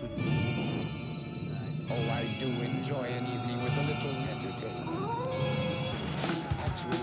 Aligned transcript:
Oh, 0.00 0.04
I 1.90 2.22
do 2.38 2.46
enjoy 2.46 3.02
an 3.02 3.26
evening 3.26 3.58
with 3.64 3.72
a 3.72 3.82
little 3.82 4.14
entertainment. 4.30 5.10
Actually, 6.64 7.02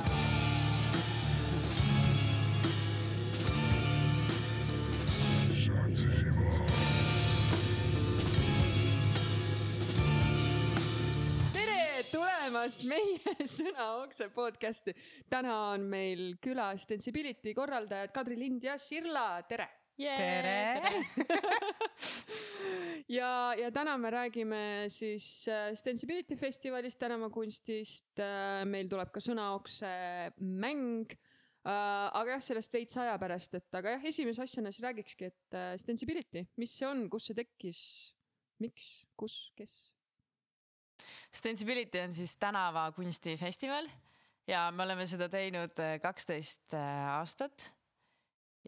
tere 11.52 12.03
tulemast 12.12 12.85
meie 12.88 13.35
Sõna 13.57 13.89
Okse 14.05 14.30
podcasti. 14.35 14.95
täna 15.30 15.57
on 15.73 15.81
meil 15.91 16.38
külas 16.39 16.88
Sensibility 16.88 17.53
korraldajad 17.53 18.16
Kadri 18.16 18.39
Lind 18.39 18.63
ja 18.63 18.77
Sirla, 18.77 19.41
tere. 19.49 19.67
tere, 19.98 20.80
ja, 23.17 23.53
ja 23.59 23.69
täna 23.73 23.95
me 24.01 24.11
räägime 24.13 24.61
siis 24.93 25.47
äh, 25.51 25.73
Sensibility 25.77 26.37
festivalist, 26.37 26.99
tänavakunstist. 26.99 28.21
meil 28.69 28.89
tuleb 28.91 29.11
ka 29.13 29.23
Sõna 29.23 29.51
Okse 29.55 29.89
mäng. 30.39 31.15
aga 31.65 32.35
jah, 32.35 32.41
sellest 32.45 32.73
veits 32.73 32.97
aja 33.01 33.15
pärast, 33.17 33.55
et 33.57 33.73
aga 33.73 33.95
jah, 33.95 34.03
esimese 34.05 34.43
asjana 34.43 34.71
siis 34.71 34.85
räägikski, 34.85 35.31
et 35.31 35.57
äh, 35.57 35.73
Sensibility, 35.81 36.45
mis 36.61 36.75
see 36.77 36.88
on, 36.88 37.07
kus 37.09 37.31
see 37.31 37.38
tekkis, 37.38 37.79
miks, 38.61 38.89
kus, 39.17 39.39
kes? 39.57 39.73
Stensibility 41.33 41.99
on 41.99 42.13
siis 42.13 42.38
tänavakunstifestival 42.39 43.89
ja 44.47 44.69
me 44.71 44.85
oleme 44.85 45.07
seda 45.09 45.27
teinud 45.29 45.81
äh, 45.81 45.97
kaksteist 46.02 46.77
aastat. 46.77 47.75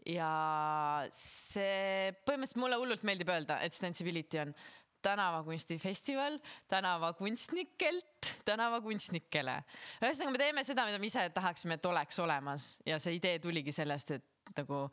Ja 0.06 1.06
see, 1.14 2.12
põhimõtteliselt 2.26 2.62
mulle 2.62 2.78
hullult 2.80 3.06
meeldib 3.06 3.30
öelda, 3.32 3.60
et 3.64 3.74
Stensibility 3.74 4.40
on 4.42 4.54
tänavakunstifestival 5.02 6.38
tänavakunstnikelt 6.68 8.32
tänavakunstnikele. 8.44 9.58
ühesõnaga, 10.02 10.32
me 10.34 10.42
teeme 10.42 10.64
seda, 10.66 10.86
mida 10.88 10.98
me 10.98 11.10
ise 11.10 11.28
tahaksime, 11.34 11.78
et 11.78 11.86
oleks 11.86 12.18
olemas 12.18 12.70
ja 12.86 12.98
see 13.02 13.18
idee 13.18 13.38
tuligi 13.38 13.72
sellest, 13.72 14.16
et 14.18 14.54
nagu 14.58 14.86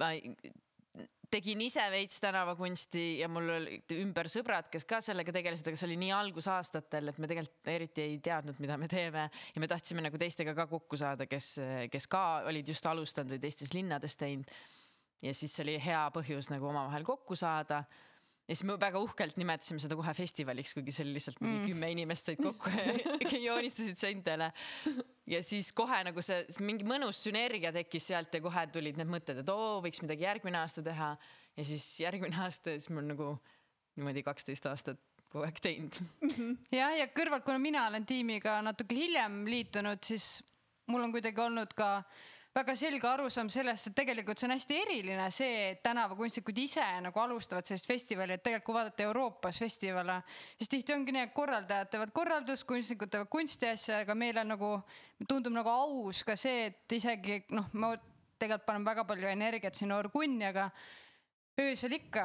ma 0.00 0.12
tegin 1.32 1.60
ise 1.64 1.84
veits 1.92 2.20
tänavakunsti 2.22 3.04
ja 3.20 3.28
mul 3.32 3.50
olid 3.56 3.94
ümber 3.98 4.30
sõbrad, 4.32 4.70
kes 4.72 4.86
ka 4.88 5.00
sellega 5.04 5.34
tegelesid, 5.34 5.68
aga 5.70 5.80
see 5.80 5.88
oli 5.88 5.98
nii 6.04 6.12
algusaastatel, 6.16 7.12
et 7.12 7.20
me 7.22 7.30
tegelikult 7.30 7.70
eriti 7.72 8.04
ei 8.04 8.16
teadnud, 8.24 8.58
mida 8.62 8.78
me 8.80 8.88
teeme 8.90 9.26
ja 9.28 9.62
me 9.62 9.70
tahtsime 9.70 10.04
nagu 10.06 10.20
teistega 10.20 10.54
ka 10.56 10.68
kokku 10.70 10.98
saada, 11.00 11.28
kes, 11.30 11.56
kes 11.92 12.08
ka 12.12 12.24
olid 12.50 12.72
just 12.72 12.86
alustanud 12.90 13.36
või 13.36 13.42
teistes 13.46 13.74
linnades 13.76 14.18
teinud. 14.20 14.50
ja 15.22 15.32
siis 15.34 15.54
see 15.54 15.64
oli 15.64 15.78
hea 15.80 16.02
põhjus 16.12 16.50
nagu 16.52 16.68
omavahel 16.68 17.06
kokku 17.06 17.36
saada 17.36 17.84
ja 18.46 18.54
siis 18.54 18.64
me 18.68 18.76
väga 18.80 19.00
uhkelt 19.02 19.38
nimetasime 19.40 19.80
seda 19.82 19.96
kohe 19.98 20.14
festivaliks, 20.14 20.74
kuigi 20.76 20.94
see 20.94 21.06
oli 21.06 21.16
lihtsalt 21.16 21.40
mingi 21.42 21.58
mm. 21.58 21.68
kümme 21.72 21.90
inimest 21.96 22.30
said 22.30 22.42
kokku 22.42 22.70
ja 22.70 23.38
joonistasid 23.48 23.98
seintele. 23.98 24.52
Ja 25.26 25.42
siis 25.42 25.72
kohe 25.76 25.98
nagu 26.06 26.22
see 26.24 26.44
mingi 26.64 26.86
mõnus 26.86 27.20
sünergia 27.24 27.72
tekkis 27.74 28.10
sealt 28.12 28.34
ja 28.34 28.42
kohe 28.44 28.66
tulid 28.72 28.98
need 29.00 29.10
mõtted, 29.10 29.42
et 29.42 29.52
oo, 29.52 29.80
võiks 29.84 30.02
midagi 30.04 30.26
järgmine 30.26 30.60
aasta 30.62 30.84
teha. 30.86 31.16
ja 31.56 31.64
siis 31.64 31.84
järgmine 32.00 32.36
aasta, 32.44 32.76
siis 32.76 32.90
mul 32.94 33.06
nagu 33.10 33.32
niimoodi 33.96 34.22
kaksteist 34.26 34.66
aastat 34.70 35.00
kogu 35.32 35.44
aeg 35.46 35.60
teinud. 35.62 35.98
jah, 36.74 36.94
ja 37.00 37.08
kõrvalt, 37.14 37.44
kuna 37.46 37.58
mina 37.62 37.86
olen 37.90 38.06
tiimiga 38.06 38.60
natuke 38.64 38.96
hiljem 38.96 39.44
liitunud, 39.50 40.02
siis 40.04 40.40
mul 40.92 41.08
on 41.08 41.14
kuidagi 41.14 41.42
olnud 41.42 41.74
ka 41.76 41.90
väga 42.56 42.74
selge 42.78 43.08
arusaam 43.08 43.50
sellest, 43.52 43.90
et 43.90 43.96
tegelikult 43.98 44.40
see 44.40 44.48
on 44.48 44.54
hästi 44.54 44.76
eriline, 44.80 45.28
see, 45.34 45.56
et 45.74 45.82
tänavakunstnikud 45.84 46.56
ise 46.62 46.84
nagu 47.04 47.20
alustavad 47.20 47.68
sellist 47.68 47.88
festivali, 47.90 48.36
et 48.36 48.44
tegelikult 48.44 48.66
kui 48.66 48.76
vaadata 48.78 49.04
Euroopas 49.04 49.60
festivale, 49.60 50.16
siis 50.56 50.72
tihti 50.72 50.94
ongi 50.96 51.12
nii, 51.12 51.26
et 51.28 51.34
korraldajad 51.36 51.92
teevad 51.92 52.14
korraldust, 52.16 52.64
kunstnikud 52.68 53.12
teevad 53.12 53.30
kunstiasja, 53.32 54.00
aga 54.06 54.16
meile 54.16 54.44
nagu 54.48 54.72
tundub 55.28 55.52
nagu 55.54 55.72
aus 55.72 56.22
ka 56.26 56.36
see, 56.40 56.70
et 56.70 56.96
isegi 56.96 57.42
noh, 57.52 57.68
ma 57.76 57.92
tegelikult 58.40 58.66
panen 58.68 58.88
väga 58.88 59.04
palju 59.08 59.28
energiat 59.28 59.76
sinna 59.76 60.00
Orgunni, 60.00 60.48
aga 60.48 60.70
öösel 61.60 61.96
ikka 61.96 62.24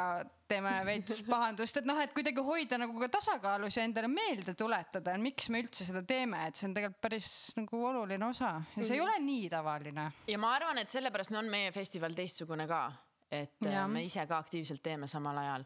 teeme 0.51 0.73
veits 0.88 1.22
pahandust, 1.31 1.81
et 1.81 1.88
noh, 1.88 2.00
et 2.03 2.13
kuidagi 2.16 2.44
hoida 2.45 2.79
nagu 2.81 2.97
ka 3.01 3.09
tasakaalus 3.17 3.78
ja 3.79 3.85
endale 3.88 4.09
meelde 4.12 4.56
tuletada, 4.59 5.16
miks 5.22 5.50
me 5.53 5.63
üldse 5.63 5.88
seda 5.88 6.03
teeme, 6.07 6.44
et 6.47 6.59
see 6.59 6.67
on 6.69 6.75
tegelikult 6.78 7.03
päris 7.03 7.29
nagu 7.59 7.84
oluline 7.91 8.28
osa 8.28 8.53
ja 8.75 8.84
see 8.84 8.97
ei 9.00 9.03
ole 9.03 9.16
nii 9.23 9.47
tavaline. 9.53 10.09
ja 10.28 10.41
ma 10.41 10.56
arvan, 10.57 10.81
et 10.84 10.94
sellepärast 10.94 11.35
on 11.39 11.51
meie 11.51 11.72
festival 11.75 12.17
teistsugune 12.17 12.67
ka, 12.69 12.84
et 13.31 13.67
äh, 13.67 13.78
ja. 13.78 13.88
me 13.88 14.03
ise 14.07 14.25
ka 14.28 14.41
aktiivselt 14.41 14.84
teeme 14.84 15.09
samal 15.12 15.39
ajal. 15.41 15.66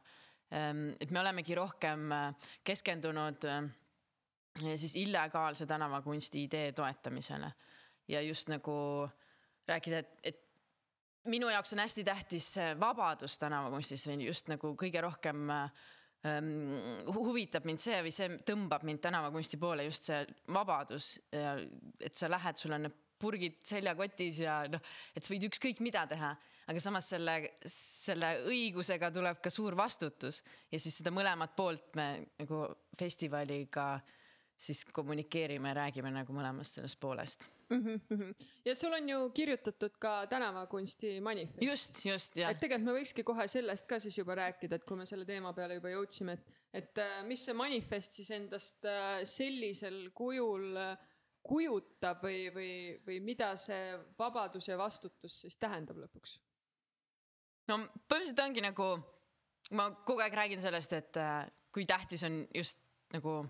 Ähm, 0.54 0.88
et 1.02 1.10
me 1.12 1.20
olemegi 1.20 1.56
rohkem 1.58 2.12
äh, 2.14 2.50
keskendunud 2.64 3.48
äh, 3.50 3.64
siis 4.78 4.96
illegaalse 5.02 5.66
tänavakunsti 5.66 6.44
idee 6.46 6.72
toetamisele 6.78 7.50
ja 8.08 8.22
just 8.22 8.50
nagu 8.54 8.76
rääkida, 9.68 9.98
et, 9.98 10.20
et 10.24 10.45
minu 11.32 11.50
jaoks 11.50 11.74
on 11.76 11.84
hästi 11.84 12.04
tähtis 12.08 12.48
vabadus 12.80 13.38
tänavakunstis 13.42 14.08
või 14.10 14.28
just 14.28 14.50
nagu 14.52 14.74
kõige 14.80 15.02
rohkem 15.06 15.52
ähm, 15.52 16.52
huvitab 17.14 17.68
mind 17.68 17.84
see 17.84 18.02
või 18.06 18.14
see 18.16 18.40
tõmbab 18.48 18.86
mind 18.88 19.04
tänavakunsti 19.06 19.60
poole 19.62 19.88
just 19.88 20.10
see 20.10 20.22
vabadus 20.54 21.16
et 21.32 22.16
sa 22.16 22.30
lähed, 22.32 22.60
sul 22.60 22.78
on 22.78 22.88
need 22.88 23.02
purgid 23.20 23.62
seljakotis 23.64 24.42
ja 24.44 24.60
noh, 24.68 24.82
et 25.16 25.24
sa 25.24 25.32
võid 25.32 25.46
ükskõik 25.48 25.80
mida 25.82 26.04
teha, 26.10 26.34
aga 26.68 26.82
samas 26.84 27.08
selle, 27.14 27.38
selle 27.72 28.34
õigusega 28.52 29.08
tuleb 29.16 29.40
ka 29.42 29.54
suur 29.54 29.78
vastutus 29.80 30.42
ja 30.72 30.82
siis 30.82 31.00
seda 31.00 31.14
mõlemat 31.16 31.56
poolt 31.56 31.96
me 31.96 32.10
nagu 32.42 32.68
festivaliga 33.00 33.94
äh, 33.96 34.14
siis 34.58 34.86
kommunikeerime 34.86 35.70
ja 35.70 35.74
räägime 35.74 36.12
nagu 36.12 36.34
mõlemast 36.34 36.80
sellest 36.80 37.00
poolest 37.00 37.48
mm. 37.70 38.00
-hmm. 38.10 38.36
ja 38.66 38.76
sul 38.76 38.94
on 38.94 39.10
ju 39.10 39.30
kirjutatud 39.30 39.98
ka 40.00 40.28
tänavakunsti 40.28 41.22
manifest. 41.22 41.62
just, 41.62 42.06
just 42.06 42.38
jah. 42.38 42.52
et 42.52 42.60
tegelikult 42.60 42.86
me 42.86 43.00
võikski 43.00 43.24
kohe 43.24 43.48
sellest 43.48 43.88
ka 43.88 44.00
siis 44.00 44.18
juba 44.18 44.36
rääkida, 44.36 44.76
et 44.76 44.86
kui 44.86 44.98
me 44.98 45.06
selle 45.06 45.26
teema 45.26 45.54
peale 45.54 45.80
juba 45.80 45.90
jõudsime, 45.90 46.34
et, 46.34 46.54
et 46.74 46.98
äh, 46.98 47.18
mis 47.26 47.46
see 47.46 47.54
manifest 47.54 48.20
siis 48.20 48.32
endast 48.32 48.86
äh, 48.86 49.24
sellisel 49.24 50.10
kujul 50.14 50.78
äh, 50.78 50.98
kujutab 51.46 52.24
või, 52.26 52.50
või, 52.54 52.72
või 53.06 53.20
mida 53.22 53.52
see 53.58 53.98
vabadus 54.18 54.68
ja 54.68 54.78
vastutus 54.78 55.42
siis 55.42 55.58
tähendab 55.58 55.98
lõpuks? 55.98 56.40
no 57.68 57.78
põhimõtteliselt 57.78 58.46
ongi 58.46 58.62
nagu, 58.62 58.90
ma 59.72 59.92
kogu 60.06 60.22
aeg 60.22 60.34
räägin 60.34 60.62
sellest, 60.62 60.94
et 60.94 61.22
kui 61.74 61.86
tähtis 61.86 62.24
on 62.24 62.48
just 62.54 62.82
nagu 63.14 63.44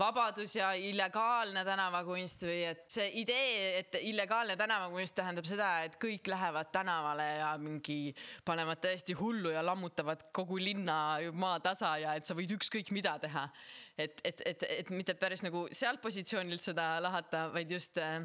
vabadus 0.00 0.54
ja 0.56 0.70
illegaalne 0.76 1.62
tänavakunst 1.66 2.44
või 2.48 2.58
et 2.70 2.84
see 2.90 3.06
idee, 3.20 3.78
et 3.80 3.96
illegaalne 4.00 4.56
tänavakunst 4.58 5.14
tähendab 5.18 5.48
seda, 5.48 5.68
et 5.86 5.98
kõik 6.00 6.30
lähevad 6.32 6.70
tänavale 6.72 7.26
ja 7.40 7.50
mingi 7.60 8.14
panevad 8.46 8.80
täiesti 8.82 9.16
hullu 9.18 9.52
ja 9.54 9.64
lammutavad 9.66 10.26
kogu 10.36 10.58
linna 10.60 10.96
maatasa 11.32 11.94
ja 12.02 12.14
et 12.18 12.28
sa 12.28 12.36
võid 12.38 12.54
ükskõik 12.56 12.92
mida 12.96 13.16
teha. 13.22 13.48
et, 13.98 14.20
et, 14.24 14.42
et, 14.46 14.68
et 14.78 14.90
mitte 14.90 15.14
päris 15.20 15.44
nagu 15.44 15.66
sealt 15.72 16.00
positsioonilt 16.00 16.62
seda 16.64 16.94
lahata, 17.02 17.48
vaid 17.52 17.70
just 17.70 17.98
äh, 18.00 18.22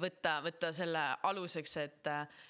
võtta, 0.00 0.38
võtta 0.44 0.72
selle 0.72 1.02
aluseks, 1.28 1.76
et 1.84 2.08
äh, 2.08 2.46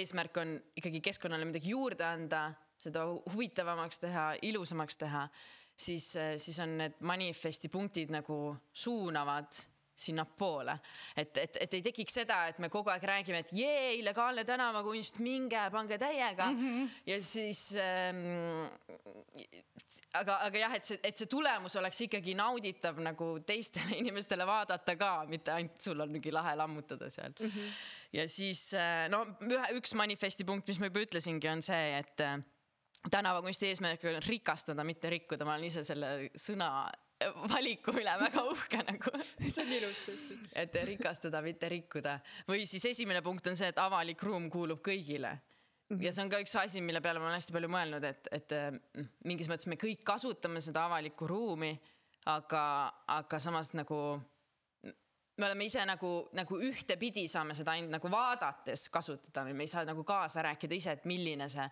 eesmärk 0.00 0.40
on 0.40 0.56
ikkagi 0.76 1.02
keskkonnale 1.04 1.44
midagi 1.44 1.74
juurde 1.74 2.06
anda, 2.06 2.46
seda 2.80 3.04
huvitavamaks 3.32 4.00
teha, 4.02 4.24
ilusamaks 4.42 4.98
teha 5.00 5.28
siis, 5.76 6.16
äh, 6.16 6.34
siis 6.36 6.58
on 6.62 6.76
need 6.78 6.98
manifesti 7.00 7.68
punktid 7.68 8.12
nagu 8.14 8.56
suunavad 8.72 9.64
sinnapoole, 9.94 10.74
et, 11.16 11.36
et, 11.38 11.56
et 11.60 11.74
ei 11.78 11.82
tekiks 11.86 12.16
seda, 12.18 12.40
et 12.50 12.58
me 12.62 12.68
kogu 12.72 12.90
aeg 12.90 13.04
räägime, 13.06 13.44
et 13.44 13.52
jee, 13.54 13.92
illegaalne 14.00 14.42
tänavakunst, 14.46 15.20
minge, 15.22 15.60
pange 15.70 15.98
täiega 16.02 16.48
mm. 16.50 16.64
-hmm. 16.64 16.88
ja 17.06 17.22
siis 17.22 17.76
ähm,. 17.78 18.66
aga, 20.14 20.38
aga 20.48 20.58
jah, 20.58 20.74
et 20.74 20.84
see, 20.84 20.98
et 21.02 21.18
see 21.18 21.30
tulemus 21.30 21.76
oleks 21.76 22.00
ikkagi 22.08 22.34
nauditav 22.34 22.98
nagu 22.98 23.38
teistele 23.46 23.96
inimestele 24.02 24.46
vaadata 24.46 24.96
ka, 24.96 25.12
mitte 25.28 25.52
ainult 25.52 25.80
sul 25.80 26.00
on 26.00 26.10
mingi 26.10 26.32
lahe 26.32 26.56
lammutada 26.56 27.10
seal 27.10 27.30
mm. 27.40 27.46
-hmm. 27.46 27.70
ja 28.12 28.28
siis 28.28 28.74
äh, 28.74 29.08
no 29.08 29.24
ühe, 29.46 29.78
üks 29.78 29.94
manifesti 29.94 30.44
punkt, 30.44 30.68
mis 30.68 30.78
ma 30.78 30.90
juba 30.90 31.06
ütlesingi, 31.06 31.48
on 31.48 31.62
see, 31.62 31.98
et 31.98 32.20
äh, 32.20 32.40
tänavakunsti 33.10 33.70
eesmärk 33.70 34.04
on 34.08 34.20
rikastada, 34.26 34.84
mitte 34.84 35.10
rikkuda, 35.10 35.44
ma 35.44 35.56
olen 35.56 35.68
ise 35.68 35.84
selle 35.86 36.30
sõna 36.40 36.68
valiku 37.52 37.94
üle 37.96 38.14
väga 38.20 38.44
uhke 38.50 38.80
nagu. 38.84 39.14
see 39.54 39.64
on 39.64 39.72
ilus 39.78 40.04
tõesti. 40.08 40.38
et 40.64 40.78
rikastada, 40.90 41.42
mitte 41.44 41.68
rikkuda 41.72 42.18
või 42.48 42.66
siis 42.68 42.84
esimene 42.92 43.22
punkt 43.22 43.46
on 43.50 43.58
see, 43.58 43.70
et 43.72 43.80
avalik 43.82 44.22
ruum 44.22 44.48
kuulub 44.52 44.82
kõigile 44.84 45.36
ja 46.00 46.12
see 46.12 46.24
on 46.24 46.32
ka 46.32 46.40
üks 46.42 46.56
asi, 46.60 46.82
mille 46.84 47.02
peale 47.04 47.20
ma 47.20 47.28
olen 47.28 47.38
hästi 47.38 47.54
palju 47.54 47.70
mõelnud, 47.72 48.04
et, 48.08 48.28
et 48.34 48.54
mm, 48.56 49.08
mingis 49.28 49.50
mõttes 49.50 49.68
me 49.70 49.78
kõik 49.80 50.04
kasutame 50.06 50.62
seda 50.64 50.86
avalikku 50.88 51.28
ruumi, 51.28 51.74
aga, 52.32 52.64
aga 53.14 53.40
samas 53.42 53.74
nagu 53.76 53.98
me 55.34 55.48
oleme 55.48 55.66
ise 55.66 55.82
nagu, 55.86 56.12
nagu 56.36 56.58
ühtepidi 56.62 57.26
saame 57.30 57.56
seda 57.58 57.74
ainult 57.74 57.92
nagu 57.96 58.10
vaadates 58.10 58.88
kasutada 58.94 59.44
või 59.48 59.56
me 59.58 59.66
ei 59.66 59.72
saa 59.72 59.84
nagu 59.86 60.04
kaasa 60.06 60.44
rääkida 60.46 60.78
ise, 60.78 60.94
et 60.94 61.08
milline 61.10 61.48
see 61.52 61.66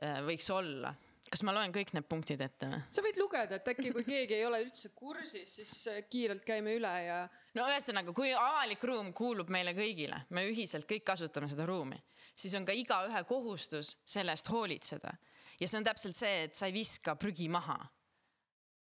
võiks 0.00 0.50
olla 0.54 0.94
kas 1.30 1.44
ma 1.46 1.54
loen 1.54 1.72
kõik 1.74 1.92
need 1.94 2.06
punktid 2.10 2.40
ette 2.42 2.68
või? 2.70 2.80
sa 2.90 3.04
võid 3.04 3.18
lugeda, 3.20 3.58
et 3.60 3.68
äkki 3.72 3.92
kui 3.94 4.04
keegi 4.06 4.36
ei 4.38 4.46
ole 4.46 4.60
üldse 4.64 4.90
kursis, 4.96 5.54
siis 5.60 5.74
äh, 5.90 6.00
kiirelt 6.10 6.44
käime 6.46 6.74
üle 6.78 6.92
ja 7.04 7.20
no 7.56 7.68
ühesõnaga, 7.70 8.14
kui 8.16 8.32
avalik 8.34 8.82
ruum 8.90 9.12
kuulub 9.16 9.52
meile 9.54 9.74
kõigile, 9.76 10.24
me 10.34 10.46
ühiselt 10.50 10.88
kõik 10.90 11.06
kasutame 11.12 11.50
seda 11.50 11.66
ruumi, 11.70 11.98
siis 12.34 12.54
on 12.58 12.66
ka 12.66 12.74
igaühe 12.76 13.22
kohustus 13.28 13.94
selle 14.04 14.34
eest 14.34 14.50
hoolitseda. 14.50 15.14
ja 15.60 15.68
see 15.68 15.78
on 15.78 15.86
täpselt 15.86 16.18
see, 16.18 16.44
et 16.48 16.58
sa 16.58 16.66
ei 16.66 16.74
viska 16.74 17.16
prügi 17.16 17.48
maha. 17.48 17.78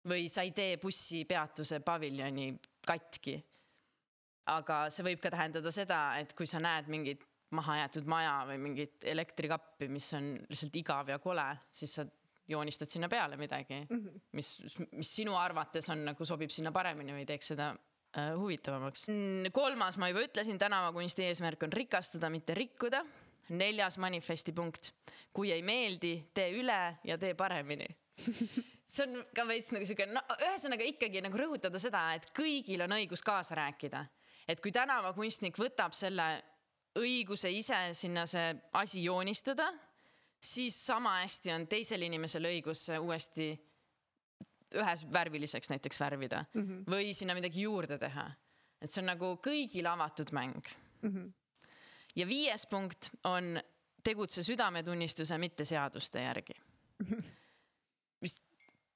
või 0.09 0.27
sa 0.27 0.43
ei 0.43 0.51
tee 0.51 0.77
bussipeatuse 0.77 1.79
paviljoni 1.79 2.53
katki. 2.87 3.37
aga 4.47 4.89
see 4.89 5.05
võib 5.05 5.21
ka 5.21 5.29
tähendada 5.29 5.71
seda, 5.71 6.17
et 6.19 6.33
kui 6.33 6.49
sa 6.49 6.59
näed 6.59 6.89
mingit 6.89 7.21
mahajäetud 7.53 8.09
maja 8.09 8.35
või 8.49 8.59
mingit 8.61 9.05
elektrikappi, 9.05 9.87
mis 9.91 10.09
on 10.17 10.33
lihtsalt 10.49 10.75
igav 10.81 11.09
ja 11.13 11.19
kole, 11.23 11.45
siis 11.71 11.95
sa 11.99 12.05
joonistad 12.47 12.91
sinna 12.91 13.09
peale 13.09 13.37
midagi 13.37 13.85
mm, 13.89 13.99
-hmm. 13.99 14.21
mis, 14.31 14.77
mis 14.91 15.15
sinu 15.15 15.35
arvates 15.35 15.89
on 15.89 16.05
nagu 16.05 16.25
sobib 16.25 16.51
sinna 16.51 16.71
paremini 16.71 17.15
või 17.15 17.25
teeks 17.25 17.53
seda 17.53 17.69
äh, 18.17 18.33
huvitavamaks. 18.37 19.05
kolmas, 19.51 19.97
ma 19.97 20.09
juba 20.09 20.25
ütlesin, 20.27 20.59
tänavakunsti 20.59 21.23
eesmärk 21.29 21.63
on 21.63 21.73
rikastada, 21.73 22.29
mitte 22.29 22.53
rikkuda. 22.53 23.05
neljas 23.49 23.97
manifesti 23.97 24.53
punkt, 24.53 24.93
kui 25.33 25.51
ei 25.51 25.61
meeldi, 25.61 26.29
tee 26.33 26.51
üle 26.55 26.97
ja 27.03 27.17
tee 27.17 27.33
paremini. 27.33 27.87
see 28.87 29.03
on 29.07 29.25
ka 29.35 29.47
veits 29.47 29.71
nagu 29.71 29.85
siuke, 29.85 30.05
no 30.05 30.21
ühesõnaga 30.39 30.83
ikkagi 30.83 31.21
nagu 31.21 31.37
rõhutada 31.37 31.79
seda, 31.79 32.13
et 32.13 32.29
kõigil 32.37 32.83
on 32.83 32.91
õigus 32.91 33.23
kaasa 33.23 33.55
rääkida. 33.55 34.05
et 34.47 34.59
kui 34.59 34.71
tänavakunstnik 34.71 35.57
võtab 35.59 35.93
selle 35.93 36.43
õiguse 36.99 37.49
ise 37.51 37.77
sinna 37.97 38.25
see 38.29 38.53
asi 38.79 39.03
joonistada, 39.03 39.67
siis 40.43 40.75
sama 40.85 41.17
hästi 41.21 41.53
on 41.55 41.67
teisel 41.67 42.01
inimesel 42.05 42.45
õigus 42.49 42.85
see 42.89 42.99
uuesti 42.99 43.47
ühes 44.73 45.05
värviliseks 45.13 45.69
näiteks 45.69 45.99
värvida 46.01 46.45
mm 46.53 46.61
-hmm. 46.61 46.85
või 46.89 47.13
sinna 47.13 47.33
midagi 47.33 47.61
juurde 47.61 47.97
teha. 47.97 48.31
et 48.81 48.91
see 48.91 49.01
on 49.01 49.07
nagu 49.07 49.35
kõigile 49.47 49.89
avatud 49.89 50.31
mäng 50.31 50.65
mm. 51.01 51.09
-hmm. 51.09 51.31
ja 52.15 52.27
viies 52.27 52.65
punkt 52.67 53.09
on 53.23 53.61
tegutse 54.03 54.43
südametunnistuse, 54.43 55.37
mitte 55.37 55.65
seaduste 55.65 56.21
järgi 56.21 56.53
mm. 56.99 57.05
-hmm. 57.05 57.23
mis 58.21 58.41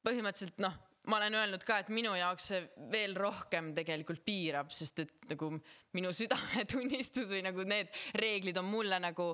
põhimõtteliselt 0.04 0.58
noh, 0.58 0.74
ma 1.08 1.20
olen 1.22 1.38
öelnud 1.40 1.64
ka, 1.68 1.80
et 1.82 1.90
minu 1.94 2.14
jaoks 2.18 2.50
see 2.52 2.62
veel 2.92 3.16
rohkem 3.18 3.72
tegelikult 3.78 4.24
piirab, 4.28 4.72
sest 4.76 5.04
et 5.06 5.28
nagu 5.32 5.54
minu 5.98 6.14
südametunnistus 6.16 7.32
või 7.34 7.44
nagu 7.48 7.66
need 7.68 7.92
reeglid 8.20 8.60
on 8.60 8.68
mulle 8.70 9.00
nagu 9.04 9.32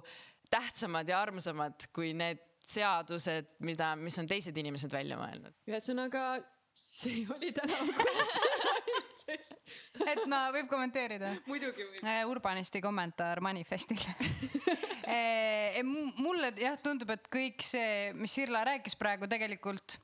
tähtsamad 0.53 1.09
ja 1.09 1.21
armsamad 1.23 1.89
kui 1.95 2.13
need 2.17 2.41
seadused, 2.63 3.57
mida, 3.65 3.93
mis 3.99 4.15
on 4.21 4.29
teised 4.29 4.57
inimesed 4.57 4.91
välja 4.93 5.17
mõelnud. 5.19 5.55
ühesõnaga 5.67 6.27
see 6.83 7.25
oli 7.35 7.51
tänavakunst. 7.55 8.39
et 10.13 10.23
ma 10.29 10.45
võib 10.53 10.69
kommenteerida? 10.71 11.33
muidugi 11.49 11.85
võib. 11.87 12.07
Urbanisti 12.29 12.81
kommentaar 12.83 13.41
manifestile. 13.43 14.15
mulle 16.25 16.53
jah 16.59 16.77
tundub, 16.83 17.11
et 17.15 17.27
kõik 17.31 17.63
see, 17.65 18.11
mis 18.17 18.33
Sirla 18.35 18.63
rääkis 18.67 18.97
praegu 18.99 19.29
tegelikult. 19.31 19.97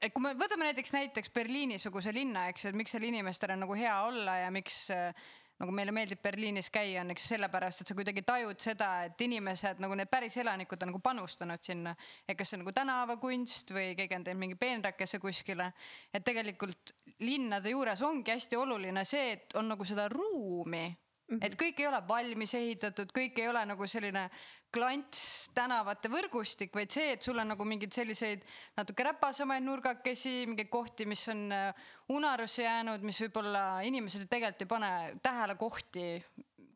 Et 0.00 0.14
kui 0.14 0.22
me 0.24 0.32
võtame 0.38 0.70
näiteks 0.70 0.94
näiteks 0.96 1.34
Berliini-suguse 1.34 2.14
linna, 2.16 2.48
eks 2.48 2.64
ju, 2.64 2.72
et 2.72 2.78
miks 2.78 2.96
seal 2.96 3.04
inimestel 3.04 3.54
on 3.54 3.64
nagu 3.66 3.76
hea 3.76 3.96
olla 4.06 4.38
ja 4.44 4.50
miks 4.54 4.86
äh, 4.94 5.12
nagu 5.60 5.74
meile 5.76 5.92
meeldib 5.92 6.22
Berliinis 6.24 6.70
käia, 6.72 7.02
on 7.02 7.12
eks 7.12 7.26
sellepärast, 7.34 7.82
et 7.82 7.90
sa 7.90 7.96
kuidagi 7.96 8.22
tajud 8.26 8.62
seda, 8.62 8.88
et 9.08 9.20
inimesed 9.26 9.82
nagu 9.84 9.96
need 9.98 10.08
päris 10.10 10.38
elanikud 10.40 10.80
on 10.80 10.92
nagu 10.92 11.02
panustanud 11.04 11.60
sinna. 11.64 11.94
et 12.26 12.38
kas 12.38 12.48
see 12.48 12.56
on 12.56 12.64
nagu 12.64 12.72
tänavakunst 12.76 13.74
või 13.76 13.92
keegi 13.98 14.16
on 14.16 14.24
teinud 14.24 14.40
mingi 14.40 14.56
peenrakese 14.60 15.20
kuskile. 15.20 15.72
et 16.14 16.24
tegelikult 16.24 16.94
linnade 17.20 17.74
juures 17.74 18.02
ongi 18.02 18.32
hästi 18.32 18.56
oluline 18.56 19.04
see, 19.04 19.32
et 19.36 19.56
on 19.60 19.68
nagu 19.68 19.84
seda 19.84 20.08
ruumi 20.08 20.88
mm. 20.88 21.36
-hmm. 21.36 21.44
et 21.44 21.60
kõik 21.60 21.80
ei 21.80 21.86
ole 21.86 22.00
valmis 22.08 22.54
ehitatud, 22.54 23.12
kõik 23.12 23.38
ei 23.38 23.48
ole 23.48 23.66
nagu 23.66 23.86
selline 23.86 24.30
klants 24.74 25.50
tänavate 25.54 26.10
võrgustik, 26.12 26.72
vaid 26.74 26.92
see, 26.94 27.14
et 27.14 27.24
sul 27.26 27.38
on 27.42 27.50
nagu 27.52 27.66
mingeid 27.66 27.94
selliseid 27.94 28.44
natuke 28.78 29.06
räpasemaid 29.06 29.64
nurgakesi, 29.66 30.44
mingeid 30.50 30.70
kohti, 30.72 31.06
mis 31.10 31.26
on 31.32 31.46
äh, 31.54 31.90
unarusse 32.14 32.64
jäänud, 32.64 33.04
mis 33.06 33.20
võib-olla 33.26 33.64
inimesed 33.86 34.28
tegelikult 34.30 34.64
ei 34.64 34.70
pane 34.70 34.92
tähele 35.22 35.56
kohti, 35.60 36.06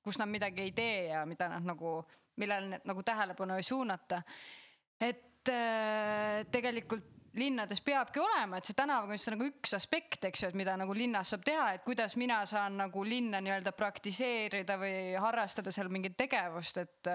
kus 0.05 0.19
nad 0.21 0.31
midagi 0.31 0.67
ei 0.67 0.75
tee 0.77 1.01
ja 1.13 1.25
mida 1.29 1.49
nad 1.53 1.67
nagu, 1.67 1.97
millele 2.41 2.81
nagu 2.85 3.03
tähelepanu 3.07 3.59
ei 3.59 3.67
suunata. 3.67 4.23
et 5.01 5.49
äh, 5.53 6.45
tegelikult 6.51 7.13
linnades 7.35 7.81
peabki 7.83 8.21
olema, 8.23 8.59
et 8.59 8.69
see 8.69 8.77
tänavakunst 8.79 9.29
on 9.29 9.35
nagu 9.37 9.49
üks 9.49 9.75
aspekt, 9.75 10.23
eks 10.29 10.45
ju, 10.45 10.51
et 10.51 10.59
mida 10.59 10.77
nagu 10.79 10.95
linnas 10.95 11.33
saab 11.35 11.43
teha, 11.47 11.73
et 11.75 11.83
kuidas 11.87 12.15
mina 12.21 12.41
saan 12.47 12.79
nagu 12.79 13.03
linna 13.07 13.41
nii-öelda 13.43 13.73
praktiseerida 13.75 14.77
või 14.79 14.95
harrastada 15.19 15.73
seal 15.75 15.91
mingit 15.91 16.17
tegevust, 16.19 16.79
et 16.85 17.11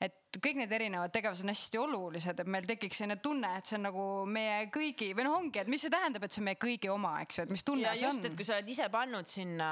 et 0.00 0.36
kõik 0.42 0.58
need 0.60 0.72
erinevad 0.72 1.12
tegevused 1.14 1.44
on 1.46 1.48
hästi 1.52 1.78
olulised, 1.80 2.40
et 2.40 2.46
meil 2.52 2.66
tekiks 2.68 2.98
selline 3.00 3.16
tunne, 3.24 3.48
et 3.58 3.66
see 3.66 3.78
on 3.78 3.86
nagu 3.88 4.02
meie 4.28 4.66
kõigi 4.74 5.12
või 5.16 5.24
noh, 5.24 5.38
ongi, 5.38 5.62
et 5.62 5.68
mis 5.72 5.80
see 5.80 5.90
tähendab, 5.94 6.26
et 6.26 6.32
see 6.32 6.42
on 6.42 6.48
meie 6.50 6.58
kõigi 6.60 6.90
oma, 6.92 7.14
eks 7.22 7.38
ju, 7.38 7.46
et 7.46 7.54
mis 7.54 7.64
tunne 7.64 7.86
ja 7.86 7.94
see 7.96 8.04
just, 8.06 8.24
on 8.28 8.36
kui 8.36 8.44
sa 8.44 8.58
oled 8.58 8.68
ise 8.68 8.88
pannud 8.92 9.26
sinna 9.30 9.70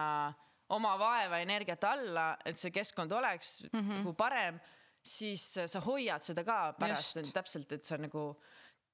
oma 0.74 0.94
vaeva, 0.96 1.42
energiat 1.44 1.84
alla, 1.84 2.30
et 2.44 2.56
see 2.56 2.72
keskkond 2.72 3.12
oleks 3.12 3.62
mm 3.66 3.68
Mhm. 3.78 3.90
-hmm. 3.90 3.98
nagu 3.98 4.14
parem, 4.14 4.60
siis 5.04 5.58
sa 5.66 5.80
hoiad 5.80 6.22
seda 6.22 6.44
ka 6.44 6.72
pärast 6.78 7.16
Just. 7.16 7.32
täpselt, 7.34 7.72
et 7.72 7.84
sa 7.84 7.96
nagu 7.98 8.40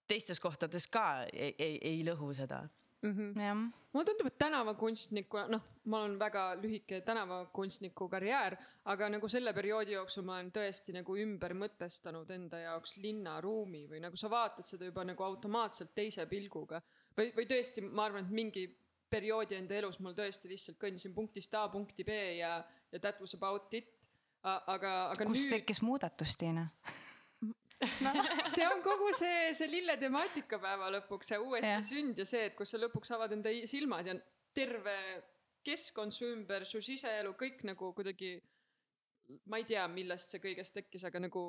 teistes 0.08 0.40
kohtades 0.40 0.86
ka 0.90 1.24
ei, 1.32 1.54
ei, 1.58 1.78
ei 1.82 2.02
lõhu 2.04 2.34
seda. 2.34 2.64
jah, 3.02 3.56
mulle 3.92 4.06
tundub, 4.06 4.28
et 4.28 4.38
tänavakunstniku, 4.38 5.44
noh, 5.48 5.62
mul 5.90 6.06
on 6.08 6.16
väga 6.20 6.42
lühike 6.60 7.00
tänavakunstniku 7.06 8.08
karjäär, 8.12 8.56
aga 8.92 9.08
nagu 9.08 9.28
selle 9.28 9.54
perioodi 9.56 9.96
jooksul 9.96 10.26
ma 10.28 10.36
olen 10.36 10.50
tõesti 10.54 10.94
nagu 10.96 11.16
ümber 11.16 11.54
mõtestanud 11.58 12.30
enda 12.34 12.60
jaoks 12.66 12.98
linnaruumi 13.00 13.86
või 13.90 14.02
nagu 14.04 14.20
sa 14.20 14.30
vaatad 14.30 14.68
seda 14.68 14.90
juba 14.90 15.04
nagu 15.08 15.24
automaatselt 15.24 15.94
teise 15.94 16.26
pilguga. 16.26 16.82
või, 17.16 17.32
või 17.36 17.48
tõesti, 17.48 17.82
ma 17.88 18.04
arvan, 18.04 18.28
et 18.28 18.36
mingi 18.36 18.66
perioodi 19.10 19.56
enda 19.58 19.74
elus 19.74 19.98
mul 20.00 20.14
tõesti 20.14 20.50
lihtsalt 20.52 20.78
kõndisin 20.78 21.14
punktist 21.14 21.54
A 21.54 21.68
punkti 21.68 22.04
B 22.04 22.18
ja, 22.38 22.58
ja 22.92 22.98
that 23.00 23.20
was 23.20 23.34
about 23.34 23.72
it. 23.74 23.88
aga, 24.42 25.10
aga 25.10 25.24
kus 25.24 25.46
nüüd 25.46 25.56
tekkis 25.58 25.82
muudatus, 25.82 26.36
Tiina? 26.36 26.68
see 28.54 28.66
on 28.68 28.82
kogu 28.84 29.10
see, 29.16 29.50
see 29.56 29.70
lille 29.70 29.96
temaatika 30.00 30.58
päeva 30.60 30.90
lõpuks, 30.96 31.32
see 31.32 31.40
uuesti 31.40 31.70
yeah. 31.70 31.84
sünd 31.84 32.18
ja 32.20 32.26
see, 32.28 32.50
et 32.50 32.56
kus 32.58 32.74
sa 32.74 32.80
lõpuks 32.80 33.14
avad 33.16 33.32
enda 33.36 33.52
silmad 33.68 34.10
ja 34.10 34.16
terve 34.56 34.96
keskkond 35.64 36.12
su 36.12 36.28
ümber, 36.34 36.66
su 36.68 36.80
siseelu, 36.84 37.34
kõik 37.40 37.64
nagu 37.68 37.92
kuidagi. 37.96 38.38
ma 39.46 39.60
ei 39.60 39.64
tea, 39.64 39.84
millest 39.86 40.32
see 40.32 40.42
kõigest 40.42 40.74
tekkis, 40.74 41.04
aga 41.06 41.20
nagu 41.22 41.42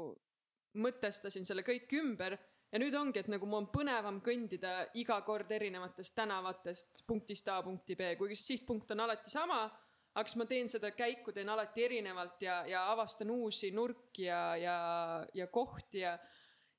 mõtestasin 0.77 1.47
selle 1.47 1.63
kõik 1.65 1.91
ümber 1.97 2.35
ja 2.71 2.79
nüüd 2.79 2.95
ongi, 2.95 3.19
et 3.19 3.29
nagu 3.31 3.47
mul 3.50 3.63
on 3.63 3.69
põnevam 3.73 4.19
kõndida 4.23 4.91
iga 5.01 5.17
kord 5.27 5.51
erinevatest 5.51 6.15
tänavatest 6.15 7.03
punktist 7.07 7.47
A 7.50 7.61
punkti 7.65 7.97
B, 8.00 8.13
kuigi 8.19 8.38
see 8.38 8.53
sihtpunkt 8.53 8.93
on 8.93 9.03
alati 9.07 9.33
sama 9.33 9.65
aga 10.15 10.27
siis 10.27 10.39
ma 10.41 10.46
teen 10.50 10.70
seda 10.72 10.91
käiku, 10.91 11.32
teen 11.32 11.50
alati 11.50 11.86
erinevalt 11.86 12.41
ja, 12.44 12.62
ja 12.68 12.86
avastan 12.91 13.32
uusi 13.32 13.72
nurki 13.72 14.27
ja, 14.27 14.44
ja, 14.60 14.77
ja 15.34 15.48
kohti 15.48 16.06
ja 16.06 16.18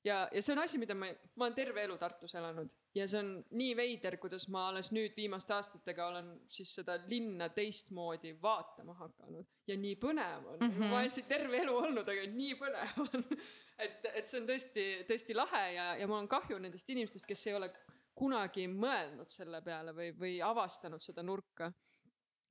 ja, 0.03 0.29
ja 0.31 0.41
see 0.43 0.53
on 0.53 0.61
asi, 0.63 0.77
mida 0.81 0.95
ma, 0.95 1.07
ma 1.35 1.47
olen 1.47 1.55
terve 1.55 1.83
elu 1.85 1.95
Tartus 1.97 2.35
elanud 2.35 2.71
ja 2.95 3.05
see 3.09 3.19
on 3.21 3.31
nii 3.57 3.75
veider, 3.77 4.17
kuidas 4.21 4.47
ma 4.51 4.67
alles 4.69 4.91
nüüd 4.95 5.15
viimaste 5.17 5.55
aastatega 5.55 6.07
olen 6.11 6.33
siis 6.51 6.73
seda 6.79 6.97
linna 7.07 7.49
teistmoodi 7.55 8.35
vaatama 8.41 8.95
hakanud 8.99 9.47
ja 9.69 9.77
nii 9.79 9.95
põnev 10.01 10.49
on 10.55 10.59
mm. 10.59 10.69
-hmm. 10.69 10.91
ma 10.91 10.99
olen 10.99 11.13
siin 11.13 11.29
terve 11.29 11.61
elu 11.63 11.77
olnud, 11.85 12.09
aga 12.15 12.27
nii 12.35 12.59
põnev 12.59 12.99
on. 13.05 13.25
et, 13.85 14.05
et 14.13 14.27
see 14.27 14.41
on 14.41 14.49
tõesti, 14.49 14.87
tõesti 15.09 15.37
lahe 15.37 15.65
ja, 15.77 15.87
ja 15.99 16.07
mul 16.07 16.23
on 16.23 16.31
kahju 16.31 16.59
nendest 16.59 16.89
inimestest, 16.89 17.27
kes 17.29 17.47
ei 17.47 17.57
ole 17.59 17.71
kunagi 18.13 18.67
mõelnud 18.69 19.31
selle 19.31 19.61
peale 19.61 19.95
või, 19.95 20.11
või 20.19 20.35
avastanud 20.43 21.01
seda 21.01 21.23
nurka 21.23 21.71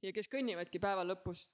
ja 0.02 0.12
kes 0.12 0.28
kõnnivadki 0.32 0.80
päeva 0.82 1.04
lõpus 1.06 1.48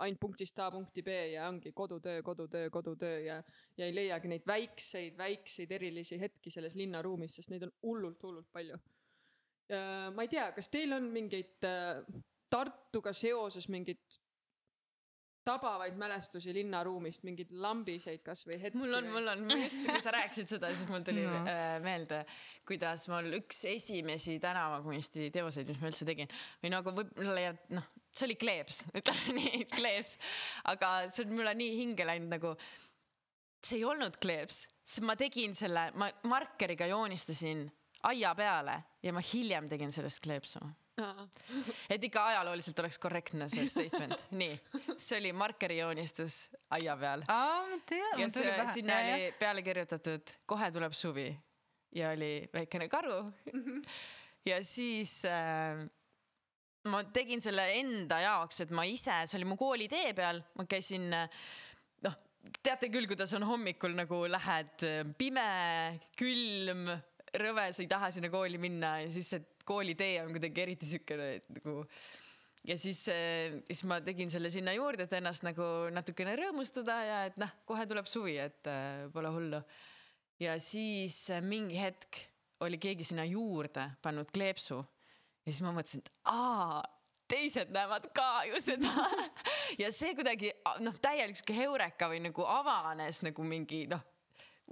ainult 0.00 0.20
punktist 0.20 0.58
A 0.58 0.70
punkti 0.72 1.02
B 1.04 1.14
ja 1.34 1.48
ongi 1.48 1.72
kodutöö, 1.72 2.22
kodutöö, 2.22 2.70
kodutöö 2.70 3.18
ja, 3.20 3.42
ja 3.76 3.86
ei 3.86 3.94
leiagi 3.94 4.28
neid 4.28 4.46
väikseid, 4.46 5.16
väikseid 5.18 5.72
erilisi 5.72 6.20
hetki 6.20 6.50
selles 6.50 6.76
linnaruumis, 6.80 7.36
sest 7.36 7.52
neid 7.52 7.66
on 7.66 7.72
hullult, 7.82 8.22
hullult 8.22 8.48
palju. 8.52 8.78
ma 10.14 10.24
ei 10.24 10.28
tea, 10.28 10.50
kas 10.52 10.68
teil 10.68 10.92
on 10.92 11.08
mingeid 11.12 11.64
äh, 11.64 12.02
Tartuga 12.52 13.14
seoses 13.16 13.68
mingeid 13.72 14.18
tabavaid 15.46 15.96
mälestusi 15.98 16.52
linnaruumist, 16.54 17.24
mingeid 17.26 17.50
lambiseid 17.64 18.22
kasvõi 18.26 18.58
hetki? 18.62 18.78
mul 18.78 18.94
on, 18.98 19.08
mul 19.14 19.30
on, 19.32 19.42
just 19.62 19.82
kui 19.88 20.02
sa 20.04 20.12
rääkisid 20.14 20.52
seda, 20.54 20.70
siis 20.74 20.88
mul 20.90 21.02
tuli 21.06 21.24
No. 21.26 21.32
no. 21.46 21.56
meelde, 21.84 22.22
kuidas 22.68 23.08
mul 23.10 23.32
üks 23.40 23.64
esimesi 23.70 24.38
tänavakunsti 24.42 25.30
teoseid, 25.34 25.68
mis 25.72 25.80
ma 25.82 25.90
üldse 25.90 26.06
tegin 26.08 26.30
või 26.62 26.72
nagu 26.74 26.94
võib-olla 26.94 27.44
ja 27.48 27.52
noh, 27.74 27.88
see 28.12 28.28
oli 28.28 28.38
kleeps, 28.40 28.84
ütleme 28.98 29.36
nii, 29.40 29.64
kleeps, 29.72 30.16
aga 30.72 30.94
see 31.08 31.26
on 31.26 31.36
mulle 31.38 31.54
nii 31.58 31.76
hinge 31.80 32.06
läinud 32.08 32.32
nagu 32.36 32.54
see 33.62 33.78
ei 33.78 33.86
olnud 33.86 34.18
kleeps, 34.22 34.64
sest 34.82 35.06
ma 35.06 35.14
tegin 35.18 35.54
selle, 35.58 35.88
ma 35.94 36.10
markeriga 36.30 36.88
joonistasin 36.90 37.66
aia 38.10 38.32
peale 38.34 38.80
ja 39.02 39.12
ma 39.14 39.22
hiljem 39.22 39.68
tegin 39.70 39.92
sellest 39.94 40.22
kleepsu 40.24 40.62
et 41.92 42.04
ikka 42.04 42.24
ajalooliselt 42.32 42.82
oleks 42.82 42.98
korrektne 43.00 43.48
see 43.52 43.64
statement, 43.70 44.26
nii, 44.40 44.56
see 44.96 45.20
oli 45.20 45.32
markeri 45.36 45.78
joonistus 45.80 46.50
aia 46.76 46.96
peal. 47.00 47.24
aa, 47.32 47.62
ma 47.70 47.78
tean, 47.88 48.20
ja 48.20 48.28
see, 48.32 48.52
sinna 48.74 48.98
oli 49.06 49.30
peale 49.40 49.64
kirjutatud 49.64 50.36
kohe 50.46 50.70
tuleb 50.74 50.96
suvi. 50.96 51.30
Ja 51.92 52.14
oli 52.16 52.48
väikene 52.54 52.88
karu. 52.92 53.22
Ja 54.42 54.56
siis 54.66 55.20
äh, 55.22 55.78
ma 56.90 57.02
tegin 57.14 57.38
selle 57.38 57.62
enda 57.78 58.16
jaoks, 58.24 58.64
et 58.64 58.72
ma 58.74 58.82
ise, 58.90 59.20
see 59.30 59.38
oli 59.38 59.46
mu 59.46 59.54
koolitee 59.54 60.08
peal, 60.18 60.40
ma 60.58 60.64
käisin 60.66 61.04
noh, 61.12 62.16
teate 62.58 62.88
küll, 62.90 63.06
kuidas 63.06 63.30
on 63.38 63.46
hommikul 63.46 63.94
nagu 63.94 64.24
lähed 64.26 64.82
äh, 64.88 65.04
pime, 65.14 65.46
külm, 66.18 66.90
rõves, 67.38 67.78
ei 67.80 67.88
taha 67.92 68.10
sinna 68.10 68.32
kooli 68.32 68.58
minna 68.58 68.96
ja 69.04 69.12
siis 69.12 69.30
see 69.32 69.44
koolitee 69.68 70.20
on 70.22 70.34
kuidagi 70.34 70.66
eriti 70.66 70.88
siukene 70.88 71.32
nagu 71.56 71.80
ja 72.68 72.76
siis, 72.78 73.04
siis 73.66 73.84
ma 73.90 74.00
tegin 74.04 74.30
selle 74.30 74.50
sinna 74.52 74.74
juurde, 74.76 75.06
et 75.06 75.16
ennast 75.18 75.46
nagu 75.46 75.68
natukene 75.94 76.34
rõõmustada 76.38 76.98
ja 77.06 77.22
et 77.30 77.40
noh, 77.42 77.50
kohe 77.68 77.86
tuleb 77.90 78.08
suvi, 78.10 78.36
et 78.42 78.70
äh, 78.70 79.06
pole 79.14 79.32
hullu. 79.34 79.62
ja 80.42 80.58
siis 80.62 81.24
äh, 81.30 81.42
mingi 81.42 81.78
hetk 81.80 82.22
oli 82.62 82.78
keegi 82.78 83.04
sinna 83.04 83.26
juurde 83.26 83.88
pannud 84.02 84.30
kleepsu 84.30 84.78
ja 84.78 85.50
siis 85.50 85.62
ma 85.64 85.74
mõtlesin, 85.74 86.04
et 86.04 86.12
aa, 86.30 86.82
teised 87.32 87.72
näevad 87.74 88.08
ka 88.14 88.44
ju 88.46 88.60
seda 88.62 88.92
ja 89.82 89.90
see 89.94 90.14
kuidagi 90.18 90.52
noh, 90.84 90.96
täielik 91.02 91.38
sihuke 91.38 91.56
heureka 91.56 92.10
või 92.12 92.22
nagu 92.28 92.46
avanes 92.46 93.22
nagu 93.26 93.46
mingi 93.46 93.84
noh, 93.90 94.02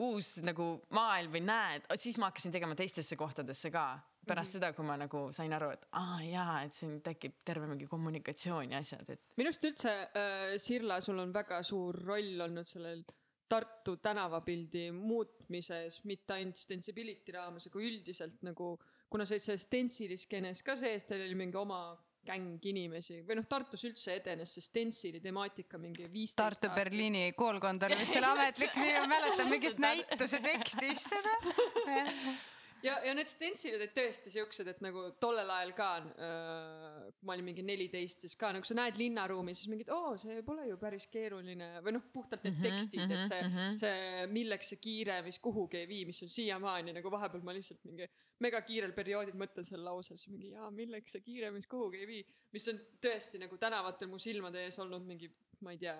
uus 0.00 0.36
nagu 0.46 0.76
maailm 0.94 1.34
või 1.34 1.42
näed, 1.48 1.90
siis 1.98 2.20
ma 2.20 2.30
hakkasin 2.30 2.54
tegema 2.54 2.78
teistesse 2.78 3.18
kohtadesse 3.18 3.72
ka 3.74 3.88
pärast 4.26 4.58
seda, 4.58 4.72
kui 4.76 4.86
ma 4.86 4.96
nagu 5.00 5.28
sain 5.36 5.52
aru, 5.56 5.70
et 5.74 5.86
aa 5.98 6.18
jaa, 6.26 6.58
et 6.66 6.76
siin 6.76 6.98
tekib 7.04 7.40
terve 7.46 7.68
mingi 7.70 7.88
kommunikatsioon 7.90 8.74
ja 8.74 8.82
asjad, 8.84 9.08
et. 9.14 9.22
minu 9.40 9.52
arust 9.52 9.64
üldse 9.70 9.94
äh,, 10.08 10.58
Sirla, 10.60 11.00
sul 11.04 11.18
on 11.22 11.32
väga 11.34 11.62
suur 11.66 11.98
roll 12.04 12.46
olnud 12.48 12.68
sellel 12.68 13.02
Tartu 13.50 13.96
tänavapildi 13.98 14.92
muutmises, 14.94 16.04
mitte 16.06 16.36
ainult 16.36 16.60
Stensibility 16.60 17.32
raames, 17.34 17.66
aga 17.66 17.80
üldiselt 17.82 18.44
nagu, 18.46 18.76
kuna 19.10 19.26
sa 19.26 19.34
olid 19.34 19.42
selles 19.42 19.64
Stensili 19.66 20.18
skeenes 20.20 20.62
ka 20.62 20.76
sees, 20.78 21.08
teil 21.08 21.24
oli 21.24 21.34
mingi 21.40 21.58
oma 21.58 21.80
gäng 22.26 22.62
inimesi 22.70 23.22
või 23.26 23.40
noh, 23.40 23.48
Tartus 23.50 23.82
üldse 23.88 24.14
edenes 24.20 24.54
see 24.54 24.62
Stensili 24.62 25.22
temaatika 25.24 25.80
mingi 25.80 26.06
viisteist 26.12 26.60
Tartu 26.60 26.70
Berliini 26.76 27.32
koolkond 27.34 27.88
oli 27.88 27.98
vist 27.98 28.14
selle 28.14 28.30
ametlik 28.36 28.76
nimi, 28.78 28.94
ma 29.00 29.10
mäletan 29.16 29.50
mingist 29.50 29.82
näituse 29.82 30.42
tekstist 30.44 31.10
seda 31.16 31.36
ja, 32.84 32.96
ja 33.04 33.12
need 33.16 33.28
stentsilid 33.30 33.78
olid 33.80 33.92
tõesti 33.96 34.32
siuksed, 34.32 34.68
et 34.72 34.80
nagu 34.84 35.02
tollel 35.22 35.50
ajal 35.54 35.72
ka 35.76 35.88
äh,, 36.00 37.10
kui 37.16 37.28
ma 37.28 37.34
olin 37.36 37.48
mingi 37.50 37.64
neliteist, 37.66 38.24
siis 38.24 38.36
ka 38.40 38.52
nagu 38.56 38.66
sa 38.68 38.76
näed 38.78 38.98
linnaruumi, 39.00 39.54
siis 39.56 39.70
mingid, 39.72 39.90
oo, 39.94 40.14
see 40.20 40.40
pole 40.46 40.66
ju 40.68 40.78
päris 40.80 41.08
keeruline. 41.12 41.70
Või 41.84 41.96
noh, 41.96 42.06
puhtalt 42.14 42.46
need 42.46 42.56
Mhm, 42.56 42.66
tekstid, 42.68 43.14
et 43.16 43.26
see, 43.28 43.66
see 43.82 44.26
milleks 44.32 44.72
see 44.72 44.80
kiire, 44.82 45.20
mis 45.26 45.38
kuhugi 45.42 45.82
ei 45.82 45.90
vii, 45.90 46.06
mis 46.10 46.22
on 46.26 46.32
siiamaani 46.32 46.96
nagu 46.96 47.12
vahepeal 47.12 47.44
ma 47.46 47.56
lihtsalt 47.56 47.84
mingi 47.88 48.08
megakiirel 48.40 48.92
perioodil 48.96 49.36
mõtlen 49.36 49.66
selle 49.66 49.84
lause, 49.84 50.16
siis 50.16 50.32
mingi 50.32 50.54
jaa, 50.54 50.70
milleks 50.72 51.16
see 51.16 51.24
kiire, 51.26 51.50
mis 51.54 51.68
kuhugi 51.70 52.00
ei 52.00 52.08
vii. 52.08 52.24
mis 52.52 52.68
on 52.72 52.80
tõesti 53.02 53.38
nagu 53.42 53.58
tänavatel 53.60 54.08
mu 54.10 54.18
silmade 54.18 54.64
ees 54.64 54.78
olnud 54.82 55.04
mingi, 55.06 55.28
ma 55.60 55.74
ei 55.76 55.78
tea, 55.78 55.96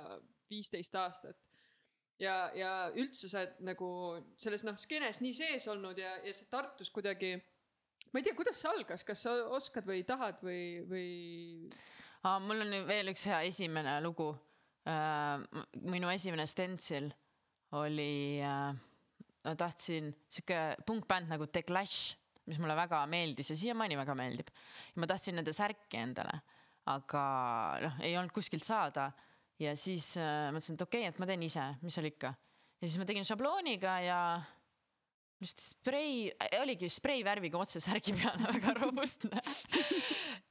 viisteist 0.50 0.94
aastat 0.98 1.49
ja, 2.20 2.34
ja 2.56 2.72
üldse 2.98 3.30
sa 3.30 3.44
oled 3.44 3.62
nagu 3.70 3.88
selles 4.40 4.64
noh, 4.66 4.76
skeenes 4.80 5.22
nii 5.24 5.32
sees 5.36 5.66
olnud 5.72 5.98
ja, 6.00 6.16
ja 6.24 6.34
see 6.36 6.50
Tartus 6.50 6.92
kuidagi, 6.94 7.34
ma 8.10 8.20
ei 8.20 8.26
tea, 8.26 8.36
kuidas 8.36 8.60
see 8.60 8.70
algas, 8.72 9.04
kas 9.06 9.24
sa 9.26 9.34
oskad 9.56 9.88
või 9.88 10.04
tahad 10.08 10.42
või, 10.44 10.62
või? 10.90 11.08
mul 12.44 12.66
on 12.66 12.76
veel 12.88 13.12
üks 13.14 13.26
hea 13.30 13.42
esimene 13.48 13.98
lugu. 14.04 14.32
minu 15.92 16.08
esimene 16.08 16.46
stentsil 16.48 17.10
oli 17.76 18.40
äh,, 18.42 18.70
ma 19.44 19.52
tahtsin 19.56 20.08
sihuke 20.28 20.60
punkbänd 20.86 21.28
nagu 21.30 21.46
The 21.46 21.62
Clash, 21.62 22.16
mis 22.48 22.58
mulle 22.58 22.74
väga 22.74 23.04
meeldis 23.06 23.52
ja 23.52 23.56
siiamaani 23.56 23.98
väga 24.00 24.16
meeldib. 24.18 24.48
ja 24.94 25.00
ma 25.00 25.06
tahtsin 25.06 25.36
nende 25.38 25.52
särki 25.54 26.00
endale, 26.00 26.40
aga 26.90 27.24
noh, 27.84 28.00
ei 28.02 28.16
olnud 28.16 28.34
kuskilt 28.34 28.64
saada 28.66 29.10
ja 29.60 29.74
siis 29.78 30.14
äh, 30.20 30.48
mõtlesin, 30.54 30.78
et 30.78 30.86
okei 30.86 31.04
okay,, 31.04 31.12
et 31.12 31.20
ma 31.20 31.28
teen 31.28 31.44
ise, 31.46 31.66
mis 31.84 31.96
seal 31.96 32.08
ikka. 32.10 32.32
ja 32.80 32.88
siis 32.88 32.98
ma 33.00 33.06
tegin 33.08 33.28
šablooniga 33.28 33.98
ja 34.04 34.20
just 35.40 35.62
sprei, 35.62 36.28
oligi 36.60 36.90
spreivärviga 36.92 37.60
otse 37.60 37.80
särgi 37.82 38.14
peale, 38.16 38.44
väga 38.56 38.74
robustne 38.80 39.40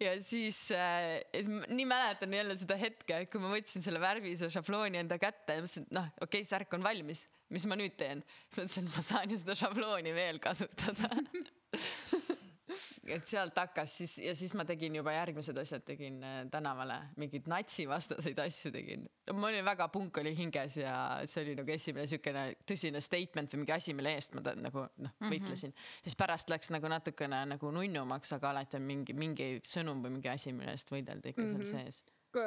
ja 0.02 0.16
siis 0.24 0.70
äh, 0.76 1.20
nii 1.70 1.88
mäletan 1.90 2.34
jälle 2.34 2.58
seda 2.58 2.78
hetke, 2.80 3.24
kui 3.32 3.44
ma 3.44 3.52
võtsin 3.54 3.86
selle 3.86 4.02
värvilise 4.02 4.50
šablooni 4.54 5.02
enda 5.02 5.20
kätte 5.22 5.58
ja 5.58 5.66
mõtlesin, 5.66 5.90
et 5.90 5.98
noh, 6.00 6.10
okei 6.18 6.42
okay,, 6.42 6.50
särk 6.50 6.74
on 6.78 6.86
valmis, 6.86 7.26
mis 7.54 7.66
ma 7.70 7.78
nüüd 7.80 7.98
teen. 8.00 8.24
siis 8.48 8.62
mõtlesin, 8.64 8.90
et 8.90 8.98
ma 8.98 9.06
saan 9.12 9.34
ju 9.34 9.42
seda 9.42 9.58
šablooni 9.66 10.16
veel 10.16 10.42
kasutada 10.44 11.12
et 13.16 13.28
sealt 13.28 13.58
hakkas 13.58 13.96
siis 14.02 14.16
ja 14.24 14.34
siis 14.38 14.54
ma 14.58 14.66
tegin 14.68 14.96
juba 15.00 15.14
järgmised 15.16 15.58
asjad, 15.62 15.84
tegin 15.88 16.20
äh, 16.26 16.42
tänavale 16.52 17.00
mingeid 17.22 17.50
natsivastaseid 17.52 18.40
asju 18.46 18.72
tegin. 18.76 19.08
ma 19.34 19.50
olin 19.50 19.66
väga 19.66 19.90
punk 19.94 20.22
oli 20.22 20.36
hinges 20.38 20.78
ja 20.82 20.94
see 21.26 21.44
oli 21.46 21.56
nagu 21.60 21.74
esimene 21.74 22.06
siukene 22.10 22.46
tõsine 22.70 23.02
statement 23.04 23.54
või 23.54 23.64
mingi 23.64 23.76
asi, 23.76 23.96
mille 23.98 24.14
eest 24.18 24.38
ma 24.38 24.46
ta, 24.46 24.56
nagu 24.58 24.86
noh 24.98 25.18
võitlesin 25.26 25.72
mm. 25.72 25.76
-hmm. 25.76 26.06
siis 26.06 26.20
pärast 26.20 26.54
läks 26.54 26.72
nagu 26.76 26.92
natukene 26.92 27.44
nagu 27.56 27.74
nunnumaks, 27.74 28.34
aga 28.38 28.54
alati 28.54 28.80
on 28.80 28.88
mingi, 28.88 29.18
mingi 29.18 29.52
sõnum 29.66 30.04
või 30.06 30.18
mingi 30.18 30.32
asi, 30.32 30.54
mille 30.54 30.78
eest 30.78 30.92
võidelda 30.94 31.34
ikka 31.34 31.42
mm 31.42 31.56
-hmm. 31.56 31.66
seal 31.74 31.92
sees 31.92 32.04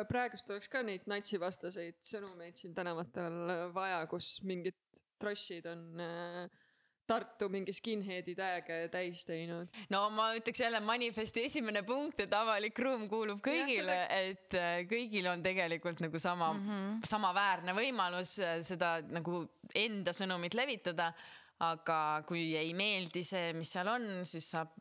praegust 0.08 0.50
oleks 0.50 0.68
ka 0.70 0.82
neid 0.86 1.08
natsivastaseid 1.10 1.98
sõnumeid 2.06 2.58
siin 2.58 2.74
tänavatel 2.74 3.72
vaja, 3.74 4.04
kus 4.06 4.36
mingid 4.46 4.78
trossid 5.18 5.66
on 5.66 6.00
äh, 6.00 6.61
Tartu 7.06 7.48
mingi 7.50 7.74
skinhead'i 7.74 8.34
tag'e 8.38 8.76
täis 8.92 9.24
teinud. 9.26 9.68
no 9.90 10.04
ma 10.14 10.30
ütleks 10.38 10.62
jälle 10.62 10.80
manifesti 10.80 11.46
esimene 11.48 11.82
punkt, 11.86 12.20
et 12.24 12.34
avalik 12.38 12.78
ruum 12.78 13.08
kuulub 13.10 13.42
kõigile, 13.44 13.98
et 14.14 14.56
äh, 14.58 14.84
kõigil 14.90 15.26
on 15.32 15.42
tegelikult 15.42 16.00
nagu 16.04 16.18
sama 16.22 16.52
mm, 16.52 16.66
-hmm. 16.68 17.04
samaväärne 17.10 17.74
võimalus 17.76 18.38
äh, 18.38 18.60
seda 18.62 19.00
nagu 19.02 19.44
enda 19.74 20.14
sõnumit 20.14 20.54
levitada 20.54 21.12
aga 21.62 21.96
kui 22.26 22.42
ei 22.58 22.72
meeldi 22.74 23.22
see, 23.26 23.52
mis 23.54 23.70
seal 23.76 23.88
on, 23.92 24.06
siis 24.26 24.48
saab 24.54 24.72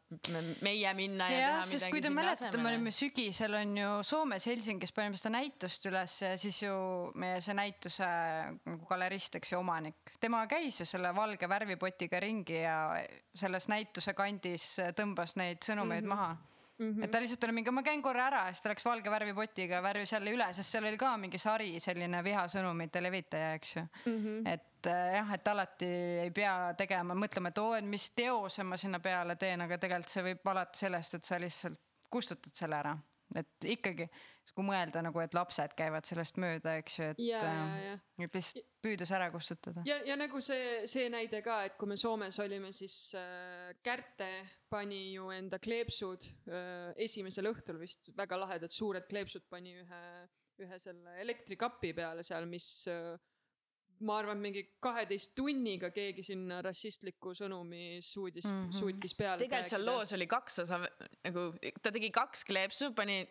meie 0.66 0.94
minna 0.98 1.28
ja, 1.30 1.38
ja 1.38 1.50
teha 1.54 1.66
midagi 1.70 1.94
kui 1.94 2.04
te 2.04 2.12
mäletate, 2.14 2.62
me 2.62 2.72
olime 2.72 2.94
sügisel 2.96 3.58
on 3.60 3.76
ju 3.78 3.90
Soomes 4.08 4.48
Helsingis 4.50 4.94
panime 4.96 5.20
seda 5.20 5.36
näitust 5.38 5.86
üles 5.92 6.18
ja 6.24 6.34
siis 6.42 6.62
ju 6.64 6.76
meie 7.22 7.40
see 7.46 7.58
näituse 7.58 8.08
nagu 8.66 8.90
galerist, 8.90 9.38
eks 9.38 9.54
ju, 9.54 9.62
omanik, 9.62 10.16
tema 10.20 10.42
käis 10.52 10.82
ju 10.82 10.88
selle 10.90 11.14
valge 11.16 11.50
värvipotiga 11.52 12.22
ringi 12.24 12.64
ja 12.64 12.78
selles 13.38 13.70
näituse 13.72 14.16
kandis 14.18 14.74
tõmbas 14.98 15.38
neid 15.38 15.62
sõnumeid 15.66 16.02
mm 16.06 16.10
-hmm. 16.10 16.16
maha 16.16 16.38
Mm 16.82 16.96
-hmm. 16.96 17.04
et 17.04 17.12
ta 17.12 17.20
lihtsalt 17.22 17.44
oli 17.44 17.52
mingi, 17.52 17.72
ma 17.72 17.84
käin 17.84 18.02
korra 18.02 18.24
ära 18.26 18.40
ja 18.48 18.54
siis 18.54 18.62
ta 18.62 18.70
läks 18.70 18.86
valge 18.86 19.12
värvipotiga, 19.12 19.84
värvis 19.84 20.12
jälle 20.12 20.32
üle, 20.34 20.48
sest 20.54 20.72
seal 20.72 20.86
oli 20.90 20.98
ka 20.98 21.18
mingi 21.18 21.38
sari 21.38 21.80
selline 21.80 22.24
vihasõnumite 22.24 23.04
levitaja, 23.04 23.54
eks 23.54 23.76
ju 23.76 23.82
mm. 23.82 24.18
-hmm. 24.24 24.54
et 24.54 24.71
äh, 24.90 25.16
jah, 25.18 25.32
et 25.36 25.48
alati 25.52 25.92
ei 26.26 26.32
pea 26.36 26.74
tegema, 26.78 27.16
mõtlema, 27.18 27.52
et 27.52 27.62
oo, 27.62 27.76
et 27.78 27.88
mis 27.88 28.10
teose 28.18 28.66
ma 28.68 28.80
sinna 28.80 29.02
peale 29.04 29.38
teen, 29.40 29.66
aga 29.66 29.78
tegelikult 29.82 30.14
see 30.14 30.26
võib 30.32 30.52
alati 30.54 30.86
sellest, 30.86 31.18
et 31.18 31.28
sa 31.28 31.40
lihtsalt 31.42 31.80
kustutad 32.12 32.56
selle 32.58 32.78
ära. 32.82 32.98
et 33.40 33.64
ikkagi, 33.64 34.10
kui 34.52 34.66
mõelda 34.68 35.00
nagu, 35.06 35.22
et 35.24 35.32
lapsed 35.32 35.72
käivad 35.78 36.04
sellest 36.04 36.36
mööda, 36.44 36.74
eks 36.82 36.98
ju, 36.98 37.06
et 37.14 37.22
ja, 37.24 37.40
äh, 37.48 37.78
ja. 37.86 37.94
et 38.26 38.34
lihtsalt 38.36 38.66
püüdes 38.84 39.14
ära 39.16 39.30
kustutada. 39.32 39.86
ja, 39.88 40.02
ja 40.08 40.18
nagu 40.20 40.42
see, 40.44 40.82
see 40.92 41.08
näide 41.14 41.40
ka, 41.46 41.62
et 41.70 41.78
kui 41.80 41.88
me 41.88 41.98
Soomes 42.00 42.40
olime, 42.44 42.74
siis 42.76 42.96
äh, 43.16 43.72
Kärte 43.86 44.30
pani 44.70 45.14
ju 45.14 45.30
enda 45.32 45.62
kleepsud 45.64 46.28
äh, 46.28 46.92
esimesel 47.08 47.48
õhtul 47.54 47.80
vist 47.80 48.12
väga 48.18 48.40
lahedad 48.42 48.76
suured 48.76 49.08
kleepsud 49.08 49.48
pani 49.50 49.78
ühe, 49.80 50.04
ühe 50.66 50.80
selle 50.84 51.16
elektrikapi 51.24 51.94
peale 51.96 52.28
seal, 52.28 52.50
mis 52.52 52.68
äh, 52.92 53.16
ma 54.08 54.18
arvan, 54.22 54.40
mingi 54.42 54.64
kaheteist 54.84 55.36
tunniga 55.38 55.92
keegi 55.94 56.24
sinna 56.26 56.62
rassistliku 56.66 57.36
sõnumi 57.38 58.00
suudis 58.06 58.48
mm, 58.48 58.64
-hmm. 58.64 58.80
suutis 58.80 59.16
peale. 59.18 59.44
tegelikult 59.44 59.76
seal 59.76 59.86
loos 59.86 60.14
oli 60.18 60.28
kaks 60.28 60.60
osa 60.66 60.82
nagu 60.82 61.52
ta 61.82 61.92
tegi 61.92 62.12
kaks 62.12 62.46
kleepsu, 62.50 62.92
pani 62.98 63.22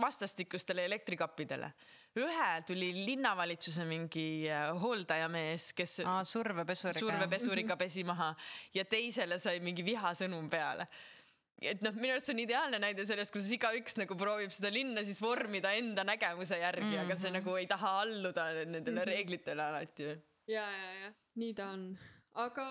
vastastikustele 0.00 0.84
elektrikappidele. 0.84 1.72
ühe 2.18 2.48
tuli 2.66 2.90
linnavalitsuse 3.06 3.84
mingi 3.86 4.48
äh, 4.50 4.72
hooldajamees, 4.82 5.72
kes 5.78 6.00
Aa, 6.04 6.24
survepesuriga. 6.24 6.98
survepesuriga 6.98 7.76
pesi 7.76 8.02
maha 8.04 8.34
ja 8.74 8.84
teisele 8.84 9.38
sai 9.38 9.60
mingi 9.60 9.84
vihasõnum 9.86 10.50
peale 10.50 10.88
et 11.60 11.82
noh, 11.84 11.92
minu 11.96 12.14
arust 12.14 12.30
see 12.30 12.36
on 12.36 12.42
ideaalne 12.42 12.80
näide 12.82 13.04
sellest, 13.08 13.34
kuidas 13.34 13.50
igaüks 13.56 13.98
nagu 14.00 14.16
proovib 14.18 14.52
seda 14.54 14.70
linna 14.72 15.04
siis 15.06 15.20
vormida 15.22 15.72
enda 15.76 16.04
nägemuse 16.08 16.58
järgi 16.60 16.86
mm, 16.86 16.94
-hmm. 16.94 17.04
aga 17.04 17.16
see 17.22 17.34
nagu 17.34 17.56
ei 17.60 17.66
taha 17.70 17.92
alluda 18.04 18.46
nendele 18.64 18.96
mm 18.96 19.02
-hmm. 19.02 19.10
reeglitele 19.12 19.62
alati. 19.62 20.08
ja, 20.48 20.64
ja, 20.64 20.92
ja 21.04 21.12
nii 21.34 21.54
ta 21.54 21.70
on. 21.76 21.84
aga 22.34 22.66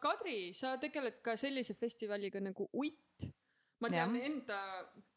Kadri, 0.00 0.54
sa 0.54 0.76
tegeled 0.78 1.20
ka 1.22 1.36
sellise 1.36 1.74
festivaliga 1.74 2.40
nagu 2.40 2.68
Uit. 2.72 3.32
ma 3.80 3.88
tean 3.88 4.16
Jah. 4.16 4.26
enda 4.26 4.58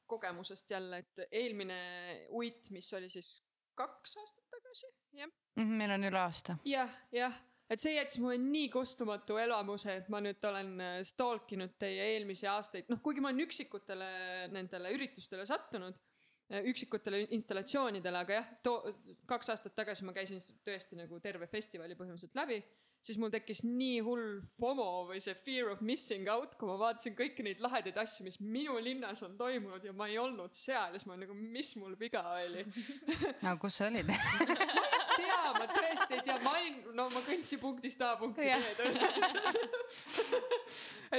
kogemusest 0.06 0.72
jälle, 0.72 0.98
et 0.98 1.28
eelmine 1.32 2.28
Uit, 2.30 2.70
mis 2.72 2.94
oli 2.94 3.10
siis 3.10 3.44
kaks 3.76 4.18
aastat 4.18 4.46
tagasi, 4.50 4.88
jah. 5.14 5.30
Mhm, 5.56 5.78
meil 5.78 5.92
on 5.92 6.04
üle 6.04 6.20
aasta. 6.20 6.58
jah, 6.66 6.90
jah, 7.12 7.34
et 7.70 7.82
see 7.82 7.96
jättis 7.96 8.20
mulle 8.22 8.38
nii 8.42 8.70
kustumatu 8.74 9.40
elamuse, 9.42 10.00
et 10.02 10.10
ma 10.14 10.22
nüüd 10.24 10.44
olen 10.50 10.74
äh, 10.84 10.98
stalk 11.08 11.52
inud 11.58 11.78
teie 11.82 12.12
eelmisi 12.16 12.50
aastaid, 12.52 12.90
noh, 12.92 13.02
kuigi 13.04 13.24
ma 13.24 13.32
olen 13.32 13.46
üksikutele 13.48 14.10
nendele 14.54 14.94
üritustele 14.96 15.48
sattunud, 15.50 15.98
üksikutele 16.46 17.24
installatsioonidele, 17.34 18.20
aga 18.22 18.36
jah, 18.36 18.50
too 18.62 18.92
kaks 19.26 19.50
aastat 19.50 19.74
tagasi 19.74 20.06
ma 20.06 20.14
käisin 20.14 20.38
tõesti 20.68 21.00
nagu 21.00 21.18
terve 21.24 21.48
festivali 21.50 21.98
põhimõtteliselt 21.98 22.38
läbi, 22.38 22.60
siis 23.06 23.18
mul 23.22 23.32
tekkis 23.34 23.64
nii 23.66 24.00
hull 24.06 24.40
FOMO 24.60 24.88
või 25.10 25.22
see 25.24 25.36
fear 25.38 25.72
of 25.74 25.82
missing 25.86 26.30
out, 26.32 26.56
kui 26.60 26.70
ma 26.70 26.78
vaatasin 26.82 27.16
kõiki 27.18 27.46
neid 27.46 27.62
lahedaid 27.64 27.98
asju, 28.02 28.26
mis 28.26 28.40
minu 28.42 28.78
linnas 28.82 29.22
on 29.26 29.38
toimunud 29.40 29.86
ja 29.86 29.94
ma 29.94 30.10
ei 30.10 30.18
olnud 30.22 30.54
seal. 30.58 30.94
Ja 30.94 31.00
siis 31.00 31.10
ma 31.10 31.18
nagu, 31.20 31.38
mis 31.38 31.74
mul 31.82 31.98
viga 32.00 32.24
oli. 32.36 32.66
No 33.46 33.58
kus 33.62 33.82
sa 33.82 33.90
olid? 33.92 34.10
tea, 35.16 35.54
ma 35.58 35.66
tõesti 35.72 36.14
ei 36.18 36.22
tea, 36.26 36.36
ma 36.44 36.52
olin, 36.60 36.76
no 36.98 37.04
ma 37.14 37.22
kõndsin 37.26 37.60
punktist 37.62 38.02
A 38.06 38.08
punkti. 38.20 38.42
B 38.42 38.44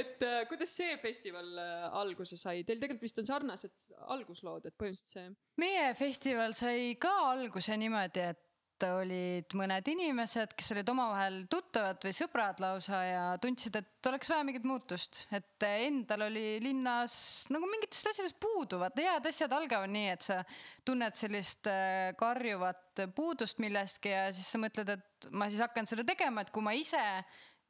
et 0.01 0.17
äh, 0.25 0.41
kuidas 0.49 0.71
see 0.79 0.93
festival 1.01 1.47
äh, 1.61 1.67
alguse 2.01 2.35
sai, 2.39 2.57
teil 2.67 2.79
tegelikult 2.81 3.05
vist 3.07 3.21
on 3.21 3.27
sarnased 3.29 3.77
alguslood, 4.15 4.63
et 4.67 4.75
põhimõtteliselt 4.77 5.13
see. 5.13 5.27
meie 5.61 5.87
festival 5.97 6.51
sai 6.57 6.79
ka 7.01 7.13
alguse 7.31 7.73
niimoodi, 7.79 8.21
et 8.33 8.41
olid 8.85 9.53
mõned 9.57 9.87
inimesed, 9.91 10.53
kes 10.57 10.71
olid 10.75 10.89
omavahel 10.91 11.39
tuttavad 11.51 12.01
või 12.03 12.13
sõbrad 12.15 12.59
lausa 12.61 12.99
ja 13.05 13.23
tundsid, 13.41 13.79
et 13.79 14.09
oleks 14.09 14.29
vaja 14.31 14.45
mingit 14.47 14.67
muutust, 14.67 15.23
et 15.33 15.65
endal 15.67 16.27
oli 16.27 16.59
linnas 16.63 17.17
nagu 17.53 17.69
mingitest 17.69 18.11
asjadest 18.11 18.37
puuduvad, 18.43 18.97
head 18.99 19.29
asjad 19.29 19.55
algavad 19.57 19.91
nii, 19.93 20.11
et 20.13 20.27
sa 20.27 20.41
tunned 20.87 21.17
sellist 21.17 21.69
äh, 21.71 22.13
karjuvat 22.19 23.03
puudust 23.15 23.61
millestki 23.63 24.13
ja 24.13 24.27
siis 24.35 24.51
sa 24.53 24.61
mõtled, 24.61 24.93
et 24.97 25.29
ma 25.31 25.49
siis 25.51 25.63
hakkan 25.63 25.89
seda 25.89 26.05
tegema, 26.07 26.43
et 26.43 26.53
kui 26.53 26.65
ma 26.65 26.75
ise 26.77 27.01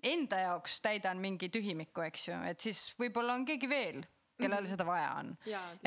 enda 0.06 0.42
jaoks 0.44 0.82
täidan 0.86 1.22
mingi 1.22 1.50
tühimiku, 1.54 2.04
eks 2.06 2.28
ju, 2.30 2.42
et 2.50 2.62
siis 2.62 2.84
võib-olla 3.00 3.38
on 3.38 3.48
keegi 3.48 3.70
veel, 3.72 4.04
kellel 4.38 4.68
seda 4.70 4.86
vaja 4.88 5.16
on. 5.22 5.32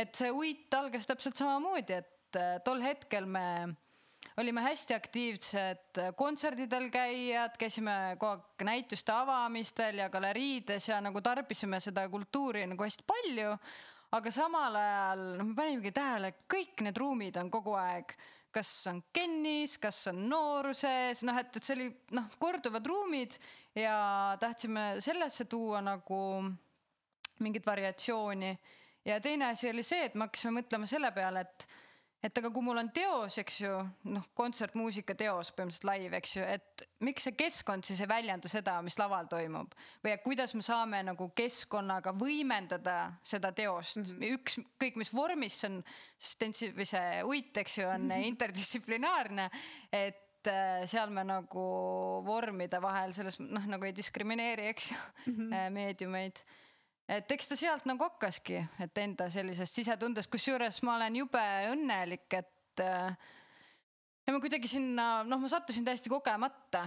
Et 0.01 0.11
see 0.17 0.33
uit 0.35 0.75
algas 0.75 1.07
täpselt 1.07 1.39
samamoodi, 1.39 2.01
et 2.01 2.41
äh, 2.41 2.59
tol 2.67 2.83
hetkel 2.83 3.29
me 3.31 3.47
olime 4.41 4.63
hästi 4.65 4.95
aktiivsed 4.95 6.01
kontserdidel 6.17 6.89
käijad, 6.93 7.57
käisime 7.61 8.17
kogu 8.21 8.33
aeg 8.39 8.65
näituste 8.69 9.13
avamistel 9.13 10.01
ja 10.03 10.09
galeriides 10.13 10.89
ja 10.89 11.01
nagu 11.05 11.21
tarbisime 11.25 11.81
seda 11.81 12.07
kultuuri 12.09 12.67
nagu 12.71 12.85
hästi 12.85 13.07
palju. 13.07 13.55
aga 14.11 14.31
samal 14.35 14.75
ajal 14.77 15.21
noh, 15.39 15.47
me 15.47 15.55
panimegi 15.55 15.93
tähele, 15.95 16.33
kõik 16.51 16.83
need 16.83 16.99
ruumid 16.99 17.37
on 17.39 17.51
kogu 17.51 17.77
aeg, 17.79 18.11
kas 18.51 18.71
on 18.91 19.05
Kennis, 19.15 19.77
kas 19.79 20.09
on 20.11 20.25
nooruses, 20.29 21.23
noh, 21.23 21.39
et, 21.39 21.57
et 21.57 21.63
see 21.63 21.77
oli 21.77 21.87
noh, 22.19 22.27
korduvad 22.43 22.87
ruumid 22.87 23.37
ja 23.79 24.35
tahtsime 24.41 24.97
sellesse 24.99 25.47
tuua 25.47 25.79
nagu 25.87 26.43
mingit 27.39 27.67
variatsiooni 27.67 28.51
ja 29.05 29.21
teine 29.21 29.53
asi 29.53 29.71
oli 29.71 29.87
see, 29.87 30.09
et 30.09 30.19
me 30.19 30.27
hakkasime 30.27 30.59
mõtlema 30.59 30.91
selle 30.91 31.13
peale, 31.15 31.47
et 31.47 31.69
et 32.23 32.39
aga 32.39 32.51
kui 32.53 32.65
mul 32.65 32.79
on 32.83 32.91
teos, 32.95 33.39
eks 33.41 33.59
ju, 33.63 33.73
noh, 34.13 34.27
kontsertmuusika 34.37 35.17
teos 35.19 35.51
põhimõtteliselt 35.57 35.87
live, 35.89 36.21
eks 36.21 36.35
ju, 36.37 36.45
et 36.45 36.85
miks 37.07 37.27
see 37.27 37.37
keskkond 37.39 37.87
siis 37.89 38.03
ei 38.05 38.11
väljenda 38.11 38.51
seda, 38.53 38.77
mis 38.85 38.99
laval 39.01 39.29
toimub? 39.31 39.73
Või 40.05 40.17
kuidas 40.25 40.55
me 40.57 40.65
saame 40.65 41.03
nagu 41.07 41.31
keskkonnaga 41.37 42.13
võimendada 42.21 42.99
seda 43.25 43.53
teost? 43.57 44.03
Mm, 44.03 44.09
-hmm. 44.11 44.39
ükskõik 44.39 45.01
mis 45.01 45.13
vormis 45.17 45.61
see 45.61 45.71
on, 45.73 45.83
stentsi- 46.31 46.73
või 46.77 46.89
see 46.89 47.23
uit, 47.25 47.57
eks 47.65 47.79
ju, 47.81 47.89
on 47.89 48.11
interdistsiplinaarne, 48.21 49.51
et 49.93 50.53
äh, 50.53 50.85
seal 50.91 51.11
me 51.11 51.25
nagu 51.25 51.67
vormide 52.27 52.83
vahel 52.83 53.17
selles 53.17 53.41
noh, 53.41 53.65
nagu 53.65 53.89
ei 53.89 53.97
diskrimineeri, 53.97 54.69
eks 54.75 54.91
ju 54.93 54.99
mm, 54.99 55.37
-hmm. 55.37 55.71
meediumeid 55.73 56.45
et 57.11 57.35
eks 57.35 57.51
ta 57.51 57.59
sealt 57.59 57.89
nagu 57.91 58.07
hakkaski, 58.07 58.61
et 58.85 59.03
enda 59.03 59.27
sellisest 59.33 59.81
sisetundest, 59.81 60.31
kusjuures 60.31 60.83
ma 60.87 60.97
olen 60.99 61.19
jube 61.23 61.45
õnnelik, 61.73 62.29
et 62.39 62.85
äh, 62.85 63.17
ja 64.27 64.37
ma 64.37 64.43
kuidagi 64.43 64.71
sinna, 64.71 65.09
noh, 65.27 65.43
ma 65.43 65.51
sattusin 65.51 65.87
täiesti 65.87 66.13
kogemata, 66.13 66.87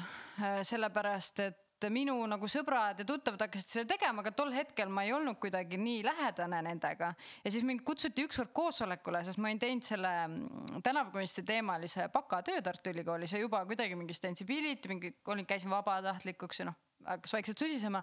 sellepärast 0.63 1.43
et 1.43 1.59
minu 1.91 2.15
nagu 2.29 2.47
sõbrad 2.47 3.01
ja 3.01 3.05
tuttavad 3.07 3.41
hakkasid 3.43 3.71
seda 3.73 3.95
tegema, 3.95 4.21
aga 4.23 4.31
tol 4.35 4.53
hetkel 4.55 4.91
ma 4.93 5.03
ei 5.03 5.11
olnud 5.15 5.35
kuidagi 5.41 5.75
nii 5.79 6.03
lähedane 6.05 6.61
nendega. 6.63 7.13
ja 7.43 7.51
siis 7.51 7.65
mind 7.67 7.83
kutsuti 7.83 8.23
ükskord 8.27 8.53
koosolekule, 8.55 9.23
sest 9.27 9.41
ma 9.41 9.49
olin 9.49 9.59
teinud 9.59 9.83
selle 9.83 10.11
mm, 10.27 10.79
tänavakunsti 10.85 11.43
teemalise 11.43 12.07
bakatöö 12.13 12.61
Tartu 12.61 12.93
Ülikoolis 12.93 13.33
ja 13.33 13.41
juba 13.41 13.65
kuidagi 13.65 13.99
mingi 13.99 14.15
sensibility, 14.15 14.87
mingi, 14.87 15.13
olin, 15.27 15.45
käisin 15.45 15.73
vabatahtlikuks 15.73 16.63
ja 16.63 16.69
noh, 16.71 16.79
hakkas 17.05 17.33
vaikselt 17.35 17.59
susisema 17.59 18.01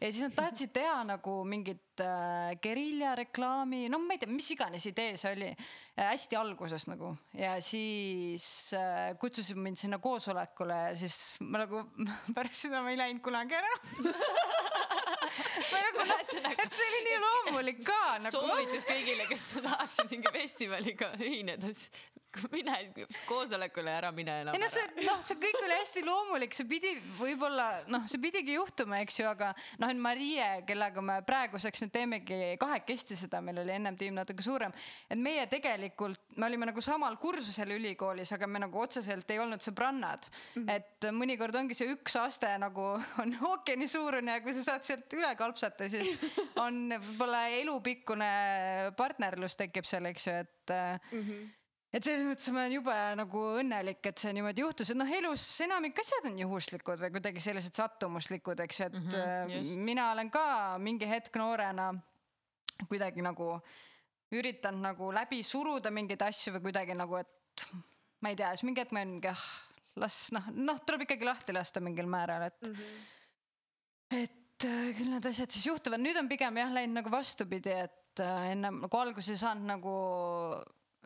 ja 0.00 0.08
siis 0.12 0.22
nad 0.26 0.34
tahtsid 0.36 0.72
teha 0.76 0.98
nagu 1.08 1.38
mingit 1.48 2.00
äh, 2.04 2.52
geriljareklaami, 2.64 3.86
no 3.92 3.98
ma 4.02 4.16
ei 4.16 4.22
tea, 4.22 4.30
mis 4.32 4.50
iganes 4.54 4.86
idee 4.90 5.16
see 5.20 5.32
oli 5.36 5.48
äh,, 5.52 6.06
hästi 6.12 6.38
alguses 6.40 6.86
nagu 6.90 7.14
ja 7.38 7.54
siis 7.64 8.46
äh, 8.78 9.12
kutsusid 9.22 9.56
mind 9.60 9.80
sinna 9.80 9.98
koosolekule 10.02 10.78
ja 10.90 10.96
siis 11.02 11.18
ma 11.44 11.64
nagu 11.64 11.84
pärast 12.36 12.66
seda 12.66 12.82
ma 12.84 12.92
ei 12.94 13.00
läinud 13.00 13.22
kunagi 13.24 13.58
ära. 13.60 13.72
ma 15.72 15.78
nagu, 15.86 16.06
Ühesõnaga- 16.12 16.64
et 16.66 16.74
see 16.74 16.88
oli 16.88 17.00
nii 17.06 17.18
loomulik 17.22 17.78
ka 17.86 18.00
nagu. 18.22 18.32
soovitus 18.34 18.86
kõigile, 18.88 19.26
kes 19.30 19.46
tahaksid 19.64 20.10
mingi 20.16 20.32
festivaliga 20.34 21.12
ühineda, 21.18 21.70
siis 21.72 21.90
mine 22.54 22.74
koosolekule 23.28 23.92
ära 23.92 24.10
mine 24.14 24.34
enam 24.42 24.56
ei 24.56 24.60
no 24.62 24.68
ära 24.68 24.72
see, 24.72 25.04
noh, 25.06 25.20
see 25.24 25.38
kõik 25.42 25.58
oli 25.60 25.76
hästi 25.76 26.04
loomulik, 26.06 26.56
see 26.56 26.68
pidi 26.68 26.92
võib-olla 27.18 27.66
noh, 27.92 28.06
see 28.10 28.20
pidigi 28.22 28.56
juhtuma, 28.56 29.02
eks 29.04 29.20
ju, 29.20 29.26
aga 29.28 29.52
noh, 29.82 29.92
Marie, 30.02 30.46
kellega 30.68 31.04
me 31.04 31.18
praeguseks 31.26 31.84
nüüd 31.84 31.94
teemegi 31.94 32.40
kahekesti 32.60 33.18
seda, 33.20 33.42
meil 33.44 33.62
oli 33.62 33.74
ennem 33.76 33.98
tiim 34.00 34.16
natuke 34.16 34.44
suurem, 34.44 34.74
et 35.08 35.20
meie 35.20 35.44
tegelikult, 35.52 36.20
me 36.40 36.48
olime 36.48 36.70
nagu 36.70 36.84
samal 36.84 37.18
kursusel 37.22 37.76
ülikoolis, 37.76 38.32
aga 38.36 38.48
me 38.48 38.64
nagu 38.64 38.82
otseselt 38.82 39.30
ei 39.34 39.40
olnud 39.42 39.62
sõbrannad 39.64 40.28
mm. 40.32 40.64
-hmm. 40.64 40.70
et 40.72 41.08
mõnikord 41.12 41.56
ongi 41.60 41.76
see 41.78 41.92
üks 41.92 42.16
aste 42.20 42.50
nagu 42.62 42.88
on 43.22 43.36
ookeani 43.52 43.88
suurune 43.88 44.38
ja 44.38 44.44
kui 44.44 44.56
sa 44.56 44.64
saad 44.72 44.86
sealt 44.88 45.18
üle 45.18 45.34
kalpsata, 45.36 45.88
siis 45.92 46.16
on 46.64 46.86
võib-olla 46.92 47.46
elupikkune 47.62 48.30
partnerlus 48.96 49.58
tekib 49.60 49.88
seal, 49.88 50.08
eks 50.08 50.26
ju, 50.26 50.38
et 50.44 50.78
mm. 51.12 51.26
-hmm 51.26 51.50
et 51.92 52.06
selles 52.06 52.24
mõttes 52.24 52.48
ma 52.54 52.62
olen 52.62 52.74
jube 52.78 52.96
nagu 53.20 53.42
õnnelik, 53.60 54.00
et 54.08 54.22
see 54.22 54.32
niimoodi 54.36 54.64
juhtus, 54.64 54.92
et 54.92 54.98
noh, 54.98 55.12
elus 55.18 55.44
enamik 55.66 56.00
asjad 56.00 56.30
on 56.30 56.38
juhuslikud 56.40 57.02
või 57.04 57.12
kuidagi 57.18 57.42
sellised 57.44 57.76
sattumuslikud, 57.76 58.62
eks 58.64 58.80
ju, 58.80 58.88
et 58.88 58.98
mm 58.98 59.08
-hmm, 59.12 59.54
just. 59.58 59.76
mina 59.90 60.10
olen 60.12 60.30
ka 60.32 60.44
mingi 60.80 61.08
hetk 61.08 61.36
noorena 61.36 61.92
kuidagi 62.88 63.22
nagu 63.22 63.54
üritanud 64.32 64.80
nagu 64.80 65.12
läbi 65.12 65.42
suruda 65.44 65.92
mingeid 65.92 66.22
asju 66.24 66.56
või 66.56 66.68
kuidagi 66.68 66.96
nagu, 66.96 67.20
et 67.20 67.66
ma 68.20 68.32
ei 68.32 68.36
tea, 68.36 68.50
siis 68.56 68.64
mingi 68.64 68.80
hetk 68.80 68.92
ma 68.96 69.02
olin 69.02 69.16
mingi 69.18 69.28
ah, 69.28 69.46
las 70.00 70.30
noh, 70.32 70.48
noh, 70.56 70.80
tuleb 70.86 71.04
ikkagi 71.04 71.28
lahti 71.28 71.52
lasta 71.52 71.82
mingil 71.84 72.08
määral, 72.08 72.48
et 72.48 72.68
mm, 72.68 72.74
-hmm. 72.74 74.22
et 74.22 74.64
äh, 74.64 74.92
küll 74.96 75.12
need 75.12 75.26
asjad 75.26 75.50
siis 75.50 75.66
juhtuvad, 75.66 76.00
nüüd 76.00 76.16
on 76.16 76.28
pigem 76.28 76.56
jah 76.56 76.72
läinud 76.72 77.02
nagu 77.02 77.12
vastupidi, 77.12 77.74
et 77.84 78.20
äh, 78.20 78.52
ennem 78.52 78.80
nagu 78.80 78.98
alguses 78.98 79.36
ei 79.36 79.42
saanud 79.44 79.68
nagu 79.68 79.96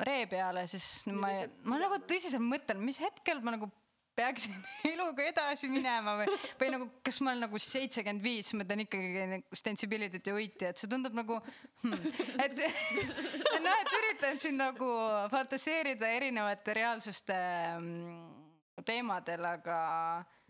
ree 0.05 0.27
peale, 0.29 0.67
siis 0.69 1.07
ma, 1.09 1.33
ma 1.65 1.81
nagu 1.81 1.99
tõsiselt 2.05 2.45
mõtlen, 2.45 2.83
mis 2.85 3.01
hetkel 3.01 3.41
ma 3.45 3.55
nagu 3.57 3.71
peaksin 4.17 4.55
eluga 4.93 5.25
edasi 5.29 5.69
minema 5.71 6.17
või, 6.21 6.37
või 6.61 6.71
nagu, 6.73 6.89
kas 7.05 7.21
ma 7.21 7.33
olen 7.33 7.45
nagu 7.47 7.61
seitsekümmend 7.61 8.25
viis, 8.25 8.53
ma 8.57 8.67
teen 8.69 8.85
ikkagi 8.87 9.27
nagu 9.35 9.61
sensibility't 9.61 10.31
ja 10.31 10.37
uiti, 10.37 10.69
et 10.71 10.81
see 10.81 10.91
tundub 10.91 11.17
nagu 11.17 11.39
hmm., 11.85 12.07
et 12.45 12.63
et 12.67 13.65
noh, 13.67 13.75
et 13.75 13.99
üritan 14.01 14.41
siin 14.41 14.59
nagu 14.61 14.91
fantaseerida 15.33 16.11
erinevate 16.17 16.77
reaalsuste 16.77 17.37
mm, 17.77 18.85
teemadel, 18.89 19.49
aga 19.53 19.81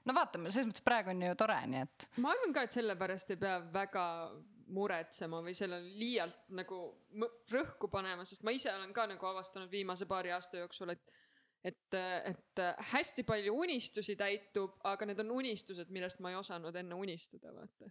no 0.07 0.15
vaatame, 0.17 0.53
selles 0.55 0.71
mõttes 0.71 0.87
praegu 0.87 1.15
on 1.15 1.27
ju 1.27 1.39
tore, 1.39 1.59
nii 1.71 1.87
et 1.87 2.11
ma 2.23 2.35
arvan 2.35 2.55
ka, 2.55 2.67
et 2.67 2.79
sellepärast 2.79 3.35
ei 3.35 3.43
pea 3.43 3.59
väga 3.75 4.05
muretsema 4.75 5.41
või 5.45 5.55
sellele 5.55 5.99
liialt 5.99 6.49
nagu 6.59 6.81
rõhku 7.53 7.91
panema, 7.93 8.25
sest 8.27 8.43
ma 8.47 8.55
ise 8.55 8.73
olen 8.73 8.93
ka 8.95 9.07
nagu 9.11 9.29
avastanud 9.29 9.71
viimase 9.71 10.09
paari 10.11 10.33
aasta 10.35 10.63
jooksul, 10.63 10.95
et 10.95 11.15
et, 11.67 11.95
et 12.31 12.61
hästi 12.93 13.25
palju 13.27 13.55
unistusi 13.59 14.15
täitub, 14.19 14.77
aga 14.87 15.09
need 15.09 15.21
on 15.25 15.33
unistused, 15.41 15.89
millest 15.91 16.21
ma 16.23 16.31
ei 16.31 16.39
osanud 16.39 16.77
enne 16.79 16.95
unistada, 16.95 17.51
vaata. 17.55 17.91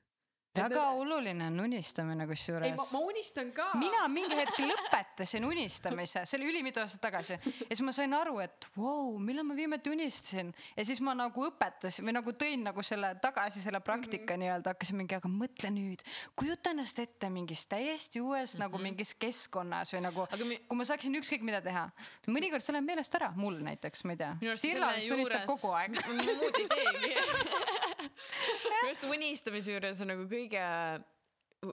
Väga 0.56 0.84
oluline 0.96 1.48
on 1.48 1.60
unistamine 1.66 2.24
ei, 2.24 2.30
kusjuures 2.30 2.78
ma, 2.78 2.86
ma 2.94 3.00
unistan 3.10 3.52
ka. 3.56 3.68
mina 3.80 4.06
mingi 4.12 4.38
hetk 4.40 4.60
lõpetasin 4.60 5.46
unistamise, 5.48 6.24
see 6.26 6.40
oli 6.40 6.50
ülimitu 6.54 6.82
aastat 6.84 7.04
tagasi 7.08 7.36
ja 7.36 7.70
siis 7.70 7.84
ma 7.86 7.94
sain 7.96 8.14
aru, 8.18 8.40
et 8.44 8.68
vau 8.78 9.12
wow,, 9.12 9.20
millal 9.20 9.48
ma 9.48 9.58
viimati 9.58 9.92
unistasin 9.94 10.54
ja 10.78 10.86
siis 10.88 11.02
ma 11.06 11.16
nagu 11.18 11.48
õpetasin 11.50 12.08
või 12.08 12.16
nagu 12.18 12.36
tõin 12.40 12.66
nagu 12.70 12.86
selle 12.86 13.14
tagasi 13.22 13.64
selle 13.64 13.80
praktika 13.80 14.24
mm 14.24 14.28
-hmm. 14.28 14.44
nii-öelda 14.46 14.76
hakkasin 14.76 15.00
mingi, 15.00 15.18
aga 15.20 15.32
mõtle 15.32 15.72
nüüd, 15.76 16.06
kujuta 16.36 16.76
ennast 16.76 17.00
ette 17.00 17.30
mingis 17.30 17.66
täiesti 17.68 18.22
uues 18.22 18.56
mm 18.56 18.58
-hmm. 18.58 18.66
nagu 18.66 18.84
mingis 18.88 19.16
keskkonnas 19.16 19.94
või 19.94 20.02
nagu 20.08 20.28
mi- 20.46 20.62
kui 20.68 20.78
ma 20.78 20.86
saaksin 20.86 21.16
ükskõik 21.16 21.42
mida 21.44 21.62
teha. 21.62 21.90
mõnikord 22.28 22.64
see 22.64 22.74
läheb 22.74 22.86
meelest 22.86 23.16
ära, 23.16 23.32
mul 23.36 23.60
näiteks, 23.60 24.04
ma 24.06 24.12
ei 24.12 24.18
tea. 24.18 24.36
Sirla 24.56 24.94
vist 24.96 25.12
unistab 25.12 25.42
juures- 25.42 25.62
kogu 25.62 25.74
aeg. 25.74 25.92
muud 26.08 26.60
ei 26.60 26.68
teegi. 26.68 27.16
minu 27.86 28.80
arust 28.84 29.10
unistamise 29.10 29.76
juures 29.76 30.02
on 30.02 30.14
nagu 30.14 30.30
kõige 30.32 30.64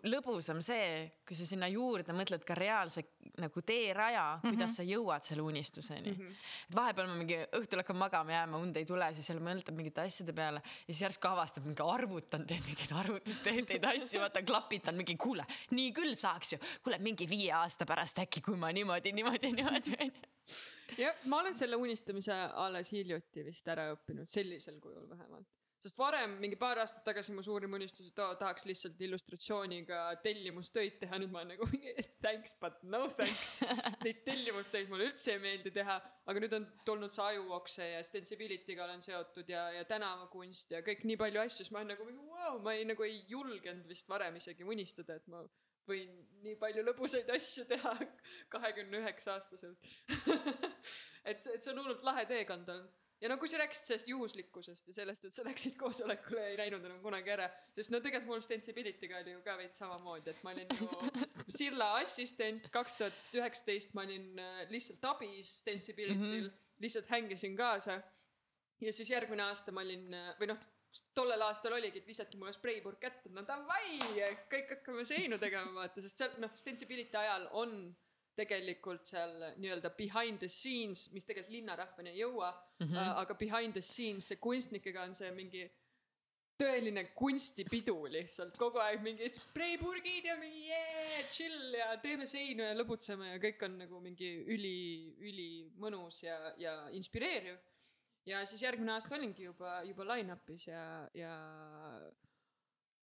lõbusam 0.06 0.60
see, 0.64 1.04
kui 1.26 1.36
sa 1.36 1.46
sinna 1.46 1.68
juurde 1.70 2.14
mõtled 2.16 2.44
ka 2.46 2.54
reaalse 2.56 3.04
nagu 3.40 3.62
teeraja, 3.66 4.38
kuidas 4.42 4.54
mm 4.54 4.62
-hmm. 4.62 4.74
sa 4.76 4.82
jõuad 4.86 5.26
selle 5.26 5.42
unistuseni 5.42 6.10
mm. 6.10 6.16
-hmm. 6.16 6.34
et 6.68 6.76
vahepeal 6.76 7.08
ma 7.08 7.14
mingi 7.16 7.38
õhtul 7.58 7.82
hakkan 7.82 7.96
magama 7.96 8.32
jääma, 8.32 8.58
und 8.58 8.76
ei 8.76 8.84
tule, 8.84 9.14
siis 9.14 9.28
jälle 9.28 9.42
mõtled 9.42 9.74
mingite 9.76 10.00
asjade 10.00 10.32
peale 10.32 10.62
ja 10.64 10.94
siis 10.94 11.02
järsku 11.02 11.28
avastab 11.28 11.64
mingi 11.64 11.82
arvutan, 11.86 12.46
teen 12.46 12.62
mingeid 12.66 12.92
arvutustehteid, 12.92 13.84
asju, 13.84 14.20
vaata 14.20 14.42
klapitan 14.42 14.96
mingi, 14.96 15.16
kuule, 15.16 15.46
nii 15.70 15.92
küll 15.92 16.14
saaks 16.14 16.52
ju, 16.52 16.58
kuule 16.82 16.98
mingi 16.98 17.28
viie 17.28 17.52
aasta 17.52 17.86
pärast 17.86 18.18
äkki, 18.18 18.40
kui 18.40 18.56
ma 18.56 18.72
niimoodi, 18.72 19.12
niimoodi, 19.12 19.52
niimoodi 19.52 19.96
onju. 20.00 20.22
jah, 20.98 21.16
ma 21.24 21.40
olen 21.40 21.54
selle 21.54 21.76
unistamise 21.76 22.32
alles 22.54 22.92
hiljuti 22.92 23.44
vist 23.44 23.68
ära 23.68 23.92
õppinud, 23.94 24.26
sellisel 24.26 24.80
kujul 24.80 25.08
vähemalt. 25.08 25.61
Sest 25.82 25.98
varem, 25.98 26.36
mingi 26.42 26.56
paar 26.58 26.78
aastat 26.82 27.02
tagasi 27.06 27.34
mu 27.34 27.42
suurim 27.42 27.72
unistus, 27.74 28.06
et 28.10 28.20
oo, 28.22 28.34
tahaks 28.38 28.66
lihtsalt 28.68 29.00
illustratsiooniga 29.02 30.02
tellimustöid 30.22 31.00
teha, 31.00 31.18
nüüd 31.18 31.32
ma 31.34 31.42
olen 31.42 31.56
nagu 31.56 31.66
thanks 32.24 32.54
but 32.60 32.78
no 32.86 33.02
thanks. 33.18 33.56
Neid 34.06 34.22
tellimustöid 34.26 34.92
mulle 34.92 35.10
üldse 35.10 35.34
ei 35.34 35.42
meeldi 35.42 35.72
teha, 35.74 35.98
aga 36.30 36.44
nüüd 36.44 36.54
on 36.58 36.68
tulnud 36.86 37.14
see 37.14 37.26
ajuokse 37.32 37.88
ja 37.94 38.04
Sensibility'ga 38.06 38.86
olen 38.86 39.02
seotud 39.02 39.50
ja, 39.50 39.66
ja 39.74 39.82
tänavakunst 39.88 40.76
ja 40.76 40.84
kõik 40.86 41.02
nii 41.08 41.18
palju 41.24 41.42
asju, 41.42 41.64
siis 41.64 41.74
ma 41.74 41.82
olen 41.82 41.96
nagu 41.96 42.08
wow,, 42.30 42.62
ma 42.62 42.76
ei 42.78 42.86
nagu 42.86 43.08
ei 43.08 43.18
julgenud 43.32 43.90
vist 43.90 44.08
varem 44.12 44.38
isegi 44.38 44.66
unistada, 44.66 45.18
et 45.18 45.28
ma 45.32 45.42
võin 45.90 46.14
nii 46.46 46.54
palju 46.62 46.86
lõbusaid 46.86 47.30
asju 47.34 47.66
teha 47.74 47.96
kahekümne 48.54 49.02
üheksa 49.02 49.34
aastaselt. 49.34 49.92
et 51.26 51.42
see, 51.42 51.56
et 51.56 51.58
see 51.58 51.72
on 51.74 51.82
hullult 51.82 52.06
lahe 52.06 52.28
teekond 52.30 52.70
olnud 52.70 53.01
ja 53.22 53.30
no 53.30 53.36
kui 53.38 53.50
sa 53.50 53.60
rääkisid 53.60 53.86
sellest 53.86 54.08
juhuslikkusest 54.10 54.88
ja 54.90 54.96
sellest, 54.96 55.26
et 55.28 55.36
sa 55.36 55.44
läksid 55.46 55.76
koosolekule 55.80 56.42
ja 56.42 56.50
ei 56.52 56.58
läinud 56.58 56.84
enam 56.88 56.98
kunagi 57.04 57.32
ära, 57.34 57.46
sest 57.76 57.92
no 57.94 58.00
tegelikult 58.02 58.32
mul 58.32 58.42
Sensibility'ga 58.44 59.20
oli 59.22 59.36
ju 59.36 59.42
ka 59.46 59.54
veits 59.60 59.82
samamoodi, 59.82 60.32
et 60.32 60.42
ma 60.46 60.54
olin 60.54 60.74
ju 60.78 60.88
Silla 61.58 61.92
assistent, 62.00 62.66
kaks 62.74 62.98
tuhat 62.98 63.38
üheksateist 63.38 63.94
ma 63.94 64.06
olin 64.06 64.42
äh, 64.42 64.64
lihtsalt 64.74 65.06
abis 65.12 65.54
Sensibility'l 65.62 66.18
mm, 66.18 66.50
-hmm. 66.50 66.76
lihtsalt 66.82 67.10
hängisin 67.14 67.56
kaasa. 67.56 68.02
ja 68.80 68.92
siis 68.92 69.10
järgmine 69.10 69.42
aasta 69.42 69.72
ma 69.72 69.80
olin 69.86 70.14
äh, 70.14 70.34
või 70.40 70.50
noh, 70.50 70.62
tollel 71.14 71.42
aastal 71.46 71.72
oligi, 71.72 72.02
et 72.02 72.06
visati 72.06 72.36
mulle 72.36 72.52
spreipurk 72.52 73.00
kätte, 73.00 73.30
no 73.32 73.44
davai, 73.48 74.00
kõik 74.50 74.74
hakkame 74.76 75.04
seinu 75.08 75.38
tegema, 75.38 75.72
vaata, 75.74 76.02
sest 76.04 76.18
seal 76.18 76.34
noh, 76.42 76.50
Sensibility 76.54 77.16
ajal 77.16 77.48
on 77.52 77.76
tegelikult 78.36 79.06
seal 79.06 79.32
nii-öelda 79.60 79.92
behind 79.96 80.40
the 80.40 80.48
scenes, 80.48 81.08
mis 81.12 81.26
tegelikult 81.28 81.52
linnarahvani 81.52 82.14
ei 82.14 82.22
jõua 82.22 82.50
mm, 82.52 82.86
-hmm. 82.86 83.14
aga 83.22 83.34
behind 83.34 83.76
the 83.76 83.84
scenes, 83.84 84.28
see 84.28 84.40
kunstnikega 84.40 85.04
on 85.04 85.14
see 85.14 85.30
mingi 85.36 85.66
tõeline 86.62 87.04
kunstipidu 87.16 87.96
lihtsalt 88.12 88.56
kogu 88.60 88.80
aeg 88.82 89.02
mingi 89.04 89.28
spreipurgid 89.32 90.28
ja 90.28 90.36
mingi 90.40 90.68
jee, 90.68 91.24
chill 91.32 91.76
ja 91.76 91.90
teeme 92.02 92.26
seinu 92.28 92.66
ja 92.66 92.76
lõbutseme 92.76 93.32
ja 93.32 93.42
kõik 93.42 93.64
on 93.66 93.78
nagu 93.82 94.00
mingi 94.04 94.30
üli, 94.54 94.78
ülimõnus 95.20 96.22
ja, 96.26 96.38
ja 96.60 96.74
inspireeriv. 96.98 97.58
ja 98.26 98.44
siis 98.46 98.62
järgmine 98.62 98.92
aasta 98.94 99.16
olingi 99.16 99.48
juba, 99.48 99.80
juba 99.88 100.06
line-up'is 100.12 100.68
ja, 100.68 100.84
ja 101.14 101.32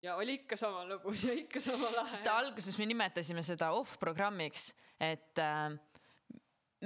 ja 0.04 0.16
oli 0.20 0.40
ikka 0.40 0.58
sama 0.60 0.86
lõbus 0.88 1.26
ja 1.28 1.36
ikka 1.38 1.62
sama 1.64 1.92
lahe. 1.96 2.08
sest 2.08 2.28
alguses 2.32 2.78
me 2.80 2.88
nimetasime 2.90 3.44
seda 3.46 3.72
off-programmiks, 3.76 4.72
et 5.04 5.42
äh, 5.44 5.76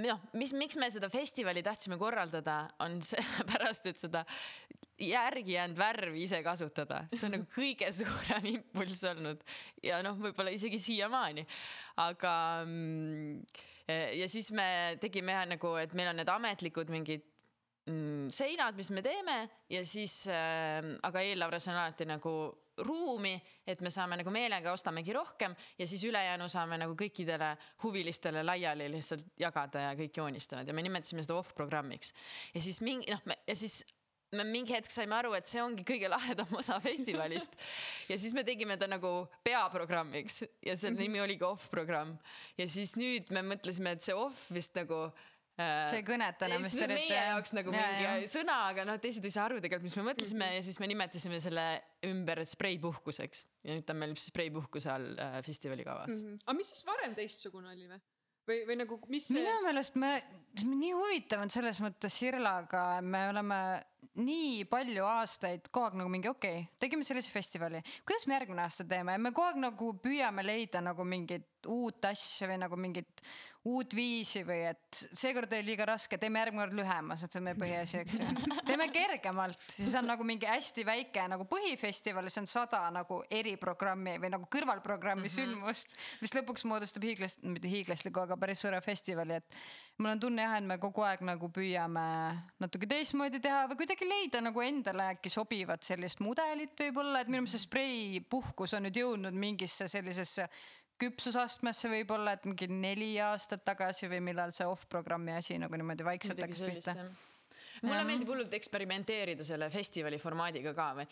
noh, 0.02 0.22
mis, 0.38 0.54
miks 0.56 0.78
me 0.80 0.88
seda 0.90 1.10
festivali 1.12 1.62
tahtsime 1.64 1.98
korraldada, 2.00 2.64
on 2.84 3.00
sellepärast, 3.12 3.90
et 3.90 4.06
seda 4.06 4.24
järgi 5.00 5.56
jäänud 5.56 5.78
värvi 5.78 6.22
ise 6.22 6.40
kasutada, 6.46 7.02
see 7.10 7.26
on 7.28 7.36
nagu 7.38 7.46
kõige 7.50 7.90
suurem 7.94 8.50
impulss 8.52 9.04
olnud. 9.10 9.42
Ja 9.82 10.00
noh, 10.06 10.18
võib-olla 10.20 10.54
isegi 10.54 10.78
siiamaani, 10.82 11.42
aga 12.02 12.34
mm, 12.62 13.38
ja 14.20 14.28
siis 14.30 14.52
me 14.54 14.66
tegime 15.02 15.34
nagu, 15.50 15.74
et 15.82 15.94
meil 15.98 16.12
on 16.12 16.20
need 16.22 16.30
ametlikud 16.30 16.92
mingid 16.94 17.26
mm, 17.90 18.30
seinad, 18.34 18.78
mis 18.78 18.90
me 18.94 19.02
teeme. 19.04 19.38
Ja 19.72 19.82
siis 19.86 20.24
äh,, 20.30 20.78
aga 21.02 21.26
eelarves 21.26 21.68
on 21.70 21.80
alati 21.80 22.06
nagu 22.08 22.36
ruumi, 22.82 23.34
et 23.66 23.80
me 23.80 23.90
saame 23.92 24.18
nagu 24.18 24.32
meelega 24.34 24.72
ostamegi 24.74 25.14
rohkem 25.14 25.54
ja 25.78 25.86
siis 25.86 26.02
ülejäänu 26.08 26.48
saame 26.50 26.78
nagu 26.80 26.96
kõikidele 26.98 27.54
huvilistele 27.84 28.42
laiali 28.44 28.88
lihtsalt 28.90 29.26
jagada 29.38 29.88
ja 29.88 29.98
kõik 29.98 30.22
joonistavad. 30.22 30.68
Ja 30.68 30.74
me 30.74 30.82
nimetasime 30.82 31.22
seda 31.22 31.38
off-programmiks. 31.38 32.14
ja 32.54 32.62
siis 32.62 32.80
mingi 32.80 33.12
noh, 33.12 33.36
ja 33.46 33.56
siis 33.56 33.84
me 34.34 34.44
mingi 34.48 34.74
hetk 34.74 34.90
saime 34.90 35.14
aru, 35.14 35.34
et 35.38 35.46
see 35.46 35.62
ongi 35.62 35.84
kõige 35.86 36.08
lahedam 36.10 36.50
osa 36.58 36.80
festivalist. 36.82 37.54
Ja 38.10 38.18
siis 38.18 38.34
me 38.34 38.44
tegime 38.46 38.76
ta 38.80 38.88
nagu 38.90 39.12
peaprogrammiks 39.46 40.42
ja 40.66 40.76
selle 40.76 40.98
nimi 40.98 41.22
oligi 41.22 41.46
off-programm 41.46 42.16
ja 42.58 42.66
siis 42.70 42.96
nüüd 42.98 43.30
me 43.34 43.44
mõtlesime, 43.46 43.94
et 43.94 44.04
see 44.04 44.16
off 44.18 44.48
vist 44.54 44.74
nagu 44.78 45.06
see 45.54 46.00
ei 46.00 46.06
kõneta 46.06 46.48
enam 46.48 46.64
on 46.66 46.72
eriti. 46.86 47.10
meie 47.12 47.26
jaoks 47.30 47.54
nagu 47.54 47.74
Ja, 47.74 47.84
mingi 47.92 48.26
ja. 48.26 48.30
sõna, 48.30 48.56
aga 48.72 48.86
noh, 48.88 48.98
teised 49.02 49.24
ei 49.26 49.34
saa 49.34 49.46
aru 49.48 49.60
tegelikult, 49.62 49.86
mis 49.86 49.98
me 50.00 50.06
mõtlesime 50.08 50.48
ja 50.56 50.64
siis 50.66 50.80
me 50.82 50.88
nimetasime 50.90 51.38
selle 51.42 51.66
ümber 52.08 52.42
spreipuhkuseks 52.48 53.44
ja 53.62 53.76
nüüd 53.76 53.86
ta 53.86 53.94
on 53.94 54.02
meil 54.02 54.16
spreipuhkuse 54.18 54.90
all 54.90 55.14
äh, 55.14 55.38
festivali 55.46 55.86
kavas 55.86 56.10
mm. 56.10 56.26
-hmm. 56.26 56.42
aga 56.46 56.58
mis 56.58 56.74
siis 56.74 56.86
varem 56.88 57.14
teistsugune 57.14 57.70
oli 57.70 57.86
või? 57.92 58.02
või, 58.48 58.60
või 58.68 58.78
nagu, 58.82 58.98
mis 59.12 59.30
see 59.30 59.40
minu 59.40 59.62
meelest 59.64 59.96
me, 60.00 60.12
nii 60.64 60.92
huvitav 60.96 61.44
on 61.44 61.52
selles 61.52 61.80
mõttes 61.84 62.18
Sirlaga, 62.18 62.84
me 63.02 63.28
oleme 63.30 63.60
nii 64.20 64.66
palju 64.70 65.06
aastaid 65.06 65.70
kogu 65.70 65.88
aeg 65.88 65.98
nagu 66.02 66.12
mingi 66.12 66.30
okei 66.30 66.60
okay,, 66.64 66.78
tegime 66.82 67.06
sellise 67.06 67.32
festivali, 67.34 67.80
kuidas 68.06 68.26
me 68.26 68.38
järgmine 68.38 68.62
aasta 68.66 68.86
teeme 68.88 69.16
ja 69.16 69.22
me 69.22 69.32
kogu 69.34 69.48
aeg 69.48 69.62
nagu 69.64 69.90
püüame 70.02 70.44
leida 70.46 70.82
nagu 70.84 71.06
mingit 71.08 71.48
uut 71.70 72.04
asja 72.10 72.48
või 72.50 72.60
nagu 72.62 72.78
mingit 72.80 73.22
uut 73.64 73.94
viisi 73.96 74.42
või 74.44 74.58
et 74.68 74.98
seekord 75.16 75.52
oli 75.56 75.64
liiga 75.70 75.86
raske, 75.88 76.18
teeme 76.20 76.42
järgmine 76.42 76.66
kord 76.66 76.76
lühema, 76.76 77.16
see 77.16 77.30
on 77.38 77.46
meie 77.46 77.56
põhiasi, 77.56 78.02
eks 78.02 78.18
ju. 78.20 78.26
teeme 78.68 78.90
kergemalt, 78.92 79.64
siis 79.72 79.94
on 79.96 80.04
nagu 80.10 80.26
mingi 80.28 80.48
hästi 80.48 80.84
väike 80.84 81.24
nagu 81.32 81.46
põhifestival, 81.48 82.28
see 82.28 82.42
on 82.42 82.50
sada 82.50 82.82
nagu 82.92 83.22
eriprogrammi 83.32 84.18
või 84.20 84.32
nagu 84.36 84.48
kõrvalprogrammi 84.52 85.24
mm 85.24 85.30
-hmm. 85.30 85.54
sündmust, 85.54 85.96
mis 86.20 86.36
lõpuks 86.36 86.68
moodustab 86.68 87.08
hiiglast, 87.08 87.40
mitte 87.48 87.72
hiiglasliku, 87.72 88.26
aga 88.26 88.36
päris 88.36 88.60
suure 88.60 88.82
festivali, 88.84 89.40
et 89.40 89.58
mul 89.96 90.12
on 90.12 90.20
tunne 90.20 90.44
jah, 90.44 90.58
et 90.60 90.68
me 90.68 90.78
kogu 90.82 91.06
aeg 91.08 91.24
nagu 91.24 91.48
püüame 91.48 92.06
natuke 92.60 92.86
teistmoodi 92.90 93.40
teha 93.40 93.64
või 93.72 93.80
kuidagi 93.80 94.08
leida 94.08 94.44
nagu 94.44 94.60
endale 94.60 95.08
äkki 95.16 95.32
sobivat 95.32 95.82
sellist 95.82 96.20
mudelit 96.20 96.76
võib-olla, 96.84 97.24
et 97.24 97.32
minu 97.32 97.46
meelest 97.46 97.56
see 97.56 97.68
spreipuhkus 97.68 98.76
on 98.76 98.84
nüüd 98.84 99.00
jõudnud 99.00 99.32
mingisse 99.32 99.88
sellisesse 99.88 100.50
küpsusastmesse 101.00 101.90
võib-olla, 101.90 102.36
et 102.36 102.48
mingi 102.48 102.68
neli 102.70 103.12
aastat 103.22 103.64
tagasi 103.66 104.08
või 104.12 104.20
millal 104.30 104.54
see 104.54 104.66
off-programmi 104.68 105.34
asi 105.34 105.58
nagu 105.58 105.76
niimoodi 105.78 106.06
vaikselt 106.06 106.42
hakkas 106.44 106.62
pihta 106.64 106.94
mulle 107.84 107.98
Jah. 107.98 108.06
meeldib 108.06 108.30
hullult 108.30 108.54
eksperimenteerida 108.56 109.44
selle 109.44 109.68
festivali 109.72 110.18
formaadiga 110.22 110.72
ka 110.76 110.86
või. 111.00 111.06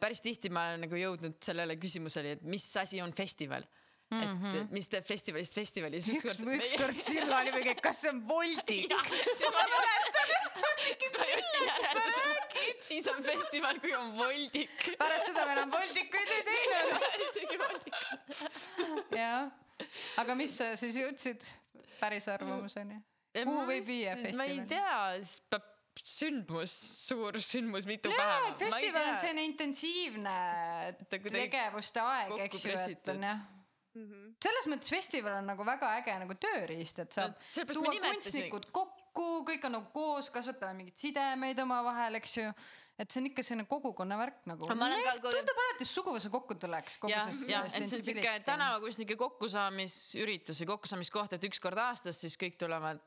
päris 0.00 0.22
tihti 0.24 0.50
ma 0.52 0.70
olen 0.70 0.86
nagu 0.86 0.96
jõudnud 0.96 1.40
sellele 1.42 1.76
küsimusele, 1.80 2.36
et 2.38 2.42
mis 2.46 2.64
asi 2.80 3.02
on 3.02 3.12
festival 3.16 3.66
mm. 4.10 4.42
-hmm. 4.42 4.56
et 4.60 4.70
mis 4.70 4.88
teeb 4.88 5.06
festivalist 5.06 5.54
festivali. 5.54 5.98
Mhm. 5.98 6.16
üks, 6.16 6.38
ükskord 6.56 6.98
Silla 7.00 7.40
oli 7.40 7.52
mingi, 7.52 7.74
kas 7.82 8.00
see 8.02 8.10
on 8.10 8.20
Woldi? 8.28 8.80
siis 9.38 9.52
ma 9.54 9.64
mäletan, 9.74 10.28
siis 10.98 11.14
ma 11.18 11.28
jõudsin 11.30 11.66
järeldusele, 11.68 12.36
siis 12.88 13.08
on 13.14 13.22
festival, 13.24 13.80
kui 13.80 13.94
on 13.94 14.12
voldik. 14.18 14.78
pärast 14.98 15.30
seda 15.30 15.46
me 15.46 15.56
enam 15.56 15.74
Woldikuid 15.76 16.34
ei 16.36 16.42
teinud. 16.50 16.90
jah, 19.22 19.50
aga 20.24 20.38
mis 20.38 20.58
sa 20.58 20.72
siis 20.80 20.98
jõudsid 21.02 21.50
päris 22.00 22.28
arvamuseni? 22.28 23.02
kuhu 23.44 23.66
võib 23.66 23.84
viia 23.86 24.16
ma 24.16 24.46
ei 24.48 24.58
festival? 24.58 24.66
tea, 24.74 25.60
sündmus, 26.00 26.74
suur 27.06 27.36
sündmus, 27.44 27.86
mitu 27.86 28.10
jaa, 28.10 28.18
päeva 28.18 28.58
festival 28.58 29.08
on 29.12 29.16
selline 29.20 29.46
intensiivne 29.52 30.36
tegevuste 31.12 32.02
aeg, 32.02 32.36
eks 32.48 32.64
ju, 32.64 32.76
et 32.90 33.14
on 33.14 33.26
jah 33.28 33.48
selles 33.94 34.68
mõttes 34.70 34.90
festival 34.92 35.40
on 35.40 35.48
nagu 35.50 35.64
väga 35.66 35.88
äge 35.98 36.14
nagu 36.22 36.34
tööriist, 36.38 37.00
et 37.02 37.16
saab 37.16 37.32
No 37.56 37.64
tuua 37.74 37.94
kunstnikud 38.04 38.68
kokku, 38.74 39.24
kõik 39.48 39.64
on 39.66 39.74
nagu 39.78 39.90
koos, 39.94 40.28
kasvatame 40.30 40.78
mingeid 40.78 41.00
sidemeid 41.02 41.58
omavahel, 41.58 42.14
eks 42.20 42.36
ju. 42.38 42.44
et 43.00 43.10
see 43.10 43.22
on 43.22 43.26
ikka 43.30 43.42
selline 43.42 43.64
kogukonna 43.66 44.18
värk 44.20 44.44
nagu. 44.46 44.66
Aga 44.68 44.76
ma 44.76 44.86
olen 44.90 45.02
ka- 45.06 45.32
tundub 45.32 45.62
alati, 45.64 45.86
et 45.86 45.88
suguvõsa 45.90 46.30
kokku 46.30 46.54
tuleks 46.60 46.98
kogu 47.00 47.10
jah, 47.14 47.30
see 47.32 47.50
jah, 47.50 47.64
et 47.66 47.88
see 47.88 47.96
on 47.98 48.04
siuke. 48.04 48.34
tänavakunstnike 48.44 49.16
kokkusaamisüritus 49.16 50.60
või 50.62 50.68
kokkusaamiskoht, 50.74 51.32
et 51.32 51.48
üks 51.48 51.58
kord 51.64 51.80
aastas 51.80 52.20
siis 52.20 52.36
kõik 52.38 52.60
tulevad 52.60 53.00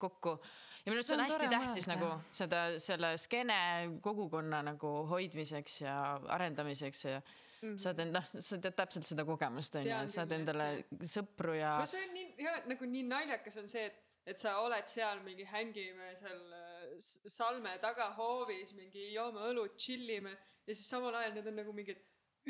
kokku. 0.00 0.40
ja 0.84 0.90
minu 0.90 0.98
arust 1.02 1.12
see 1.12 1.18
on 1.18 1.20
on 1.20 1.28
hästi 1.28 1.48
tähtis 1.52 1.86
mõelda. 1.86 2.00
nagu 2.00 2.32
seda, 2.32 2.64
selle 2.80 3.12
skeene 3.20 3.60
kogukonna 4.02 4.62
nagu 4.72 5.06
hoidmiseks 5.12 5.80
ja 5.84 6.18
arendamiseks 6.38 7.04
ja 7.04 7.20
mm 7.62 7.72
-hmm. 7.72 7.78
saad 7.78 7.98
enda, 8.04 8.22
sa 8.48 8.58
tead 8.58 8.76
täpselt 8.76 9.06
seda 9.06 9.24
kogemust 9.28 9.74
onju, 9.80 9.88
Tean 9.88 10.04
et 10.04 10.14
saad 10.14 10.32
endale 10.36 10.68
sõpru 11.14 11.56
ja 11.58 11.78
no 11.78 11.86
see 11.86 12.04
on 12.06 12.14
nii 12.16 12.28
hea, 12.38 12.54
nagu 12.72 12.92
nii 12.94 13.06
naljakas 13.08 13.56
on 13.62 13.68
see, 13.68 13.86
et, 13.90 13.98
et 14.26 14.38
sa 14.38 14.58
oled 14.64 14.86
seal 14.86 15.22
mingi 15.26 15.48
hängime 15.54 16.14
seal 16.22 16.44
äh, 16.52 16.68
Salme 17.00 17.78
tagahoovis 17.80 18.74
mingi 18.76 19.12
joome 19.14 19.40
õlut, 19.50 19.76
tšillime 19.76 20.32
ja 20.66 20.74
siis 20.74 20.88
samal 20.88 21.14
ajal 21.14 21.34
need 21.34 21.46
on 21.46 21.60
nagu 21.62 21.72
mingid 21.72 22.00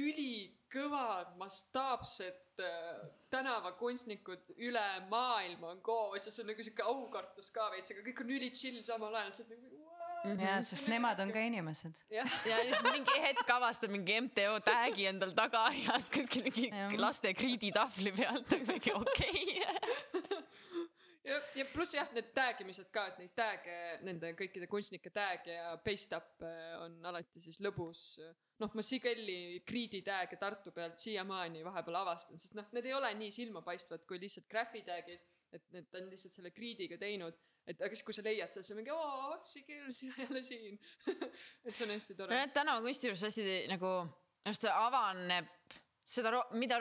ülikõvad 0.01 1.35
mastaapsed 1.38 2.62
äh, 2.62 3.03
tänavakunstnikud 3.31 4.55
üle 4.57 4.87
maailma 5.11 5.75
on 5.75 5.83
koos 5.83 6.27
ja 6.27 6.33
see 6.33 6.44
on 6.44 6.53
nagu 6.53 6.66
siuke 6.66 6.87
aukartus 6.87 7.51
ka 7.55 7.70
veits, 7.75 7.90
aga 7.90 8.05
kõik 8.07 8.23
on 8.25 8.35
üli 8.38 8.51
chill 8.55 8.83
samal 8.87 9.14
ajal, 9.14 9.33
sa 9.35 9.44
oled 9.44 9.64
nagu 9.64 9.80
what? 10.25 10.43
ja, 10.43 10.57
sest 10.67 10.89
nemad 10.91 11.21
on 11.23 11.33
ka 11.35 11.43
inimesed. 11.47 12.03
ja 12.13 12.27
siis 12.29 12.83
mingi 12.87 13.21
hetk 13.25 13.53
avastab 13.57 13.93
mingi 13.93 14.19
MTO 14.27 14.59
tag'i 14.67 15.09
endal 15.11 15.33
tagaaiast 15.37 16.13
kuskil 16.15 16.47
mingi 16.49 16.69
Jah. 16.71 16.95
laste 17.01 17.33
kriiditahvli 17.37 18.13
pealt, 18.17 18.55
mingi 18.71 18.95
okei 18.97 19.45
okay.. 19.57 20.41
ja, 21.25 21.41
ja 21.61 21.67
pluss 21.73 21.95
jah, 21.97 22.11
need 22.17 22.31
tag 22.37 22.61
imised 22.65 22.91
ka, 22.95 23.07
et 23.13 23.21
neid 23.23 23.35
tag'e, 23.39 23.79
nende 24.07 24.33
kõikide 24.39 24.69
kunstnike 24.71 25.13
tag'e 25.15 25.57
ja 25.57 25.75
paste 25.85 26.19
up'e 26.19 26.55
on 26.85 26.97
alati 27.11 27.43
siis 27.43 27.61
lõbus. 27.65 28.05
noh, 28.61 28.73
ma 28.77 28.85
Sigelli 28.85 29.61
Kriidi 29.67 30.03
tag'e 30.07 30.39
Tartu 30.41 30.75
pealt 30.77 31.01
siiamaani 31.01 31.65
vahepeal 31.67 32.03
avastan, 32.03 32.41
sest 32.41 32.57
noh, 32.59 32.69
need 32.77 32.89
ei 32.89 32.97
ole 32.97 33.13
nii 33.21 33.35
silmapaistvad 33.41 34.07
kui 34.09 34.21
lihtsalt 34.23 34.49
graphi 34.51 34.85
tag'id, 34.87 35.29
et 35.51 35.65
need 35.75 35.97
on 35.99 36.11
lihtsalt 36.13 36.37
selle 36.37 36.53
Kriidiga 36.55 36.99
teinud, 37.01 37.37
et 37.66 37.81
aga 37.81 37.94
siis, 37.94 38.05
kui 38.07 38.16
sa 38.16 38.25
leiad 38.27 38.51
selle, 38.51 38.64
siis 38.66 38.75
on 38.75 38.81
mingi 38.81 38.94
oo, 38.94 39.37
Sigel, 39.46 39.92
sina 39.94 40.14
jälle 40.25 40.42
siin. 40.46 40.81
et 41.64 41.75
see 41.75 41.87
on 41.87 41.94
hästi 41.94 42.18
tore. 42.18 42.35
nojah, 42.35 42.53
tänavakunsti 42.57 43.11
juures 43.11 43.29
hästi 43.29 43.57
nagu, 43.70 43.94
minu 44.07 44.51
arust 44.51 44.68
avaneb 44.73 45.57
seda 46.11 46.33
mida 46.59 46.79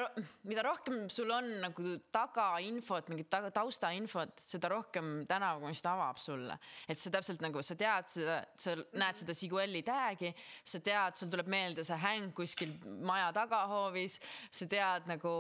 mida 0.50 0.64
rohkem 0.66 1.08
sul 1.14 1.30
on 1.34 1.48
nagu 1.62 1.92
tagainfot, 2.14 3.10
mingit 3.12 3.30
taga, 3.30 3.52
taustainfot, 3.54 4.42
seda 4.42 4.72
rohkem 4.74 5.20
tänavakunst 5.30 5.90
avab 5.90 6.18
sulle. 6.22 6.58
et 6.90 6.98
sa 6.98 7.12
täpselt 7.14 7.44
nagu 7.46 7.62
sa 7.62 7.78
tead 7.78 8.10
seda, 8.10 8.40
sa 8.58 8.74
näed 8.76 9.22
seda 9.22 9.36
Siguelli 9.38 9.84
tag'i, 9.86 10.34
sa 10.64 10.82
tead, 10.82 11.20
sul 11.20 11.30
tuleb 11.30 11.52
meelde 11.52 11.86
see 11.86 12.00
häng 12.02 12.34
kuskil 12.34 12.74
maja 13.06 13.30
tagahoovis, 13.36 14.20
sa 14.52 14.70
tead 14.72 15.12
nagu 15.12 15.36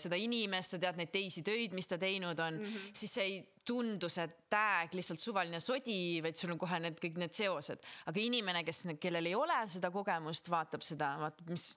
seda 0.00 0.16
inimest, 0.16 0.76
sa 0.76 0.80
tead 0.80 1.02
neid 1.02 1.12
teisi 1.12 1.44
töid, 1.44 1.76
mis 1.76 1.92
ta 1.92 2.00
teinud 2.00 2.40
on 2.40 2.62
mm, 2.62 2.72
-hmm. 2.72 2.96
siis 2.96 3.14
see 3.18 3.28
ei 3.28 3.36
tundu 3.66 4.08
see 4.12 4.26
tag 4.52 4.94
lihtsalt 4.96 5.20
suvaline 5.22 5.60
sodi, 5.62 6.20
vaid 6.24 6.38
sul 6.38 6.54
on 6.54 6.60
kohe 6.60 6.78
need 6.82 6.98
kõik 7.02 7.18
need 7.22 7.34
seosed, 7.36 7.82
aga 8.10 8.22
inimene, 8.22 8.62
kes, 8.66 8.84
kellel 9.02 9.30
ei 9.30 9.34
ole 9.38 9.58
seda 9.72 9.90
kogemust, 9.94 10.50
vaatab 10.52 10.84
seda, 10.86 11.12
vaatab, 11.22 11.50
mis 11.54 11.68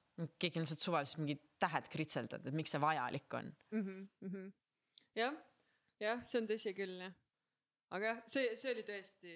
keegi 0.41 0.61
on 0.61 0.67
lihtsalt 0.67 0.85
suvaliselt 0.85 1.23
mingid 1.23 1.41
tähed 1.61 1.89
kritseldanud, 1.93 2.49
et 2.49 2.59
miks 2.59 2.75
see 2.75 2.83
vajalik 2.83 3.39
on. 3.39 3.49
mhmh, 3.75 4.05
mhmh. 4.27 4.51
jah, 5.19 5.41
jah, 6.03 6.23
see 6.29 6.43
on 6.43 6.51
tõsi 6.53 6.75
küll 6.77 7.01
jah. 7.07 7.17
aga 7.97 8.13
jah, 8.13 8.23
see, 8.37 8.53
see 8.59 8.73
oli 8.75 8.85
tõesti 8.87 9.35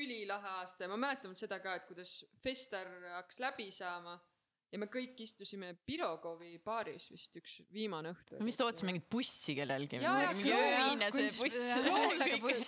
ülilahe 0.00 0.56
aasta 0.60 0.84
ja 0.86 0.90
ma 0.92 0.98
mäletan 1.00 1.34
seda 1.38 1.58
ka, 1.62 1.74
et 1.78 1.86
kuidas 1.88 2.20
Fester 2.42 2.90
hakkas 3.16 3.40
läbi 3.42 3.70
saama 3.74 4.18
ja 4.70 4.78
me 4.78 4.86
kõik 4.90 5.18
istusime 5.24 5.72
Pirogovi 5.86 6.52
baaris 6.62 7.08
vist 7.10 7.34
üks 7.40 7.56
viimane 7.74 8.12
õhtu. 8.14 8.38
me 8.38 8.46
vist 8.46 8.62
ootasime 8.62 8.92
mingit 8.92 9.08
bussi 9.10 9.54
kellelgi. 9.58 9.98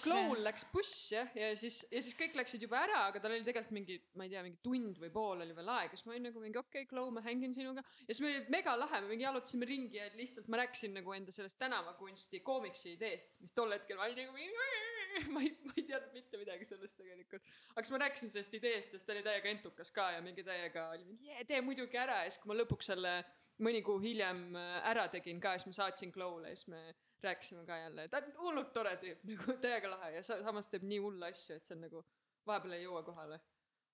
Kloun 0.02 0.42
läks 0.42 0.66
buss 0.72 1.12
jah, 1.14 1.30
ja 1.38 1.52
siis, 1.58 1.82
ja 1.92 2.02
siis 2.04 2.18
kõik 2.18 2.36
läksid 2.40 2.66
juba 2.66 2.80
ära, 2.82 3.04
aga 3.10 3.22
tal 3.22 3.36
oli 3.36 3.46
tegelikult 3.46 3.76
mingi, 3.78 3.98
ma 4.18 4.26
ei 4.26 4.34
tea, 4.34 4.42
mingi 4.46 4.58
tund 4.66 4.98
või 5.02 5.12
pool 5.14 5.46
oli 5.46 5.56
veel 5.56 5.72
aega, 5.76 5.94
siis 5.96 6.08
ma 6.08 6.16
olin 6.16 6.28
nagu 6.30 6.42
mingi 6.42 6.60
okei 6.60 6.82
okay,, 6.82 6.90
Kloun, 6.90 7.14
ma 7.16 7.24
hängin 7.24 7.54
sinuga. 7.56 7.84
ja 8.02 8.10
siis 8.10 8.22
meil 8.24 8.40
oli 8.40 8.56
mega 8.56 8.74
lahe, 8.78 9.02
me 9.04 9.12
mingi 9.14 9.28
jalutasime 9.28 9.68
ringi 9.68 10.00
ja 10.00 10.10
lihtsalt 10.18 10.50
ma 10.52 10.62
rääkisin 10.64 10.98
nagu 10.98 11.14
enda 11.14 11.34
sellest 11.34 11.60
tänavakunsti 11.62 12.42
koomiksi 12.42 12.96
ideest, 12.96 13.38
mis 13.44 13.54
tol 13.54 13.70
hetkel 13.74 14.00
ma 14.00 14.10
olin 14.10 14.26
nagu 14.26 14.36
mingi 14.36 14.90
ma 15.34 15.44
ei, 15.44 15.52
ma 15.66 15.76
ei 15.76 15.86
teadnud 15.88 16.16
mitte 16.16 16.40
midagi 16.40 16.68
sellest 16.68 16.98
tegelikult. 17.00 17.52
aga 17.74 17.84
siis 17.84 17.94
ma 17.94 18.02
rääkisin 18.04 18.32
sellest 18.34 18.58
ideest 18.58 18.96
siis 18.96 19.06
ta 19.06 19.14
oli 19.14 19.22
täiega 19.26 19.52
entukas 19.52 19.92
ka 19.94 20.10
ja 20.16 20.24
mingi 20.24 20.44
täiega 20.46 20.88
oli 20.96 21.06
mingi 21.08 21.30
jee, 21.30 21.44
tee 21.48 21.60
muidugi 21.64 22.00
ära 22.00 22.22
ja 22.24 22.30
siis, 22.30 22.42
kui 22.42 22.52
ma 22.52 22.58
lõpuks 22.60 22.92
selle 22.92 23.14
mõni 23.62 23.82
kuu 23.86 24.00
hiljem 24.02 24.44
äh, 24.56 24.74
ära 24.90 25.06
tegin 25.12 25.40
ka, 25.42 25.56
siis 25.58 25.70
ma 25.70 25.78
saatsin 25.82 26.12
Glow'le 26.14 26.52
ja 26.52 26.58
siis 26.58 26.70
me 26.72 26.82
rääkisime 27.22 27.66
ka 27.66 27.78
jälle, 27.78 28.08
ta 28.08 28.18
on 28.22 28.32
hullult 28.40 28.72
tore 28.74 28.96
tüüp, 29.02 29.22
nagu 29.30 29.56
täiega 29.62 29.90
lahe 29.92 30.16
ja 30.16 30.22
sa, 30.26 30.40
samas 30.44 30.70
teeb 30.72 30.86
nii 30.88 31.00
hulle 31.04 31.30
asju, 31.30 31.56
et 31.56 31.68
see 31.68 31.76
on 31.76 31.84
nagu 31.86 32.04
vahepeal 32.48 32.78
ei 32.78 32.86
jõua 32.86 33.04
kohale. 33.06 33.38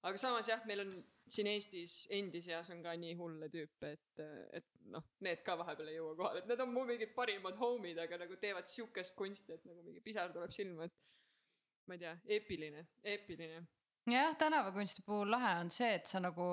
Aga 0.07 0.21
samas 0.21 0.49
jah, 0.51 0.61
meil 0.69 0.85
on 0.85 0.93
siin 1.29 1.49
Eestis 1.51 1.97
endi 2.15 2.41
seas 2.45 2.71
on 2.73 2.83
ka 2.85 2.95
nii 3.01 3.15
hulle 3.19 3.49
tüüpe, 3.53 3.91
et, 3.97 4.23
et 4.57 4.69
noh, 4.93 5.05
need 5.25 5.43
ka 5.47 5.57
vahepeal 5.61 5.91
ei 5.93 5.99
jõua 5.99 6.15
kohale, 6.19 6.43
et 6.43 6.49
need 6.51 6.63
on 6.65 6.73
mu 6.73 6.85
mingid 6.89 7.13
parimad 7.17 7.59
homid, 7.61 7.99
aga 8.05 8.21
nagu 8.23 8.39
teevad 8.41 8.71
siukest 8.71 9.17
kunsti, 9.19 9.59
et 9.59 9.69
nagu 9.69 9.85
mingi 9.85 10.03
pisar 10.05 10.33
tuleb 10.35 10.55
silma, 10.55 10.89
et 10.89 11.89
ma 11.89 11.99
ei 11.99 12.03
tea, 12.05 12.15
eepiline, 12.39 12.87
eepiline. 13.05 13.63
jah, 14.09 14.35
tänavakunsti 14.41 15.05
puhul 15.07 15.31
lahe 15.35 15.55
on 15.63 15.73
see, 15.75 15.91
et 15.99 16.09
sa 16.09 16.23
nagu 16.23 16.51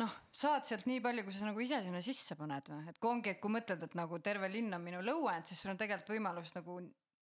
noh, 0.00 0.20
saad 0.34 0.66
sealt 0.68 0.86
nii 0.90 1.00
palju, 1.04 1.24
kui 1.26 1.36
sa 1.36 1.48
nagu 1.48 1.62
ise 1.62 1.80
sinna 1.84 2.02
sisse 2.04 2.36
paned 2.38 2.72
või, 2.72 2.84
et 2.90 3.00
kui 3.00 3.12
ongi, 3.12 3.32
et 3.32 3.42
kui 3.42 3.52
mõtled, 3.52 3.86
et 3.86 3.98
nagu 3.98 4.20
terve 4.24 4.50
linn 4.52 4.74
on 4.76 4.84
minu 4.84 5.02
lõuend, 5.04 5.48
siis 5.48 5.62
sul 5.62 5.72
on 5.72 5.80
tegelikult 5.80 6.16
võimalus 6.16 6.52
nagu 6.56 6.80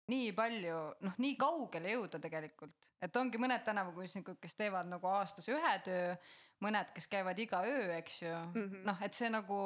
nii 0.09 0.33
palju 0.37 0.81
noh, 1.05 1.16
nii 1.21 1.37
kaugele 1.40 1.94
jõuda 1.94 2.21
tegelikult, 2.23 2.90
et 3.05 3.16
ongi 3.21 3.40
mõned 3.40 3.64
tänavakunstnikud, 3.66 4.40
kes 4.42 4.57
teevad 4.59 4.88
nagu 4.90 5.11
aastas 5.12 5.49
ühe 5.53 5.75
töö, 5.85 6.12
mõned, 6.64 6.92
kes 6.97 7.09
käivad 7.12 7.38
iga 7.38 7.62
öö, 7.68 7.88
eks 7.99 8.23
ju 8.23 8.35
mm. 8.35 8.53
-hmm. 8.55 8.85
noh, 8.88 9.03
et 9.05 9.14
see 9.14 9.31
nagu 9.31 9.59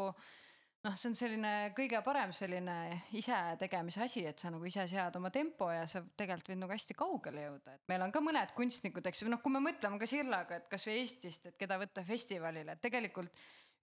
noh, 0.82 0.96
see 0.98 1.12
on 1.12 1.16
selline 1.16 1.52
kõige 1.78 2.00
parem 2.04 2.32
selline 2.34 2.76
ise 3.18 3.38
tegemise 3.60 4.02
asi, 4.02 4.24
et 4.26 4.38
sa 4.38 4.50
nagu 4.50 4.66
ise 4.66 4.86
sead 4.90 5.16
oma 5.16 5.30
tempo 5.30 5.70
ja 5.70 5.86
sa 5.86 6.02
tegelikult 6.02 6.52
võid 6.52 6.62
nagu 6.64 6.74
hästi 6.74 6.98
kaugele 6.98 7.46
jõuda, 7.46 7.76
et 7.76 7.88
meil 7.92 8.02
on 8.02 8.14
ka 8.14 8.22
mõned 8.24 8.54
kunstnikud, 8.58 9.06
eks 9.06 9.22
ju, 9.22 9.30
noh, 9.30 9.42
kui 9.44 9.54
me 9.54 9.62
mõtleme 9.62 10.00
ka 10.00 10.10
Sirlaga, 10.10 10.58
et 10.58 10.70
kasvõi 10.72 10.98
Eestist, 11.04 11.46
et 11.46 11.58
keda 11.60 11.78
võtta 11.78 12.04
festivalile, 12.04 12.74
et 12.74 12.82
tegelikult 12.82 13.30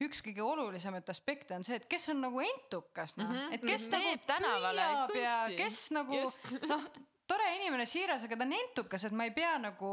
üks 0.05 0.21
kõige 0.23 0.43
olulisemaid 0.45 1.09
aspekte 1.11 1.55
on 1.57 1.65
see, 1.67 1.75
et 1.79 1.85
kes 1.91 2.09
on 2.13 2.21
nagu 2.23 2.41
entukas 2.43 3.17
noh 3.19 3.27
mm. 3.27 3.35
-hmm. 3.35 3.53
et 3.53 3.61
kes 3.67 3.89
Mhm. 3.89 3.91
nagu 3.91 4.09
Teeb 4.09 4.25
tänavale 4.27 4.87
püüab 5.11 5.51
ja 5.51 5.57
kes 5.57 5.91
nagu 5.91 6.21
noh, 6.69 6.87
tore 7.27 7.55
inimene, 7.55 7.85
siiras, 7.85 8.23
aga 8.23 8.37
ta 8.37 8.47
on 8.47 8.53
entukas, 8.53 9.03
et 9.03 9.11
ma 9.11 9.27
ei 9.27 9.31
pea 9.35 9.57
nagu 9.61 9.91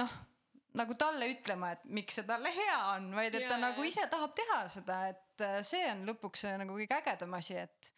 noh, 0.00 0.16
nagu 0.78 0.94
talle 0.94 1.28
ütlema, 1.32 1.72
et 1.76 1.84
miks 1.84 2.18
see 2.18 2.26
talle 2.28 2.50
hea 2.54 2.78
on, 2.94 3.14
vaid 3.14 3.34
et 3.34 3.46
ta 3.48 3.56
Jaa, 3.56 3.62
nagu 3.68 3.84
ise 3.86 4.06
tahab 4.10 4.34
teha 4.34 4.58
seda, 4.72 4.98
et 5.12 5.44
äh, 5.46 5.60
see 5.62 5.84
on 5.92 6.04
lõpuks 6.10 6.44
see 6.46 6.56
nagu 6.60 6.76
kõige 6.78 6.98
ägedam 6.98 7.34
asi, 7.38 7.56
et 7.56 7.92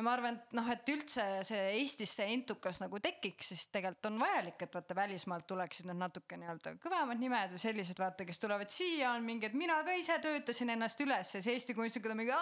ja 0.00 0.04
ma 0.06 0.14
arvan, 0.16 0.38
et 0.38 0.54
noh, 0.56 0.68
et 0.72 0.88
üldse 0.88 1.24
see 1.44 1.60
Eestis 1.76 2.12
see 2.16 2.32
entukas 2.32 2.80
nagu 2.80 2.96
tekiks, 3.04 3.50
siis 3.52 3.66
tegelikult 3.74 4.08
on 4.08 4.16
vajalik, 4.22 4.62
et 4.64 4.76
vaata 4.78 4.96
välismaalt 4.96 5.46
tuleksid 5.50 5.90
need 5.90 6.00
natuke 6.00 6.38
nii-öelda 6.40 6.72
kõvemad 6.80 7.20
nimed 7.20 7.52
või 7.52 7.60
sellised 7.60 8.00
vaata, 8.00 8.24
kes 8.28 8.40
tulevad 8.40 8.72
siia, 8.72 9.12
on 9.12 9.26
mingi, 9.26 9.50
et 9.50 9.56
mina 9.58 9.76
ka 9.84 9.92
ise 9.98 10.16
töötasin 10.24 10.72
ennast 10.76 10.98
üles 11.04 11.34
ja 11.34 11.42
siis 11.42 11.50
Eesti 11.52 11.76
kunstnikud 11.76 12.14
on 12.14 12.20
mingi. 12.22 12.32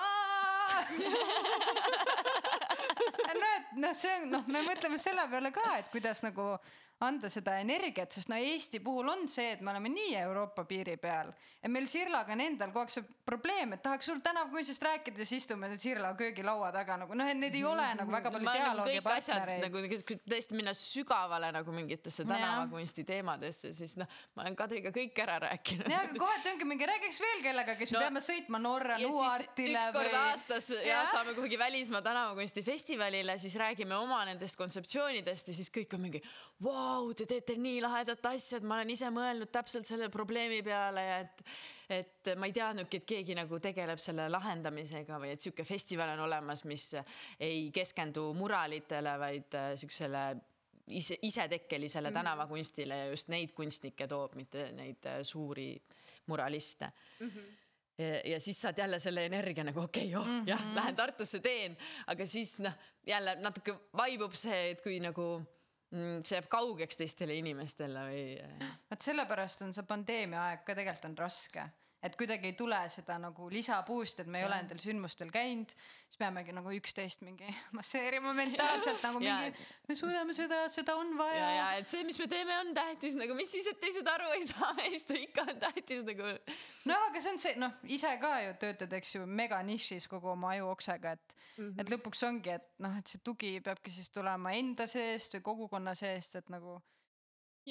no 3.43 3.49
et 3.57 3.69
noh, 3.83 3.95
see 3.97 4.15
on 4.21 4.31
noh, 4.37 4.45
me 4.47 4.63
mõtleme 4.69 4.99
selle 5.03 5.27
peale 5.33 5.51
ka, 5.55 5.67
et 5.83 5.91
kuidas 5.95 6.23
nagu 6.27 6.53
anda 7.07 7.29
seda 7.31 7.59
energiat, 7.63 8.11
sest 8.15 8.31
no 8.31 8.39
Eesti 8.39 8.81
puhul 8.83 9.09
on 9.13 9.29
see, 9.31 9.53
et 9.55 9.61
me 9.63 9.71
oleme 9.71 9.93
nii 9.93 10.17
Euroopa 10.25 10.65
piiri 10.69 10.97
peal, 10.99 11.31
et 11.63 11.71
meil 11.71 11.87
Sirlaga 11.91 12.35
on 12.35 12.43
endal 12.43 12.73
kogu 12.73 12.87
aeg 12.87 12.95
see 12.95 13.05
probleem, 13.29 13.75
et 13.77 13.83
tahaks 13.85 14.09
sulle 14.11 14.25
tänavakunstist 14.25 14.83
rääkida, 14.83 15.23
siis 15.23 15.45
istume 15.45 15.71
Sirla 15.79 16.15
köögilaua 16.19 16.73
taga 16.75 16.97
nagu 17.05 17.15
noh, 17.19 17.29
et 17.29 17.39
need 17.39 17.55
ei 17.55 17.65
ole 17.69 17.87
nagu 18.01 18.13
väga 18.13 18.33
palju 18.35 18.51
olen 18.51 19.63
nagu 19.63 19.85
nagu 19.85 20.19
tõesti 20.33 20.59
minna 20.59 20.75
sügavale 20.75 21.53
nagu 21.55 21.77
mingitesse 21.77 22.27
tänavakunsti 22.29 23.05
teemadesse, 23.07 23.73
siis 23.77 23.95
noh, 24.01 24.09
ma 24.35 24.47
olen 24.47 24.59
Kadriga 24.59 24.93
kõik 24.95 25.23
ära 25.23 25.39
rääkinud. 25.47 25.87
jah, 25.93 26.09
aga 26.09 26.25
kohati 26.25 26.53
ongi 26.55 26.69
mingi, 26.73 26.89
räägiks 26.89 27.21
veel 27.23 27.45
kellega, 27.47 27.77
kes 27.79 27.95
No, 27.99 28.03
no, 28.03 28.05
peame 28.07 28.21
sõitma 28.23 28.59
Norra 28.63 28.97
ja 28.99 29.07
siis 29.07 29.15
Nuartile 29.15 29.79
üks 29.79 29.93
kord 29.95 30.11
või. 30.13 30.19
aastas 30.33 30.69
ja 30.75 30.83
Jah. 30.87 31.09
saame 31.13 31.35
kuhugi 31.37 31.59
välismaa 31.59 32.03
tänavakunstifestivalile, 32.05 33.39
siis 33.39 33.57
räägime 33.61 33.97
oma 33.99 34.21
nendest 34.29 34.59
kontseptsioonidest 34.61 35.51
ja 35.51 35.57
siis 35.57 35.71
kõik 35.75 35.95
on 35.97 36.05
mingi, 36.05 36.23
vau, 36.63 36.88
te 37.17 37.27
teete 37.29 37.57
nii 37.61 37.81
lahedat 37.85 38.27
asja, 38.31 38.59
et 38.59 38.67
ma 38.67 38.79
olen 38.79 38.93
ise 38.95 39.11
mõelnud 39.15 39.51
täpselt 39.53 39.89
selle 39.89 40.09
probleemi 40.13 40.63
peale 40.67 41.05
ja 41.05 41.19
et 41.25 41.45
et 41.89 42.29
ma 42.37 42.45
ei 42.45 42.53
teadnudki, 42.53 43.01
et 43.01 43.07
keegi 43.09 43.35
nagu 43.39 43.59
tegeleb 43.65 44.01
selle 44.03 44.27
lahendamisega 44.29 45.17
või 45.23 45.31
et 45.33 45.41
sihuke 45.41 45.65
festival 45.65 46.13
on 46.13 46.27
olemas, 46.27 46.67
mis 46.69 46.91
ei 47.41 47.71
keskendu 47.73 48.27
muralitele, 48.37 49.15
vaid 49.21 49.57
äh, 49.57 49.71
siuksele 49.81 50.25
ise, 50.93 51.17
isetekkelisele 51.23 52.13
tänavakunstile 52.13 52.99
ja 52.99 53.07
just 53.13 53.33
neid 53.33 53.55
kunstnikke 53.57 54.09
toob, 54.09 54.37
mitte 54.37 54.69
neid 54.77 55.09
äh, 55.09 55.23
suuri 55.25 55.71
muraliste. 56.29 56.93
Ja, 57.99 58.21
ja 58.35 58.41
siis 58.41 58.61
saad 58.63 58.79
jälle 58.79 59.01
selle 59.03 59.25
energia 59.27 59.65
nagu 59.65 59.81
okei 59.81 60.15
okay,, 60.15 60.21
oh 60.21 60.47
jah, 60.47 60.61
lähen 60.75 60.97
Tartusse 60.97 61.41
teen, 61.43 61.77
aga 62.07 62.27
siis 62.27 62.59
noh, 62.63 62.77
jälle 63.07 63.35
natuke 63.41 63.75
vaibub 63.97 64.37
see, 64.39 64.71
et 64.71 64.83
kui 64.85 65.01
nagu 65.03 65.39
mm, 65.41 65.58
see 65.91 66.37
jääb 66.37 66.49
kaugeks 66.53 67.01
teistele 67.01 67.39
inimestele 67.41 68.07
või? 68.11 68.25
Vot 68.91 69.05
sellepärast 69.05 69.65
on 69.67 69.75
see 69.77 69.87
pandeemia 69.89 70.43
aeg 70.51 70.65
ka 70.67 70.77
tegelikult 70.77 71.11
on 71.11 71.19
raske, 71.23 71.65
et 72.03 72.15
kuidagi 72.19 72.53
ei 72.53 72.55
tule 72.59 72.79
seda 72.93 73.17
nagu 73.19 73.49
lisaboost'i, 73.51 74.23
et 74.23 74.31
me 74.31 74.43
ei 74.43 74.47
ole 74.47 74.59
nendel 74.61 74.79
sündmustel 74.83 75.33
käinud, 75.35 75.73
siis 76.07 76.19
peamegi 76.21 76.55
nagu 76.55 76.73
üksteist 76.77 77.25
mingi 77.27 77.49
masseerima 77.79 78.35
mentaalselt 78.39 79.03
nagu 79.03 79.23
Ja- 79.29 79.39
mingi, 79.43 79.67
me 79.89 79.97
suudame 79.99 80.37
seda, 80.37 80.61
seda 80.73 80.95
on 80.99 81.11
ja, 81.13 81.19
vaja 81.19 81.49
ja 81.57 81.69
et 81.81 81.91
see, 81.91 82.05
mis 82.07 82.19
me 82.23 82.29
teeme, 82.31 82.55
on 82.63 82.71
tähtis 82.77 83.19
nagu, 83.19 83.35
mis 83.39 83.51
siis, 83.53 83.67
et 83.73 83.81
teised 83.83 84.07
aru 84.09 84.31
ei 84.37 84.47
saa 84.47 84.71
meist, 84.79 85.11
ikka 85.17 85.47
on 85.49 85.63
tähtis 85.65 86.05
nagu. 86.07 86.35
noh, 86.91 87.09
aga 87.11 87.25
see 87.25 87.35
on 87.35 87.43
see, 87.43 87.57
noh, 87.59 87.75
ise 87.99 88.15
ka 88.23 88.35
ju 88.45 88.55
töötad, 88.63 88.95
eks 89.01 89.17
ju, 89.17 89.25
meganišis 89.41 90.07
kogu 90.11 90.31
oma 90.37 90.55
ajuoksega, 90.55 91.17
et 91.19 91.35
mm, 91.35 91.65
-hmm. 91.65 91.81
et 91.83 91.91
lõpuks 91.97 92.23
ongi, 92.29 92.55
et 92.61 92.71
noh, 92.85 92.95
et 93.01 93.11
see 93.11 93.25
tugi 93.25 93.57
peabki 93.65 93.91
siis 93.95 94.11
tulema 94.15 94.55
enda 94.55 94.87
seest 94.87 95.35
või 95.39 95.47
kogukonna 95.51 95.95
seest, 95.99 96.39
et 96.39 96.55
nagu 96.55 96.79
ja 96.79 96.98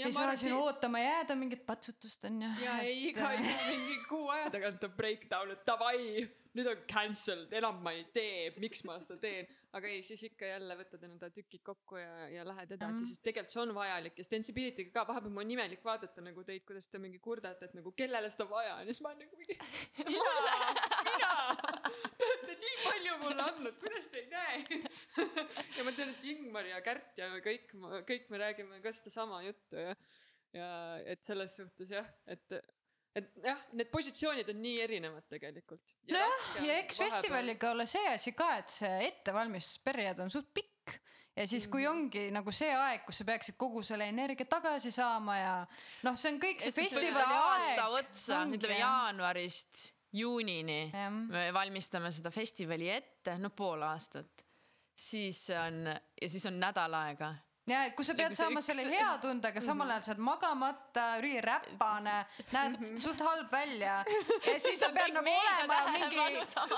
ei 0.06 0.14
saa 0.16 0.36
siin 0.40 0.56
ootama 0.58 1.02
jääda, 1.02 1.36
mingit 1.40 1.66
patsutust 1.66 2.26
on 2.30 2.42
ju. 2.42 2.50
ja 2.64 2.80
ei, 2.86 3.10
iga, 3.10 3.32
iga 3.38 3.54
mingi 3.72 4.02
kuu 4.10 4.28
aja 4.34 4.50
tagant 4.54 4.84
on 4.88 4.98
breakdown, 4.98 5.54
et 5.54 5.64
davai, 5.68 6.26
nüüd 6.58 6.70
on 6.72 6.84
cancelled, 6.90 7.54
enam 7.60 7.80
ma 7.86 7.94
ei 7.96 8.04
tee, 8.14 8.52
miks 8.62 8.84
ma 8.88 8.98
seda 9.04 9.20
teen. 9.22 9.50
aga 9.78 9.90
ei, 9.92 10.00
siis 10.06 10.24
ikka 10.26 10.48
jälle 10.48 10.78
võtad 10.80 11.04
enda 11.06 11.30
tükid 11.30 11.62
kokku 11.66 12.00
ja, 12.00 12.28
ja 12.32 12.46
lähed 12.48 12.72
edasi 12.72 13.02
mm, 13.02 13.04
-hmm. 13.04 13.10
sest 13.12 13.22
tegelikult 13.26 13.54
see 13.54 13.62
on 13.62 13.74
vajalik 13.76 14.18
ja 14.18 14.24
Stensibility'ga 14.26 14.94
ka 14.96 15.04
vahepeal 15.10 15.34
mul 15.36 15.44
on 15.44 15.52
imelik 15.58 15.84
vaadata 15.86 16.24
nagu 16.24 16.44
teid, 16.48 16.64
kuidas 16.66 16.88
te 16.90 17.02
mingi 17.04 17.20
kurdate, 17.20 17.66
et 17.66 17.76
nagu 17.78 17.92
kellele 17.92 18.30
seda 18.34 18.48
vaja 18.50 18.80
on 18.80 18.88
ja 18.88 18.94
siis 18.94 19.04
ma 19.06 19.12
olen 19.12 19.26
nagu 19.26 19.38
mingi, 19.38 19.60
mina, 20.08 20.97
mina, 21.18 21.98
te 22.18 22.30
olete 22.30 22.56
nii 22.62 22.78
palju 22.84 23.18
mulle 23.24 23.50
andnud, 23.52 23.78
kuidas 23.82 24.10
te 24.14 24.24
ei 24.24 24.30
näe. 24.32 24.82
ja 25.78 25.86
ma 25.88 25.94
tean, 25.98 26.14
et 26.14 26.26
Ingmar 26.32 26.70
ja 26.70 26.82
Kärt 26.86 27.20
ja 27.20 27.30
kõik, 27.44 27.74
kõik 28.08 28.32
me 28.34 28.42
räägime 28.46 28.82
ka 28.84 28.94
sedasama 28.96 29.44
juttu 29.46 29.82
ja, 29.82 29.96
ja 30.56 30.72
et 31.06 31.24
selles 31.28 31.58
suhtes 31.60 31.94
jah, 31.98 32.10
et 32.28 32.60
et 33.18 33.30
jah, 33.42 33.62
need 33.74 33.90
positsioonid 33.90 34.50
on 34.52 34.60
nii 34.62 34.80
erinevad 34.84 35.26
tegelikult. 35.32 35.96
nojah, 36.12 36.48
ja 36.68 36.80
eks 36.84 37.00
festivaliga 37.02 37.72
ole 37.74 37.88
see 37.90 38.06
asi 38.12 38.34
ka, 38.38 38.52
et 38.62 38.74
see 38.74 39.08
ettevalmistusperiood 39.08 40.22
on 40.26 40.34
suht 40.34 40.52
pikk 40.54 40.98
ja 41.38 41.46
siis, 41.50 41.68
kui 41.72 41.86
ongi 41.90 42.28
nagu 42.34 42.54
see 42.56 42.70
aeg, 42.74 43.04
kus 43.08 43.22
sa 43.22 43.28
peaksid 43.28 43.58
kogu 43.60 43.84
selle 43.86 44.08
energia 44.10 44.48
tagasi 44.50 44.92
saama 44.94 45.38
ja 45.38 45.54
noh, 46.06 46.18
see 46.18 46.34
on 46.34 46.42
kõik 46.42 46.64
see 46.64 46.76
festivali 46.76 47.38
aasta 47.42 47.86
aeg. 47.88 48.00
otsa, 48.02 48.42
ütleme. 48.46 48.80
jaanuarist 48.82 49.86
juunini 50.14 50.92
Jah. 50.94 51.12
me 51.12 51.50
valmistame 51.54 52.12
seda 52.12 52.32
festivali 52.32 52.90
ette, 52.90 53.38
no 53.38 53.50
pool 53.50 53.82
aastat. 53.84 54.46
siis 54.98 55.50
on 55.54 55.84
ja 56.22 56.30
siis 56.30 56.46
on 56.46 56.60
nädal 56.60 56.94
aega. 56.94 57.36
Ja, 57.68 57.82
et 57.84 57.96
kui 58.00 58.06
sa 58.08 58.14
pead 58.16 58.32
saama 58.34 58.62
üks- 58.62 58.70
selle 58.72 58.86
hea 58.88 59.18
tunde, 59.20 59.50
aga 59.52 59.60
samal 59.62 59.90
ajal 59.92 60.04
sa 60.06 60.12
oled 60.14 60.22
magamata, 60.24 61.04
üliräpane, 61.20 62.14
näed 62.54 62.78
suht 63.04 63.20
halb 63.20 63.52
välja. 63.52 63.98
Ja 64.48 64.54
siis 64.64 64.80
sa 64.80 64.88
on 64.88 64.96
pead 64.96 65.12
nagu 65.18 65.34
olema 65.42 65.82
mingi 65.92 66.22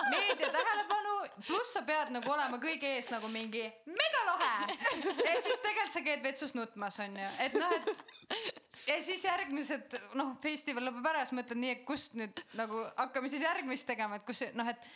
meedia 0.10 0.50
tähelepanu, 0.56 1.09
pluss 1.48 1.74
sa 1.74 1.82
pead 1.88 2.12
nagu 2.16 2.32
olema 2.32 2.58
kõige 2.62 2.90
ees 2.96 3.10
nagu 3.12 3.28
mingi 3.34 3.64
megalahe 3.86 4.78
ja 5.26 5.36
siis 5.42 5.60
tegelikult 5.66 5.94
sa 5.96 6.02
käid 6.06 6.24
vetsus 6.24 6.54
nutmas 6.58 7.00
onju, 7.04 7.28
et 7.46 7.54
noh, 7.58 7.76
et 7.76 8.88
ja 8.88 8.98
siis 9.02 9.24
järgmised 9.26 10.00
noh, 10.20 10.36
festival 10.44 10.90
lõpeb 10.90 11.08
ära, 11.12 11.26
siis 11.26 11.38
mõtled 11.40 11.62
nii, 11.62 11.76
et 11.78 11.86
kust 11.88 12.18
nüüd 12.20 12.42
nagu 12.60 12.82
hakkame 12.98 13.30
siis 13.32 13.46
järgmist 13.46 13.88
tegema, 13.90 14.20
et 14.20 14.26
kus 14.28 14.44
noh, 14.58 14.68
et 14.74 14.90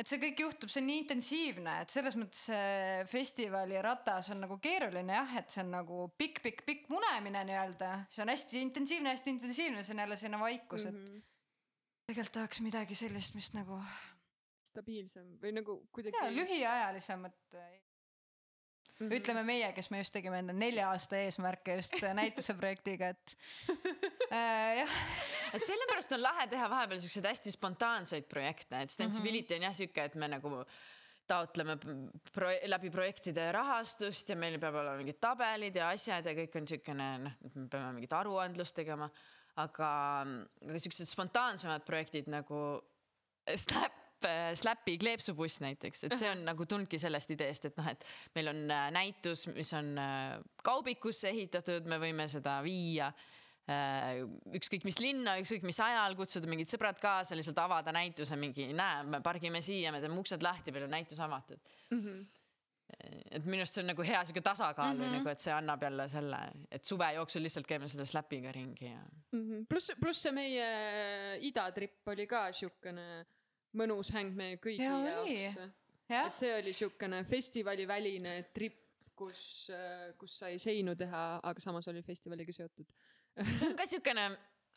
et 0.00 0.08
see 0.08 0.16
kõik 0.22 0.38
juhtub, 0.40 0.70
see 0.72 0.80
on 0.80 0.86
nii 0.88 1.00
intensiivne, 1.02 1.72
et 1.82 1.90
selles 1.92 2.14
mõttes 2.16 2.46
see 2.48 3.02
festivali 3.10 3.76
ratas 3.84 4.30
on 4.32 4.38
nagu 4.40 4.56
keeruline 4.62 5.12
jah, 5.12 5.34
et 5.42 5.50
see 5.52 5.60
on 5.60 5.74
nagu 5.74 6.06
pikk-pikk-pikk 6.16 6.86
munemine 6.88 7.42
nii-öelda, 7.50 7.90
see 8.08 8.22
on 8.24 8.32
hästi 8.32 8.62
intensiivne, 8.64 9.12
hästi 9.12 9.34
intensiivne, 9.34 9.82
see 9.84 9.92
on 9.96 10.00
jälle 10.06 10.16
selline 10.16 10.40
vaikus, 10.40 10.86
et 10.88 10.94
Mhm. 10.94 11.18
tegelikult 12.08 12.32
tahaks 12.38 12.60
midagi 12.64 12.94
sellist, 12.96 13.34
mis 13.34 13.52
nagu 13.52 13.76
stabiilsem 14.70 15.36
või 15.42 15.54
nagu 15.56 15.80
kuidagi. 15.94 16.18
ja 16.18 16.34
lühiajalisemat. 16.34 17.38
Mhm. 19.00 19.12
ütleme 19.16 19.42
meie, 19.48 19.72
kes 19.72 19.88
me 19.90 20.02
just 20.02 20.12
tegime 20.12 20.42
enda 20.42 20.52
nelja 20.52 20.90
aasta 20.92 21.16
eesmärke 21.24 21.78
just 21.78 21.94
näituse 22.20 22.52
projektiga, 22.58 23.08
et 23.14 23.34
äh, 24.36 24.82
jah, 24.82 24.96
sellepärast 25.56 26.12
on 26.16 26.22
lahe 26.22 26.46
teha 26.52 26.68
vahepeal 26.68 27.00
siukseid 27.00 27.30
hästi 27.30 27.54
spontaanseid 27.54 28.28
projekte, 28.28 28.82
et 28.84 28.92
Stensibility 28.92 29.56
on 29.56 29.68
jah 29.70 29.76
sihuke, 29.76 30.04
et 30.04 30.18
me 30.20 30.28
nagu 30.28 30.52
taotleme 31.30 31.78
pro 32.34 32.50
läbi 32.66 32.90
projektide 32.92 33.48
rahastust 33.54 34.32
ja 34.32 34.36
meil 34.36 34.58
peab 34.60 34.76
olema 34.82 34.98
mingid 34.98 35.20
tabelid 35.22 35.76
ja 35.78 35.90
asjad 35.94 36.26
ja 36.26 36.34
kõik 36.36 36.56
on 36.60 36.68
siukene 36.68 37.10
noh, 37.24 37.36
et 37.46 37.56
me 37.56 37.68
peame 37.72 37.94
mingit 37.96 38.16
aruandlust 38.20 38.76
tegema. 38.76 39.10
aga, 39.60 39.90
aga 40.66 40.80
siuksed 40.84 41.08
spontaansemad 41.10 41.84
projektid 41.86 42.28
nagu 42.30 42.60
Slap, 44.20 44.80
Slapi 44.80 44.96
kleepsubuss 45.00 45.60
näiteks, 45.64 46.04
et 46.06 46.14
see 46.18 46.30
on 46.30 46.44
nagu 46.44 46.66
tulnudki 46.68 46.98
sellest 47.00 47.30
ideest, 47.34 47.66
et 47.70 47.76
noh, 47.80 47.90
et 47.90 48.04
meil 48.36 48.50
on 48.52 48.62
äh, 48.72 48.88
näitus, 48.94 49.46
mis 49.54 49.72
on 49.76 49.92
äh, 50.00 50.40
kaubikusse 50.66 51.30
ehitatud, 51.30 51.88
me 51.90 51.98
võime 52.02 52.26
seda 52.30 52.58
viia 52.64 53.10
äh, 53.10 54.20
ükskõik 54.56 54.84
mis 54.88 55.00
linna, 55.00 55.38
ükskõik 55.40 55.64
mis 55.68 55.80
ajal, 55.84 56.16
kutsuda 56.18 56.50
mingid 56.50 56.70
sõbrad 56.72 57.00
kaasa, 57.00 57.38
lihtsalt 57.38 57.62
avada 57.62 57.94
näituse 57.96 58.38
mingi, 58.40 58.70
näe, 58.76 59.06
me 59.08 59.22
pargime 59.24 59.62
siia, 59.64 59.92
me 59.94 60.02
teeme 60.02 60.20
uksed 60.20 60.44
lahti, 60.44 60.74
meil 60.74 60.88
on 60.88 60.94
näitus 60.98 61.22
avatud. 61.24 61.72
et 63.30 63.44
minu 63.46 63.62
arust 63.62 63.76
see 63.76 63.84
on 63.84 63.92
nagu 63.92 64.02
hea 64.02 64.20
sihuke 64.26 64.40
tasakaal 64.42 64.96
mm 64.96 65.02
-hmm. 65.02 65.18
nagu, 65.18 65.28
et 65.28 65.40
see 65.40 65.52
annab 65.54 65.82
jälle 65.82 66.08
selle, 66.08 66.38
et 66.70 66.84
suve 66.84 67.12
jooksul 67.14 67.42
lihtsalt 67.42 67.66
käime 67.66 67.88
selle 67.88 68.06
Slapiga 68.06 68.52
ringi 68.52 68.86
ja. 68.90 69.02
Mhm. 69.32 69.66
pluss, 69.68 69.92
pluss 70.00 70.22
see 70.22 70.32
meie 70.32 71.38
idatripp 71.40 72.08
oli 72.08 72.26
ka 72.26 72.52
siukene 72.52 73.24
mõnus 73.78 74.12
häng 74.14 74.36
meie 74.36 74.58
kõigi 74.62 74.86
oli. 74.90 75.36
jaoks. 75.44 75.72
et, 76.08 76.38
see 76.42 76.52
oli 76.56 76.74
siukene 76.76 77.22
festivaliväline 77.24 78.36
tripp, 78.54 78.78
kus, 79.14 79.70
kus 80.18 80.38
sai 80.42 80.58
seinu 80.58 80.96
teha, 80.96 81.24
aga 81.44 81.60
samas 81.60 81.88
oli 81.92 82.02
festivaliga 82.02 82.52
seotud. 82.56 82.88
see 83.58 83.68
on 83.68 83.76
ka 83.78 83.86
siukene 83.86 84.30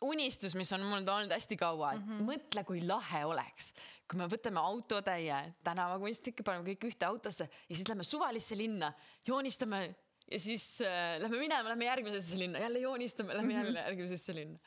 unistus, 0.04 0.56
mis 0.58 0.72
on 0.76 0.84
mul 0.84 1.02
olnud 1.02 1.32
hästi 1.32 1.58
kaua, 1.58 1.94
et 1.94 2.02
mm 2.02 2.14
-hmm. 2.18 2.30
mõtle, 2.30 2.64
kui 2.68 2.82
lahe 2.86 3.26
oleks, 3.26 3.74
kui 4.10 4.20
me 4.20 4.28
võtame 4.28 4.60
autotäie 4.60 5.54
tänavakunstnikke, 5.64 6.44
paneme 6.44 6.74
kõik 6.74 6.88
ühte 6.90 7.06
autosse 7.06 7.50
ja 7.70 7.76
siis 7.76 7.88
lähme 7.88 8.04
suvalisse 8.04 8.58
linna, 8.58 8.94
joonistame 9.28 9.96
ja 10.32 10.40
siis 10.40 10.82
äh, 10.82 11.20
lähme 11.22 11.40
minema, 11.40 11.70
lähme 11.70 11.86
järgmisesse 11.86 12.38
linna, 12.40 12.60
jälle 12.60 12.80
joonistame, 12.80 13.34
lähme 13.34 13.54
jälle 13.54 13.80
järgmisesse 13.80 14.36
linna. 14.36 14.60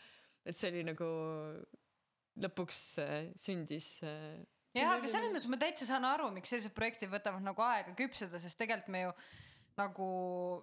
et 0.47 0.57
see 0.57 0.71
oli 0.71 0.85
nagu 0.85 1.05
lõpuks 2.43 2.83
äh, 3.03 3.17
sündis 3.41 4.03
äh, 4.05 4.37
jah, 4.77 4.93
aga 4.97 5.09
selles 5.11 5.33
mõttes 5.33 5.51
ma 5.51 5.59
täitsa 5.61 5.89
saan 5.89 6.07
aru, 6.09 6.31
miks 6.35 6.53
sellised 6.53 6.75
projektid 6.77 7.11
võtavad 7.13 7.45
nagu 7.45 7.65
aega 7.67 7.95
küpseda, 7.99 8.41
sest 8.43 8.59
tegelikult 8.61 8.93
me 8.95 9.03
ju 9.07 9.17
nagu 9.77 10.07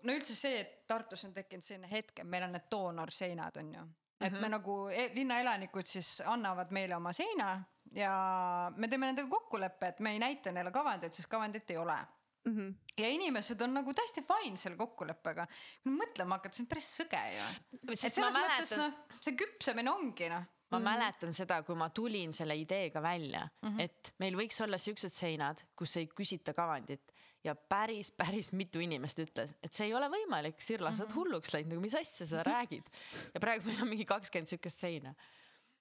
no 0.02 0.16
üldse 0.16 0.36
see, 0.38 0.64
et 0.64 0.80
Tartus 0.90 1.26
on 1.28 1.36
tekkinud 1.36 1.66
selline 1.66 1.90
hetk, 1.92 2.24
et 2.24 2.30
meil 2.30 2.48
on 2.48 2.56
need 2.56 2.66
doonorseinad 2.72 3.60
on 3.62 3.76
ju, 3.76 3.84
et 4.20 4.32
mm 4.32 4.38
-hmm. 4.38 4.42
me 4.42 4.50
nagu 4.50 4.80
e 4.90 5.12
linnaelanikud 5.14 5.86
siis 5.86 6.22
annavad 6.26 6.72
meile 6.72 6.96
oma 6.96 7.14
seina 7.14 7.64
ja 7.94 8.72
me 8.76 8.88
teeme 8.88 9.06
nendega 9.06 9.30
kokkuleppe, 9.30 9.88
et 9.88 10.00
me 10.00 10.12
ei 10.12 10.20
näita 10.20 10.52
neile 10.52 10.72
kavandit, 10.72 11.14
sest 11.14 11.30
kavandit 11.30 11.70
ei 11.72 11.78
ole 11.78 11.98
Mhm. 12.46 12.72
ja 13.00 13.10
inimesed 13.10 13.62
on 13.62 13.74
nagu 13.78 13.94
täiesti 13.96 14.22
fine 14.28 14.58
selle 14.60 14.76
kokkuleppega. 14.76 15.46
kui 15.84 15.94
mõtlema 15.96 16.38
hakata, 16.38 16.58
see 16.58 16.66
on 16.66 16.68
päris 16.68 16.90
sõge 17.00 17.22
ju. 17.36 17.46
et 17.88 18.00
selles 18.00 18.36
mõttes 18.36 18.74
noh, 18.78 18.98
see 19.22 19.38
küpsemine 19.40 19.92
ongi 19.92 20.28
noh. 20.30 20.44
Ma 20.74 20.80
mm 20.80 20.86
-hmm. 20.86 20.90
mäletan 20.90 21.34
seda, 21.34 21.62
kui 21.64 21.76
ma 21.76 21.90
tulin 21.90 22.34
selle 22.34 22.56
ideega 22.56 23.02
välja 23.02 23.48
mm, 23.62 23.70
-hmm. 23.70 23.82
et 23.82 24.14
meil 24.20 24.36
võiks 24.36 24.64
olla 24.64 24.78
siuksed 24.78 25.12
seinad, 25.12 25.62
kus 25.76 25.98
ei 25.98 26.08
küsita 26.08 26.54
kavandit 26.54 27.14
ja 27.44 27.56
päris, 27.56 28.12
päris 28.12 28.54
mitu 28.54 28.80
inimest 28.80 29.20
ütles, 29.20 29.56
et 29.64 29.74
see 29.74 29.88
ei 29.88 29.94
ole 29.94 30.10
võimalik, 30.10 30.60
Sirla, 30.64 30.92
sa 30.92 31.04
oled 31.04 31.16
hulluks 31.16 31.54
läinud, 31.54 31.74
nagu 31.74 31.82
mis 31.82 31.96
asja 31.96 32.26
sa 32.26 32.44
räägid. 32.44 32.90
ja 33.34 33.40
praegu 33.40 33.68
meil 33.68 33.82
on 33.82 33.90
mingi 33.90 34.06
kakskümmend 34.06 34.48
siukest 34.48 34.78
seina. 34.78 35.14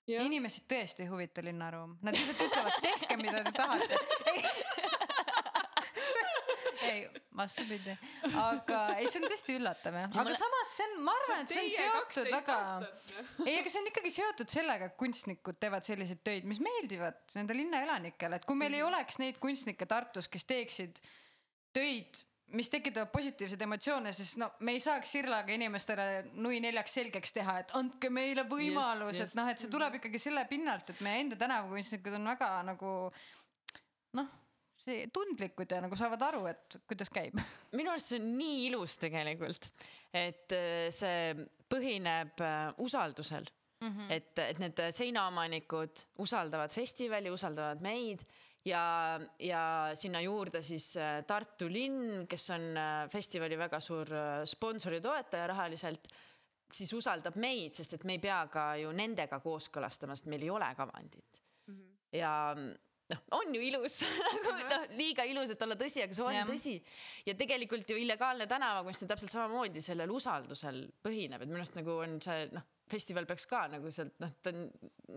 Jah. 0.06 0.24
inimesi 0.26 0.64
tõesti 0.66 1.04
ei 1.04 1.08
huvita 1.08 1.44
linnaruum, 1.44 1.92
nad 2.02 2.16
lihtsalt 2.16 2.40
ütlevad, 2.48 2.80
tehke, 2.82 3.16
mida 3.16 3.44
te 3.44 3.52
tahate. 3.52 3.98
ei, 6.92 7.22
vastupidi, 7.36 7.94
aga 8.42 8.80
ei, 8.98 9.08
see 9.10 9.20
on 9.22 9.28
tõesti 9.32 9.56
üllatav 9.58 9.98
jah, 10.00 10.16
aga 10.22 10.34
samas 10.38 10.74
see 10.78 10.88
on, 10.88 10.96
ma 11.06 11.14
arvan, 11.20 11.44
et 11.44 11.54
see 11.54 11.64
on 11.64 11.70
seotud 11.76 12.32
väga, 12.36 12.58
ei, 13.46 13.56
aga 13.58 13.72
see 13.74 13.82
on 13.82 13.92
ikkagi 13.92 14.12
seotud 14.18 14.52
sellega, 14.52 14.90
et 14.90 14.98
kunstnikud 15.00 15.60
teevad 15.62 15.88
selliseid 15.88 16.24
töid, 16.26 16.48
mis 16.48 16.60
meeldivad 16.64 17.22
nende 17.38 17.56
linnaelanikele, 17.56 18.40
et 18.40 18.48
kui 18.48 18.58
meil 18.58 18.78
ei 18.78 18.84
oleks 18.86 19.20
neid 19.22 19.40
kunstnikke 19.42 19.88
Tartus, 19.90 20.30
kes 20.32 20.46
teeksid 20.48 21.02
töid 21.72 22.22
mis 22.52 22.68
tekitavad 22.68 23.08
positiivseid 23.12 23.62
emotsioone, 23.64 24.12
siis 24.12 24.34
no 24.40 24.50
me 24.66 24.74
ei 24.76 24.80
saaks 24.82 25.14
Sirlaga 25.14 25.54
inimestele 25.54 26.06
nui 26.44 26.60
neljaks 26.60 26.98
selgeks 26.98 27.32
teha, 27.36 27.58
et 27.62 27.72
andke 27.78 28.10
meile 28.12 28.44
võimalus, 28.48 29.22
et 29.24 29.36
noh, 29.38 29.48
et 29.48 29.60
see 29.60 29.72
tuleb 29.72 29.96
ikkagi 29.98 30.20
selle 30.20 30.44
pinnalt, 30.50 30.92
et 30.92 31.00
meie 31.04 31.22
enda 31.24 31.38
tänavakunstnikud 31.40 32.18
on 32.18 32.28
väga 32.34 32.50
nagu 32.68 32.92
noh, 34.18 34.32
see 34.82 35.08
tundlikud 35.14 35.70
ja 35.70 35.80
nagu 35.84 35.96
saavad 35.98 36.22
aru, 36.28 36.44
et 36.50 36.78
kuidas 36.90 37.10
käib. 37.12 37.38
minu 37.78 37.92
arust 37.92 38.12
see 38.12 38.20
on 38.20 38.30
nii 38.38 38.60
ilus 38.68 38.98
tegelikult, 39.02 39.68
et 40.12 40.54
äh, 40.56 40.86
see 40.94 41.34
põhineb 41.72 42.42
äh, 42.44 42.62
usaldusel 42.84 43.46
mm. 43.46 43.88
-hmm. 43.88 44.14
et, 44.16 44.32
et 44.38 44.62
need 44.62 44.82
seinaomanikud 44.98 46.06
usaldavad 46.24 46.72
festivali, 46.74 47.30
usaldavad 47.30 47.82
meid 47.84 48.24
ja, 48.66 49.20
ja 49.38 49.62
sinna 49.94 50.20
juurde 50.20 50.62
siis 50.62 50.96
äh, 50.96 51.22
Tartu 51.26 51.70
linn, 51.70 52.26
kes 52.28 52.50
on 52.50 52.68
festivali 53.12 53.58
väga 53.58 53.80
suur 53.80 54.08
sponsor 54.44 54.98
ja 54.98 55.00
toetaja 55.00 55.46
rahaliselt, 55.46 56.08
siis 56.72 56.92
usaldab 56.92 57.36
meid, 57.36 57.74
sest 57.74 57.94
et 57.94 58.04
me 58.04 58.16
ei 58.16 58.22
pea 58.22 58.46
ka 58.52 58.76
ju 58.80 58.92
nendega 58.92 59.40
kooskõlastama, 59.40 60.16
sest 60.16 60.30
meil 60.32 60.42
ei 60.42 60.50
ole 60.50 60.74
kavandit 60.74 61.42
mm. 61.66 61.74
-hmm. 61.74 62.16
ja 62.18 62.32
noh, 63.12 63.22
on 63.38 63.54
ju 63.54 63.62
ilus 63.68 64.00
nagu 64.26 64.56
noh, 64.58 64.86
liiga 64.98 65.26
ilus, 65.28 65.54
et 65.54 65.64
olla 65.66 65.78
tõsi, 65.78 66.02
aga 66.04 66.16
see 66.16 66.26
on 66.26 66.36
Jah. 66.36 66.48
tõsi. 66.48 66.76
ja 67.28 67.36
tegelikult 67.38 67.90
ju 67.92 67.98
illegaalne 68.02 68.48
tänavakunst 68.50 69.06
on 69.06 69.12
täpselt 69.12 69.34
samamoodi 69.34 69.84
sellel 69.84 70.12
usaldusel 70.14 70.84
põhineb, 71.04 71.42
et 71.42 71.50
minu 71.50 71.60
arust 71.60 71.78
nagu 71.78 71.98
on 72.04 72.18
see 72.24 72.46
noh, 72.52 72.66
festival 72.92 73.28
peaks 73.28 73.46
ka 73.50 73.66
nagu 73.72 73.92
sealt 73.94 74.16
noh, 74.22 74.32
ta 74.42 74.52
on 74.52 74.66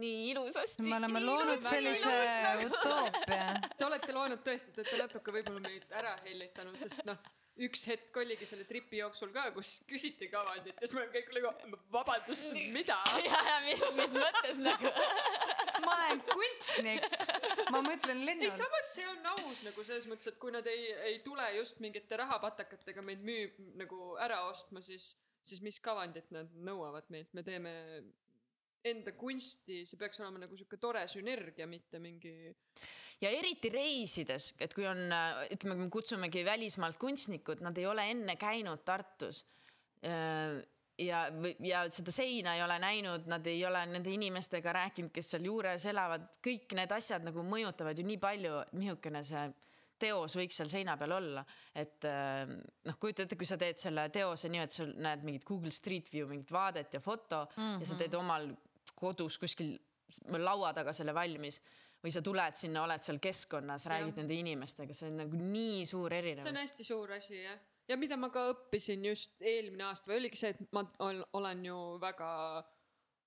nii 0.02 0.30
ilusasti. 0.34 0.86
me 0.90 1.00
oleme 1.00 1.24
loonud 1.24 1.64
sellise 1.64 2.14
nagu. 2.44 2.70
utoopia. 2.70 3.48
Te 3.78 3.88
olete 3.88 4.16
loonud 4.16 4.46
tõesti, 4.46 4.76
te 4.76 4.84
olete 4.84 5.02
natuke 5.02 5.36
võib-olla 5.36 5.66
meid 5.66 5.98
ära 6.04 6.16
hellitanud, 6.26 6.78
sest 6.80 7.04
noh, 7.08 7.20
üks 7.64 7.86
hetk 7.88 8.18
oligi 8.20 8.48
selle 8.50 8.66
tripi 8.68 9.00
jooksul 9.00 9.32
ka, 9.36 9.48
kus 9.56 9.78
küsiti 9.88 10.28
kavandit 10.32 10.76
ja 10.76 10.88
siis 10.88 10.96
me 10.96 11.04
olime 11.04 11.14
kõik 11.16 11.30
nagu 11.38 11.80
vabandust, 11.94 12.52
mida? 12.76 12.98
ja, 13.28 13.40
ja 13.50 13.60
mis, 13.68 13.86
mis 13.96 14.16
mõttes 14.18 14.60
nagu. 14.64 14.92
ma 15.86 15.94
olen 15.94 16.22
kunstnik, 16.28 17.06
ma 17.72 17.82
mõtlen 17.86 18.22
ei, 18.22 18.28
lennult. 18.30 18.58
samas 18.58 18.92
see 18.96 19.08
on 19.08 19.32
aus 19.36 19.64
nagu 19.66 19.86
selles 19.88 20.08
mõttes, 20.10 20.28
et 20.32 20.40
kui 20.42 20.54
nad 20.56 20.68
ei, 20.72 20.90
ei 21.12 21.22
tule 21.26 21.46
just 21.58 21.80
mingite 21.84 22.20
rahapatakatega 22.20 23.04
meid 23.06 23.24
müü-, 23.26 23.52
nagu 23.80 24.16
ära 24.24 24.42
ostma, 24.50 24.84
siis, 24.86 25.14
siis 25.46 25.64
mis 25.66 25.80
kavandit 25.84 26.32
nad 26.36 26.52
nõuavad 26.68 27.08
meilt, 27.14 27.32
me 27.36 27.44
teeme 27.46 27.76
enda 28.86 29.14
kunsti, 29.18 29.82
see 29.88 30.00
peaks 30.00 30.22
olema 30.22 30.44
nagu 30.44 30.58
sihuke 30.58 30.78
tore 30.82 31.06
sünergia, 31.12 31.68
mitte 31.70 32.00
mingi. 32.02 32.34
ja 33.22 33.32
eriti 33.34 33.72
reisides, 33.74 34.52
et 34.62 34.76
kui 34.76 34.86
on, 34.90 35.08
ütleme, 35.56 35.80
me 35.86 35.90
kutsumegi 35.94 36.46
välismaalt 36.46 37.00
kunstnikud, 37.02 37.64
nad 37.66 37.78
ei 37.82 37.90
ole 37.90 38.10
enne 38.14 38.38
käinud 38.40 38.86
Tartus. 38.86 39.44
ja, 40.06 41.22
ja 41.66 41.84
seda 41.92 42.14
seina 42.14 42.56
ei 42.56 42.64
ole 42.64 42.80
näinud, 42.80 43.30
nad 43.32 43.48
ei 43.50 43.66
ole 43.66 43.86
nende 43.90 44.14
inimestega 44.14 44.74
rääkinud, 44.82 45.14
kes 45.16 45.34
seal 45.34 45.50
juures 45.50 45.86
elavad, 45.90 46.30
kõik 46.46 46.78
need 46.78 46.92
asjad 46.94 47.26
nagu 47.26 47.46
mõjutavad 47.46 47.98
ju 47.98 48.06
nii 48.06 48.22
palju, 48.22 48.60
missugune 48.78 49.24
see 49.26 49.48
teos 50.00 50.36
võiks 50.36 50.58
seal 50.60 50.70
seina 50.70 50.96
peal 51.00 51.14
olla, 51.16 51.42
et 51.76 52.06
noh, 52.06 52.98
kujuta 53.00 53.24
ette, 53.24 53.38
kui 53.40 53.48
sa 53.48 53.58
teed 53.60 53.80
selle 53.80 54.10
teose 54.14 54.52
nii, 54.52 54.64
et 54.66 54.76
sa 54.76 54.88
näed 54.92 55.24
mingit 55.26 55.46
Google 55.48 55.72
Street 55.74 56.12
View 56.12 56.28
mingit 56.30 56.52
vaadet 56.52 56.98
ja 56.98 57.00
foto 57.00 57.46
mm 57.46 57.64
-hmm. 57.64 57.80
ja 57.80 57.86
sa 57.86 58.00
teed 58.02 58.14
omal 58.20 58.50
kodus 58.96 59.40
kuskil 59.42 59.76
laua 60.38 60.74
taga 60.74 60.94
selle 60.94 61.14
valmis 61.16 61.62
või 62.04 62.14
sa 62.14 62.22
tuled 62.22 62.58
sinna, 62.58 62.84
oled 62.86 63.02
seal 63.02 63.18
keskkonnas, 63.22 63.88
räägid 63.90 64.20
nende 64.22 64.36
inimestega, 64.38 64.94
see 64.94 65.10
on 65.10 65.24
nagu 65.24 65.40
nii 65.40 65.86
suur 65.90 66.14
see 66.14 66.20
on 66.20 66.20
erinevus. 66.20 66.60
hästi 66.62 66.86
suur 66.86 67.16
asi 67.16 67.40
jah. 67.42 67.58
ja 67.90 67.98
mida 67.98 68.18
ma 68.18 68.30
ka 68.34 68.46
õppisin 68.52 69.06
just 69.10 69.42
eelmine 69.42 69.88
aasta 69.88 70.12
või 70.12 70.20
oligi 70.22 70.42
see, 70.42 70.54
et 70.54 70.72
ma 70.76 70.86
ol- 71.06 71.26
olen 71.34 71.66
ju 71.66 71.80
väga 72.02 72.30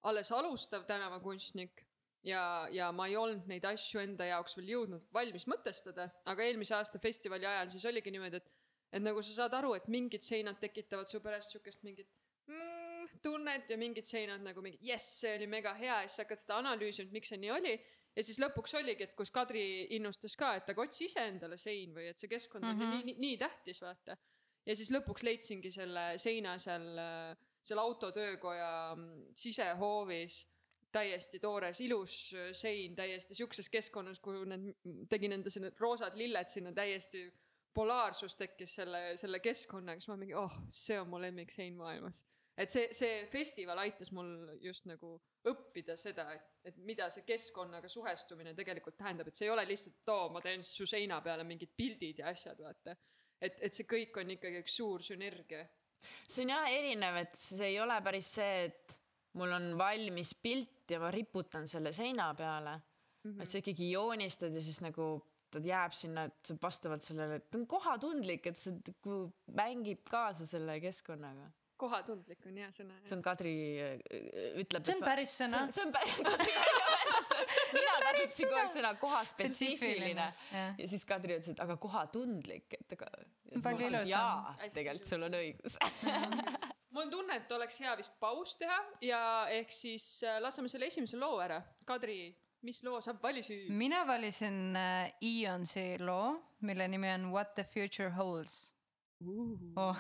alles 0.09 0.31
alustav 0.33 0.87
tänavakunstnik 0.87 1.83
ja, 2.23 2.69
ja 2.71 2.93
ma 2.93 3.09
ei 3.11 3.16
olnud 3.19 3.49
neid 3.51 3.66
asju 3.66 4.01
enda 4.05 4.29
jaoks 4.31 4.57
veel 4.59 4.71
jõudnud 4.77 5.09
valmis 5.14 5.49
mõtestada, 5.51 6.11
aga 6.31 6.47
eelmise 6.47 6.77
aasta 6.79 7.03
festivali 7.03 7.47
ajal 7.51 7.75
siis 7.75 7.87
oligi 7.91 8.14
niimoodi, 8.14 8.43
et 8.43 8.55
et 8.89 9.05
nagu 9.05 9.21
sa 9.21 9.35
saad 9.43 9.53
aru, 9.59 9.75
et 9.77 9.89
mingid 9.93 10.25
seinad 10.25 10.57
tekitavad 10.62 11.11
su 11.11 11.21
pärast 11.21 11.53
siukest 11.53 11.83
mingit 11.85 12.09
mm, 12.49 12.78
tunnet 13.23 13.71
ja 13.71 13.77
mingid 13.81 14.07
seinad 14.09 14.43
nagu 14.45 14.63
mingi 14.65 14.79
jess, 14.83 15.21
see 15.23 15.37
oli 15.37 15.47
mega 15.51 15.75
hea 15.79 16.03
ja 16.03 16.09
siis 16.09 16.25
hakkad 16.25 16.43
seda 16.43 16.59
analüüsima, 16.63 17.09
et 17.09 17.17
miks 17.17 17.33
see 17.33 17.41
nii 17.43 17.55
oli 17.55 17.75
ja 18.19 18.25
siis 18.27 18.41
lõpuks 18.43 18.75
oligi, 18.81 19.07
et 19.07 19.15
kus 19.19 19.31
Kadri 19.35 19.63
innustas 19.97 20.35
ka, 20.39 20.55
et 20.59 20.69
aga 20.73 20.85
otsi 20.85 21.07
ise 21.07 21.25
endale 21.31 21.59
sein 21.61 21.95
või 21.95 22.09
et 22.11 22.21
see 22.21 22.31
keskkond 22.31 22.65
on 22.65 22.75
mm 22.75 22.81
-hmm. 22.81 22.95
nii, 22.97 23.13
nii, 23.13 23.25
nii 23.25 23.39
tähtis, 23.39 23.81
vaata. 23.83 24.17
ja 24.67 24.77
siis 24.77 24.91
lõpuks 24.95 25.25
leidsingi 25.25 25.73
selle 25.73 26.07
seina 26.19 26.59
seal, 26.59 26.87
seal 27.63 27.83
autotöökoja 27.83 28.95
mm, 28.97 29.35
sisehoovis, 29.35 30.47
täiesti 30.93 31.39
toores, 31.39 31.81
ilus 31.85 32.35
äh, 32.35 32.53
sein, 32.53 32.97
täiesti 32.97 33.35
siukses 33.35 33.69
keskkonnas, 33.71 34.21
kuhu 34.25 34.45
need, 34.49 34.73
tegin 35.11 35.33
enda 35.37 35.51
selle 35.51 35.73
roosad 35.79 36.17
lilled 36.17 36.49
sinna 36.49 36.73
täiesti 36.73 37.27
polaarsus 37.75 38.37
tekkis 38.37 38.75
selle, 38.81 39.03
selle 39.21 39.41
keskkonnaga, 39.41 40.01
siis 40.01 40.11
ma 40.11 40.17
mingi, 40.17 40.35
oh, 40.35 40.55
see 40.71 40.99
on 41.01 41.09
mu 41.09 41.21
lemmiksein 41.21 41.77
maailmas. 41.77 42.25
Et 42.59 42.73
see, 42.73 42.89
see 42.97 43.25
festival 43.31 43.79
aitas 43.85 44.11
mul 44.15 44.31
just 44.63 44.89
nagu 44.91 45.15
õppida 45.49 45.95
seda, 46.01 46.27
et, 46.35 46.49
et 46.71 46.79
mida 46.85 47.07
see 47.15 47.27
keskkonnaga 47.29 47.91
suhestumine 47.93 48.55
tegelikult 48.59 48.99
tähendab, 48.99 49.31
et 49.31 49.39
see 49.39 49.47
ei 49.47 49.55
ole 49.55 49.65
lihtsalt 49.69 50.13
oo, 50.15 50.29
ma 50.35 50.43
teen 50.45 50.65
su 50.67 50.87
seina 50.89 51.21
peale 51.25 51.47
mingid 51.47 51.73
pildid 51.79 52.23
ja 52.23 52.33
asjad, 52.33 52.59
vaata. 52.65 52.97
et, 53.41 53.61
et 53.63 53.75
see 53.75 53.87
kõik 53.89 54.19
on 54.21 54.35
ikkagi 54.35 54.63
üks 54.65 54.79
suur 54.81 55.05
sünergia. 55.05 55.65
see 56.27 56.45
on 56.45 56.55
jah 56.57 56.71
erinev, 56.75 57.23
et 57.23 57.39
see 57.39 57.73
ei 57.73 57.81
ole 57.83 57.99
päris 58.05 58.35
see, 58.41 58.67
et 58.69 58.99
mul 59.39 59.55
on 59.55 59.73
valmis 59.79 60.35
pilt 60.43 60.91
ja 60.91 61.01
ma 61.03 61.11
riputan 61.15 61.69
selle 61.71 61.93
seina 61.95 62.33
peale 62.35 62.75
mm. 62.75 63.31
-hmm. 63.31 63.43
et 63.43 63.49
sa 63.49 63.59
ikkagi 63.63 63.91
joonistad 63.93 64.55
ja 64.55 64.63
siis 64.63 64.81
nagu 64.83 65.09
ta 65.51 65.61
jääb 65.65 65.95
sinna, 65.97 66.27
et 66.29 66.51
vastavalt 66.63 67.03
sellele, 67.03 67.41
ta 67.41 67.59
on 67.59 67.67
kohatundlik, 67.67 68.47
et 68.51 68.59
see 68.61 68.75
nagu 68.75 69.15
mängib 69.57 70.03
kaasa 70.11 70.47
selle 70.47 70.77
keskkonnaga. 70.83 71.47
Kohatundlik 71.79 72.47
on 72.49 72.57
hea 72.61 72.68
sõna. 72.74 72.97
see 73.07 73.16
on 73.16 73.24
Kadri 73.24 73.55
äh, 73.83 73.99
ütleb. 74.62 74.87
See 74.87 74.97
on 74.97 75.05
päris 75.05 75.35
sõna. 75.43 75.64
see 75.74 75.85
on 75.85 75.93
päris, 75.95 76.16
Kadri 76.26 76.57
mina 77.76 77.99
kasutasin 78.05 78.49
kogu 78.49 78.61
aeg 78.61 78.72
sõna 78.72 78.95
kohaspetsiifiline 79.03 80.26
ja 80.53 80.89
siis 80.91 81.05
Kadri 81.09 81.39
ütles, 81.39 81.53
et 81.55 81.62
aga 81.64 81.79
kohatundlik, 81.81 82.81
et 82.81 82.99
aga. 82.99 83.12
Palju 83.49 83.87
ilusam. 83.89 84.11
jaa, 84.11 84.57
tegelikult 84.74 85.09
sul 85.09 85.22
on 85.24 85.37
õigus. 85.39 85.79
mul 86.93 87.07
on 87.07 87.12
tunne, 87.12 87.39
et 87.41 87.53
oleks 87.57 87.79
hea 87.81 87.95
vist 87.97 88.18
paus 88.20 88.59
teha 88.61 88.76
ja 89.05 89.20
ehk 89.55 89.72
siis 89.72 90.18
äh, 90.26 90.37
laseme 90.45 90.68
selle 90.68 90.91
esimese 90.93 91.16
loo 91.20 91.39
ära. 91.41 91.62
Kadri, 91.89 92.18
mis 92.66 92.83
loo 92.85 93.01
sa 93.05 93.14
valisid? 93.22 93.70
mina 93.70 94.03
valisin 94.09 94.76
äh, 94.76 95.12
Eonsi 95.22 95.91
loo, 96.03 96.35
mille 96.61 96.89
nimi 96.89 97.12
on 97.14 97.31
What 97.33 97.55
the 97.55 97.64
future 97.64 98.11
holds 98.11 98.74
oh.. 99.76 99.97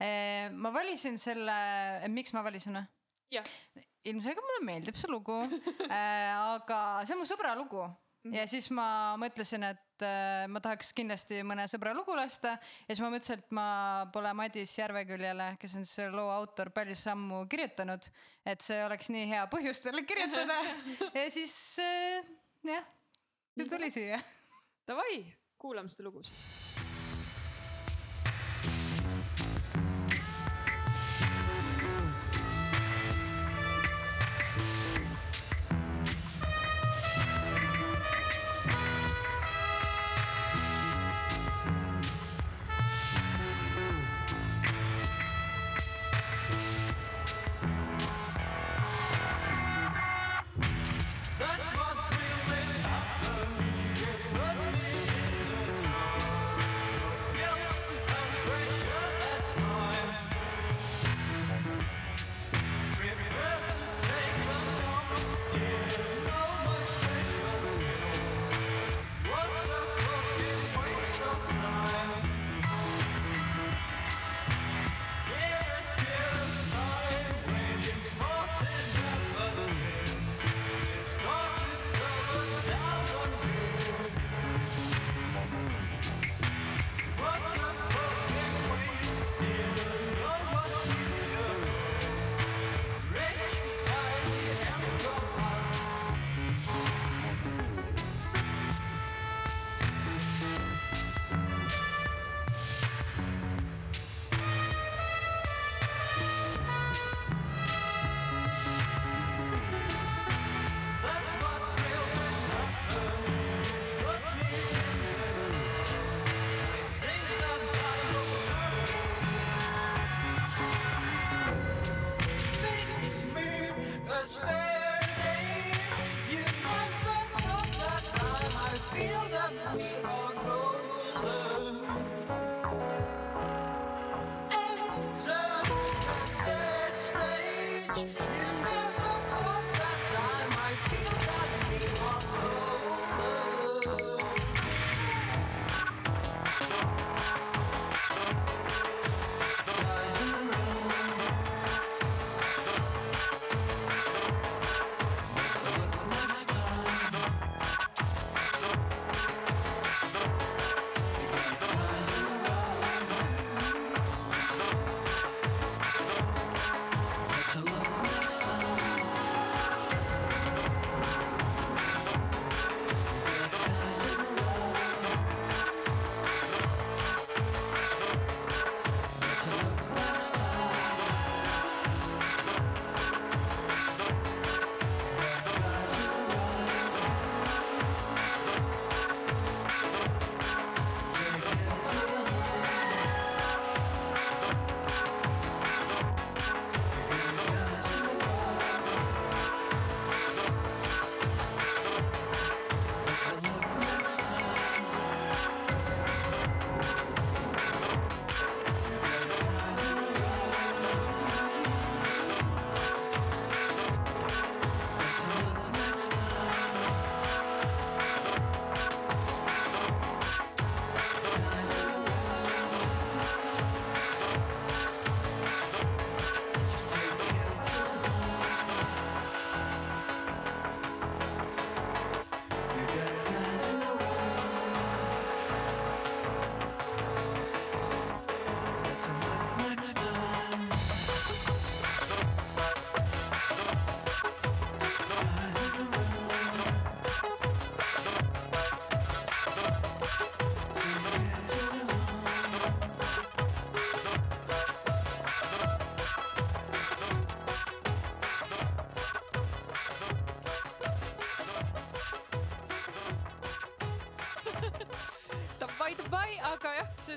Ma 0.00 0.72
valisin 0.74 1.18
selle, 1.22 1.54
miks 2.10 2.34
ma 2.34 2.42
valisin 2.44 2.80
või? 2.80 2.86
ilmselgelt 4.04 4.44
mulle 4.44 4.64
meeldib 4.66 4.98
see 4.98 5.10
lugu 5.10 5.36
äh, 5.88 6.32
aga 6.54 6.78
see 7.04 7.14
on 7.16 7.22
mu 7.22 7.28
sõbra 7.28 7.54
lugu 7.58 7.84
ja 8.32 8.44
siis 8.48 8.70
ma 8.72 8.86
mõtlesin, 9.20 9.66
et 9.68 10.04
ma 10.48 10.60
tahaks 10.64 10.94
kindlasti 10.96 11.42
mõne 11.46 11.66
sõbra 11.70 11.92
lugu 11.96 12.14
lasta 12.16 12.54
ja 12.56 12.88
siis 12.94 13.02
ma 13.04 13.10
mõtlesin, 13.12 13.42
et 13.42 13.52
ma 13.56 13.66
pole 14.14 14.32
Madis 14.36 14.72
Järveküljele, 14.78 15.50
kes 15.60 15.76
on 15.80 15.84
selle 15.88 16.16
loo 16.16 16.30
autor, 16.32 16.72
palju 16.74 16.96
sammu 16.98 17.42
kirjutanud, 17.52 18.08
et 18.48 18.64
see 18.64 18.80
oleks 18.86 19.12
nii 19.12 19.28
hea 19.34 19.44
põhjus 19.52 19.84
talle 19.84 20.06
kirjutada 20.08 20.56
ja 21.20 21.28
siis 21.32 21.58
jah, 22.64 22.88
ta 23.60 23.68
tuli 23.76 23.92
siia. 23.92 24.22
davai, 24.88 25.20
kuulame 25.60 25.92
seda 25.92 26.08
lugu 26.08 26.24
siis. 26.24 26.83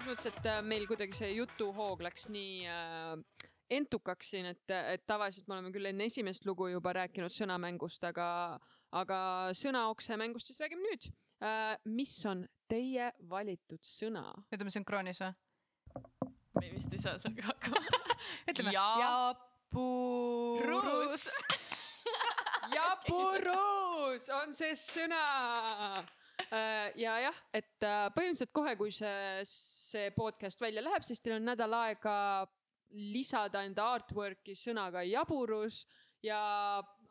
Selles 0.08 0.32
mõttes, 0.32 0.40
et 0.40 0.46
äh, 0.48 0.62
meil 0.64 0.86
kuidagi 0.88 1.18
see 1.18 1.34
jutuhoog 1.36 2.02
läks 2.06 2.28
nii 2.32 2.68
äh, 2.72 3.18
entukaks 3.78 4.30
siin, 4.32 4.46
et, 4.54 4.64
et 4.72 5.04
tavaliselt 5.08 5.48
me 5.48 5.58
oleme 5.58 5.72
küll 5.76 5.90
enne 5.90 6.08
esimest 6.08 6.46
lugu 6.48 6.70
juba 6.72 6.94
rääkinud 6.96 7.34
sõnamängust, 7.34 8.04
aga, 8.08 8.60
aga 8.96 9.20
sõnaokse 9.58 10.18
mängust 10.20 10.48
siis 10.48 10.62
räägime 10.64 10.86
nüüd 10.86 11.10
äh,. 11.44 11.76
mis 11.86 12.16
on 12.26 12.46
teie 12.72 13.12
valitud 13.30 13.84
sõna? 13.84 14.30
ütleme 14.54 14.72
sünkroonis 14.72 15.20
või? 15.24 15.34
me 16.62 16.72
vist 16.72 16.94
ei 16.94 17.02
saa 17.02 17.18
sellega 17.22 17.52
hakkama. 17.52 17.82
ütleme 18.50 18.72
Ja- 18.74 19.34
Japurus. 19.68 21.28
jaburus 22.74 24.30
on 24.40 24.56
see 24.56 24.72
sõna. 24.80 25.26
Ja 26.52 27.16
jah, 27.28 27.40
et 27.56 27.84
äh, 27.84 28.08
põhimõtteliselt 28.16 28.54
kohe, 28.56 28.76
kui 28.80 28.92
see, 28.96 29.44
see 29.50 30.12
podcast 30.16 30.62
välja 30.62 30.84
läheb, 30.86 31.06
siis 31.06 31.22
teil 31.24 31.38
on 31.38 31.50
nädal 31.50 31.74
aega 31.80 32.18
lisada 32.92 33.64
enda 33.68 33.90
artwork'i 33.98 34.56
sõnaga 34.56 35.04
jaburus 35.04 35.82
ja 36.24 36.40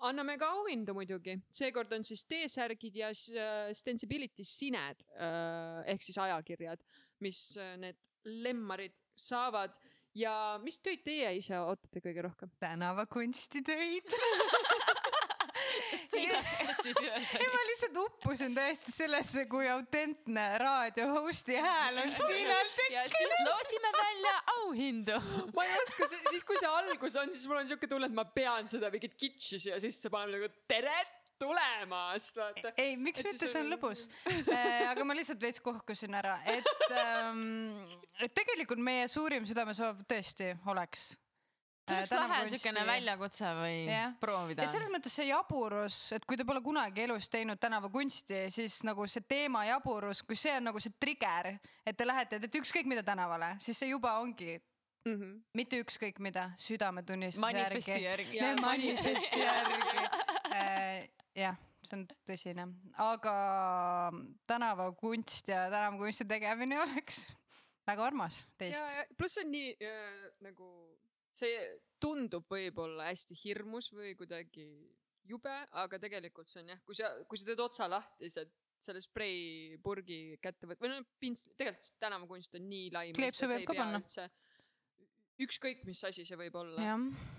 anname 0.05 0.37
ka 0.41 0.49
auhindu 0.59 0.95
muidugi. 0.97 1.37
seekord 1.53 1.93
on 1.93 2.05
siis 2.05 2.25
T-särgid 2.29 2.97
ja 2.97 3.11
äh, 3.11 3.73
Stensibility 3.77 4.45
sined 4.45 5.07
äh, 5.17 5.85
ehk 5.93 6.03
siis 6.03 6.19
ajakirjad, 6.19 6.83
mis 7.25 7.57
äh, 7.61 7.77
need 7.81 8.01
lemmarid 8.25 8.97
saavad 9.17 9.77
ja 10.17 10.59
mis 10.63 10.81
töid 10.81 11.05
teie 11.05 11.37
ise 11.39 11.59
ootate 11.61 12.03
kõige 12.05 12.25
rohkem? 12.29 12.53
tänavakunstitöid. 12.61 14.17
hästi 16.13 16.93
ei, 17.41 17.49
ma 17.53 17.65
lihtsalt 17.71 17.97
uppusin 18.05 18.55
täiesti 18.57 18.93
sellesse, 18.93 19.47
kui 19.51 19.69
autentne 19.71 20.47
raadio 20.63 21.09
host'i 21.17 21.59
hääl 21.63 22.01
on 22.05 22.13
Stiinal 22.13 22.73
ja 22.95 23.05
siis 23.11 23.37
lootsime 23.49 23.93
välja 23.99 24.37
auhindu. 24.57 25.21
ma 25.57 25.65
ei 25.67 25.77
oska, 25.83 26.09
siis 26.31 26.45
kui 26.45 26.59
see 26.61 26.71
algus 26.71 27.17
on, 27.21 27.35
siis 27.35 27.47
mul 27.51 27.63
on 27.63 27.69
siuke 27.69 27.91
tunne, 27.91 28.11
et 28.11 28.17
ma 28.17 28.25
pean 28.25 28.69
seda 28.69 28.91
mingit 28.95 29.15
kitši 29.19 29.63
siia 29.67 29.81
sisse 29.83 30.11
panema 30.13 30.39
nagu 30.39 30.53
tere 30.69 30.97
tulemast, 31.39 32.39
vaata. 32.41 32.71
ei, 32.81 32.97
miks 32.97 33.21
mitte, 33.27 33.45
see 33.45 33.61
on 33.61 33.67
on- 33.67 33.75
lõbus. 33.77 34.07
aga 34.89 35.05
ma 35.05 35.17
lihtsalt 35.17 35.43
veits 35.43 35.61
kohkusin 35.61 36.17
ära, 36.17 36.39
et 36.49 36.65
ähm,, 36.97 37.85
et 38.25 38.33
tegelikult 38.37 38.81
meie 38.81 39.05
suurim 39.13 39.45
südamesoov 39.49 40.01
tõesti 40.09 40.55
oleks. 40.73 41.11
See 41.87 41.99
oleks 41.99 42.13
lahe 42.17 42.41
siukene. 42.51 42.85
väljakutse 42.87 43.51
või 43.61 43.75
Jah. 43.87 44.15
proovida 44.21 44.67
ja. 44.67 44.69
selles 44.71 44.91
mõttes 44.93 45.15
see 45.15 45.29
jaburus, 45.31 45.99
et 46.17 46.25
kui 46.27 46.37
te 46.37 46.45
pole 46.45 46.63
kunagi 46.65 47.05
elus 47.07 47.29
teinud 47.33 47.61
tänavakunsti, 47.63 48.47
siis 48.55 48.81
nagu 48.89 49.07
see 49.11 49.23
teema 49.29 49.65
jaburus, 49.69 50.23
kui 50.27 50.39
see 50.39 50.57
on 50.59 50.71
nagu 50.71 50.83
see 50.83 50.95
trigger, 51.01 51.53
et 51.87 51.97
te 51.97 52.07
lähete, 52.07 52.41
teete 52.43 52.63
ükskõik 52.63 52.91
mida 52.91 53.07
tänavale, 53.07 53.55
siis 53.63 53.79
see 53.79 53.93
juba 53.93 54.19
ongi 54.23 54.57
Mhm. 55.07 55.39
mitte 55.55 55.79
ükskõik 55.79 56.19
mida, 56.19 56.49
südametunnistuse 56.59 57.53
järgi. 57.55 57.93
järgi. 58.03 58.41
manifesti 58.61 59.39
järgi. 59.39 61.11
jah, 61.39 61.57
see 61.87 61.97
on 61.97 62.07
tõsine, 62.27 62.67
aga 62.99 63.37
tänavakunst 64.51 65.49
ja 65.49 65.69
tänavakunsti 65.71 66.27
tegemine 66.27 66.81
oleks 66.83 67.37
väga 67.87 68.07
armas 68.07 68.43
teist. 68.59 68.85
pluss 69.17 69.39
on 69.39 69.51
nii 69.53 69.77
äh, 69.79 70.27
nagu 70.41 70.96
see 71.37 71.67
tundub 72.03 72.47
võib-olla 72.51 73.11
hästi 73.11 73.37
hirmus 73.45 73.91
või 73.95 74.15
kuidagi 74.19 74.67
jube, 75.27 75.55
aga 75.83 75.99
tegelikult 76.01 76.51
see 76.51 76.63
on 76.63 76.75
jah, 76.75 76.81
kui 76.87 76.97
sa, 76.99 77.11
kui 77.29 77.41
sa 77.41 77.49
teed 77.49 77.63
otsa 77.63 77.89
lahti, 77.91 78.31
sa 78.33 78.45
selle 78.83 79.01
spreipurgi 79.03 80.37
kätte 80.43 80.69
võtad 80.69 80.85
või 80.85 80.93
no 80.93 81.05
pints, 81.21 81.47
tegelikult 81.57 82.03
tänavakunst 82.03 82.59
on 82.59 82.69
nii 82.71 82.91
lai. 82.95 83.07
Kleepsu 83.17 83.49
võib 83.51 83.65
ka 83.69 83.77
panna. 83.79 84.29
ükskõik, 85.47 85.83
mis 85.89 86.03
asi 86.09 86.25
see 86.29 86.39
võib 86.41 86.55
olla, 86.61 86.99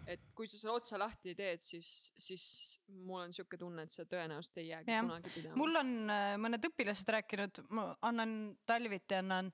et 0.09 0.25
kui 0.37 0.49
sa 0.49 0.59
selle 0.59 0.75
otsa 0.77 0.99
lahti 1.01 1.33
teed, 1.37 1.61
siis, 1.61 1.87
siis 2.17 2.43
mul 3.05 3.23
on 3.27 3.33
siuke 3.33 3.57
tunne, 3.61 3.85
et 3.85 3.93
see 3.93 4.05
tõenäoliselt 4.09 4.61
ei 4.61 4.67
jäägi 4.71 4.93
Jah. 4.93 5.05
kunagi 5.05 5.33
pidama. 5.33 5.61
mul 5.61 5.81
on 5.81 5.95
äh, 6.13 6.35
mõned 6.41 6.69
õpilased 6.69 7.13
rääkinud, 7.17 7.63
ma 7.73 7.89
annan 8.09 8.37
talviti 8.69 9.17
annan 9.17 9.53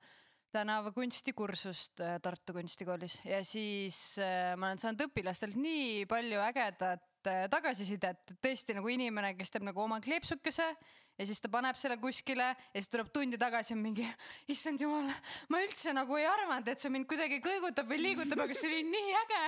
tänavakunstikursust 0.54 2.02
äh, 2.04 2.18
Tartu 2.22 2.54
Kunstikoolis 2.54 3.20
ja 3.26 3.42
siis 3.46 4.20
äh, 4.22 4.54
ma 4.58 4.70
olen 4.70 4.82
saanud 4.82 5.08
õpilastelt 5.08 5.58
nii 5.60 6.06
palju 6.10 6.42
ägedat 6.46 7.30
äh, 7.30 7.46
tagasisidet, 7.52 8.22
et 8.22 8.42
tõesti 8.44 8.76
nagu 8.78 8.92
inimene, 8.94 9.34
kes 9.40 9.54
teeb 9.54 9.66
nagu 9.68 9.82
oma 9.84 10.00
kleepsukese 10.04 10.68
ja 10.74 11.28
siis 11.30 11.42
ta 11.42 11.50
paneb 11.54 11.78
selle 11.80 11.98
kuskile 12.02 12.52
ja 12.54 12.76
siis 12.78 12.92
tuleb 12.94 13.10
tundi 13.14 13.40
tagasi 13.42 13.76
on 13.76 13.82
mingi, 13.82 14.06
issand 14.54 14.82
jumal, 14.82 15.10
ma 15.54 15.62
üldse 15.66 15.94
nagu 15.98 16.18
ei 16.22 16.28
arvanud, 16.30 16.70
et 16.70 16.82
see 16.82 16.94
mind 16.94 17.10
kuidagi 17.10 17.42
kõigutab 17.44 17.90
või 17.90 18.02
liigutab, 18.02 18.46
aga 18.46 18.58
see 18.58 18.70
oli 18.72 18.84
nii 18.90 19.14
äge. 19.22 19.44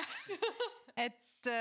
et 1.06 1.52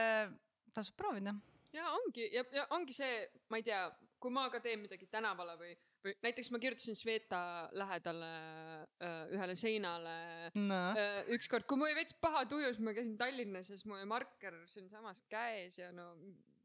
tasub 0.75 0.97
proovida. 0.97 1.35
ja 1.73 1.91
ongi 1.99 2.31
ja, 2.33 2.45
ja 2.53 2.69
ongi 2.77 2.97
see, 2.97 3.25
ma 3.53 3.61
ei 3.61 3.67
tea, 3.67 3.87
kui 4.21 4.33
ma 4.33 4.49
ka 4.53 4.61
teen 4.65 4.81
midagi 4.81 5.09
tänavale 5.13 5.57
või 5.61 5.77
näiteks 6.25 6.51
ma 6.53 6.61
kirjutasin 6.63 6.97
Sveta 6.99 7.43
lähedale 7.73 8.33
äh, 9.03 9.23
ühele 9.35 9.57
seinale 9.57 10.17
no. 10.55 10.81
äh, 10.99 11.23
ükskord, 11.37 11.69
kui 11.69 11.81
mul 11.81 11.91
oli 11.91 12.01
veits 12.03 12.17
paha 12.21 12.45
tuju, 12.51 12.73
siis 12.73 12.85
ma 12.85 12.97
käisin 12.97 13.17
Tallinnas 13.21 13.71
ja 13.71 13.79
siis 13.79 13.87
mul 13.89 14.01
oli 14.01 14.11
marker 14.11 14.59
siinsamas 14.71 15.25
käes 15.33 15.79
ja 15.81 15.93
no, 15.97 16.13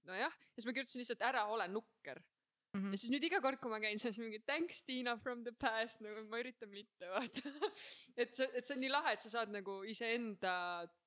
nojah, 0.10 0.34
ja 0.34 0.58
siis 0.58 0.68
ma 0.68 0.76
kirjutasin 0.76 1.04
lihtsalt 1.04 1.26
ära 1.32 1.48
ole 1.54 1.70
nukker 1.72 2.22
Mm 2.70 2.82
-hmm. 2.82 2.92
ja 2.92 2.98
siis 2.98 3.12
nüüd 3.12 3.24
iga 3.26 3.42
kord, 3.42 3.58
kui 3.58 3.72
ma 3.72 3.80
käin 3.82 4.00
seal, 4.00 4.14
siis 4.14 4.22
mingi 4.22 4.40
thanks 4.46 4.84
Tiina 4.86 5.16
from 5.18 5.42
the 5.44 5.52
past 5.52 6.04
nagu 6.06 6.22
ma 6.30 6.38
üritan 6.38 6.70
mitte 6.70 7.08
vaata. 7.10 7.42
et 8.22 8.36
see, 8.36 8.46
et 8.54 8.66
see 8.66 8.76
on 8.76 8.84
nii 8.84 8.92
lahe, 8.94 9.14
et 9.14 9.24
sa 9.24 9.30
saad 9.30 9.50
nagu 9.50 9.80
iseenda 9.90 10.54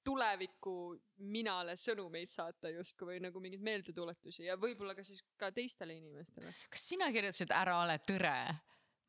tuleviku 0.04 0.74
minale 1.32 1.76
sõnumeid 1.78 2.30
saata 2.30 2.72
justkui 2.74 3.12
või 3.12 3.22
nagu 3.22 3.42
mingeid 3.42 3.62
meeldetuletusi 3.62 4.48
ja 4.48 4.58
võib-olla 4.60 4.96
ka 4.98 5.04
siis 5.06 5.22
ka 5.38 5.52
teistele 5.54 5.96
inimestele. 5.98 6.52
kas 6.70 6.88
sina 6.92 7.10
kirjutasid 7.14 7.54
Ära 7.54 7.78
ole 7.84 7.98
tõre? 8.06 8.36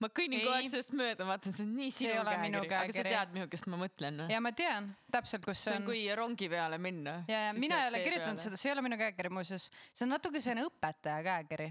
ma 0.04 0.10
kõnnin 0.12 0.42
kogu 0.44 0.54
aeg 0.58 0.68
sellest 0.72 0.94
mööda, 0.98 1.26
vaatan, 1.28 1.56
see 1.56 1.66
on 1.66 1.74
nii 1.78 1.92
sinu 1.94 2.12
ei 2.12 2.20
ole 2.20 2.34
minu 2.42 2.62
käekiri, 2.66 2.80
aga 2.80 2.96
sa 2.98 3.04
tead, 3.08 3.34
millest 3.38 3.68
ma 3.72 3.80
mõtlen. 3.80 4.22
ja 4.32 4.40
ma 4.44 4.52
tean 4.58 4.90
täpselt, 5.14 5.46
kus 5.46 5.62
see 5.62 5.70
see 5.70 5.78
on 5.78 5.84
on. 5.84 5.90
kui 5.92 6.04
rongi 6.20 6.50
peale 6.52 6.80
minna. 6.82 7.16
ja, 7.30 7.42
ja 7.48 7.52
mina 7.58 7.80
ei 7.84 7.92
ole 7.92 8.02
kirjutanud 8.06 8.44
seda, 8.44 8.60
see 8.60 8.70
ei 8.70 8.76
ole 8.76 8.86
minu 8.86 9.00
käekiri 9.00 9.32
muuseas, 9.34 9.70
see 9.94 10.08
on 10.08 10.14
natuke 10.16 10.42
selline 10.44 10.66
õpetaja 10.68 11.20
käekiri. 11.28 11.70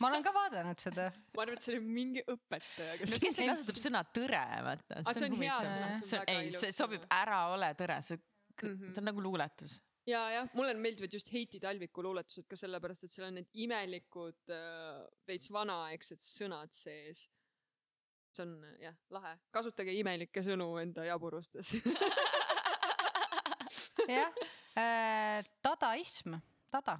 ma 0.00 0.10
olen 0.10 0.26
ka 0.26 0.34
vaadanud 0.36 0.84
seda. 0.86 1.08
ma 1.36 1.44
arvan, 1.44 1.58
et 1.58 1.66
see 1.66 1.74
oli 1.76 1.96
mingi 1.98 2.24
õpetaja, 2.24 3.00
kes 3.00 3.16
no 3.16 3.22
kes 3.26 3.40
see 3.40 3.48
kasutab 3.50 3.82
sõna 3.86 4.04
tõre, 4.20 4.44
vaata. 4.68 5.00
Aga 5.02 5.16
see 5.18 5.28
on 5.28 5.40
hea 5.42 5.58
sõna, 5.74 5.90
on 5.98 6.06
on, 6.22 6.30
ei, 6.36 6.54
see 6.54 6.76
sobib, 6.76 7.04
ära 7.14 7.42
ole 7.54 7.72
tõre, 7.78 8.00
see, 8.06 8.22
Mhm. 8.62 8.92
see 8.92 9.02
on 9.02 9.08
nagu 9.10 9.22
luuletus. 9.22 9.80
ja, 10.06 10.20
jah, 10.30 10.50
mulle 10.54 10.74
meeldivad 10.74 11.12
just 11.12 11.32
Heiti 11.32 11.60
Talviku 11.60 12.02
luuletused 12.02 12.46
ka 12.48 12.56
sellepärast, 12.56 13.04
et 13.04 13.10
seal 13.10 13.28
on 13.28 13.34
need 13.40 13.48
imelikud 13.66 14.52
äh, 14.52 15.06
veits 15.26 15.50
vanaaegsed 15.52 16.20
sõnad 16.20 16.72
sees. 16.72 17.28
see 18.34 18.42
on 18.42 18.54
jah, 18.82 18.94
lahe, 19.14 19.36
kasutage 19.54 19.94
imelikke 19.94 20.42
sõnu 20.42 20.76
enda 20.82 21.04
jaburustes. 21.06 21.76
jah 24.18 24.32
äh,, 24.76 25.44
dadaism, 25.64 26.34
dada. 26.72 26.98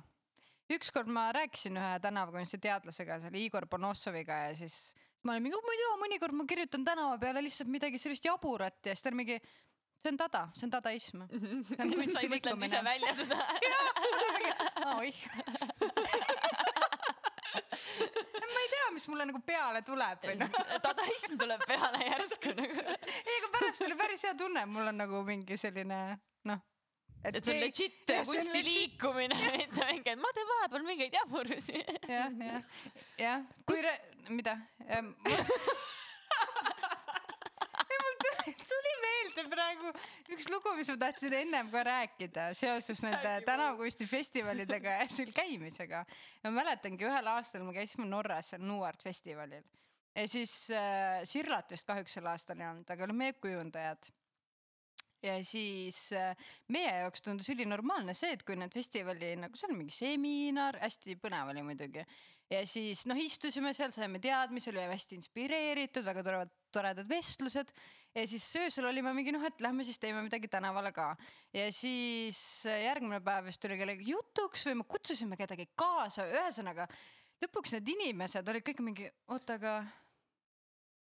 ükskord 0.70 1.10
ma 1.12 1.28
rääkisin 1.34 1.76
ühe 1.76 1.96
tänavakunsti 2.00 2.58
teadlasega, 2.62 3.18
seal 3.20 3.34
Igor 3.36 3.66
Ponossoviga 3.68 4.38
ja 4.46 4.54
siis 4.56 4.94
ma 5.24 5.34
olin 5.34 5.44
mingi, 5.46 5.58
ma 5.60 5.74
ei 5.74 5.80
tea, 5.80 5.92
mõnikord 6.00 6.36
ma 6.36 6.46
kirjutan 6.48 6.84
tänava 6.86 7.18
peale 7.20 7.42
lihtsalt 7.44 7.70
midagi 7.72 8.00
sellist 8.00 8.24
jaburat 8.28 8.78
ja 8.84 8.94
siis 8.94 9.04
ta 9.04 9.10
oli 9.12 9.20
mingi, 9.22 9.38
see 10.04 10.10
on 10.10 10.16
dada, 10.16 10.48
see 10.52 10.66
on 10.66 10.70
dadaism. 10.70 11.22
sa 12.12 12.20
ei 12.20 12.28
mõtelnud 12.28 12.66
ise 12.66 12.80
välja 12.84 13.14
seda. 13.16 13.38
oih. 14.98 15.20
ma 17.54 18.60
ei 18.60 18.68
tea, 18.74 18.90
mis 18.92 19.08
mulle 19.08 19.24
nagu 19.30 19.40
peale 19.46 19.80
tuleb 19.86 20.28
või 20.28 20.36
noh. 20.42 20.60
dadaism 20.86 21.40
tuleb 21.40 21.64
peale 21.70 22.04
järsku 22.04 22.52
nagu. 22.58 22.84
ei, 23.08 23.38
aga 23.40 23.50
pärast 23.56 23.88
oli 23.88 23.98
päris 24.02 24.28
hea 24.28 24.36
tunne, 24.38 24.66
mul 24.68 24.92
on 24.92 25.00
nagu 25.00 25.24
mingi 25.26 25.56
selline 25.60 26.00
noh. 26.50 26.60
et 27.24 27.40
see 27.40 27.56
on 27.56 27.62
legit 27.64 28.14
kunstiliikumine, 28.28 29.40
mitte 29.56 29.88
mingi, 29.88 30.12
et 30.12 30.20
ma 30.20 30.34
teen 30.36 30.50
vahepeal 30.52 30.88
mingeid 30.90 31.16
jaburusi. 31.22 31.80
jah, 32.10 32.28
jah, 32.28 32.60
jah, 33.24 33.48
kui 33.64 33.80
mida? 34.28 34.58
ei, 34.84 35.00
mul 38.04 38.14
tuli, 38.68 38.92
meelde 39.34 39.50
praegu 39.50 39.92
üks 40.34 40.48
lugu, 40.52 40.72
mis 40.78 40.90
ma 40.92 40.96
tahtsin 41.00 41.34
ennem 41.40 41.70
ka 41.72 41.82
rääkida 41.86 42.48
seoses 42.54 43.02
nende 43.02 43.22
Räägi 43.24 43.46
tänavakunstifestivalidega 43.48 44.98
ja 45.00 45.06
seal 45.10 45.32
käimisega. 45.34 46.04
ma 46.44 46.50
mäletangi 46.50 47.06
ühel 47.06 47.30
aastal 47.34 47.64
me 47.64 47.74
käisime 47.74 48.06
Norras 48.06 48.52
seal 48.52 48.62
Nuart 48.62 49.02
festivalil 49.02 49.64
ja 50.14 50.28
siis 50.28 50.70
äh, 50.70 51.22
Sirlat 51.24 51.70
vist 51.70 51.86
kahjuks 51.86 52.14
sel 52.18 52.26
aastal 52.30 52.60
ei 52.60 52.68
olnud, 52.68 52.90
aga 52.90 53.04
olid 53.04 53.18
meie 53.18 53.32
kujundajad 53.32 54.10
ja 55.24 55.38
siis 55.44 56.12
äh, 56.12 56.36
meie 56.68 56.92
jaoks 57.00 57.24
tundus 57.24 57.48
ülinormaalne 57.54 58.14
see, 58.14 58.34
et 58.36 58.44
kui 58.46 58.56
need 58.60 58.74
festivali 58.74 59.34
nagu 59.40 59.58
seal 59.58 59.74
mingi 59.74 59.94
seminar, 59.94 60.78
hästi 60.82 61.18
põnev 61.22 61.50
oli 61.54 61.64
muidugi. 61.66 62.04
Ja 62.52 62.60
siis 62.68 63.04
noh, 63.08 63.18
istusime 63.18 63.72
seal, 63.76 63.92
saime 63.94 64.20
teadmisi, 64.22 64.70
olime 64.72 64.92
hästi 64.92 65.18
inspireeritud, 65.18 66.04
väga 66.06 66.24
toredad, 66.26 66.54
toredad 66.74 67.08
vestlused. 67.08 67.72
ja 68.14 68.26
siis 68.28 68.46
öösel 68.60 68.86
olime 68.88 69.14
mingi 69.16 69.32
noh, 69.34 69.44
et 69.46 69.60
lähme 69.64 69.84
siis 69.84 69.98
teeme 69.98 70.22
midagi 70.22 70.48
tänavale 70.48 70.92
ka. 70.92 71.14
ja 71.54 71.66
siis 71.72 72.38
järgmine 72.66 73.20
päev 73.24 73.48
vist 73.48 73.62
tuli 73.62 73.78
kellelegi 73.80 74.10
jutuks 74.12 74.66
või 74.68 74.80
me 74.80 74.88
kutsusime 74.88 75.36
kedagi 75.40 75.70
kaasa, 75.74 76.28
ühesõnaga 76.30 76.88
lõpuks 77.44 77.76
need 77.76 77.92
inimesed 77.96 78.48
olid 78.48 78.64
kõik 78.66 78.82
mingi, 78.84 79.10
oota, 79.32 79.58
aga 79.58 79.78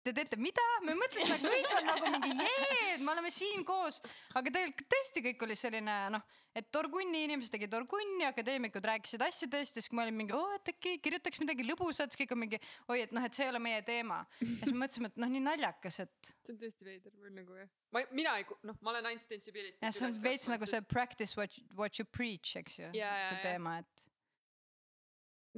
te 0.03 0.13
teete 0.15 0.37
mida? 0.41 0.63
me 0.83 0.95
mõtlesime, 0.99 1.37
kõik 1.39 1.73
on 1.77 1.85
nagu 1.87 2.09
mingi 2.15 2.31
jee, 2.43 2.97
me 3.03 3.11
oleme 3.13 3.31
siin 3.33 3.63
koos, 3.67 4.01
aga 4.35 4.51
tegelikult 4.51 4.89
tõesti 4.91 5.23
kõik 5.27 5.45
oli 5.47 5.55
selline 5.59 5.95
noh, 6.13 6.25
et 6.57 6.67
Torgunni 6.75 7.23
inimesed 7.27 7.53
tegid 7.55 7.71
Torgunni, 7.71 8.25
akadeemikud 8.27 8.83
rääkisid 8.89 9.23
asjadest 9.25 9.79
ja 9.79 9.83
siis 9.83 9.89
kui 9.91 9.99
ma 9.99 10.05
olin 10.05 10.17
mingi, 10.19 10.35
oo, 10.37 10.51
et 10.57 10.73
äkki 10.73 10.97
kirjutaks 11.03 11.41
midagi 11.43 11.67
lõbusat, 11.67 12.11
siis 12.11 12.23
kõik 12.23 12.35
on 12.35 12.43
mingi, 12.43 12.59
oi, 12.91 13.01
et 13.05 13.15
noh, 13.15 13.25
et 13.25 13.37
see 13.37 13.47
ei 13.47 13.53
ole 13.53 13.63
meie 13.63 13.81
teema. 13.87 14.21
ja 14.43 14.59
siis 14.59 14.75
me 14.75 14.83
mõtlesime, 14.83 15.11
et 15.13 15.19
noh, 15.23 15.33
nii 15.33 15.43
naljakas, 15.47 16.01
et 16.05 16.31
see 16.33 16.55
on 16.55 16.61
tõesti 16.65 16.89
veider 16.89 17.15
või 17.23 17.35
nagu 17.39 17.59
jah. 17.61 17.71
ma, 17.95 18.05
mina 18.11 18.37
ei, 18.41 18.47
noh, 18.69 18.79
ma 18.83 18.95
olen 18.95 19.11
ainult 19.13 19.23
Sensibility. 19.23 19.77
jah, 19.79 19.95
see 19.95 20.09
on 20.09 20.17
veits 20.23 20.51
nagu 20.51 20.67
see. 20.69 20.83
practice 20.93 21.39
what 21.39 21.55
you, 21.57 21.67
what 21.79 21.99
you 21.99 22.09
preach, 22.09 22.57
eks 22.59 22.81
ju, 22.81 22.91
see 22.93 23.45
teema, 23.45 23.79
et 23.83 24.09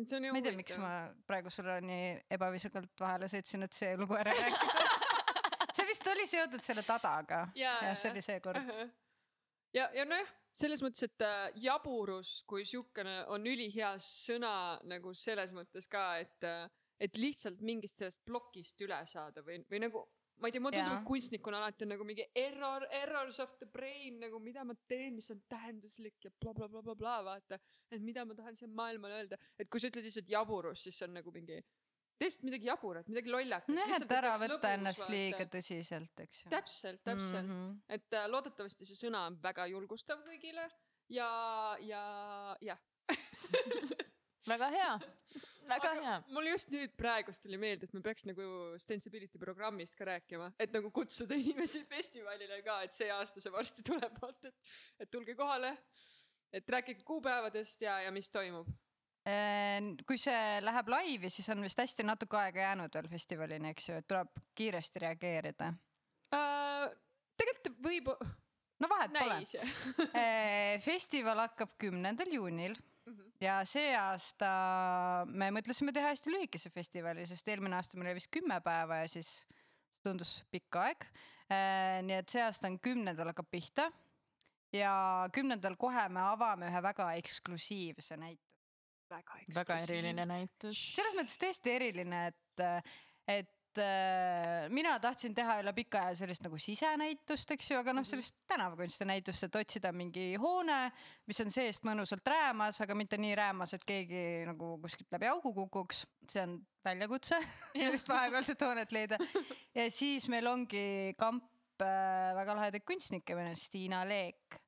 see 0.04 0.18
on 0.18 0.28
ju 0.28 0.34
ma 0.36 0.40
ei 0.42 0.46
tea, 0.46 0.56
miks 0.58 0.78
ma 0.82 0.92
praegu 1.28 1.52
sulle 1.54 1.78
nii 1.86 2.08
ebaviisakalt 2.36 3.04
vahele 3.06 3.30
sõitsin, 3.32 3.64
et 3.68 3.78
see 3.78 3.94
lugu 4.00 4.18
ära 4.20 4.34
rääkida. 4.36 4.88
see 5.76 5.88
vist 5.88 6.10
oli 6.12 6.26
seotud 6.28 6.64
selle 6.66 6.84
tadaga. 6.88 7.46
Jaa, 7.56 7.78
jah, 7.90 8.00
see 8.00 8.12
oli 8.12 8.24
seekord. 8.26 8.74
ja, 9.76 9.88
ja 9.96 10.08
nojah, 10.08 10.34
selles 10.56 10.84
mõttes, 10.84 11.08
et 11.08 11.26
äh, 11.26 11.46
jaburus 11.64 12.38
kui 12.50 12.66
siukene 12.68 13.22
on 13.36 13.48
ülihea 13.48 13.96
sõna 14.04 14.82
nagu 14.88 15.16
selles 15.16 15.56
mõttes 15.56 15.88
ka, 15.92 16.06
et, 16.24 16.50
et 17.00 17.18
lihtsalt 17.20 17.64
mingist 17.64 18.02
sellest 18.02 18.24
plokist 18.28 18.82
üle 18.84 19.00
saada 19.08 19.44
või, 19.48 19.62
või 19.72 19.84
nagu 19.88 20.06
ma 20.40 20.50
ei 20.50 20.56
tea, 20.56 20.62
mulle 20.64 20.78
Jaa. 20.78 20.90
tundub 20.90 21.08
kunstnikuna 21.08 21.62
alati 21.62 21.86
on 21.86 21.94
nagu 21.94 22.08
mingi 22.08 22.26
error, 22.36 22.88
errors 23.02 23.40
of 23.44 23.56
the 23.62 23.68
brain 23.78 24.20
nagu 24.20 24.40
mida 24.44 24.66
ma 24.68 24.76
teen, 24.88 25.16
mis 25.16 25.32
on 25.32 25.42
tähenduslik 25.52 26.28
ja 26.28 26.32
blablabla 26.42 26.82
bla,, 26.82 26.96
bla, 26.96 26.96
bla, 27.02 27.16
vaata. 27.32 27.60
et 27.92 28.02
mida 28.02 28.26
ma 28.26 28.36
tahan 28.36 28.56
siia 28.60 28.72
maailmale 28.82 29.22
öelda, 29.22 29.40
et 29.60 29.70
kui 29.70 29.82
sa 29.82 29.92
ütled 29.92 30.08
lihtsalt 30.08 30.32
jaburus, 30.32 30.84
siis 30.84 31.00
see 31.00 31.08
on 31.08 31.16
nagu 31.20 31.34
mingi 31.36 31.62
lihtsalt 32.22 32.48
midagi 32.48 32.70
jaburat, 32.70 33.08
midagi 33.12 33.32
lollakat. 33.32 33.76
nojah, 33.76 34.02
et 34.02 34.16
ära 34.18 34.34
võtta 34.40 34.74
ennast 34.78 35.08
liiga 35.12 35.48
tõsiselt, 35.52 36.26
eks 36.26 36.44
ju. 36.44 36.52
täpselt, 36.54 37.04
täpselt 37.04 37.44
mm. 37.44 37.54
-hmm. 37.54 37.78
et 37.98 38.20
äh, 38.20 38.28
loodetavasti 38.32 38.88
see 38.88 39.00
sõna 39.06 39.26
on 39.30 39.40
väga 39.44 39.68
julgustav 39.72 40.24
kõigile 40.28 40.68
ja, 41.10 41.30
ja 41.80 42.04
jah. 42.62 42.80
väga 44.48 44.70
hea, 44.74 44.94
väga 45.70 45.92
hea. 46.00 46.16
mul 46.36 46.50
just 46.52 46.72
nüüd 46.74 46.94
praegust 47.00 47.44
tuli 47.44 47.58
meelde, 47.62 47.88
et 47.88 47.96
me 47.96 48.02
peaks 48.06 48.26
nagu 48.30 48.46
Stensibility 48.82 49.42
programmist 49.42 49.98
ka 49.98 50.08
rääkima, 50.10 50.52
et 50.62 50.74
nagu 50.76 50.92
kutsuda 50.94 51.38
inimesi 51.42 51.84
festivalile 51.90 52.62
ka, 52.66 52.82
et 52.86 52.96
see 52.96 53.10
aasta 53.14 53.44
see 53.44 53.54
varsti 53.54 53.86
tuleb, 53.86 54.18
vaata, 54.22 54.52
et, 54.52 54.74
et 55.06 55.12
tulge 55.12 55.36
kohale. 55.38 55.76
et 56.56 56.70
rääkige 56.70 57.04
kuupäevadest 57.04 57.82
ja, 57.82 58.00
ja 58.06 58.12
mis 58.16 58.30
toimub. 58.32 58.70
Äh, 59.28 59.82
kui 60.08 60.20
see 60.22 60.62
läheb 60.64 60.88
laivi, 60.94 61.30
siis 61.34 61.50
on 61.52 61.64
vist 61.66 61.82
hästi 61.82 62.06
natuke 62.06 62.38
aega 62.40 62.62
jäänud 62.68 62.94
veel 62.96 63.10
festivalini, 63.12 63.74
eks 63.74 63.90
ju, 63.90 63.98
et 64.00 64.08
tuleb 64.08 64.40
kiiresti 64.56 65.02
reageerida. 65.04 65.72
Äh, 66.38 66.86
tegelikult 67.36 67.82
võib, 67.84 68.12
no 68.80 68.90
vahet 68.92 69.18
pole. 69.18 69.40
näis. 69.42 69.56
festival 70.86 71.42
hakkab 71.48 71.76
kümnendal 71.82 72.32
juunil. 72.38 72.78
Ja 73.44 73.60
see 73.68 73.92
aasta 73.98 74.50
me 75.30 75.52
mõtlesime 75.54 75.94
teha 75.96 76.12
hästi 76.14 76.34
lühikese 76.34 76.72
festivali, 76.74 77.26
sest 77.30 77.48
eelmine 77.52 77.78
aasta 77.78 78.00
meil 78.00 78.12
oli 78.12 78.20
vist 78.20 78.32
kümme 78.34 78.58
päeva 78.66 79.04
ja 79.04 79.12
siis 79.12 79.44
tundus 80.06 80.40
pikk 80.52 80.80
aeg. 80.82 81.06
nii 82.08 82.18
et 82.18 82.32
see 82.32 82.42
aasta 82.42 82.70
on 82.72 82.80
kümnendal 82.82 83.30
hakkab 83.32 83.50
pihta 83.52 83.90
ja 84.74 84.94
kümnendal 85.34 85.78
kohe 85.80 86.08
me 86.10 86.24
avame 86.26 86.70
ühe 86.72 86.82
väga 86.84 87.12
eksklusiivse 87.22 88.18
näituse. 88.18 88.52
väga 89.10 89.40
väga 89.56 89.78
eriline 89.86 90.26
näitus. 90.26 90.82
selles 90.96 91.18
mõttes 91.18 91.38
tõesti 91.42 91.76
eriline, 91.76 92.28
et, 92.32 92.66
et 93.28 93.50
äh, 93.50 93.55
mina 94.74 94.94
tahtsin 95.02 95.34
teha 95.36 95.58
üle 95.62 95.74
pika 95.76 96.06
aja 96.08 96.20
sellist 96.22 96.44
nagu 96.46 96.58
sisenäitust, 96.62 97.52
eks 97.56 97.72
ju, 97.72 97.80
aga 97.80 97.94
noh, 97.96 98.06
sellist 98.08 98.38
tänavakunsti 98.50 99.08
näitust, 99.10 99.48
et 99.48 99.58
otsida 99.60 99.92
mingi 99.96 100.34
hoone, 100.42 100.80
mis 101.30 101.42
on 101.44 101.52
seest 101.54 101.86
mõnusalt 101.88 102.26
räämas, 102.30 102.80
aga 102.84 102.98
mitte 102.98 103.20
nii 103.22 103.36
räämas, 103.38 103.76
et 103.78 103.86
keegi 103.88 104.24
nagu 104.50 104.76
kuskilt 104.84 105.12
läbi 105.16 105.30
augu 105.32 105.54
kukuks. 105.58 106.06
see 106.32 106.44
on 106.46 106.58
väljakutse, 106.86 107.40
sellist 107.76 108.10
vahepealset 108.10 108.66
hoonet 108.68 108.96
leida. 108.96 109.20
ja 109.76 109.90
siis 109.92 110.30
meil 110.32 110.48
ongi 110.48 111.14
kamp 111.20 111.46
äh, 111.82 112.34
väga 112.38 112.58
lahedaid 112.60 112.88
kunstnikke, 112.88 113.36
meil 113.38 113.54
on 113.54 113.60
Stiina 113.60 114.04
Leek, 114.08 114.60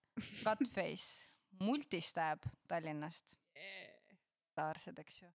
Cutface, 0.43 1.27
Multistab 1.61 2.45
Tallinnast, 2.67 3.37
staarsed, 4.51 4.97
eks 5.03 5.21
ju. 5.21 5.29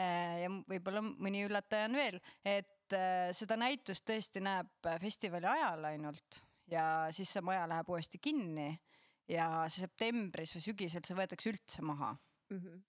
Äh, 0.00 0.40
ja 0.42 0.48
võib-olla 0.50 1.04
mõni 1.04 1.44
üllataja 1.46 1.86
on 1.86 1.98
veel, 1.98 2.16
et 2.42 2.73
äh, 2.96 3.30
seda 3.36 3.58
näitust 3.60 4.06
tõesti 4.08 4.42
näeb 4.44 4.88
äh, 4.88 4.98
festivali 5.02 5.48
ajal 5.50 5.90
ainult 5.90 6.40
ja 6.70 7.08
siis 7.14 7.32
see 7.34 7.44
maja 7.44 7.66
läheb 7.70 7.90
uuesti 7.92 8.20
kinni 8.22 8.70
ja 9.30 9.66
septembris 9.72 10.54
või 10.56 10.64
sügisel 10.64 11.04
see 11.04 11.18
võetakse 11.18 11.52
üldse 11.52 11.84
maha, 11.84 12.14
mm. 12.52 12.60
-hmm. 12.60 12.80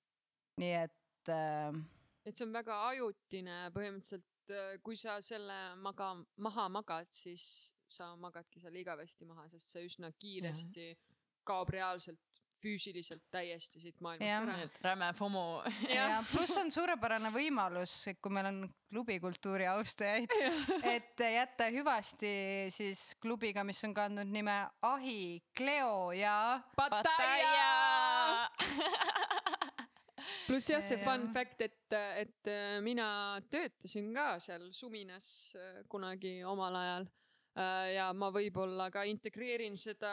nii 0.64 0.74
et 0.84 1.34
äh, 1.34 1.82
et 2.26 2.36
see 2.36 2.48
on 2.48 2.56
väga 2.56 2.80
ajutine 2.90 3.58
põhimõtteliselt, 3.76 4.82
kui 4.86 4.98
sa 4.98 5.20
selle 5.26 5.58
maga, 5.82 6.12
maha 6.42 6.68
magad, 6.70 7.10
siis 7.14 7.74
sa 7.90 8.16
magadki 8.18 8.60
selle 8.62 8.82
igavesti 8.82 9.26
maha, 9.26 9.48
sest 9.50 9.74
see 9.74 9.86
üsna 9.86 10.12
kiiresti 10.20 10.90
kaob 11.46 11.70
reaalselt 11.74 12.35
füüsiliselt 12.62 13.24
täiesti 13.32 13.82
siit 13.82 14.00
maailmast 14.04 14.50
ära. 14.50 14.56
et 14.64 14.80
räme 14.84 15.12
FOMO. 15.18 15.64
ja 15.90 16.24
pluss 16.32 16.58
on 16.62 16.72
suurepärane 16.72 17.32
võimalus, 17.34 17.94
kui 18.22 18.34
meil 18.34 18.50
on 18.50 18.60
klubikultuuri 18.92 19.68
austajaid, 19.74 20.32
et 20.96 21.26
jätta 21.36 21.70
hüvasti 21.74 22.32
siis 22.74 23.12
klubiga, 23.22 23.66
mis 23.68 23.84
on 23.88 23.94
kandnud 23.98 24.32
nime 24.32 24.56
Ahi, 24.88 25.42
Cleo 25.58 26.12
ja 26.16 26.62
Pattaya! 26.78 27.70
pluss 30.48 30.70
jah, 30.70 30.82
see 30.86 30.98
fun 31.04 31.30
fact, 31.34 31.62
et, 31.66 31.94
et 32.22 32.50
äh, 32.50 32.80
mina 32.86 33.08
töötasin 33.52 34.12
ka 34.16 34.36
seal 34.44 34.70
Suminas 34.74 35.28
äh, 35.58 35.84
kunagi 35.90 36.40
omal 36.48 36.82
ajal. 36.82 37.08
ja 37.56 38.10
ma 38.12 38.28
võib-olla 38.36 38.90
ka 38.92 39.06
integreerin 39.08 39.78
seda 39.80 40.10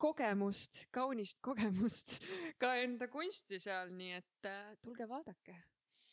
kogemust, 0.00 0.84
kaunist 0.94 1.40
kogemust 1.48 2.16
ka 2.60 2.74
enda 2.82 3.08
kunsti 3.12 3.60
seal, 3.62 3.92
nii 3.96 4.16
et 4.20 4.48
äh, 4.48 4.72
tulge 4.84 5.08
vaadake. 5.08 5.56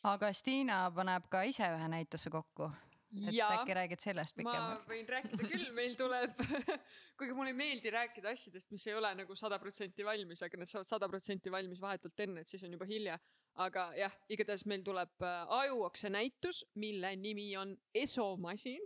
aga 0.08 0.32
Stiina 0.36 0.84
paneb 0.94 1.26
ka 1.32 1.42
ise 1.48 1.66
ühe 1.74 1.88
näituse 1.94 2.30
kokku. 2.30 2.68
et 3.16 3.32
ja 3.32 3.48
äkki 3.56 3.74
räägid 3.78 4.04
sellest 4.04 4.36
ma 4.36 4.42
pikemalt? 4.44 4.86
võin 4.90 5.08
rääkida 5.14 5.48
küll, 5.48 5.70
meil 5.76 5.96
tuleb, 5.96 6.42
kuigi 7.18 7.36
mulle 7.36 7.54
ei 7.54 7.58
meeldi 7.62 7.92
rääkida 7.94 8.34
asjadest, 8.36 8.70
mis 8.74 8.86
ei 8.86 8.94
ole 8.98 9.14
nagu 9.22 9.36
sada 9.36 9.58
protsenti 9.62 10.04
valmis, 10.04 10.42
aga 10.44 10.60
need 10.60 10.70
saavad 10.70 10.90
sada 10.92 11.08
protsenti 11.08 11.52
valmis 11.52 11.80
vahetult 11.80 12.20
enne, 12.26 12.44
et 12.44 12.52
siis 12.52 12.64
on 12.68 12.76
juba 12.76 12.88
hilja. 12.88 13.18
aga 13.58 13.88
jah, 13.98 14.12
igatahes 14.30 14.66
meil 14.70 14.84
tuleb 14.86 15.24
äh, 15.26 15.56
ajuokse 15.64 16.12
näitus, 16.12 16.62
mille 16.74 17.16
nimi 17.16 17.48
on 17.56 17.72
Esomasin, 17.94 18.84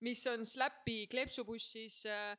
mis 0.00 0.24
on 0.26 0.46
Slapi 0.46 1.04
kleepsubussis 1.12 2.06
äh, 2.08 2.38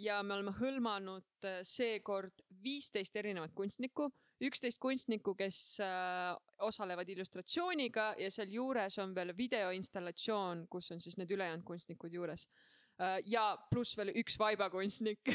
ja 0.00 0.22
me 0.24 0.34
oleme 0.34 0.54
hõlmanud 0.56 1.44
äh, 1.44 1.60
seekord 1.68 2.44
viisteist 2.64 3.16
erinevat 3.20 3.52
kunstnikku, 3.56 4.06
üksteist 4.40 4.80
kunstnikku, 4.80 5.34
kes 5.36 5.58
äh, 5.84 6.32
osalevad 6.64 7.08
illustratsiooniga 7.12 8.14
ja 8.18 8.30
sealjuures 8.32 8.98
on 9.04 9.14
veel 9.14 9.34
videoinstallatsioon, 9.36 10.66
kus 10.72 10.90
on 10.94 11.00
siis 11.00 11.18
need 11.20 11.30
ülejäänud 11.36 11.64
kunstnikud 11.66 12.12
juures. 12.12 12.48
ja 13.24 13.56
pluss 13.70 13.96
veel 13.96 14.10
üks 14.20 14.34
vaibakunstnik. 14.36 15.30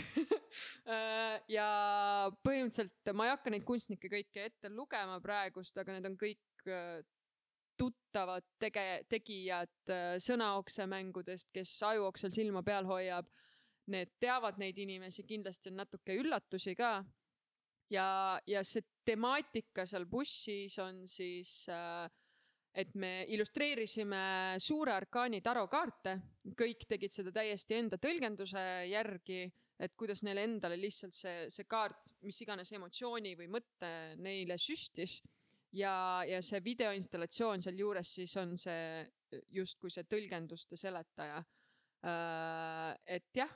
ja 1.58 1.70
põhimõtteliselt 2.46 3.14
ma 3.18 3.26
ei 3.26 3.32
hakka 3.34 3.50
neid 3.50 3.66
kunstnikke 3.66 4.12
kõiki 4.12 4.44
ette 4.44 4.70
lugema 4.70 5.18
praegust, 5.22 5.78
aga 5.82 5.96
need 5.96 6.06
on 6.12 6.18
kõik 6.22 6.70
äh, 6.70 7.02
tuttavad 7.78 8.46
tege-, 8.60 9.04
tegijad 9.10 9.92
äh, 9.92 10.16
sõnaoksemängudest, 10.24 11.52
kes 11.56 11.74
ajuoksel 11.84 12.34
silma 12.36 12.64
peal 12.64 12.88
hoiab. 12.90 13.28
Need 13.94 14.16
teavad 14.20 14.58
neid 14.58 14.78
inimesi, 14.82 15.24
kindlasti 15.30 15.70
on 15.70 15.84
natuke 15.84 16.16
üllatusi 16.18 16.74
ka 16.78 17.04
ja, 17.94 18.08
ja 18.48 18.64
see 18.66 18.84
temaatika 19.06 19.86
seal 19.86 20.08
bussis 20.10 20.78
on 20.82 21.04
siis 21.10 21.68
äh,, 21.70 22.08
et 22.76 22.96
me 23.00 23.24
illustreerisime 23.32 24.58
suure 24.60 24.96
arkaani 24.96 25.40
tarokaarte, 25.44 26.16
kõik 26.60 26.84
tegid 26.90 27.14
seda 27.14 27.32
täiesti 27.36 27.78
enda 27.78 28.00
tõlgenduse 28.02 28.66
järgi, 28.90 29.46
et 29.80 29.96
kuidas 29.96 30.24
neile 30.28 30.44
endale 30.48 30.78
lihtsalt 30.80 31.16
see, 31.16 31.48
see 31.52 31.68
kaart, 31.70 32.12
mis 32.28 32.42
iganes 32.44 32.72
emotsiooni 32.76 33.36
või 33.40 33.50
mõtte 33.52 33.90
neile 34.20 34.58
süstis. 34.60 35.22
ja, 35.76 36.24
ja 36.28 36.42
see 36.42 36.62
videoinstallatsioon 36.64 37.62
sealjuures 37.62 38.14
siis 38.20 38.36
on 38.40 38.58
see 38.58 39.06
justkui 39.52 39.92
see 39.92 40.04
tõlgenduste 40.08 40.78
seletaja. 40.80 41.44
et 43.06 43.30
jah 43.36 43.52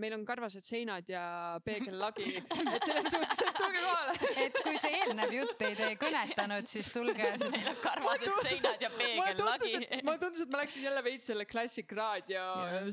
meil 0.00 0.14
on 0.16 0.22
karvased 0.24 0.64
seinad 0.64 1.08
ja 1.08 1.22
peegellagi, 1.64 2.30
et 2.38 2.86
selles 2.86 3.10
suhtes, 3.12 3.42
et 3.44 3.58
tulge 3.58 3.82
kohale. 3.82 4.14
et 4.44 4.56
kui 4.64 4.78
see 4.80 5.00
eelnev 5.02 5.34
jutt 5.36 5.52
teid 5.60 5.82
ei 5.84 5.98
kõnetanud, 6.00 6.70
siis 6.70 6.88
tulge 6.94 7.32
seda 7.36 7.50
meil 7.52 7.68
on 7.74 7.80
karvased 7.84 8.38
seinad 8.46 8.84
ja 8.86 8.90
peegellagi. 9.00 9.74
mulle 10.06 10.16
tundus, 10.22 10.44
et 10.46 10.54
ma 10.54 10.62
läksin 10.62 10.86
jälle 10.88 11.04
veits 11.04 11.28
selle 11.28 11.46
Classic 11.50 11.92
Raadio 11.98 12.46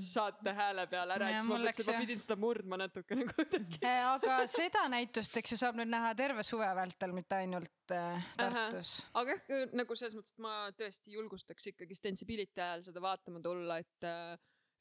saate 0.04 0.56
hääle 0.58 0.88
peale 0.92 1.18
ära, 1.18 1.32
et 1.32 1.38
Ja, 1.38 1.40
siis 1.40 1.48
ma 1.50 1.58
mõtlesin, 1.58 1.88
et 1.88 1.94
ma 1.94 2.04
pidin 2.06 2.24
seda 2.26 2.38
murdma 2.40 2.82
natukene 2.84 3.28
kuidagi. 3.32 3.80
Eh, 3.80 4.04
aga 4.12 4.38
seda 4.52 4.84
näitust, 4.92 5.40
eks 5.40 5.56
ju, 5.56 5.62
saab 5.62 5.80
nüüd 5.80 5.92
näha 5.92 6.12
terve 6.20 6.44
suve 6.48 6.68
vältel, 6.76 7.16
mitte 7.16 7.40
ainult 7.40 7.96
äh, 7.96 8.30
Tartus. 8.40 8.98
aga 9.18 9.38
jah, 9.38 9.68
nagu 9.78 9.98
selles 9.98 10.20
mõttes, 10.20 10.36
et 10.36 10.44
ma 10.44 10.56
tõesti 10.76 11.16
julgustaks 11.16 11.72
ikkagi 11.72 11.98
Stensibility 11.98 12.60
ajal 12.60 12.84
seda 12.90 13.04
vaatama 13.04 13.40
tulla, 13.44 13.80
et 13.82 14.12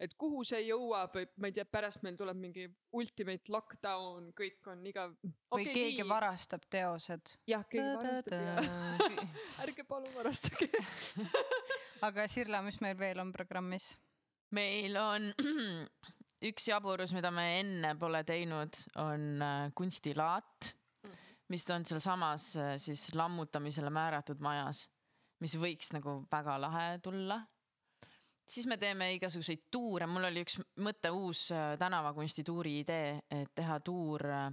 et 0.00 0.14
kuhu 0.18 0.42
see 0.48 0.62
jõuab, 0.64 1.16
et 1.20 1.32
ma 1.40 1.50
ei 1.50 1.54
tea, 1.56 1.66
pärast 1.68 2.04
meil 2.04 2.16
tuleb 2.18 2.38
mingi 2.40 2.64
ultimate 2.96 3.52
lockdown, 3.52 4.30
kõik 4.36 4.70
on 4.72 4.84
igav. 4.88 5.12
või 5.52 5.66
keegi. 5.68 6.06
varastab 6.08 6.64
teosed. 6.72 7.34
jah, 7.50 7.66
keegi 7.68 7.98
varastab 8.00 8.46
ja 8.46 9.10
ärge 9.66 9.84
palun 9.88 10.14
varastage. 10.16 10.70
aga 12.08 12.26
Sirla, 12.32 12.62
mis 12.64 12.80
meil 12.80 12.96
veel 12.98 13.20
on 13.20 13.34
programmis? 13.36 13.92
meil 14.56 14.96
on 14.98 15.28
üks 16.50 16.70
jaburus, 16.70 17.12
mida 17.14 17.30
me 17.34 17.46
enne 17.60 17.94
pole 18.00 18.24
teinud, 18.26 18.80
on 19.04 19.28
äh, 19.44 19.68
kunstilaat, 19.76 20.72
mis 21.52 21.68
on 21.74 21.84
sealsamas 21.84 22.54
äh, 22.56 22.74
siis 22.80 23.10
lammutamisele 23.14 23.92
määratud 23.92 24.40
majas, 24.42 24.86
mis 25.44 25.60
võiks 25.60 25.92
nagu 25.92 26.22
väga 26.32 26.56
lahe 26.64 26.92
tulla 27.04 27.42
siis 28.50 28.66
me 28.70 28.76
teeme 28.80 29.12
igasuguseid 29.16 29.68
tuure, 29.70 30.08
mul 30.10 30.28
oli 30.30 30.44
üks 30.44 30.58
mõte, 30.84 31.12
uus 31.14 31.48
äh, 31.54 31.74
tänavakunstituuri 31.80 32.78
idee, 32.82 33.12
et 33.30 33.54
teha 33.54 33.78
tuur 33.84 34.26
äh, 34.26 34.50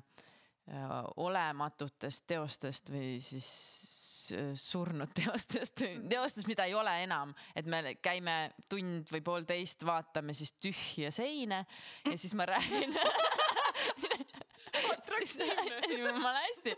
olematutest 1.23 2.27
teostest 2.27 2.91
või 2.91 3.17
siis 3.23 3.47
surnud 4.59 5.13
teostest, 5.19 5.85
teostest, 6.09 6.47
mida 6.49 6.67
ei 6.67 6.75
ole 6.75 6.93
enam, 7.05 7.33
et 7.55 7.65
me 7.69 7.95
käime 8.03 8.37
tund 8.69 9.07
või 9.13 9.23
poolteist, 9.23 9.85
vaatame 9.87 10.35
siis 10.35 10.53
tühja 10.59 11.11
seina 11.15 11.63
ja 12.05 12.17
siis 12.17 12.35
ma 12.35 12.47
räägin 12.49 12.95
jumala 15.97 16.39
hästi. 16.39 16.75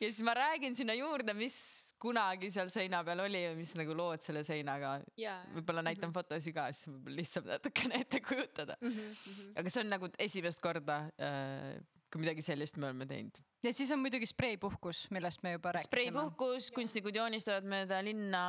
ja 0.00 0.06
siis 0.12 0.22
ma 0.22 0.34
räägin 0.34 0.74
sinna 0.74 0.94
juurde, 0.94 1.34
mis 1.34 1.81
kunagi 2.02 2.50
seal 2.50 2.70
seina 2.72 3.02
peal 3.06 3.20
oli 3.24 3.44
ja 3.44 3.52
mis 3.54 3.74
nagu 3.78 3.94
lood 3.94 4.22
selle 4.24 4.42
seinaga 4.46 4.96
jaa. 5.20 5.38
võib-olla 5.54 5.84
näitan 5.86 6.12
fotosid 6.14 6.54
ka, 6.56 6.66
siis 6.74 6.90
võib-olla 6.90 7.20
lihtsam 7.22 7.46
natukene 7.46 8.00
ette 8.02 8.20
kujutada. 8.26 8.76
Mhm, 8.82 9.52
aga 9.62 9.70
see 9.70 9.84
on 9.84 9.92
nagu 9.94 10.10
esimest 10.18 10.60
korda, 10.64 10.96
kui 12.12 12.20
midagi 12.24 12.42
sellist 12.44 12.76
me 12.82 12.90
oleme 12.90 13.06
teinud. 13.08 13.38
ja 13.62 13.72
siis 13.72 13.90
on 13.94 14.02
muidugi 14.02 14.26
spreipuhkus, 14.26 15.06
millest 15.14 15.42
me 15.46 15.54
juba 15.56 15.72
rääkisime. 15.76 15.90
spreipuhkus, 15.90 16.70
kunstnikud 16.74 17.16
joonistavad 17.22 17.64
mööda 17.64 18.02
linna. 18.04 18.44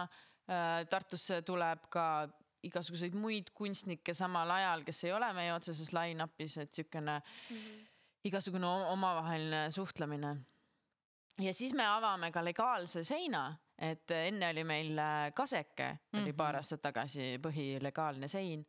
Tartusse 0.89 1.37
tuleb 1.47 1.85
ka 1.93 2.27
igasuguseid 2.67 3.13
muid 3.15 3.51
kunstnikke 3.55 4.11
samal 4.15 4.49
ajal, 4.51 4.83
kes 4.83 5.03
ei 5.05 5.13
ole 5.15 5.29
meie 5.35 5.53
otseses 5.53 5.93
line-up'is, 5.95 6.57
et 6.63 6.73
siukene 6.75 7.21
igasugune 8.27 8.67
o- 8.67 8.89
omavaheline 8.91 9.69
suhtlemine. 9.71 10.33
Ja 11.41 11.53
siis 11.53 11.73
me 11.73 11.85
avame 11.87 12.31
ka 12.31 12.43
legaalse 12.45 13.03
seina, 13.03 13.47
et 13.77 14.11
enne 14.11 14.49
oli 14.53 14.63
meil 14.63 14.97
äh, 14.99 15.31
Kaseke, 15.35 15.87
oli 16.13 16.29
Mhm. 16.31 16.35
paar 16.37 16.55
aastat 16.55 16.81
tagasi 16.81 17.37
põhilegaalne 17.41 18.27
sein. 18.27 18.65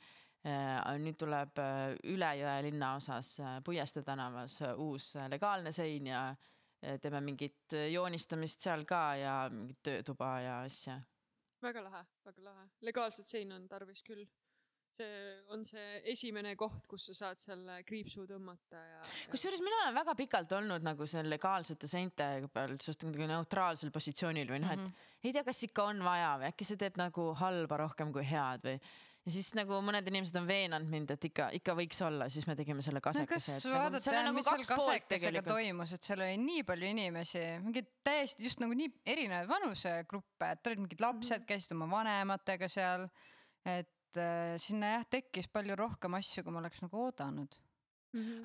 nüüd 1.01 1.17
tuleb 1.17 1.57
äh, 1.59 1.95
üle 2.12 2.29
jõe 2.37 2.62
linnaosas 2.67 3.39
äh, 3.41 3.61
Puiestee 3.65 4.03
tänavas 4.05 4.59
äh, 4.62 4.75
uus 4.77 5.17
äh, 5.17 5.29
legaalne 5.31 5.73
sein 5.73 6.07
ja 6.07 6.37
äh, 6.83 6.99
teeme 7.01 7.21
mingit 7.21 7.73
äh, 7.73 7.87
joonistamist 7.93 8.61
seal 8.61 8.85
ka 8.85 9.17
ja 9.17 9.49
mingit 9.51 9.79
töötuba 9.83 10.41
ja 10.41 10.59
asja. 10.67 10.99
väga 11.62 11.81
lahe, 11.85 12.05
väga 12.25 12.45
lahe. 12.45 12.67
legaalset 12.81 13.27
seina 13.27 13.57
on 13.57 13.69
tarvis 13.69 14.03
küll. 14.03 14.27
See 14.99 15.30
on 15.55 15.64
see 15.66 16.01
esimene 16.12 16.55
koht, 16.59 16.84
kus 16.90 17.09
sa 17.11 17.14
saad 17.20 17.40
selle 17.42 17.80
kriipsu 17.86 18.26
tõmmata 18.30 18.78
ja, 18.78 19.01
ja.... 19.01 19.30
kusjuures 19.32 19.62
mina 19.64 19.80
olen 19.84 19.97
väga 19.99 20.14
pikalt 20.18 20.53
olnud 20.59 20.84
nagu 20.86 21.09
selle 21.11 21.32
legaalsete 21.34 21.90
seinte 21.90 22.28
peal 22.55 22.76
suht 22.82 23.07
nagu 23.09 23.30
neutraalsel 23.30 23.90
positsioonil 23.95 24.53
või 24.55 24.62
noh, 24.64 24.76
et 24.76 24.84
Mhm. 24.84 25.09
ei 25.24 25.32
tea, 25.32 25.45
kas 25.45 25.64
ikka 25.66 25.88
on 25.90 26.05
vaja 26.05 26.36
või 26.38 26.51
äkki 26.53 26.68
see 26.68 26.80
teeb 26.80 27.01
nagu 27.01 27.32
halba 27.40 27.80
rohkem 27.84 28.12
kui 28.14 28.24
head 28.28 28.64
või. 28.68 28.78
ja 29.24 29.32
siis 29.32 29.55
nagu 29.57 29.78
mõned 29.80 30.07
inimesed 30.11 30.36
on 30.36 30.47
veenanud 30.47 30.90
mind, 30.92 31.11
et 31.14 31.24
ikka, 31.30 31.49
ikka 31.57 31.74
võiks 31.78 32.01
olla, 32.05 32.28
siis 32.28 32.47
me 32.47 32.55
tegime 32.59 32.82
selle 32.84 33.01
no 33.01 33.07
kas 33.07 33.22
kasekese. 33.24 33.70
vaadata, 33.72 34.16
nagu 34.20 34.36
mis 34.36 34.45
seal 34.51 34.66
kasekesega 34.68 35.42
toimus, 35.47 35.95
et 35.97 36.03
seal 36.05 36.20
oli 36.20 36.36
nii 36.42 36.66
palju 36.68 36.90
inimesi, 36.92 37.45
mingeid 37.64 37.88
täiesti 38.05 38.45
just 38.45 38.61
nagu 38.61 38.76
nii 38.76 38.90
erinevaid 39.14 39.49
vanusegruppe, 39.49 40.51
et 40.51 40.70
olid 40.70 40.84
mingid 40.84 41.01
lapsed, 41.01 41.47
käisid 41.49 41.72
oma 41.72 41.88
vanematega 41.97 42.68
seal. 42.68 43.09
et 43.64 43.88
äh, 44.21 44.57
sinna 44.62 44.97
jah, 44.99 45.05
tekkis 45.19 45.49
palju 45.53 45.77
rohkem 45.79 46.15
asju, 46.21 46.43
kui 46.45 46.53
ma 46.55 46.61
oleks 46.65 46.83
nagu 46.87 47.05
oodanud. 47.07 47.61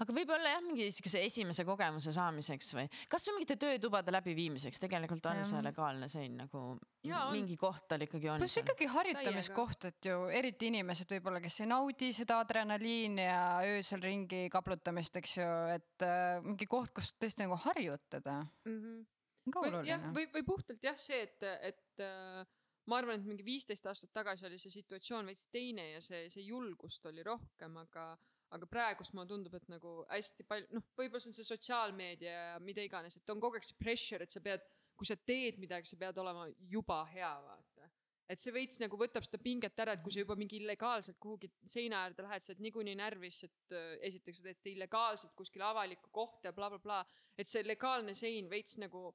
aga 0.01 0.13
võib-olla 0.17 0.49
jah, 0.55 0.61
mingi 0.65 0.87
siukese 0.89 1.19
esimese 1.21 1.61
kogemuse 1.61 2.09
saamiseks 2.09 2.71
või 2.73 2.87
kasvõi 3.07 3.35
mingite 3.35 3.53
töötubade 3.61 4.09
läbiviimiseks, 4.15 4.79
tegelikult 4.81 5.27
on 5.29 5.37
Jah. 5.37 5.45
see 5.45 5.61
legaalne 5.61 6.07
sein 6.09 6.39
nagu 6.41 6.61
Jaa, 7.05 7.27
on. 7.27 7.35
mingi 7.37 7.53
koht 7.61 7.85
tal 7.87 8.01
ikkagi 8.01 8.31
on. 8.33 8.41
pluss 8.41 8.57
ikkagi 8.63 8.87
harjutamiskoht, 8.89 9.85
et 9.91 10.09
ju 10.09 10.23
eriti 10.33 10.71
inimesed 10.71 11.13
võib-olla, 11.13 11.37
kes 11.43 11.59
ei 11.61 11.69
naudi 11.69 12.09
seda 12.17 12.39
adrenaliini 12.41 13.27
ja 13.27 13.43
öösel 13.69 14.01
ringi 14.01 14.47
kaplutamist, 14.49 15.21
eks 15.21 15.37
ju, 15.37 15.47
et 15.75 16.01
äh, 16.07 16.41
mingi 16.49 16.65
koht, 16.65 16.89
kus 16.97 17.13
tõesti 17.21 17.45
nagu 17.45 17.61
harjutada, 17.67 18.39
Mhm. 18.65 19.05
on 19.45 19.53
ka 19.53 19.67
või 19.67 19.85
jah, 19.85 20.01
või, 20.17 20.25
või 20.33 20.47
puhtalt 20.49 20.81
jah, 20.81 20.97
see, 20.97 21.21
et, 21.29 21.45
et 21.61 22.01
äh, 22.09 22.41
ma 22.89 22.99
arvan, 22.99 23.19
et 23.19 23.27
mingi 23.27 23.45
viisteist 23.45 23.85
aastat 23.89 24.11
tagasi 24.15 24.47
oli 24.49 24.57
see 24.61 24.73
situatsioon 24.73 25.29
veits 25.29 25.47
teine 25.53 25.85
ja 25.91 26.01
see, 26.03 26.25
see 26.33 26.45
julgust 26.47 27.05
oli 27.09 27.23
rohkem, 27.25 27.77
aga, 27.83 28.09
aga 28.55 28.69
praegust 28.71 29.15
mulle 29.15 29.29
tundub, 29.29 29.55
et 29.59 29.69
nagu 29.71 29.95
hästi 30.09 30.45
palju, 30.49 30.69
noh, 30.77 30.85
võib-olla 30.97 31.23
see 31.23 31.33
on 31.33 31.37
see 31.37 31.49
sotsiaalmeedia 31.51 32.35
ja 32.35 32.59
mida 32.63 32.85
iganes, 32.85 33.19
et 33.19 33.33
on 33.33 33.41
kogu 33.43 33.59
aeg 33.59 33.67
see 33.67 33.79
pressure, 33.79 34.25
et 34.25 34.33
sa 34.33 34.41
pead, 34.45 34.65
kui 34.99 35.07
sa 35.07 35.17
teed 35.31 35.61
midagi, 35.61 35.91
sa 35.91 35.99
pead 36.01 36.17
olema 36.21 36.49
juba 36.71 37.03
hea, 37.13 37.31
vaata. 37.45 37.89
et 38.29 38.41
see 38.41 38.53
veits 38.53 38.77
nagu 38.81 38.97
võtab 38.97 39.25
seda 39.25 39.39
pinget 39.41 39.79
ära, 39.81 39.95
et 39.95 40.03
kui 40.05 40.13
sa 40.13 40.21
juba 40.21 40.35
mingi 40.37 40.59
illegaalselt 40.59 41.17
kuhugi 41.21 41.49
seina 41.65 42.03
äärde 42.05 42.25
lähed, 42.25 42.43
sa 42.45 42.53
oled 42.53 42.61
niikuinii 42.67 42.97
närvis, 42.99 43.39
et 43.47 43.73
äh, 43.73 43.95
esiteks 44.09 44.41
sa 44.41 44.49
teed 44.49 44.59
seda 44.59 44.73
illegaalselt 44.75 45.33
kuskil 45.37 45.65
avalikku 45.65 46.11
kohta 46.13 46.51
ja 46.51 46.53
blablabla 46.53 47.01
bla,, 47.01 47.01
bla, 47.07 47.33
et 47.41 47.49
see 47.49 47.65
legaalne 47.65 48.13
sein 48.17 48.49
veits 48.51 48.77
nagu 48.81 49.09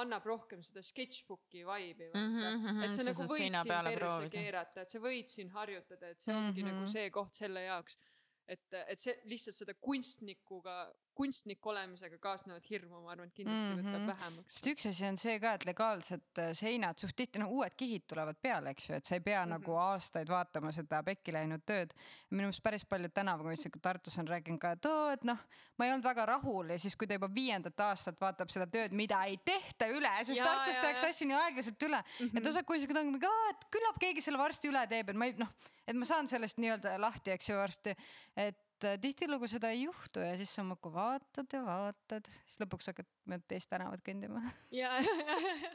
annab 0.00 0.26
rohkem 0.26 0.62
seda 0.66 0.82
sketchbooki 0.82 1.62
vibe'i 1.68 2.10
mm. 2.14 2.20
Mhm, 2.20 2.40
-hmm, 2.40 2.72
mhm, 2.72 2.82
et 2.86 2.94
sa 2.94 3.02
sa 3.02 3.10
nagu 3.10 3.28
võid 3.32 3.42
siin 3.42 3.58
perse 3.68 3.94
proovida. 4.00 4.30
keerata, 4.34 4.82
et 4.82 4.90
sa 4.90 4.98
võid 4.98 5.30
siin 5.30 5.54
harjutada, 5.54 6.10
et 6.10 6.20
see 6.20 6.34
ongi 6.34 6.62
mm 6.62 6.68
-hmm. 6.68 6.72
Mhm. 6.72 6.82
nagu 6.82 6.92
see 6.96 7.10
koht 7.10 7.34
selle 7.34 7.64
jaoks. 7.64 7.98
et, 8.46 8.74
et 8.88 9.00
see 9.00 9.14
lihtsalt 9.24 9.56
seda 9.56 9.74
kunstnikuga, 9.80 10.92
kunstniku 11.14 11.70
olemisega 11.72 12.18
kaasnevat 12.22 12.66
hirmu, 12.70 13.00
ma 13.04 13.12
arvan, 13.14 13.28
et 13.30 13.34
kindlasti 13.34 13.64
mm 13.64 13.78
-hmm. 13.78 13.86
võtab 13.86 14.00
Mhm. 14.00 14.06
vähemaks 14.12 14.54
sest. 14.54 14.66
üks 14.72 14.88
asi 14.88 15.06
on 15.06 15.16
see 15.16 15.38
ka, 15.40 15.52
et 15.54 15.64
legaalsed 15.64 16.38
äh, 16.38 16.52
seinad 16.52 16.98
suht 16.98 17.16
tihti, 17.16 17.38
no 17.38 17.48
uued 17.48 17.74
kihid 17.76 18.06
tulevad 18.08 18.36
peale, 18.42 18.70
eks 18.70 18.88
ju, 18.88 18.94
et 18.94 19.04
sa 19.04 19.14
ei 19.14 19.20
pea 19.20 19.44
mm 19.44 19.52
-hmm. 19.52 19.54
nagu 19.58 19.76
aastaid 19.76 20.28
vaatama 20.28 20.72
seda 20.72 21.02
pekki 21.02 21.32
läinud 21.32 21.62
tööd. 21.66 21.94
minu 22.30 22.42
meelest 22.42 22.62
päris 22.62 22.84
paljud 22.84 23.12
tänavakunstnikud 23.14 23.80
Tartus 23.80 24.18
on 24.18 24.28
rääkinud 24.28 24.58
ka, 24.58 24.70
et 24.70 24.86
oo, 24.86 25.10
et 25.10 25.24
noh, 25.24 25.38
ma 25.78 25.86
ei 25.86 25.92
olnud 25.92 26.04
väga 26.04 26.26
rahul 26.26 26.70
ja 26.70 26.78
siis, 26.78 26.96
kui 26.96 27.06
ta 27.06 27.14
juba 27.14 27.30
viiendat 27.34 27.80
aastat 27.80 28.20
vaatab 28.20 28.48
seda 28.48 28.66
tööd, 28.66 28.92
mida 28.92 29.24
ei 29.24 29.36
tehta 29.44 29.86
üle, 29.86 30.12
sest 30.24 30.40
Jaa, 30.40 30.46
Tartus 30.46 30.78
tehakse 30.78 31.08
asju 31.08 31.28
nii 31.28 31.36
aeglaselt 31.36 31.82
üle 31.82 32.02
mm, 32.02 32.26
-hmm. 32.26 32.38
et 32.38 32.46
osad 32.46 32.64
kunstnikud 32.64 32.96
ongi 32.96 33.18
et 33.50 33.66
küllap 33.70 33.98
keegi 34.00 34.20
selle 34.20 34.38
varsti 34.38 34.68
üle 34.68 34.86
teeb, 34.90 35.08
et 35.08 35.16
ma 35.16 35.24
ei 35.30 35.34
noh, 35.38 35.50
et 35.86 35.96
ma 35.96 36.04
saan 36.08 36.28
sellest 36.28 36.58
nii-öelda 36.62 36.96
lahti, 37.00 37.34
eks 37.34 37.48
ju 37.48 37.56
varsti, 37.56 37.96
et 38.36 38.63
äh, 38.86 38.96
tihtilugu 39.00 39.48
seda 39.50 39.70
ei 39.74 39.84
juhtu 39.84 40.22
ja 40.22 40.34
siis 40.38 40.52
sa 40.56 40.64
muudkui 40.66 40.92
vaatad 40.94 41.56
ja 41.56 41.60
vaatad, 41.66 42.28
siis 42.44 42.60
lõpuks 42.62 42.90
hakkad 42.90 43.08
mööda 43.30 43.46
teist 43.50 43.70
tänavat 43.72 44.04
kõndima 44.06 44.42
ja, 44.74 44.94
ja, 45.04 45.14
ja, 45.20 45.38
ja, 45.64 45.72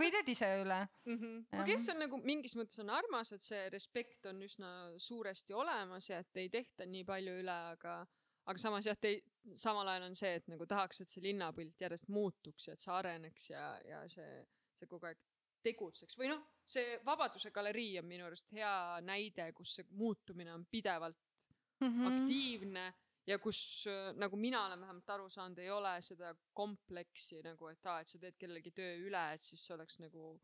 või 0.00 0.10
teed 0.14 0.32
ise 0.34 0.50
üle. 0.62 0.80
mm. 1.06 1.18
-hmm. 1.18 1.42
Aga 1.58 1.74
jah, 1.74 1.82
see 1.84 1.94
on 1.94 2.02
nagu 2.04 2.20
mingis 2.24 2.56
mõttes 2.58 2.82
on 2.82 2.92
armas, 2.94 3.32
et 3.36 3.44
see 3.44 3.68
respekt 3.74 4.26
on 4.30 4.42
üsna 4.46 4.72
suuresti 4.98 5.56
olemas 5.56 6.10
ja 6.10 6.20
et 6.24 6.42
ei 6.42 6.50
tehta 6.52 6.86
nii 6.86 7.04
palju 7.08 7.40
üle, 7.42 7.58
aga, 7.74 8.00
aga 8.44 8.58
samas 8.58 8.86
jah, 8.86 9.10
samal 9.54 9.88
ajal 9.88 10.10
on 10.10 10.16
see, 10.18 10.34
et 10.40 10.48
nagu 10.52 10.66
tahaks, 10.66 11.00
et 11.00 11.12
see 11.12 11.24
linnapilt 11.24 11.80
järjest 11.80 12.08
muutuks 12.08 12.68
ja 12.68 12.76
et 12.76 12.84
see 12.84 12.94
areneks 12.94 13.50
ja, 13.50 13.66
ja 13.88 14.04
see, 14.08 14.44
see 14.76 14.90
kogu 14.90 15.10
aeg 15.10 15.20
tegutseks 15.64 16.18
või 16.18 16.30
noh, 16.32 16.42
see 16.64 16.98
Vabaduse 17.06 17.52
galerii 17.54 17.98
on 18.00 18.08
minu 18.08 18.26
arust 18.28 18.52
hea 18.56 19.00
näide, 19.04 19.50
kus 19.56 19.76
see 19.78 19.88
muutumine 19.98 20.54
on 20.54 20.66
pidevalt. 20.70 21.48
Mm 21.80 21.88
-hmm. 21.88 22.06
aktiivne 22.10 22.84
ja 23.26 23.38
kus 23.38 23.86
äh, 23.88 24.12
nagu 24.16 24.36
mina 24.36 24.64
olen 24.66 24.80
vähemalt 24.80 25.10
aru 25.10 25.28
saanud, 25.30 25.58
ei 25.58 25.70
ole 25.70 25.92
seda 26.02 26.34
kompleksi 26.52 27.42
nagu, 27.42 27.68
et 27.68 27.86
aa, 27.86 28.00
et 28.00 28.08
sa 28.08 28.18
teed 28.18 28.38
kellegi 28.38 28.72
töö 28.76 28.96
üle, 29.06 29.24
et 29.34 29.42
siis 29.44 29.66
see 29.66 29.74
oleks 29.74 30.00
nagu 30.00 30.40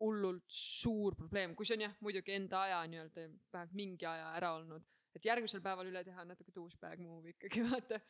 hullult 0.00 0.44
suur 0.50 1.14
probleem, 1.16 1.54
kui 1.54 1.66
see 1.66 1.78
on 1.78 1.86
jah, 1.86 1.96
muidugi 2.04 2.34
enda 2.34 2.64
aja 2.66 2.82
nii-öelda 2.90 3.28
vähemalt 3.52 3.76
mingi 3.78 4.06
aja 4.10 4.32
ära 4.38 4.54
olnud, 4.58 4.86
et 5.14 5.24
järgmisel 5.30 5.62
päeval 5.64 5.90
üle 5.90 6.02
teha 6.04 6.24
on 6.24 6.32
natuke 6.34 6.54
douchebag 6.54 7.02
move 7.04 7.34
ikkagi 7.34 7.62
vaata. 7.70 8.00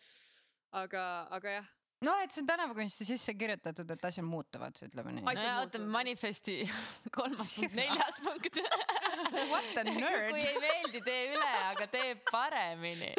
aga, 0.80 1.04
aga 1.38 1.58
jah, 1.58 1.72
noh, 2.04 2.20
et 2.24 2.34
see 2.34 2.44
on 2.44 2.50
tänavakunsti 2.52 3.08
sisse 3.08 3.34
kirjutatud, 3.38 3.90
et 3.94 4.06
asjad 4.10 4.26
muutuvad, 4.28 4.78
ütleme 4.86 5.16
nii. 5.16 5.24
Asjad 5.32 5.42
nojah, 5.42 5.58
oota 5.62 5.80
muutuvad. 5.80 5.92
manifesti 5.98 6.56
kolmas 7.16 7.56
punkt, 7.58 7.76
neljas 7.80 8.20
punkt. 8.24 8.62
What 9.50 9.80
a 9.80 9.84
nerd 9.88 10.30
kui. 10.34 10.46
ei 10.46 10.62
meeldi, 10.62 11.02
tee 11.04 11.20
üle, 11.32 11.50
aga 11.72 11.90
tee 11.90 12.14
paremini. 12.30 13.12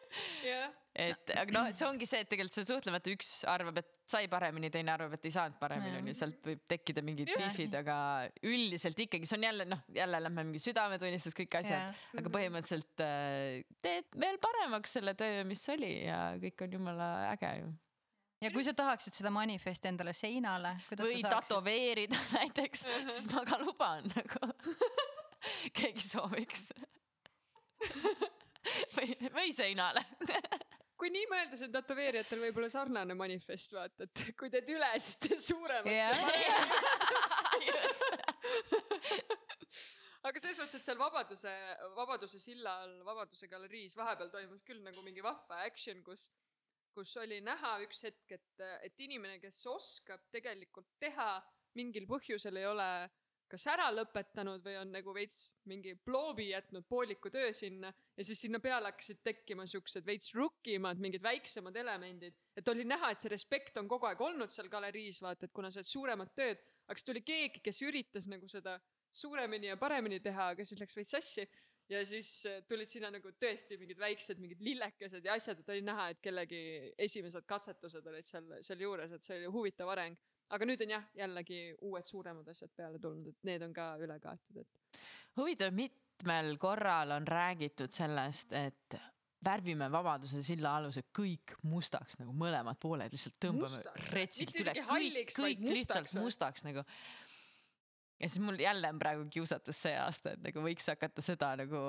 jah, 0.50 0.70
et 0.92 1.32
aga 1.38 1.54
noh, 1.54 1.68
et 1.70 1.78
see 1.78 1.88
ongi 1.88 2.08
see, 2.08 2.20
et 2.24 2.28
tegelikult 2.28 2.56
see 2.56 2.64
on 2.64 2.70
suhtlemata, 2.74 3.12
üks 3.14 3.30
arvab, 3.48 3.80
et 3.80 3.92
sai 4.12 4.28
paremini, 4.32 4.68
teine 4.72 4.92
arvab, 4.92 5.14
et 5.16 5.28
ei 5.28 5.34
saanud 5.34 5.56
paremini, 5.60 6.00
onju, 6.02 6.14
sealt 6.16 6.42
võib 6.44 6.64
tekkida 6.68 7.04
mingid 7.04 7.30
beef'id, 7.32 7.76
aga 7.78 7.96
üldiselt 8.44 8.98
ikkagi 9.06 9.28
see 9.28 9.38
on 9.38 9.46
jälle 9.48 9.68
noh, 9.70 9.80
jälle 9.96 10.20
lähme 10.26 10.44
mingi 10.48 10.60
südametunnistus, 10.62 11.36
kõik 11.38 11.56
asjad 11.62 11.78
Jaa., 11.88 12.18
aga 12.20 12.34
põhimõtteliselt 12.34 13.04
äh, 13.06 13.62
teed 13.84 14.20
veel 14.20 14.36
paremaks 14.42 14.98
selle 14.98 15.16
töö, 15.18 15.40
mis 15.48 15.64
oli 15.72 15.94
ja 16.04 16.20
kõik 16.42 16.66
on 16.66 16.76
jumala 16.78 17.08
äge 17.30 17.54
ju. 17.62 17.72
Ja 18.42 18.50
kui 18.54 18.64
sa 18.66 18.74
tahaksid 18.76 19.16
seda 19.16 19.30
manifesti 19.34 19.90
endale 19.90 20.14
seinale, 20.16 20.76
kuidas 20.88 21.06
või 21.08 21.20
sa 21.20 21.28
saaksid? 21.28 21.48
tätoveerida 21.48 22.20
näiteks, 22.38 22.84
siis 23.06 23.28
ma 23.32 23.44
ka 23.48 23.58
luban 23.62 24.08
nagu. 24.12 24.52
keegi 25.78 26.02
sooviks. 26.04 26.70
või, 28.96 29.08
või 29.34 29.52
seinale. 29.54 30.04
kui 30.98 31.10
nii 31.10 31.26
mõelda, 31.30 31.58
see 31.58 31.66
on 31.66 31.74
tätoveerijatel 31.74 32.42
võib-olla 32.44 32.70
sarnane 32.70 33.14
manifest, 33.18 33.74
vaata, 33.74 34.06
et 34.06 34.34
kui 34.38 34.50
teed 34.52 34.68
üle, 34.70 34.90
siis 35.02 35.18
teed 35.24 35.42
suuremalt 35.42 35.90
Jah. 35.90 36.14
aga 40.28 40.38
selles 40.38 40.60
mõttes, 40.62 40.78
et 40.78 40.84
seal 40.84 41.00
Vabaduse, 41.00 41.52
Vabaduse 41.96 42.38
silla 42.42 42.76
all, 42.84 43.00
Vabaduse 43.06 43.50
galeriis 43.50 43.98
vahepeal 43.98 44.30
toimus 44.30 44.62
küll 44.66 44.82
nagu 44.84 45.02
mingi 45.02 45.24
vahva 45.26 45.64
action, 45.66 45.98
kus, 46.06 46.28
kus 46.94 47.16
oli 47.22 47.40
näha 47.44 47.76
üks 47.86 48.04
hetk, 48.06 48.36
et, 48.36 48.62
et 48.86 49.02
inimene, 49.04 49.40
kes 49.42 49.60
oskab 49.70 50.28
tegelikult 50.32 50.88
teha, 51.00 51.34
mingil 51.78 52.06
põhjusel 52.08 52.60
ei 52.60 52.68
ole 52.68 52.88
kas 53.52 53.66
ära 53.68 53.90
lõpetanud 53.92 54.62
või 54.64 54.78
on 54.80 54.94
nagu 54.94 55.12
veits 55.12 55.50
mingi 55.68 55.92
ploobi 56.06 56.48
jätnud 56.54 56.86
pooliku 56.88 57.28
töö 57.32 57.50
sinna 57.52 57.90
ja 58.16 58.24
siis 58.24 58.40
sinna 58.46 58.62
peale 58.64 58.88
hakkasid 58.88 59.20
tekkima 59.24 59.66
siuksed 59.68 60.06
veits 60.08 60.32
rukkimad, 60.36 61.00
mingid 61.02 61.22
väiksemad 61.22 61.76
elemendid. 61.76 62.38
et 62.56 62.68
oli 62.68 62.86
näha, 62.88 63.10
et 63.12 63.20
see 63.20 63.32
respekt 63.32 63.76
on 63.76 63.88
kogu 63.88 64.08
aeg 64.08 64.20
olnud 64.20 64.52
seal 64.52 64.70
galeriis, 64.72 65.20
vaata, 65.20 65.46
et 65.46 65.52
kuna 65.52 65.70
sa 65.70 65.82
oled 65.82 65.90
suuremat 65.90 66.32
tööd, 66.34 66.64
aga 66.88 66.96
siis 66.96 67.08
tuli 67.10 67.24
keegi, 67.28 67.60
kes 67.60 67.82
üritas 67.84 68.28
nagu 68.28 68.48
seda 68.48 68.78
suuremini 69.12 69.68
ja 69.68 69.76
paremini 69.76 70.20
teha, 70.24 70.52
aga 70.54 70.64
siis 70.64 70.80
läks 70.80 70.96
veits 70.96 71.12
sassi 71.12 71.44
ja 71.92 72.02
siis 72.08 72.30
äh, 72.48 72.60
tulid 72.68 72.88
sinna 72.88 73.10
nagu 73.12 73.32
tõesti 73.40 73.78
mingid 73.80 74.00
väiksed 74.00 74.40
mingid 74.42 74.62
lillekesed 74.64 75.24
ja 75.26 75.36
asjad, 75.38 75.62
et 75.62 75.72
oli 75.74 75.84
näha, 75.86 76.08
et 76.12 76.20
kellegi 76.24 76.62
esimesed 77.06 77.46
katsetused 77.48 78.06
olid 78.08 78.26
seal, 78.26 78.48
sealjuures, 78.64 79.12
et 79.12 79.24
see 79.24 79.38
oli 79.40 79.52
huvitav 79.52 79.92
areng. 79.94 80.18
aga 80.52 80.68
nüüd 80.68 80.82
on 80.84 80.90
jah, 80.92 81.04
jällegi 81.16 81.60
uued 81.80 82.04
suuremad 82.04 82.48
asjad 82.52 82.72
peale 82.76 82.98
tulnud, 83.00 83.30
et 83.30 83.48
need 83.48 83.62
on 83.64 83.72
ka 83.76 83.94
üle 84.04 84.18
kaetud, 84.20 84.60
et 84.64 85.00
huvitav, 85.36 85.72
mitmel 85.76 86.56
korral 86.60 87.16
on 87.16 87.26
räägitud 87.28 87.92
sellest, 87.92 88.52
et 88.52 88.98
värvime 89.44 89.88
Vabaduse 89.92 90.42
silla 90.44 90.76
aluse 90.78 91.04
kõik 91.14 91.56
mustaks 91.66 92.20
nagu 92.20 92.34
mõlemad 92.36 92.78
pooled 92.80 93.12
lihtsalt 93.12 93.38
tõmbame 93.42 93.80
Mustaks? 93.80 94.12
retsilt 94.14 94.60
üle, 94.62 94.74
kõik, 94.86 95.34
kõik 95.34 95.64
lihtsalt 95.66 96.06
mustaks 96.06 96.16
või? 96.16 96.26
mustaks 96.26 96.66
nagu. 96.68 96.84
Ja 98.22 98.28
siis 98.30 98.38
mul 98.44 98.58
jälle 98.62 98.88
on 98.88 98.98
praegu 99.02 99.24
kiusatus 99.30 99.80
see 99.82 99.94
aasta, 99.98 100.32
et 100.36 100.42
nagu 100.46 100.62
võiks 100.62 100.86
hakata 100.92 101.22
seda 101.24 101.48
nagu 101.58 101.80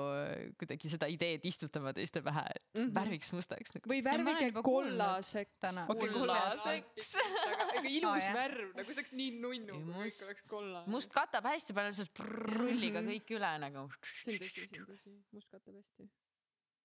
kuidagi 0.58 0.88
seda 0.90 1.06
ideed 1.12 1.44
istutama 1.46 1.92
teiste 1.94 2.22
pähe, 2.22 2.42
et 2.56 2.62
mm 2.74 2.80
Mhm. 2.80 2.88
-hmm. 2.90 2.94
värviks 2.94 3.32
mustaks 3.32 3.74
nagu. 3.74 3.88
või 3.92 4.02
värvige 4.04 4.62
kollaseks 4.62 5.54
täna.. 5.60 5.86
Okei, 5.88 6.08
kollaseks. 6.08 7.14
aga 7.16 7.78
Aa, 7.78 7.88
ilus 7.88 8.24
jah. 8.24 8.34
värv, 8.34 8.74
nagu 8.76 8.92
see 8.92 9.00
oleks 9.00 9.12
nii 9.12 9.30
nunnu, 9.40 9.74
Ei, 9.78 9.84
kui 9.84 10.00
kõik 10.10 10.24
oleks 10.26 10.48
kollane. 10.50 10.90
must 10.90 11.12
katab 11.12 11.44
hästi 11.44 11.72
palju 11.74 11.88
lihtsalt 11.90 12.18
rulliga 12.18 13.00
kõik 13.02 13.30
üle 13.38 13.58
nagu. 13.58 13.88
see 14.24 14.34
on 14.34 14.40
tõsi, 14.40 14.68
see 14.68 14.80
on 14.80 14.86
tõsi, 14.86 15.16
must 15.32 15.50
katab 15.50 15.74
hästi. 15.74 16.08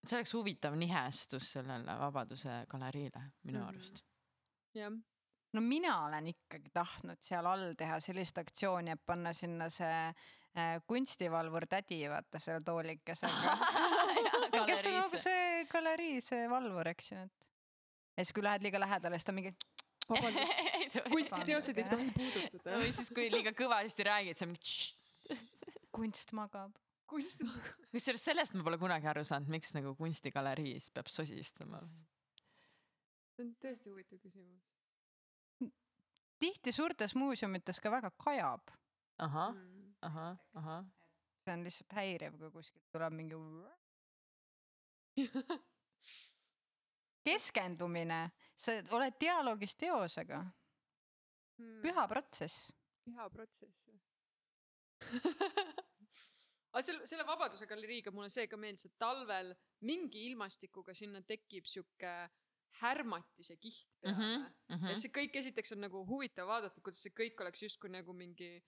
see 0.06 0.18
oleks 0.18 0.34
huvitav 0.34 0.76
nihestus 0.78 1.52
sellele 1.52 2.00
Vabaduse 2.00 2.66
galeriile 2.70 3.32
minu 3.43 3.60
Mhm. 3.60 3.68
arust. 3.68 4.04
jah, 4.76 4.91
no 5.54 5.62
mina 5.62 5.95
olen 6.06 6.28
ikkagi 6.32 6.70
tahtnud 6.74 7.22
seal 7.26 7.47
all 7.50 7.74
teha 7.78 8.00
sellist 8.04 8.38
aktsiooni, 8.41 8.93
et 8.93 9.02
panna 9.06 9.34
sinna 9.34 9.70
see 9.74 10.02
äh, 10.10 10.78
kunstivalvur 10.88 11.66
tädi, 11.70 12.02
vaata 12.12 12.41
selle 12.41 12.62
toolikesega. 12.66 13.56
kes 14.70 14.86
on 14.89 14.97
nagu 15.00 15.22
see 15.22 15.64
galerii, 15.72 16.20
see 16.26 16.50
valvur, 16.52 16.91
eks 16.93 17.12
ju, 17.14 17.24
et. 17.26 17.50
ja 18.18 18.26
siis, 18.26 18.34
kui 18.36 18.45
lähed 18.45 18.66
liiga 18.66 18.82
lähedale, 18.82 19.20
siis 19.20 19.30
ta 19.30 19.36
mingi. 19.36 19.56
vabandust, 20.10 21.02
kunstiteoseid 21.14 21.82
ei 21.82 21.89
tohi 21.89 22.12
puudutada. 22.18 22.78
või 22.82 22.93
siis, 22.93 23.10
kui 23.16 23.30
liiga 23.34 23.54
kõvasti 23.58 24.06
räägid, 24.10 24.38
siis 24.38 24.47
on 24.47 24.54
mingi. 24.56 25.41
kunst 25.95 26.34
magab. 26.38 26.78
kunst, 27.10 27.41
kusjuures 27.93 28.26
sellest 28.32 28.58
ma 28.58 28.66
pole 28.66 28.78
kunagi 28.82 29.10
aru 29.10 29.26
saanud, 29.26 29.50
miks 29.54 29.74
nagu 29.78 29.95
kunstigaleriis 29.97 30.91
peab 30.93 31.10
sosistama. 31.10 31.82
see 33.34 33.45
on 33.45 33.56
tõesti 33.64 33.93
huvitav 33.93 34.22
küsimus. 34.22 34.68
Tihti 36.40 36.72
suurtes 36.72 37.16
muuseumites 37.16 37.80
ka 37.80 37.92
väga 37.92 38.12
kajab. 38.24 38.72
ahah, 39.20 39.54
Mm. 39.54 39.94
ahah, 40.02 40.38
ahah. 40.54 40.86
see 41.44 41.54
on 41.54 41.64
lihtsalt 41.64 41.94
häiriv, 41.94 42.38
kui 42.40 42.52
kuskilt 42.52 42.86
tuleb 42.92 43.14
mingi. 43.14 43.36
keskendumine, 47.26 48.32
sa 48.56 48.72
oled 48.96 49.18
dialoogis 49.20 49.76
teosega, 49.76 50.44
püha 51.84 52.08
protsess. 52.08 52.72
püha 53.06 53.30
protsess. 53.30 53.90
aga 56.72 56.82
selle, 56.86 57.06
selle 57.08 57.26
Vabaduse 57.28 57.66
galeriiga 57.68 58.12
mulle 58.12 58.30
see 58.30 58.48
ka 58.48 58.58
meeldis, 58.58 58.86
et 58.90 58.98
talvel 59.00 59.54
mingi 59.82 60.26
ilmastikuga 60.30 60.94
sinna 60.96 61.22
tekib 61.22 61.66
sihuke 61.68 62.14
härmatise 62.82 63.57
kiht 63.57 63.88
peale 64.01 64.15
mm. 64.15 64.20
Mhm, 64.22 64.43
-hmm. 64.43 64.76
mhm. 64.76 64.91
ja 64.91 64.95
see 64.95 65.13
kõik 65.15 65.39
esiteks 65.41 65.76
on 65.76 65.82
nagu 65.88 66.03
huvitav 66.07 66.47
vaadata, 66.47 66.82
kuidas 66.82 67.01
see 67.03 67.15
kõik 67.15 67.41
oleks 67.41 67.63
justkui 67.67 67.89
nagu 67.89 68.13
mingi 68.13 68.59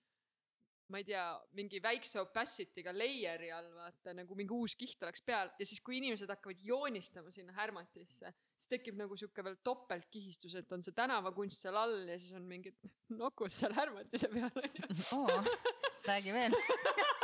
ma 0.92 0.98
ei 1.00 1.04
tea, 1.08 1.24
mingi 1.56 1.80
väikse 1.80 2.20
opacity'ga 2.20 2.92
layer'i 2.92 3.48
all 3.54 3.70
vaata 3.76 4.12
nagu 4.16 4.36
mingi 4.36 4.52
uus 4.52 4.74
kiht 4.76 5.02
oleks 5.02 5.24
peal 5.24 5.48
ja 5.58 5.66
siis, 5.66 5.80
kui 5.80 5.96
inimesed 5.96 6.28
hakkavad 6.28 6.60
joonistama 6.60 7.32
sinna 7.32 7.54
härmatisse, 7.56 8.32
siis 8.56 8.68
tekib 8.68 8.98
nagu 9.00 9.16
sihuke 9.16 9.44
veel 9.46 9.56
topeltkihistus, 9.64 10.58
et 10.60 10.72
on 10.72 10.84
see 10.84 10.92
tänavakunst 10.92 11.64
seal 11.64 11.78
all 11.80 11.96
ja 12.08 12.18
siis 12.18 12.36
on 12.36 12.44
mingid 12.48 12.76
nokud 13.22 13.54
seal 13.54 13.72
härmatise 13.78 14.28
peal 14.28 14.52
räägi 16.10 16.32
veel. 16.32 16.52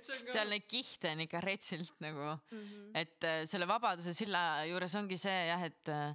seal 0.00 0.50
neid 0.52 0.66
kihte 0.70 1.12
on 1.12 1.24
ikka 1.26 1.40
retsilt 1.44 1.94
nagu, 2.04 2.32
mm. 2.34 2.58
-hmm. 2.58 2.90
et 2.94 3.28
äh, 3.28 3.40
selle 3.48 3.68
Vabaduse 3.68 4.14
silla 4.16 4.64
juures 4.68 4.94
ongi 5.00 5.18
see 5.20 5.40
jah, 5.48 5.64
et 5.68 5.92
äh, 5.92 6.14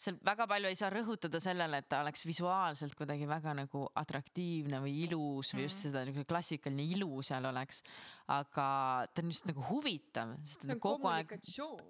seal 0.00 0.16
väga 0.24 0.46
palju 0.48 0.70
ei 0.70 0.78
saa 0.78 0.88
rõhutada 0.92 1.40
sellele, 1.42 1.82
et 1.82 1.88
ta 1.90 2.00
oleks 2.00 2.24
visuaalselt 2.24 2.94
kuidagi 2.96 3.28
väga 3.28 3.52
nagu 3.58 3.84
atraktiivne 4.00 4.80
või 4.80 4.94
ilus 5.04 5.52
või 5.54 5.66
just 5.66 5.84
seda 5.86 6.06
nagu 6.08 6.24
klassikaline 6.28 6.86
ilu 6.96 7.20
seal 7.26 7.44
oleks. 7.50 7.82
Aga 8.30 8.66
ta 9.10 9.22
on 9.24 9.30
just 9.32 9.46
nagu 9.48 9.62
huvitav, 9.66 10.36
sest 10.46 10.64
see 10.64 10.74
on 10.74 10.80
kogu 10.82 11.08
aeg 11.10 11.32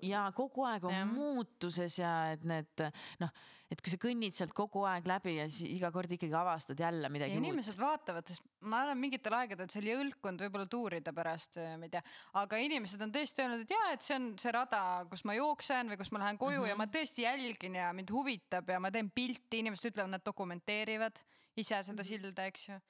ja 0.07 0.27
kogu 0.37 0.65
aeg 0.69 0.87
on 0.89 0.95
ja. 0.95 1.07
muutuses 1.09 1.99
ja 2.01 2.13
et 2.33 2.45
need 2.49 2.85
noh, 3.21 3.33
et 3.71 3.83
kui 3.85 3.93
sa 3.93 3.99
kõnnid 4.01 4.35
sealt 4.35 4.55
kogu 4.57 4.83
aeg 4.89 5.07
läbi 5.09 5.37
ja 5.37 5.47
siis 5.51 5.69
iga 5.77 5.91
kord 5.95 6.11
ikkagi 6.17 6.35
avastad 6.37 6.81
jälle 6.81 7.05
ja 7.07 7.13
midagi 7.13 7.37
inimesed 7.39 7.77
uut. 7.77 7.83
vaatavad, 7.85 8.31
sest 8.31 8.47
ma 8.73 8.83
olen 8.87 8.99
mingitel 9.01 9.37
aegadel 9.37 9.69
seal 9.73 9.91
jõulkunud 9.91 10.45
võib-olla 10.47 10.71
tuurida 10.71 11.13
pärast, 11.17 11.61
ma 11.81 11.89
ei 11.89 11.93
tea, 11.93 12.03
aga 12.41 12.61
inimesed 12.65 13.05
on 13.05 13.13
tõesti 13.15 13.45
öelnud, 13.45 13.67
et 13.67 13.75
jaa, 13.77 13.91
et 13.97 14.07
see 14.07 14.17
on 14.17 14.31
see 14.41 14.55
rada, 14.57 14.83
kus 15.13 15.27
ma 15.29 15.37
jooksen 15.37 15.93
või 15.93 16.01
kus 16.01 16.13
ma 16.15 16.25
lähen 16.25 16.41
koju 16.41 16.57
mm 16.57 16.65
-hmm. 16.65 16.73
ja 16.73 16.81
ma 16.81 16.89
tõesti 16.89 17.27
jälgin 17.27 17.77
ja 17.83 17.93
mind 17.97 18.15
huvitab 18.17 18.73
ja 18.73 18.81
ma 18.81 18.91
teen 18.91 19.13
pilti, 19.13 19.61
inimesed 19.61 19.93
ütlevad, 19.93 20.17
nad 20.17 20.25
dokumenteerivad 20.25 21.21
ise 21.57 21.83
seda 21.83 22.01
-hmm. 22.01 22.09
silda, 22.09 22.49
eks 22.49 22.69
ju. 22.69 22.81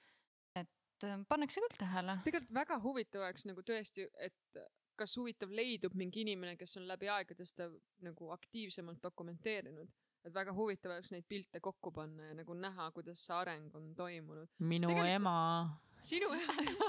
Et 1.01 1.09
äh, 1.09 1.25
pannakse 1.29 1.63
küll 1.65 1.79
tähele. 1.81 2.19
tegelikult 2.27 2.55
väga 2.55 2.79
huvitav 2.85 3.25
oleks 3.25 3.47
nagu 3.49 3.65
tõesti, 3.67 4.07
et 4.21 4.61
kas 5.01 5.17
huvitav 5.17 5.53
leidub 5.55 5.95
mingi 5.97 6.25
inimene, 6.27 6.57
kes 6.61 6.77
on 6.81 6.87
läbi 6.89 7.09
aegade 7.09 7.47
seda 7.49 7.71
nagu 8.05 8.31
aktiivsemalt 8.37 9.03
dokumenteerinud. 9.03 9.89
et 10.25 10.35
väga 10.35 10.53
huvitav 10.53 10.93
oleks 10.93 11.11
neid 11.15 11.25
pilte 11.29 11.61
kokku 11.65 11.93
panna 11.97 12.27
ja 12.29 12.35
nagu 12.43 12.55
näha, 12.55 12.91
kuidas 12.93 13.23
see 13.25 13.37
areng 13.37 13.75
on 13.77 13.95
toimunud. 13.97 14.49
minu 14.59 14.91
tegelikult- 14.91 15.15
ema. 15.15 15.81
sinu 16.03 16.29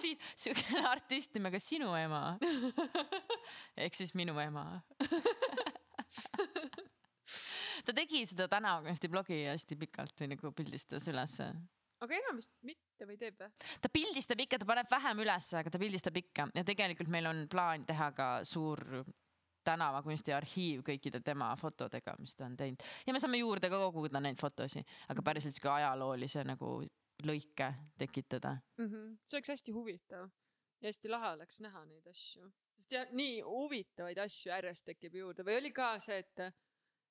siin 0.02 0.18
siukene 0.44 0.86
artist 0.88 1.34
nimega 1.34 1.60
Sinu 1.60 1.96
ema. 1.96 2.38
ehk 3.86 3.96
siis 3.96 4.14
minu 4.16 4.36
ema. 4.40 4.82
ta 7.86 7.94
tegi 7.96 8.26
seda 8.28 8.48
tänavakunsti 8.52 9.10
blogi 9.10 9.46
hästi 9.48 9.76
pikalt 9.80 10.20
või 10.20 10.34
nagu 10.36 10.52
pildistas 10.52 11.08
ülesse 11.08 11.54
aga 12.02 12.18
enam 12.18 12.40
vist 12.42 12.54
mitte 13.02 13.10
või 13.10 13.18
teeb 13.18 13.42
või? 13.42 13.50
ta 13.82 13.90
pildistab 13.90 14.40
ikka, 14.44 14.60
ta 14.62 14.68
paneb 14.70 14.90
vähem 14.92 15.24
ülesse, 15.24 15.58
aga 15.60 15.74
ta 15.74 15.82
pildistab 15.82 16.18
ikka 16.22 16.48
ja 16.56 16.64
tegelikult 16.68 17.10
meil 17.10 17.30
on 17.30 17.44
plaan 17.50 17.86
teha 17.86 18.12
ka 18.18 18.30
suur 18.48 19.04
tänavakunsti 19.66 20.34
arhiiv 20.34 20.82
kõikide 20.86 21.22
tema 21.22 21.52
fotodega, 21.60 22.16
mis 22.20 22.36
ta 22.36 22.48
on 22.48 22.58
teinud 22.58 22.82
ja 23.06 23.14
me 23.14 23.22
saame 23.22 23.42
juurde 23.42 23.70
ka 23.70 23.80
koguda 23.92 24.22
neid 24.22 24.40
fotosid, 24.40 24.88
aga 25.10 25.22
päriselt 25.26 25.56
sihuke 25.56 25.70
ajaloolise 25.70 26.46
nagu 26.48 26.80
lõike 27.26 27.74
tekitada. 27.98 28.58
mm. 28.78 28.88
-hmm. 28.88 29.18
see 29.26 29.38
oleks 29.38 29.54
hästi 29.56 29.72
huvitav 29.72 30.30
ja 30.82 30.90
hästi 30.90 31.10
lahe 31.10 31.36
oleks 31.38 31.62
näha 31.62 31.86
neid 31.86 32.08
asju, 32.08 32.52
sest 32.80 32.98
jah, 32.98 33.08
nii 33.12 33.42
huvitavaid 33.46 34.18
asju 34.18 34.50
järjest 34.50 34.86
tekib 34.86 35.16
juurde 35.16 35.46
või 35.46 35.60
oli 35.62 35.72
ka 35.72 35.94
see, 36.00 36.18
et, 36.18 36.54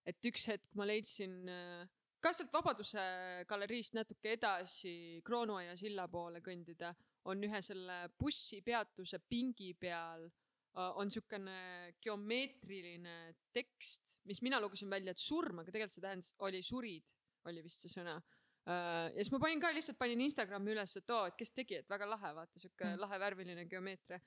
et 0.06 0.30
üks 0.32 0.48
hetk 0.50 0.74
ma 0.74 0.86
leidsin 0.86 1.48
äh, 1.48 1.86
ka 2.20 2.32
sealt 2.36 2.52
Vabaduse 2.52 3.02
galeriist 3.48 3.96
natuke 3.96 4.34
edasi 4.36 5.20
Kroonuaia 5.24 5.76
silla 5.80 6.06
poole 6.08 6.42
kõndida, 6.44 6.92
on 7.30 7.44
ühe 7.44 7.62
selle 7.64 8.02
bussipeatuse 8.18 9.22
pingi 9.28 9.72
peal 9.74 10.26
äh, 10.26 10.90
on 11.00 11.08
niisugune 11.08 11.94
geomeetriline 12.02 13.16
tekst, 13.52 14.20
mis 14.28 14.42
mina 14.42 14.60
lugesin 14.60 14.90
välja, 14.92 15.14
et 15.16 15.22
surm, 15.22 15.62
aga 15.62 15.72
tegelikult 15.72 15.96
see 15.96 16.04
tähendas, 16.04 16.34
oli 16.46 16.62
surid, 16.64 17.16
oli 17.48 17.64
vist 17.64 17.86
see 17.86 17.98
sõna 18.00 18.20
Uh, 18.68 19.08
ja 19.14 19.22
siis 19.24 19.30
ma 19.32 19.38
panin 19.40 19.60
ka 19.62 19.70
lihtsalt 19.72 19.96
panin 19.98 20.20
Instagrami 20.20 20.74
üles, 20.74 20.92
et 20.98 21.12
oo, 21.14 21.22
et 21.30 21.36
kes 21.38 21.50
tegi, 21.56 21.78
et 21.80 21.88
väga 21.88 22.04
lahe, 22.06 22.32
vaata 22.36 22.60
sihuke 22.60 22.84
mm. 22.84 23.00
lahe 23.00 23.18
värviline 23.22 23.64
geomeetria. 23.70 24.20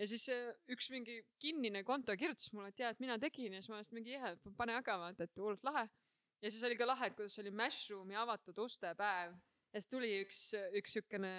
ja 0.00 0.06
siis 0.08 0.24
uh, 0.32 0.54
üks 0.72 0.88
mingi 0.90 1.18
kinnine 1.38 1.84
konto 1.84 2.16
kirjutas 2.16 2.48
mulle, 2.56 2.72
et 2.72 2.80
jaa, 2.80 2.94
et 2.94 3.02
mina 3.04 3.18
tegin 3.20 3.52
ja 3.52 3.60
siis 3.60 3.70
ma 3.70 3.76
olin 3.78 3.98
mingi 3.98 4.16
jah, 4.16 4.32
pane 4.56 4.74
aga 4.78 4.96
vaata, 5.02 5.28
et 5.28 5.42
hullult 5.42 5.68
lahe. 5.68 5.84
Ja 6.42 6.50
siis 6.50 6.62
oli 6.66 6.78
ka 6.78 6.86
lahe, 6.88 7.10
et 7.10 7.18
kuidas 7.18 7.38
oli 7.42 7.52
Mashroom'i 7.54 8.16
avatud 8.18 8.58
ustepäev 8.64 9.34
ja 9.74 9.82
siis 9.82 9.90
tuli 9.90 10.10
üks, 10.22 10.40
üks 10.78 10.98
siukene 10.98 11.30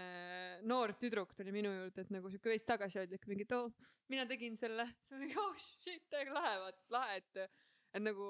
noor 0.67 0.95
tüdruk 0.99 1.31
tuli 1.37 1.53
minu 1.55 1.71
juurde, 1.71 2.03
et 2.03 2.11
nagu 2.13 2.31
siuke 2.31 2.51
veits 2.51 2.67
tagasihoidlik, 2.67 3.27
mingi, 3.31 3.47
et 3.47 3.55
oo, 3.55 3.69
mina 4.11 4.25
tegin 4.29 4.57
selle. 4.59 4.87
siis 4.99 5.15
ma 5.15 5.21
olin, 5.23 5.37
oh 5.39 5.61
shit, 5.61 6.03
täiega 6.11 6.35
lahe, 6.35 6.55
vaata, 6.65 6.85
lahe, 6.97 7.19
et, 7.21 7.61
et 7.95 8.03
nagu, 8.03 8.29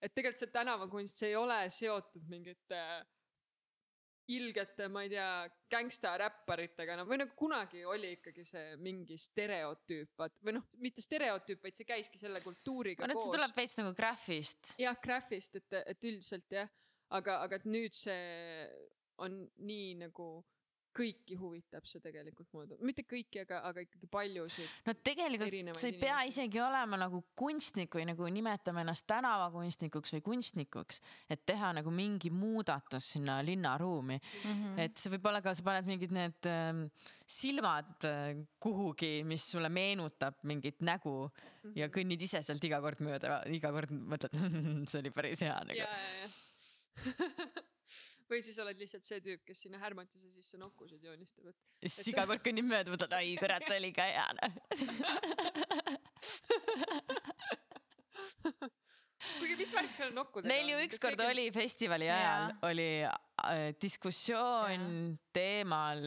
et 0.00 0.12
tegelikult 0.12 0.42
see 0.42 0.52
tänavakunst, 0.58 1.22
see 1.22 1.32
ei 1.32 1.38
ole 1.40 1.60
seotud 1.72 2.28
mingite 2.28 2.82
ilgete, 4.34 4.88
ma 4.90 5.04
ei 5.06 5.10
tea, 5.12 5.28
gängstaräpparitega, 5.70 6.96
no 6.98 7.04
või 7.06 7.20
nagu 7.22 7.34
kunagi 7.38 7.84
oli 7.86 8.16
ikkagi 8.16 8.44
see 8.46 8.74
mingi 8.82 9.18
stereotüüp, 9.20 10.16
vaat 10.18 10.40
või 10.42 10.56
noh, 10.58 10.66
mitte 10.82 11.04
stereotüüp, 11.04 11.62
vaid 11.62 11.78
see 11.78 11.86
käiski 11.86 12.18
selle 12.18 12.42
kultuuriga 12.44 13.04
arvan, 13.06 13.14
et 13.14 13.22
see 13.22 13.30
koos 13.30 13.38
tuleb 13.38 13.56
veits 13.60 13.78
nagu 13.80 13.94
Graphist. 13.98 14.74
jah, 14.82 14.98
Graphist, 15.02 15.60
et, 15.60 15.78
et 15.94 16.10
üldiselt 16.10 16.58
jah, 16.58 16.70
aga, 17.14 17.40
aga 17.46 17.60
et 17.60 17.68
nüüd 17.70 17.94
see 17.94 18.66
on 19.22 19.44
nii 19.62 19.94
nagu 20.02 20.30
kõiki 20.96 21.36
huvitab 21.38 21.86
see 21.88 22.00
tegelikult 22.04 22.48
mulle 22.54 22.78
mitte 22.86 23.04
kõiki, 23.08 23.42
aga, 23.44 23.60
aga 23.68 23.84
ikkagi 23.84 24.08
paljusid. 24.10 24.70
no 24.86 24.94
tegelikult 25.06 25.80
sa 25.80 25.90
ei 25.90 25.98
pea 26.00 26.20
inimesi. 26.22 26.32
isegi 26.32 26.62
olema 26.62 27.00
nagu 27.00 27.22
kunstnik 27.38 27.94
või 27.98 28.06
nagu 28.10 28.30
nimetama 28.32 28.82
ennast 28.84 29.06
tänavakunstnikuks 29.10 30.16
või 30.16 30.24
kunstnikuks, 30.30 31.02
et 31.32 31.44
teha 31.48 31.72
nagu 31.76 31.92
mingi 31.94 32.32
muudatus 32.34 33.12
sinna 33.16 33.38
linnaruumi 33.46 34.18
mm. 34.18 34.48
-hmm. 34.48 34.80
et 34.86 34.96
see 35.00 35.12
võib 35.16 35.30
olla 35.30 35.42
ka, 35.44 35.54
sa 35.56 35.66
paned 35.66 35.90
mingid 35.90 36.14
need 36.16 36.50
ähm, 36.50 36.86
silmad 37.26 38.08
äh, 38.08 38.32
kuhugi, 38.62 39.20
mis 39.28 39.50
sulle 39.52 39.68
meenutab 39.72 40.40
mingit 40.48 40.80
nägu 40.80 41.16
mm 41.26 41.30
-hmm. 41.30 41.78
ja 41.82 41.88
kõnnid 41.92 42.22
ise 42.22 42.42
sealt 42.42 42.64
iga 42.64 42.80
kord 42.80 43.00
mööda, 43.04 43.42
iga 43.52 43.72
kord 43.72 43.92
mõtled, 43.92 44.36
see 44.90 45.00
oli 45.04 45.10
päris 45.14 45.44
hea 45.44 45.60
nagu. 45.68 45.84
või 48.30 48.42
siis 48.44 48.58
oled 48.62 48.78
lihtsalt 48.80 49.04
see 49.06 49.20
tüüp, 49.24 49.42
kes 49.46 49.58
sinna 49.66 49.78
härmatise 49.82 50.30
sisse 50.32 50.58
nokkusid 50.60 51.02
joonistab, 51.06 51.46
et 51.52 51.56
ja 51.82 51.88
siis 51.92 52.08
iga 52.12 52.26
kord 52.28 52.42
kõnnib 52.44 52.66
mööda, 52.68 52.92
mõtled, 52.94 53.12
ai 53.16 53.36
kurat, 53.40 53.62
see 53.68 53.78
oli 53.80 53.92
ka 53.96 54.04
hea. 54.10 54.28
kuigi 59.40 59.56
mis 59.58 59.72
värk 59.74 59.92
seal 59.96 60.12
nokkudega 60.16 60.50
Neil 60.52 60.70
ju 60.72 60.78
ükskord 60.86 61.20
oli 61.26 61.48
festivali 61.54 62.08
ajal 62.10 62.48
Jaa. 62.48 62.58
oli 62.68 62.88
äh, 63.04 63.74
diskussioon 63.82 64.82
teemal 65.34 66.02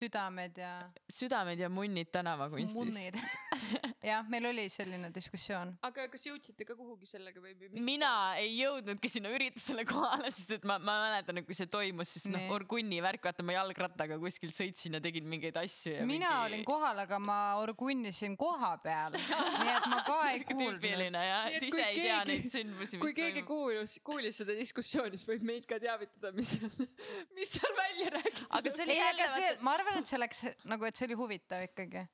südamed 0.00 0.60
ja 0.60 0.72
südamed 1.12 1.60
ja 1.60 1.68
munnid 1.72 2.12
tänavakunstis. 2.12 2.76
munnid. 2.76 3.14
jah, 4.10 4.24
meil 4.30 4.48
oli 4.50 4.66
selline 4.72 5.10
diskussioon. 5.14 5.74
aga 5.86 6.06
kas 6.12 6.26
jõudsite 6.28 6.66
ka 6.68 6.76
kuhugi 6.78 7.08
sellega 7.08 7.42
või 7.42 7.54
mina 7.84 8.10
ei 8.40 8.52
jõudnudki 8.60 9.10
sinna 9.10 9.32
üritusele 9.34 9.86
kohale, 9.88 10.30
sest 10.34 10.56
et 10.58 10.66
ma, 10.68 10.78
ma 10.78 10.96
mäletan, 11.06 11.40
et 11.40 11.48
kui 11.48 11.56
see 11.56 11.70
toimus, 11.70 12.12
siis 12.16 12.28
noh 12.32 12.52
Orgunni 12.56 13.00
värk, 13.04 13.24
vaata 13.26 13.44
ma 13.46 13.56
jalgrattaga 13.56 14.18
kuskil 14.22 14.52
sõitsin 14.54 14.98
ja 14.98 15.02
tegin 15.02 15.26
mingeid 15.30 15.56
asju 15.60 15.96
ja 15.98 16.06
mina 16.08 16.30
mingi... 16.30 16.46
olin 16.46 16.66
kohal, 16.68 17.02
aga 17.06 17.20
ma 17.22 17.38
orgunnisin 17.62 18.36
koha 18.40 18.72
peal, 18.84 19.16
nii 19.62 19.74
et 19.74 19.88
ma 19.92 20.02
ka 20.06 20.18
ei 20.30 20.44
kuulnud. 20.44 20.78
tüüpiline 20.80 21.24
jah, 21.26 21.48
et 21.50 21.66
kui 21.66 21.72
ise 21.72 21.86
ei 21.86 22.00
tea 22.00 22.20
keegi- 22.20 22.30
neid 22.32 22.54
sündmusi, 22.56 23.00
kui 23.02 23.12
mis 23.12 23.18
keegi 23.18 23.42
toimub. 23.42 23.50
kuulis, 23.50 23.98
kuulis 24.06 24.42
seda 24.42 24.56
diskussiooni, 24.58 25.18
siis 25.18 25.28
võib 25.30 25.46
meid 25.50 25.68
ka 25.68 25.80
teavitada, 25.82 26.32
mis 26.36 26.54
seal, 26.56 26.88
mis 27.38 27.56
seal 27.56 27.76
välja 27.80 28.12
räägiti. 28.16 28.46
aga 28.60 28.74
see 28.78 28.86
oli 28.86 28.96
ei, 28.96 29.04
aga 29.06 29.28
jälle 29.32 29.66
ma 29.66 29.76
arvan, 29.76 30.00
et 30.02 30.12
see 30.12 30.20
läks 30.20 30.44
nagu, 30.68 30.88
et 30.88 30.98
see 30.98 31.08
oli 31.08 31.18
huvitav 31.18 31.66
ikkagi. 31.66 32.06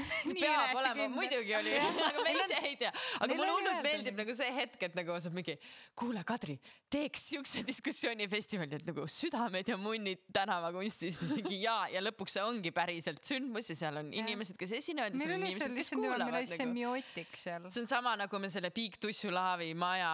see 0.00 0.36
peab 0.40 0.79
olema, 0.80 1.06
muidugi 1.14 1.54
oli, 1.58 1.76
aga 2.08 2.24
me 2.24 2.34
ise 2.34 2.58
ei 2.66 2.76
tea. 2.80 2.90
aga 3.20 3.36
mulle 3.38 3.54
hullult 3.54 3.82
meeldib 3.86 4.18
nagu 4.20 4.36
see 4.36 4.50
hetk, 4.56 4.82
et 4.88 4.98
nagu 4.98 5.16
saab 5.22 5.36
mingi, 5.36 5.56
kuule 5.98 6.24
Kadri, 6.26 6.58
teeks 6.92 7.26
siukse 7.34 7.64
diskussioonifestivali, 7.70 8.80
et 8.80 8.90
nagu 8.90 9.06
südamed 9.10 9.72
ja 9.72 9.78
munnid 9.80 10.26
tänavakunstist, 10.34 11.24
siis 11.26 11.36
mingi 11.38 11.62
ja, 11.64 11.78
ja 11.92 12.02
lõpuks 12.04 12.38
see 12.38 12.44
ongi 12.46 12.74
päriselt 12.74 13.22
sündmus 13.26 13.72
ja 13.72 13.78
seal 13.84 14.02
on 14.02 14.12
inimesed, 14.12 14.58
kes 14.60 14.76
esinevad 14.80 15.18
meil 15.20 15.36
oli 15.38 15.54
seal 15.56 15.74
lihtsalt 15.76 16.04
meil 16.04 16.28
oli 16.28 16.46
semiootik 16.50 17.34
seal. 17.38 17.70
see 17.70 17.84
on 17.84 17.90
sama 17.90 18.16
nagu 18.20 18.42
me 18.42 18.50
selle 18.52 18.72
Big 18.74 18.98
Tussu 19.00 19.32
laavi 19.34 19.72
maja 19.78 20.12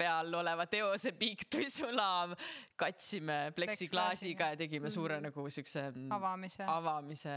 peal 0.00 0.38
oleva 0.40 0.66
teose 0.70 1.12
Big 1.18 1.44
Tussu 1.52 1.90
laav 1.94 2.36
katsime 2.80 3.38
pleksiklaasiga 3.56 4.52
ja 4.54 4.60
tegime 4.60 4.92
suure 4.92 5.20
nagu 5.22 5.44
siukse 5.52 5.84
mm, 5.90 6.08
avamise, 6.16 6.64
avamise 6.64 7.36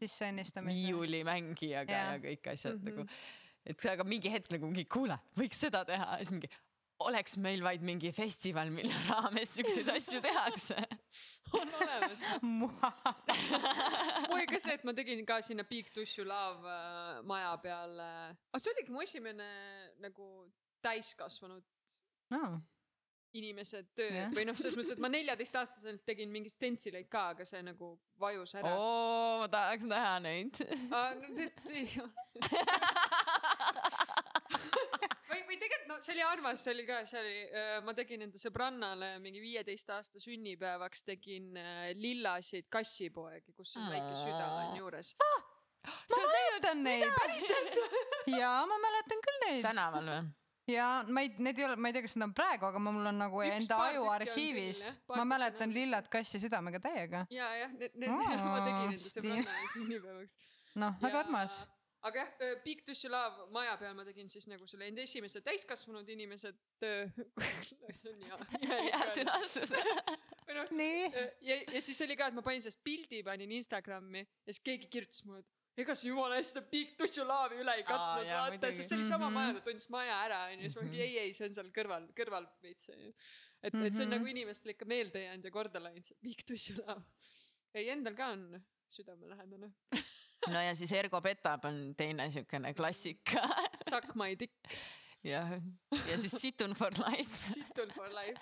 sisseõnnistamise. 0.00 0.74
viiulimängijaga 0.74 1.96
ja. 1.96 2.10
Ja 2.16 2.18
kõik 2.26 2.52
asjad 2.54 2.78
mm 2.78 2.88
-hmm. 2.88 3.06
nagu. 3.06 3.08
et 3.66 3.88
aga 3.94 4.04
mingi 4.04 4.32
hetk 4.32 4.52
nagu 4.56 4.68
mingi 4.68 4.84
kuule, 4.90 5.18
võiks 5.38 5.66
seda 5.66 5.84
teha 5.88 6.12
ja 6.18 6.24
siis 6.24 6.36
mingi 6.38 6.50
oleks 7.06 7.36
meil 7.42 7.62
vaid 7.64 7.82
mingi 7.86 8.12
festival, 8.14 8.70
mille 8.74 8.94
raames 9.08 9.54
siukseid 9.56 9.88
asju 9.92 10.20
tehakse. 10.22 10.76
on 11.58 11.68
olemas. 11.80 12.18
oli 14.28 14.46
ka 14.50 14.60
see, 14.62 14.76
et 14.76 14.84
ma 14.86 14.94
tegin 14.96 15.24
ka 15.26 15.40
sinna 15.44 15.64
Big 15.68 15.90
Tussu 15.94 16.24
Love 16.28 16.68
äh, 16.68 17.22
maja 17.28 17.56
peale. 17.62 18.10
aga 18.52 18.62
see 18.62 18.74
oligi 18.74 18.94
mu 18.94 19.02
esimene 19.04 19.48
nagu 20.04 20.28
täiskasvanud 20.82 21.64
no.. 22.32 22.60
inimese 23.38 23.82
töö 23.96 24.10
Jah. 24.12 24.32
või 24.34 24.44
noh, 24.48 24.56
selles 24.58 24.76
mõttes, 24.78 24.94
et 24.96 25.02
ma 25.02 25.10
neljateistaastaselt 25.12 26.04
tegin 26.08 26.32
mingeid 26.32 26.52
stensileid 26.54 27.08
ka, 27.12 27.28
aga 27.36 27.46
see 27.48 27.62
nagu 27.64 27.94
vajus 28.20 28.56
ära. 28.60 28.74
oo, 28.76 29.38
ma 29.42 29.48
tahaks 29.52 29.86
näha 29.88 30.16
neid. 30.24 30.60
või, 35.32 35.40
või 35.48 35.56
tegelikult 35.56 35.88
no 35.88 35.98
see 36.00 36.14
oli 36.16 36.24
armas, 36.26 36.64
see 36.64 36.74
oli 36.74 36.84
ka, 36.88 37.00
see 37.08 37.22
oli, 37.22 37.38
ma 37.86 37.94
tegin 37.96 38.26
enda 38.26 38.40
sõbrannale 38.40 39.14
mingi 39.24 39.40
viieteist 39.42 39.90
aasta 39.94 40.22
sünnipäevaks 40.22 41.06
tegin 41.08 41.56
äh, 41.60 41.88
lillasid 41.98 42.68
kassipoegi, 42.72 43.56
kus 43.56 43.76
on 43.80 43.88
väike 43.92 44.12
süda 44.18 44.44
on 44.58 44.76
juures. 44.80 45.14
ma 46.12 46.22
mäletan 46.36 46.84
neid. 46.84 47.08
ja 48.36 48.54
ma 48.68 48.78
mäletan 48.86 49.26
küll 49.26 49.44
neid. 49.46 49.64
tänaval 49.66 50.14
või? 50.14 50.22
Ja 50.70 50.86
ma 51.08 51.24
ei, 51.24 51.32
need 51.42 51.58
ei 51.58 51.66
ole, 51.66 51.76
ma 51.80 51.90
ei 51.90 51.96
tea, 51.96 52.04
kas 52.06 52.14
need 52.16 52.28
on 52.28 52.34
praegu, 52.36 52.68
aga 52.68 52.80
mul 52.82 53.10
on 53.10 53.20
nagu 53.24 53.42
Üks 53.42 53.58
enda 53.58 53.78
jah., 53.90 54.08
Paar 55.08 55.20
ma 55.20 55.28
mäletan 55.34 55.74
lillat 55.74 56.08
kassi 56.12 56.40
südamega 56.42 56.80
täiega. 56.82 57.26
ja, 57.34 57.50
jah, 57.64 57.76
need, 57.78 57.94
need 57.98 58.10
Aa, 58.12 58.40
ma 58.54 58.58
tegin 58.66 58.90
enda 58.90 59.04
sõbrannale 59.04 59.70
sünnipäevaks. 59.74 60.36
noh, 60.82 60.98
väga 61.02 61.22
armas. 61.24 61.56
aga 62.06 62.24
jah, 62.24 62.52
Big 62.66 62.84
Tussu 62.86 63.10
Love 63.10 63.48
maja 63.54 63.74
peal 63.80 63.96
ma 63.98 64.06
tegin 64.06 64.30
siis 64.30 64.46
nagu 64.50 64.68
selle 64.70 64.90
enda 64.90 65.02
esimese 65.02 65.42
täiskasvanud 65.42 66.08
inimese 66.14 66.54
töö. 66.82 67.08
see 67.98 68.14
on 68.14 68.22
hea. 68.28 68.38
hea 68.90 69.02
sõnastus. 69.16 69.74
või 70.46 70.60
noh, 70.60 70.76
ja, 71.42 71.58
ja 71.58 71.82
siis 71.82 71.98
oli 72.06 72.18
ka, 72.18 72.30
et 72.30 72.38
ma 72.38 72.46
panin 72.46 72.62
sellest 72.62 72.84
pildi, 72.86 73.24
panin 73.26 73.58
Instagrami 73.58 74.22
ja 74.22 74.54
siis 74.54 74.62
keegi 74.70 74.90
kirjutas 74.94 75.26
mulle, 75.26 75.42
et 75.42 75.61
ega 75.78 75.94
sa 75.96 76.06
jumala 76.08 76.36
eest 76.36 76.52
seda 76.56 76.66
Big 76.70 76.90
Tussu 76.98 77.24
laavi 77.24 77.56
üle 77.62 77.74
ei 77.78 77.82
katnud, 77.88 78.26
vaata, 78.28 78.72
sest 78.76 78.88
see 78.92 78.98
oli 78.98 79.06
sama 79.08 79.28
Mhm. 79.30 79.34
maja, 79.34 79.52
ta 79.54 79.60
tundis 79.70 79.88
maja 79.90 80.18
ära 80.26 80.40
onju, 80.52 80.60
siis 80.68 80.76
ma 80.76 80.82
mingi 80.82 81.00
ei, 81.00 81.18
ei, 81.18 81.32
see 81.34 81.46
on 81.48 81.54
seal 81.54 81.70
kõrval, 81.72 82.08
kõrval 82.18 82.46
veits 82.62 82.90
onju. 82.92 83.12
et, 83.62 83.74
et 83.74 83.94
see 83.94 84.02
on 84.04 84.08
Mhm. 84.10 84.16
nagu 84.16 84.26
inimestele 84.26 84.74
ikka 84.76 84.84
meelde 84.84 85.22
jäänud 85.24 85.44
ja 85.44 85.50
korda 85.50 85.80
läinud, 85.80 86.04
see 86.04 86.16
Big 86.22 86.44
Tussu 86.46 86.74
laav. 86.86 87.02
ei, 87.74 87.88
endal 87.88 88.14
ka 88.14 88.26
on 88.36 88.62
südamelähedane. 88.92 89.72
no 90.52 90.60
ja 90.60 90.74
siis 90.74 90.92
Ergo 90.92 91.20
Petab 91.24 91.64
on 91.64 91.94
teine 91.96 92.30
siukene 92.30 92.74
klassika. 92.74 93.40
Suck 93.88 94.14
my 94.14 94.34
dick, 94.38 94.52
jah, 95.24 95.56
ja 96.10 96.18
siis 96.18 96.32
Situn 96.42 96.74
for 96.74 96.90
life. 97.08 97.52
situl 97.54 97.90
for 97.96 98.08
life. 98.12 98.40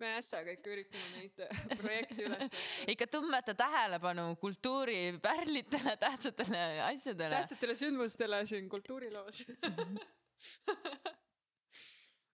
Me 0.00 0.14
ässaga 0.18 0.56
ikka 0.56 0.72
üritame 0.74 1.08
neid 1.16 1.44
äh, 1.46 1.62
projekte 1.82 2.26
üles 2.26 2.52
ikka 2.94 3.08
tõmmata 3.12 3.54
tähelepanu 3.58 4.30
kultuuripärlitele, 4.42 5.96
tähtsatele 6.00 6.64
asjadele. 6.88 7.34
tähtsatele 7.36 7.78
sündmustele 7.78 8.44
siin 8.50 8.68
kultuuriloos. 8.72 9.44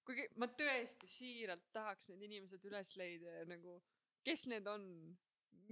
kuigi 0.07 0.27
ma 0.41 0.49
tõesti 0.55 1.09
siiralt 1.11 1.71
tahaks 1.75 2.11
need 2.12 2.27
inimesed 2.29 2.67
üles 2.69 2.93
leida 2.99 3.41
ja 3.41 3.47
nagu, 3.51 3.79
kes 4.27 4.47
need 4.51 4.69
on, 4.71 4.85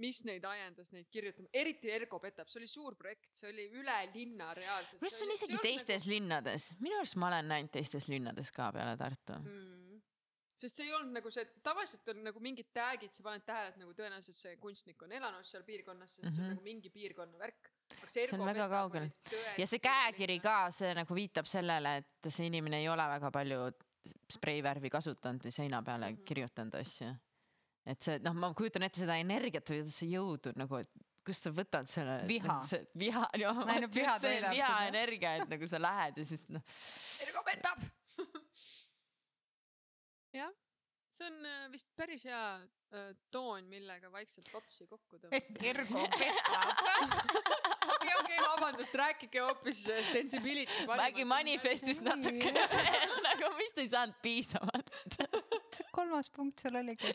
mis 0.01 0.21
neid 0.27 0.43
ajendas 0.49 0.91
neid 0.91 1.07
kirjutama, 1.13 1.47
eriti 1.55 1.91
Ergo 1.95 2.19
Petab, 2.19 2.51
see 2.51 2.59
oli 2.61 2.69
suur 2.69 2.97
projekt, 2.99 3.29
see 3.35 3.49
oli 3.51 3.69
üle 3.79 3.97
linna 4.13 4.51
reaalselt. 4.57 4.99
minu 4.99 5.07
arust 5.07 5.21
see 5.21 5.29
on 5.29 5.35
isegi 5.37 5.61
teistes 5.63 6.07
linnades, 6.11 6.69
minu 6.83 6.99
arust 6.99 7.19
ma 7.21 7.31
olen 7.31 7.51
näinud 7.53 7.71
teistes 7.77 8.09
linnades 8.11 8.51
ka 8.55 8.71
peale 8.75 8.97
Tartu. 8.99 9.39
mm.. 9.39 9.94
Sest 10.55 10.75
see 10.79 10.85
ei 10.87 10.93
olnud 10.95 11.11
nagu 11.17 11.31
see, 11.31 11.45
tavaliselt 11.63 12.07
on 12.13 12.23
nagu 12.23 12.39
mingid 12.39 12.69
tag'id, 12.73 13.11
sa 13.13 13.23
paned 13.23 13.43
tähele, 13.45 13.67
et 13.73 13.77
nagu 13.81 13.91
tõenäoliselt 13.93 14.37
see 14.39 14.55
kunstnik 14.61 15.01
on 15.03 15.11
elanud 15.11 15.45
seal 15.45 15.63
piirkonnas, 15.67 16.15
sest 16.15 16.23
mm 16.23 16.29
-hmm. 16.29 16.35
see 16.35 16.41
on 16.43 16.47
Mhm. 16.47 16.55
nagu 16.55 16.63
mingi 16.63 16.89
piirkonna 16.89 17.37
värk. 17.39 17.71
See 18.07 18.27
on 18.33 18.45
väga 18.45 18.69
kaugel. 18.69 19.09
ja 19.57 19.67
see 19.67 19.79
käekiri. 19.79 20.39
ka, 20.41 20.71
see 20.71 20.93
nagu 20.93 21.13
viitab 21.15 21.45
sellele, 21.45 21.97
et 21.97 22.31
see 22.31 22.47
inimene 22.47 22.77
ei 22.79 22.87
ole 22.89 23.03
väga 23.07 23.31
palju 23.31 23.71
spreivärvi 24.31 24.89
kasutanud 24.89 25.41
või 25.45 25.51
seina 25.51 25.81
peale 25.83 26.11
Mhm. 26.11 26.23
kirjutanud 26.25 26.75
asju. 26.75 27.15
et 27.85 28.01
see 28.01 28.17
noh, 28.19 28.33
ma 28.33 28.53
kujutan 28.53 28.83
ette 28.83 28.99
seda 28.99 29.15
energiat 29.21 29.69
või 29.69 29.83
see 29.93 30.07
jõudu 30.09 30.53
nagu, 30.57 30.77
et 30.77 30.89
kust 31.25 31.43
sa 31.43 31.51
võtad 31.51 31.87
selle. 31.87 32.15
Viha. 32.33 32.63
see 32.63 32.87
viha, 32.97 33.29
noh, 33.37 33.67
Ainult 33.67 33.93
viha 33.95 34.17
viha 34.51 34.87
energia, 34.87 35.35
et 35.41 35.49
nagu 35.49 35.67
sa 35.67 35.77
lähed 35.79 36.17
ja 36.17 36.23
siis 36.23 36.47
noh, 36.49 36.61
Ergo 37.27 37.43
Petab. 37.45 37.79
jah, 40.35 40.51
see 41.15 41.27
on 41.29 41.45
äh, 41.47 41.65
vist 41.71 41.89
päris 41.95 42.25
hea 42.27 42.41
äh, 42.59 43.11
toon, 43.31 43.67
millega 43.71 44.11
vaikselt 44.11 44.49
otsi 44.57 44.87
kokku 44.89 45.19
tõmmata. 45.19 45.39
et 45.39 45.61
Ergo 45.71 46.03
petab. 46.17 46.83
okei, 47.95 48.13
okei, 48.19 48.39
vabandust, 48.43 48.97
rääkige 48.99 49.43
hoopis 49.45 49.83
äh, 49.93 50.01
Stensibility. 50.09 50.85
äkki 51.07 51.27
manifestist 51.29 52.05
natukene 52.05 52.65
veel 52.73 53.15
nagu 53.25 53.51
vist 53.59 53.79
ei 53.81 53.91
saanud 53.91 54.19
piisavalt. 54.25 54.91
see 55.75 55.87
kolmas 55.95 56.31
punkt 56.33 56.63
seal 56.63 56.81
oligi. 56.81 57.13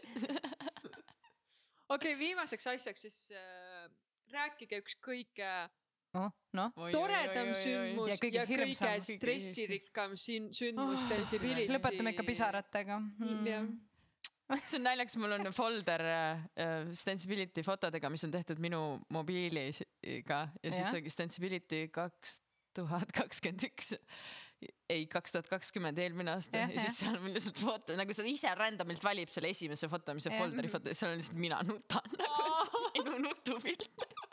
okei, 1.88 2.16
viimaseks 2.18 2.72
asjaks 2.74 3.06
siis 3.09 3.20
äh, 3.36 3.90
rääkige 4.32 4.80
üks 4.80 4.97
kõige 5.05 5.52
noh, 6.16 6.32
noh, 6.57 6.73
toredam 6.91 7.53
sündmus 7.55 8.11
Ja 8.11 8.16
ja 8.16 8.19
kõige 8.23 8.43
kõige, 8.43 8.49
hirmsam. 8.51 8.89
kõige 8.89 9.19
stressirikkam 9.19 10.16
sin-, 10.19 10.51
sündmus 10.57 11.07
Oh, 11.07 11.70
lõpetame 11.70 12.15
ikka 12.15 12.27
pisaratega 12.27 12.99
mm.. 12.99 13.47
jah, 13.47 14.61
see 14.61 14.81
on 14.81 14.87
naljakas, 14.89 15.16
mul 15.23 15.37
on 15.39 15.51
folder 15.55 16.07
äh, 16.11 16.93
Stensibility 16.97 17.65
fotodega, 17.66 18.11
mis 18.12 18.27
on 18.27 18.35
tehtud 18.35 18.62
minu 18.62 18.82
mobiiliga 19.15 20.45
ja 20.62 20.70
siis 20.70 20.87
Jah. 20.87 20.95
ongi 20.99 21.15
Stensibility 21.15 21.87
kaks 21.95 22.41
tuhat 22.77 23.11
kakskümmend 23.15 23.66
üks 23.70 23.95
ei, 24.91 25.07
kaks 25.11 25.32
tuhat 25.35 25.49
kakskümmend 25.49 25.99
eelmine 26.03 26.35
aasta 26.35 26.65
ja, 26.65 26.69
ja 26.74 26.82
siis 26.85 26.99
seal 27.01 27.16
on 27.16 27.31
lihtsalt 27.32 27.61
foto, 27.62 27.97
nagu 27.99 28.16
sa 28.16 28.27
ise 28.28 28.51
random'ilt 28.59 29.05
valid 29.05 29.32
selle 29.32 29.53
esimese 29.55 29.89
foto, 29.91 30.15
mis 30.16 30.27
see 30.27 30.35
Jah. 30.35 30.43
folderi 30.43 30.73
foto, 30.73 30.93
seal 30.97 31.15
on 31.15 31.20
lihtsalt 31.20 31.41
mina 31.41 31.61
nutan 31.66 32.19
nagu, 32.19 32.49
et 32.51 32.61
see 32.65 32.81
on 32.81 32.91
minu 32.99 33.23
nutupilt. 33.28 33.89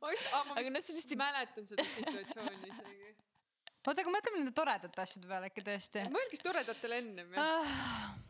ma 0.00 0.06
vist, 0.10 0.28
ma 0.32 0.54
aga 0.58 0.68
vist 0.78 0.92
vist 0.96 1.14
mäletan 1.18 1.64
seda 1.68 1.84
situatsiooni 1.94 2.68
isegi. 2.72 3.14
oota, 3.86 4.00
aga 4.02 4.10
mõtleme 4.16 4.36
nende 4.42 4.54
toredate 4.56 4.98
asjade 5.04 5.26
peale 5.30 5.44
äkki 5.52 5.62
tõesti. 5.68 5.98
mõelge 6.12 6.36
siis 6.36 6.44
toredatele 6.48 6.94
ennem 7.04 7.28
jah. 7.36 7.42
Ah, 7.42 8.22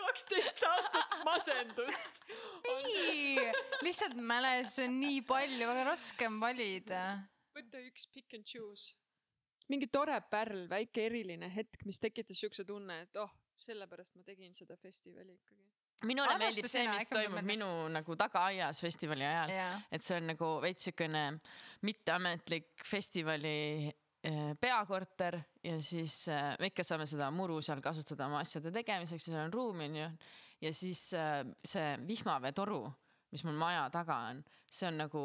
kaksteist 0.00 0.62
aastat 0.66 1.18
masendust. 1.24 2.22
nii, 2.66 3.50
lihtsalt 3.86 4.16
mälestusi 4.16 4.86
on 4.88 4.96
nii 5.00 5.20
palju, 5.26 5.68
väga 5.72 5.84
raske 5.92 6.28
on 6.28 6.40
valida. 6.42 7.02
võta 7.56 7.82
üks 7.82 8.06
pick 8.14 8.34
and 8.34 8.46
choose. 8.46 8.94
Mingi 9.70 9.88
tore 9.92 10.16
pärl, 10.30 10.66
väike 10.70 11.06
eriline 11.08 11.50
hetk, 11.54 11.84
mis 11.88 12.00
tekitas 12.02 12.40
siukse 12.42 12.66
tunne, 12.68 13.02
et 13.06 13.20
oh, 13.20 13.30
sellepärast 13.60 14.16
ma 14.18 14.24
tegin 14.26 14.54
seda 14.56 14.76
festivali 14.80 15.34
ikkagi. 15.36 15.66
minule 16.08 16.36
meeldib 16.40 16.68
see, 16.70 16.86
mis 16.88 17.10
toimub 17.12 17.44
minu 17.46 17.70
nagu 17.92 18.16
tagaaias 18.18 18.80
festivali 18.80 19.26
ajal, 19.26 19.54
jaa, 19.54 19.72
et 19.92 20.04
see 20.04 20.16
on 20.16 20.30
nagu 20.32 20.52
veits 20.64 20.88
siukene 20.88 21.24
mitteametlik 21.86 22.70
festivali 22.88 23.56
eh, 24.24 24.54
peakorter 24.60 25.36
ja 25.64 25.76
siis 25.84 26.22
eh, 26.32 26.54
me 26.60 26.70
ikka 26.72 26.86
saame 26.86 27.08
seda 27.10 27.28
muru 27.34 27.60
seal 27.64 27.84
kasutada 27.84 28.30
oma 28.30 28.40
asjade 28.40 28.72
tegemiseks 28.74 29.28
ja 29.28 29.34
seal 29.34 29.44
on 29.44 29.52
ruumi 29.52 29.90
onju. 29.90 30.08
ja 30.64 30.72
siis 30.74 31.04
eh, 31.12 31.42
see 31.74 31.92
vihmaveetoru, 32.08 32.80
mis 33.36 33.44
mul 33.44 33.60
maja 33.60 33.84
taga 33.92 34.22
on, 34.32 34.42
see 34.70 34.86
on 34.86 35.00
nagu 35.00 35.20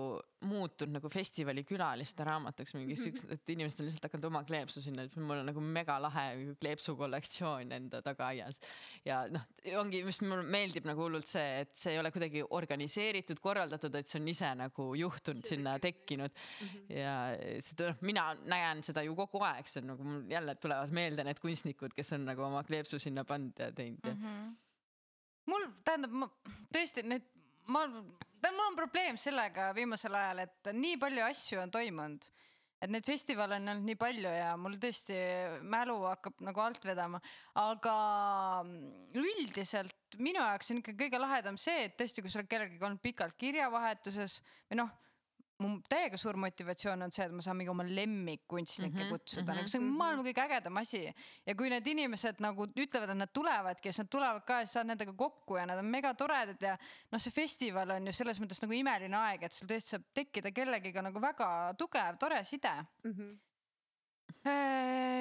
muutunud 0.45 0.97
nagu 0.97 1.09
festivali 1.13 1.63
külaliste 1.67 2.25
raamatuks 2.25 2.73
mingi 2.77 2.95
siukse, 2.97 3.27
et 3.35 3.51
inimesed 3.53 3.81
on 3.81 3.87
lihtsalt 3.87 4.07
hakanud 4.07 4.27
oma 4.31 4.41
kleepsu 4.47 4.81
sinna, 4.81 5.05
et 5.05 5.17
mul 5.21 5.41
on 5.41 5.49
nagu 5.51 5.61
megalahe 5.61 6.55
kleepsu 6.61 6.95
kollektsioon 6.97 7.75
enda 7.77 8.01
tagaaias. 8.05 8.59
ja 9.05 9.21
noh, 9.29 9.45
ongi, 9.81 10.01
mis 10.07 10.21
mulle 10.25 10.47
meeldib 10.49 10.89
nagu 10.89 11.05
hullult 11.05 11.29
see, 11.29 11.61
et 11.61 11.73
see 11.77 11.93
ei 11.93 12.01
ole 12.01 12.11
kuidagi 12.15 12.41
organiseeritud, 12.57 13.41
korraldatud, 13.43 13.95
et 13.99 14.09
see 14.09 14.21
on 14.21 14.33
ise 14.33 14.51
nagu 14.63 14.89
juhtunud, 14.97 15.45
sinna 15.45 15.77
tekkinud. 15.83 16.43
ja 16.89 17.15
seda, 17.61 17.91
noh, 17.93 18.03
mina 18.09 18.27
näen 18.49 18.83
seda 18.85 19.05
ju 19.05 19.17
kogu 19.17 19.45
aeg, 19.45 19.69
see 19.69 19.83
on 19.83 19.93
nagu 19.93 20.09
mul 20.09 20.25
jälle 20.31 20.57
tulevad 20.57 20.93
meelde 20.93 21.25
need 21.27 21.41
kunstnikud, 21.43 21.93
kes 21.97 22.15
on 22.17 22.25
nagu 22.31 22.45
oma 22.49 22.65
kleepsu 22.65 22.99
sinna 23.01 23.25
pannud 23.29 23.61
ja 23.61 23.71
teinud 23.75 24.09
ja 24.09 24.17
mul 25.49 25.67
tähendab, 25.85 26.13
ma 26.23 26.29
tõesti 26.73 27.03
need, 27.05 27.25
ma, 27.71 27.85
tähendab, 27.87 28.57
mul 28.57 28.67
on 28.69 28.79
probleem 28.79 29.19
sellega 29.19 29.69
viimasel 29.77 30.15
ajal, 30.17 30.43
et 30.45 30.73
nii 30.75 30.97
palju 31.01 31.23
asju 31.27 31.61
on 31.63 31.73
toimunud. 31.73 32.27
et 32.85 32.91
neid 32.91 33.05
festivale 33.07 33.55
on 33.55 33.71
olnud 33.71 33.87
nii 33.87 33.97
palju 33.97 34.31
ja 34.35 34.49
mul 34.59 34.75
tõesti 34.77 35.15
mälu 35.63 35.95
hakkab 36.03 36.41
nagu 36.43 36.59
alt 36.61 36.83
vedama, 36.85 37.21
aga 37.57 37.93
üldiselt 39.15 40.17
minu 40.19 40.43
jaoks 40.43 40.69
on 40.73 40.81
ikka 40.81 40.93
kõige 40.99 41.21
lahedam 41.21 41.57
see, 41.57 41.87
et 41.87 41.95
tõesti, 41.97 42.21
kui 42.21 42.29
sa 42.29 42.41
oled 42.41 42.51
kellegagi 42.51 42.83
olnud 42.83 43.01
pikalt 43.01 43.39
kirjavahetuses 43.41 44.37
või 44.69 44.81
noh, 44.83 44.91
mu 45.63 45.77
täiega 45.89 46.17
suur 46.19 46.35
motivatsioon 46.41 47.05
on 47.05 47.13
see, 47.15 47.25
et 47.27 47.33
ma 47.35 47.43
saan 47.45 47.57
mingi 47.59 47.71
oma 47.71 47.85
lemmikkunstnikke 47.87 48.91
mm 48.91 49.05
Mhm, 49.05 49.07
-hmm, 49.07 49.19
kutsuda 49.19 49.53
mm, 49.53 49.57
mhm. 49.57 49.65
-hmm. 49.65 49.71
see 49.71 49.79
on 49.79 49.87
maailma 49.99 50.23
kõige 50.23 50.43
ägedam 50.43 50.77
asi. 50.77 51.15
ja 51.45 51.55
kui 51.55 51.69
need 51.69 51.87
inimesed 51.87 52.39
nagu 52.39 52.67
ütlevad, 52.67 53.09
et 53.09 53.17
nad 53.17 53.31
tulevadki 53.33 53.89
siis 53.89 53.99
nad 54.03 54.09
tulevad 54.09 54.43
ka 54.45 54.59
ja 54.59 54.65
sa 54.65 54.73
saad 54.73 54.87
nendega 54.87 55.13
kokku 55.13 55.57
ja 55.57 55.65
nad 55.65 55.79
on 55.79 55.85
megatoredad 55.85 56.61
ja 56.61 56.77
noh, 57.11 57.19
see 57.19 57.31
festival 57.31 57.89
on 57.89 58.07
ju 58.07 58.13
selles 58.13 58.39
mõttes 58.39 58.61
nagu 58.61 58.73
imeline 58.73 59.17
aeg, 59.17 59.43
et 59.43 59.53
sul 59.53 59.67
tõesti 59.67 59.95
saab 59.95 60.03
tekkida 60.13 60.51
kellegiga 60.51 61.01
nagu 61.01 61.21
väga 61.21 61.73
tugev, 61.77 62.17
tore 62.19 62.43
side. 62.43 62.75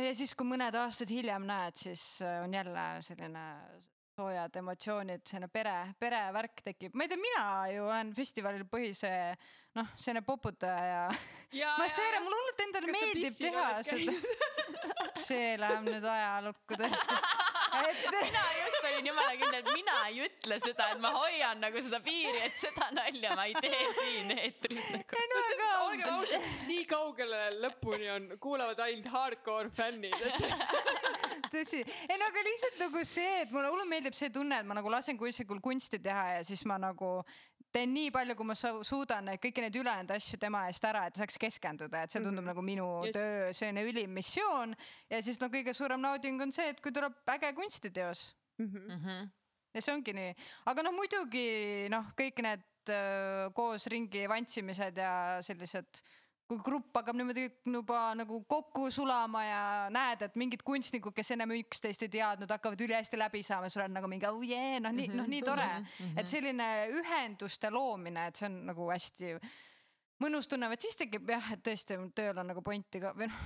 ja 0.05 0.15
siis, 0.15 0.35
kui 0.35 0.47
mõned 0.47 0.75
aastad 0.75 1.09
hiljem 1.09 1.47
näed, 1.47 1.77
siis 1.77 2.23
äh, 2.23 2.43
on 2.45 2.55
jälle 2.55 2.87
selline 3.01 3.45
soojad 4.15 4.57
emotsioonid, 4.61 5.25
selline 5.27 5.49
pere, 5.53 5.75
perevärk 5.99 6.63
tekib, 6.65 6.95
ma 6.95 7.07
ei 7.07 7.11
tea, 7.11 7.21
mina 7.21 7.47
ju 7.73 7.87
olen 7.89 8.13
festivalil 8.15 8.67
põhise 8.71 9.11
noh, 9.75 9.91
selline 9.99 10.23
poputaja 10.27 10.85
ja 10.87 11.01
ja, 11.63 11.75
ma 11.81 11.89
seeran, 11.91 12.27
mulle 12.27 12.39
hullult 12.39 12.63
endale 12.67 12.95
meeldib 12.95 13.41
teha 13.41 13.67
seda. 13.87 14.15
see 15.27 15.55
läheb 15.59 15.89
nüüd 15.89 16.07
ajalukku 16.15 16.79
tõesti. 16.79 17.19
et 17.91 18.05
mina 18.27 18.43
just 18.59 18.89
olin 18.89 19.09
jumala 19.11 19.35
kindel, 19.41 19.59
et 19.61 19.71
mina 19.71 19.97
ei 20.09 20.21
ütle 20.27 20.59
seda, 20.63 20.89
et 20.95 21.03
ma 21.03 21.13
hoian 21.17 21.63
nagu 21.63 21.83
seda 21.87 22.01
piiri, 22.05 22.43
et 22.47 22.59
seda 22.59 22.89
nalja 22.97 23.35
ma 23.39 23.47
ei 23.51 23.55
tee 23.65 23.83
siin 23.99 24.35
eetris 24.37 24.91
nagu. 24.93 25.21
ei 25.21 25.31
no 25.33 25.41
aga 25.45 25.71
olgem 25.87 26.13
ausad, 26.19 26.51
nii 26.71 26.85
kaugele 26.91 27.43
lõpuni 27.65 28.11
on, 28.17 28.29
kuulavad 28.43 28.85
ainult 28.87 29.11
hardcore 29.15 29.73
fännid, 29.75 30.15
tõsi, 31.55 31.83
ei 32.09 32.21
no 32.21 32.31
aga 32.31 32.47
lihtsalt 32.51 32.85
nagu 32.87 33.05
see, 33.09 33.41
et 33.45 33.55
mulle 33.55 33.73
hullult 33.73 33.91
meeldib 33.91 34.17
see 34.19 34.33
tunne, 34.35 34.61
et 34.61 34.69
ma 34.69 34.79
nagu 34.79 34.93
lasen 34.93 35.19
kunstnikul 35.21 35.63
kunsti 35.65 36.03
teha 36.03 36.29
ja 36.39 36.47
siis 36.47 36.65
ma 36.69 36.79
nagu 36.81 37.17
teen 37.75 37.91
nii 37.95 38.11
palju, 38.15 38.37
kui 38.39 38.47
ma 38.47 38.55
su- 38.59 38.83
suudan 38.87 39.27
kõiki 39.43 39.63
neid 39.65 39.75
ülejäänud 39.81 40.13
asju 40.15 40.39
tema 40.43 40.65
eest 40.71 40.85
ära, 40.87 41.07
et 41.11 41.17
saaks 41.19 41.39
keskenduda, 41.43 42.03
et 42.07 42.11
see 42.15 42.21
tundub 42.23 42.45
mm 42.45 42.49
-hmm. 42.49 42.53
nagu 42.55 42.63
minu 42.63 42.87
Yes. 43.05 43.17
töö 43.17 43.53
selline 43.53 43.83
ülim 43.91 44.11
missioon. 44.15 44.77
ja 45.11 45.23
siis 45.23 45.41
no 45.41 45.49
kõige 45.49 45.73
suurem 45.75 46.01
nauding 46.01 46.41
on 46.43 46.53
see, 46.53 46.69
et 46.69 46.81
kui 46.81 46.93
tuleb 46.93 47.13
äge 47.27 47.53
kunstiteos 47.55 48.35
Mhm. 48.59 49.29
ja 49.75 49.81
see 49.83 49.95
ongi 49.95 50.13
nii, 50.13 50.35
aga 50.67 50.83
noh, 50.83 50.93
muidugi 50.93 51.89
noh, 51.91 52.05
kõik 52.17 52.43
need 52.43 52.63
öö, 52.89 53.51
koos 53.55 53.87
ringi 53.87 54.29
vantsimised 54.29 54.97
ja 54.97 55.39
sellised, 55.43 56.03
kui 56.49 56.61
grupp 56.65 56.99
hakkab 56.99 57.17
niimoodi 57.17 57.47
juba 57.73 58.01
nagu 58.19 58.41
kokku 58.49 58.91
sulama 58.93 59.45
ja 59.47 59.61
näed, 59.93 60.27
et 60.27 60.35
mingid 60.41 60.65
kunstnikud, 60.67 61.15
kes 61.17 61.33
ennem 61.35 61.55
üksteist 61.57 62.05
ei 62.05 62.13
teadnud, 62.13 62.51
hakkavad 62.53 62.81
ülihästi 62.85 63.19
läbi 63.21 63.41
saama, 63.47 63.71
sul 63.73 63.87
on 63.87 63.97
nagu 63.97 64.11
mingi 64.11 64.29
oh 64.29 64.43
yeah, 64.45 64.77
noh, 64.85 64.93
nii 64.93 65.09
noh, 65.15 65.29
nii 65.31 65.45
tore, 65.47 65.69
et 66.13 66.29
selline 66.29 66.69
ühenduste 67.01 67.71
loomine, 67.73 68.29
et 68.29 68.41
see 68.41 68.51
on 68.51 68.61
nagu 68.69 68.91
hästi 68.93 69.33
mõnus 70.25 70.49
tunne, 70.51 70.69
vot 70.71 70.85
siis 70.85 71.01
tekib 71.01 71.33
jah, 71.33 71.49
et 71.57 71.65
tõesti 71.65 71.97
tööl 72.17 72.39
on 72.41 72.53
nagu 72.53 72.63
pointi 72.65 73.01
ka 73.03 73.15
või 73.17 73.31
noh, 73.31 73.41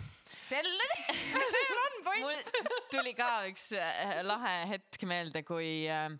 tööl 0.50 1.78
on 1.84 2.02
point. 2.08 2.52
tuli 2.92 3.14
ka 3.18 3.30
üks 3.48 3.70
äh, 3.78 4.18
lahe 4.26 4.56
hetk 4.74 5.06
meelde, 5.08 5.44
kui 5.46 5.86
äh, 5.86 6.10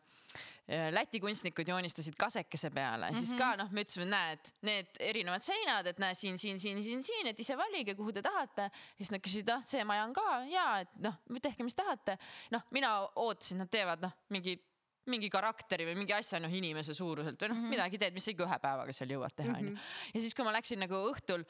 Läti 0.69 1.17
kunstnikud 1.21 1.69
joonistasid 1.69 2.17
kasekese 2.21 2.69
peale, 2.75 3.09
siis 3.17 3.31
ka 3.39 3.55
noh, 3.57 3.71
me 3.73 3.87
ütlesime, 3.87 4.05
näed, 4.11 4.51
need 4.69 4.99
erinevad 5.01 5.41
seinad, 5.41 5.87
et 5.89 6.01
näe 6.03 6.17
siin, 6.19 6.37
siin, 6.41 6.61
siin, 6.61 6.83
siin, 6.85 7.01
siin, 7.03 7.31
et 7.31 7.41
ise 7.41 7.57
valige, 7.57 7.95
kuhu 7.97 8.13
te 8.13 8.23
tahate. 8.25 8.69
siis 8.99 9.13
nad 9.15 9.25
küsisid, 9.25 9.49
ah 9.55 9.63
see 9.65 9.85
maja 9.89 10.05
on 10.05 10.13
ka 10.13 10.27
ja 10.53 10.67
et 10.83 10.93
noh, 11.05 11.17
tehke, 11.41 11.65
mis 11.65 11.79
tahate. 11.79 12.19
noh, 12.53 12.67
mina 12.77 12.93
ootasin, 13.17 13.63
nad 13.65 13.73
teevad 13.73 14.05
noh, 14.05 14.13
mingi 14.35 14.59
mingi 15.09 15.31
karakteri 15.33 15.87
või 15.89 15.97
mingi 16.03 16.13
asja 16.13 16.37
noh 16.43 16.53
inimese 16.53 16.93
suuruselt 16.93 17.41
või 17.41 17.49
noh 17.49 17.57
mm 17.57 17.63
-hmm. 17.63 17.75
midagi 17.75 17.99
teed, 18.03 18.13
mis 18.13 18.29
sa 18.29 18.35
ikka 18.35 18.45
ühe 18.45 18.59
päevaga 18.61 18.93
seal 18.93 19.15
jõuad 19.15 19.35
teha 19.37 19.57
onju. 19.57 19.75
ja 20.15 20.21
siis, 20.21 20.35
kui 20.37 20.45
ma 20.45 20.53
läksin 20.53 20.85
nagu 20.85 21.01
õhtul 21.09 21.47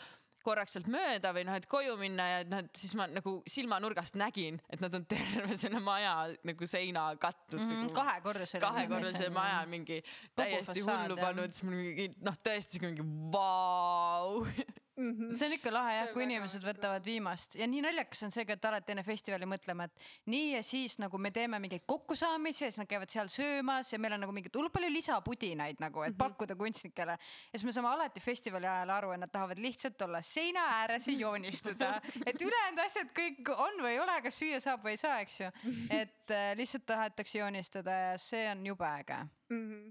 korraks 0.48 0.76
sealt 0.76 0.88
mööda 0.92 1.32
või 1.36 1.44
noh, 1.48 1.58
et 1.58 1.68
koju 1.70 1.96
minna 2.00 2.26
ja 2.30 2.40
noh, 2.48 2.64
et 2.64 2.80
siis 2.80 2.94
ma 2.98 3.06
nagu 3.10 3.38
silmanurgast 3.48 4.18
nägin, 4.20 4.58
et 4.72 4.82
nad 4.84 4.94
on 4.96 5.04
terve 5.08 5.58
selle 5.60 5.82
maja 5.84 6.14
nagu 6.48 6.70
seina 6.70 7.10
katnud 7.20 7.60
mm. 7.60 7.76
Mhm, 7.78 7.94
kahekorruseline. 7.96 8.64
kahekorruselise 8.64 9.30
maja 9.34 9.62
mingi 9.70 10.00
täiesti 10.38 10.84
hullu 10.84 11.18
pannud, 11.20 11.54
siis 11.54 11.68
mul 11.68 11.80
mingi 11.82 12.10
noh, 12.24 12.36
tõesti 12.44 12.82
mingi 12.84 13.08
vau. 13.32 14.44
see 14.98 15.46
on 15.46 15.54
ikka 15.54 15.70
lahe 15.72 15.94
jah, 15.94 16.08
kui 16.12 16.24
inimesed 16.24 16.64
võtavad 16.66 17.04
viimast 17.06 17.54
ja 17.58 17.66
nii 17.70 17.82
naljakas 17.84 18.24
on 18.26 18.32
see 18.34 18.44
ka, 18.48 18.56
et 18.58 18.66
alati 18.70 18.94
enne 18.94 19.04
festivali 19.06 19.46
mõtleme, 19.46 19.86
et 19.86 20.08
nii 20.32 20.48
ja 20.56 20.62
siis 20.66 20.96
nagu 20.98 21.20
me 21.22 21.30
teeme 21.34 21.60
mingeid 21.62 21.84
kokkusaamisi 21.86 22.64
ja 22.64 22.70
siis 22.72 22.80
nad 22.82 22.90
käivad 22.90 23.12
seal 23.12 23.30
söömas 23.32 23.92
ja 23.92 24.00
meil 24.02 24.16
on 24.16 24.24
nagu 24.26 24.34
mingit 24.34 24.58
hullult 24.58 24.74
palju 24.74 24.90
lisapudinaid 24.90 25.78
nagu, 25.82 26.02
et 26.06 26.18
pakkuda 26.18 26.56
kunstnikele. 26.58 27.14
ja 27.18 27.54
siis 27.54 27.66
me 27.68 27.76
saame 27.76 27.92
alati 27.92 28.22
festivali 28.24 28.66
ajal 28.66 28.94
aru, 28.96 29.14
et 29.14 29.22
nad 29.22 29.32
tahavad 29.34 29.62
lihtsalt 29.62 30.02
olla 30.08 30.22
seina 30.24 30.66
ääres 30.80 31.08
ja 31.08 31.16
joonistada, 31.22 31.94
et 32.28 32.42
ülejäänud 32.42 32.84
asjad 32.86 33.14
kõik 33.14 33.54
on 33.54 33.82
või 33.84 33.94
ei 33.94 34.02
ole, 34.02 34.18
kas 34.26 34.42
süüa 34.42 34.60
saab 34.62 34.82
või 34.86 34.96
ei 34.96 35.02
saa, 35.04 35.22
eks 35.22 35.40
ju. 35.44 35.54
et 35.94 36.34
äh, 36.34 36.52
lihtsalt 36.58 36.86
tahetakse 36.90 37.38
joonistada 37.38 37.98
ja 38.08 38.14
see 38.18 38.46
on 38.50 38.66
jube 38.66 38.90
äge. 38.90 39.22
Mhm. 39.54 39.90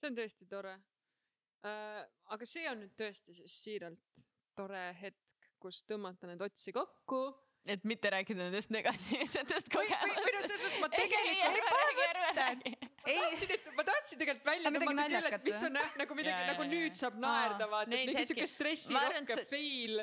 see 0.00 0.10
on 0.12 0.18
tõesti 0.20 0.48
tore. 0.50 0.76
Aga 1.62 2.48
see 2.48 2.66
on 2.70 2.82
nüüd 2.82 2.94
tõesti 2.98 3.34
siis 3.36 3.54
siiralt 3.64 4.26
tore 4.58 4.82
hetk, 4.98 5.48
kus 5.62 5.84
tõmmata 5.88 6.26
need 6.30 6.42
otsi 6.42 6.74
kokku. 6.74 7.22
et 7.62 7.84
mitte 7.86 8.10
rääkida 8.10 8.42
nendest 8.42 8.72
negatiivsetest 8.74 9.68
või, 9.70 9.86
või, 9.86 10.32
noh, 10.34 10.46
selles 10.48 10.62
mõttes 10.64 10.80
ma 10.82 10.88
tegelikult 10.90 12.40
ei, 13.06 13.58
ma 13.76 13.84
tahtsin 13.86 14.18
tegelikult 14.18 14.48
välja 14.48 14.72
tõmmata 14.74 15.04
küll, 15.12 15.28
et 15.38 15.46
mis 15.46 15.62
on 15.68 15.78
jah 15.78 15.94
nagu 16.02 16.16
midagi 16.18 16.48
nagu 16.50 16.66
nüüd 16.72 16.98
saab 16.98 17.20
naerda, 17.22 17.68
vaata, 17.70 17.92
et 17.94 18.10
mingi 18.10 18.24
arvan, 18.24 18.50
stressirohke 18.56 19.38
fail. 19.52 20.02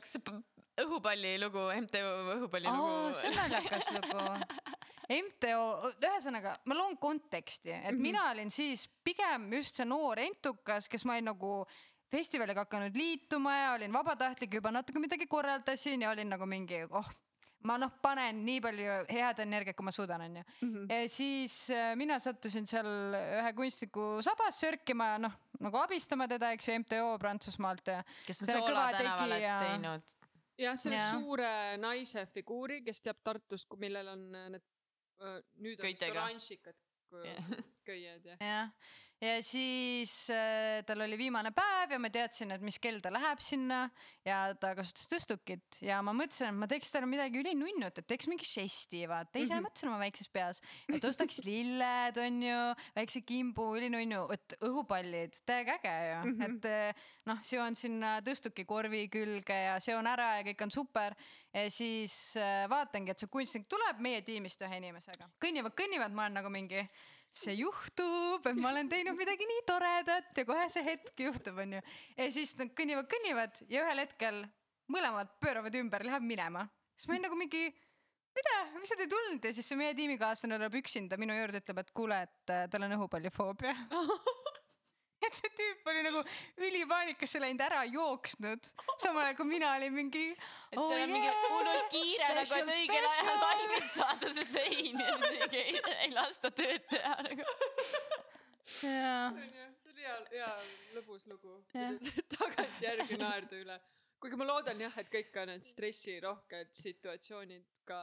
õhupalli 0.86 1.36
lugu, 1.44 1.66
MTÜ 1.84 2.06
õhupalli 2.38 2.72
lugu. 2.72 3.12
see 3.20 3.34
on 3.34 3.38
naljakas 3.42 3.92
lugu. 3.98 4.24
MTO, 5.10 5.94
ühesõnaga 6.06 6.54
ma 6.70 6.76
loon 6.78 6.98
konteksti, 7.02 7.72
et 7.72 7.84
mm 7.84 7.96
-hmm. 7.96 8.02
mina 8.02 8.26
olin 8.32 8.52
siis 8.52 8.88
pigem 9.04 9.54
just 9.54 9.76
see 9.76 9.86
noor 9.86 10.20
entukas, 10.20 10.90
kes 10.90 11.06
ma 11.06 11.16
olin 11.18 11.26
nagu 11.32 11.54
festivaliga 12.12 12.66
hakanud 12.66 12.96
liituma 12.98 13.56
ja 13.56 13.72
olin 13.74 13.94
vabatahtlik, 13.94 14.54
juba 14.54 14.72
natuke 14.72 15.00
midagi 15.00 15.28
korraldasin 15.28 16.02
ja 16.02 16.12
olin 16.12 16.30
nagu 16.30 16.46
mingi, 16.46 16.84
oh, 16.90 17.10
ma 17.64 17.78
noh, 17.78 17.92
panen 18.02 18.44
nii 18.46 18.62
palju 18.64 18.96
head 19.10 19.42
energiat, 19.44 19.78
kui 19.78 19.88
ma 19.88 19.92
suudan, 19.92 20.24
onju. 20.28 20.44
ja 20.90 21.02
siis 21.12 21.58
äh, 21.76 21.92
mina 22.00 22.20
sattusin 22.20 22.68
seal 22.68 22.88
ühe 23.18 23.54
kunstniku 23.58 24.08
sabas 24.26 24.62
sörkima 24.62 25.14
ja 25.14 25.20
noh, 25.26 25.36
nagu 25.60 25.82
abistama 25.82 26.28
teda, 26.28 26.54
eks 26.56 26.70
ju, 26.70 26.80
MTO 26.86 27.18
Prantsusmaalt 27.20 27.94
ja. 27.96 28.00
kes 28.26 28.44
on 28.46 28.54
Soola 28.54 28.90
tänavale 28.96 29.42
teinud. 29.44 30.08
jah, 30.60 30.80
selle 30.80 31.02
Jaa. 31.02 31.12
suure 31.18 31.54
naise 31.78 32.26
figuuri, 32.34 32.82
kes 32.86 33.02
teab 33.02 33.20
Tartust, 33.24 33.74
millel 33.80 34.14
on 34.16 34.26
need, 34.32 34.64
nüüd 35.60 35.80
on 35.84 35.88
vist 35.88 36.06
oranžikad 36.10 36.78
köied 37.88 38.26
ja. 38.26 38.36
jah, 38.40 38.70
ja 39.20 39.40
siis 39.44 40.14
äh, 40.32 40.80
tal 40.88 41.04
oli 41.04 41.18
viimane 41.20 41.52
päev 41.56 41.92
ja 41.96 42.00
ma 42.00 42.12
teadsin, 42.14 42.54
et 42.56 42.64
mis 42.64 42.80
kell 42.80 43.02
ta 43.04 43.12
läheb 43.12 43.42
sinna 43.44 43.82
ja 44.26 44.54
ta 44.60 44.72
kasutas 44.78 45.10
tõstukit 45.12 45.82
ja 45.84 46.00
ma 46.06 46.14
mõtlesin, 46.16 46.54
et 46.54 46.60
ma 46.62 46.70
teeks 46.72 46.94
talle 46.94 47.10
midagi 47.10 47.42
ülinunnut, 47.42 48.00
et 48.00 48.08
teeks 48.08 48.30
mingi 48.32 48.48
žesti, 48.48 49.04
vaata 49.12 49.42
ise 49.42 49.54
mm 49.54 49.60
-hmm. 49.60 49.68
mõtlesin 49.68 49.92
oma 49.92 50.00
väikses 50.06 50.32
peas, 50.32 50.62
et 50.94 51.06
ostaks 51.06 51.42
lilled, 51.44 52.22
onju, 52.24 52.62
väikse 52.96 53.24
kimbu, 53.28 53.68
ülinunnu, 53.76 54.24
et 54.36 54.58
õhupallid, 54.64 55.42
täiega 55.46 55.76
äge 55.80 55.96
ju 56.10 56.24
mm, 56.24 56.40
-hmm. 56.40 56.56
et 56.56 56.66
äh, 56.66 57.06
noh, 57.26 57.44
seon 57.44 57.76
sinna 57.76 58.20
tõstukikorvi 58.22 59.10
külge 59.12 59.60
ja 59.66 59.80
seon 59.80 60.08
ära 60.08 60.38
ja 60.40 60.48
kõik 60.48 60.64
on 60.64 60.72
super. 60.72 61.16
ja 61.54 61.70
siis 61.72 62.38
äh, 62.38 62.70
vaatangi, 62.70 63.12
et 63.12 63.20
see 63.20 63.28
kunstnik 63.28 63.68
tuleb 63.68 64.00
meie 64.00 64.22
tiimist 64.22 64.62
ühe 64.62 64.78
inimesega, 64.78 65.30
kõnnivad, 65.42 65.74
kõnnivad, 65.76 66.14
ma 66.14 66.28
olen 66.28 66.34
nagu 66.34 66.50
mingi 66.50 66.88
see 67.30 67.56
juhtub, 67.60 68.48
et 68.50 68.58
ma 68.58 68.72
olen 68.72 68.90
teinud 68.90 69.18
midagi 69.18 69.46
nii 69.50 69.66
toredat 69.68 70.42
ja 70.42 70.46
kohe 70.48 70.66
see 70.74 70.86
hetk 70.86 71.26
juhtub, 71.26 71.60
onju. 71.62 71.82
ja 72.18 72.30
siis 72.34 72.56
nad 72.58 72.74
kõnnivad, 72.78 73.10
kõnnivad 73.12 73.62
ja 73.70 73.86
ühel 73.86 74.04
hetkel 74.04 74.42
mõlemad 74.90 75.36
pööravad 75.44 75.78
ümber, 75.78 76.06
läheb 76.08 76.26
minema. 76.26 76.66
siis 76.98 77.08
ma 77.08 77.16
olin 77.16 77.28
nagu 77.28 77.38
mingi, 77.38 77.68
mida, 78.36 78.56
mis 78.80 78.90
sa 78.90 78.98
ei 78.98 79.12
tulnud 79.12 79.46
ja 79.46 79.54
siis 79.54 79.70
see 79.70 79.78
meie 79.80 79.94
tiimikaaslane 79.98 80.58
tuleb 80.58 80.80
üksinda 80.82 81.22
minu 81.22 81.38
juurde, 81.38 81.62
ütleb, 81.62 81.84
et 81.84 81.94
kuule, 81.94 82.24
et 82.26 82.56
äh, 82.56 82.66
tal 82.72 82.88
on 82.88 82.98
õhupallifoobia 82.98 83.78
et 85.28 85.36
see 85.36 85.52
tüüp 85.58 85.90
oli 85.92 86.04
nagu 86.06 86.22
ülipaanikasse 86.66 87.42
läinud, 87.44 87.64
ära 87.66 87.84
jooksnud, 87.90 88.70
samal 89.02 89.26
ajal 89.26 89.38
kui 89.40 89.50
mina 89.50 89.74
olin 89.76 89.94
mingi. 89.96 90.26
et 90.72 90.78
tal 90.78 90.96
on 90.96 91.14
mingi 91.14 91.34
hullult 91.44 91.92
kiire 91.94 92.30
nagu, 92.38 92.60
et 92.62 92.74
õigel 92.76 93.08
ajal 93.12 93.42
valmis 93.44 93.92
saada 93.98 94.34
see 94.38 94.48
sein 94.48 95.04
ja 95.04 95.16
siis 95.16 95.38
mingi 95.38 95.62
ei, 95.64 95.84
ei 96.06 96.12
lasta 96.16 96.52
tööd 96.62 96.88
teha 96.94 97.16
nagu. 97.28 97.48
jaa. 98.86 99.30
see 99.36 99.94
oli 99.94 100.06
hea, 100.08 100.18
hea 100.34 100.52
lõbus 100.98 101.28
lugu. 101.32 101.58
tagantjärgi 102.38 103.20
naerda 103.20 103.64
üle. 103.64 103.80
kuigi 104.20 104.40
ma 104.40 104.48
loodan 104.48 104.86
jah, 104.88 104.96
et 105.02 105.12
kõik 105.12 105.36
need 105.52 105.68
stressirohked 105.68 106.72
situatsioonid 106.84 107.84
ka, 107.88 108.00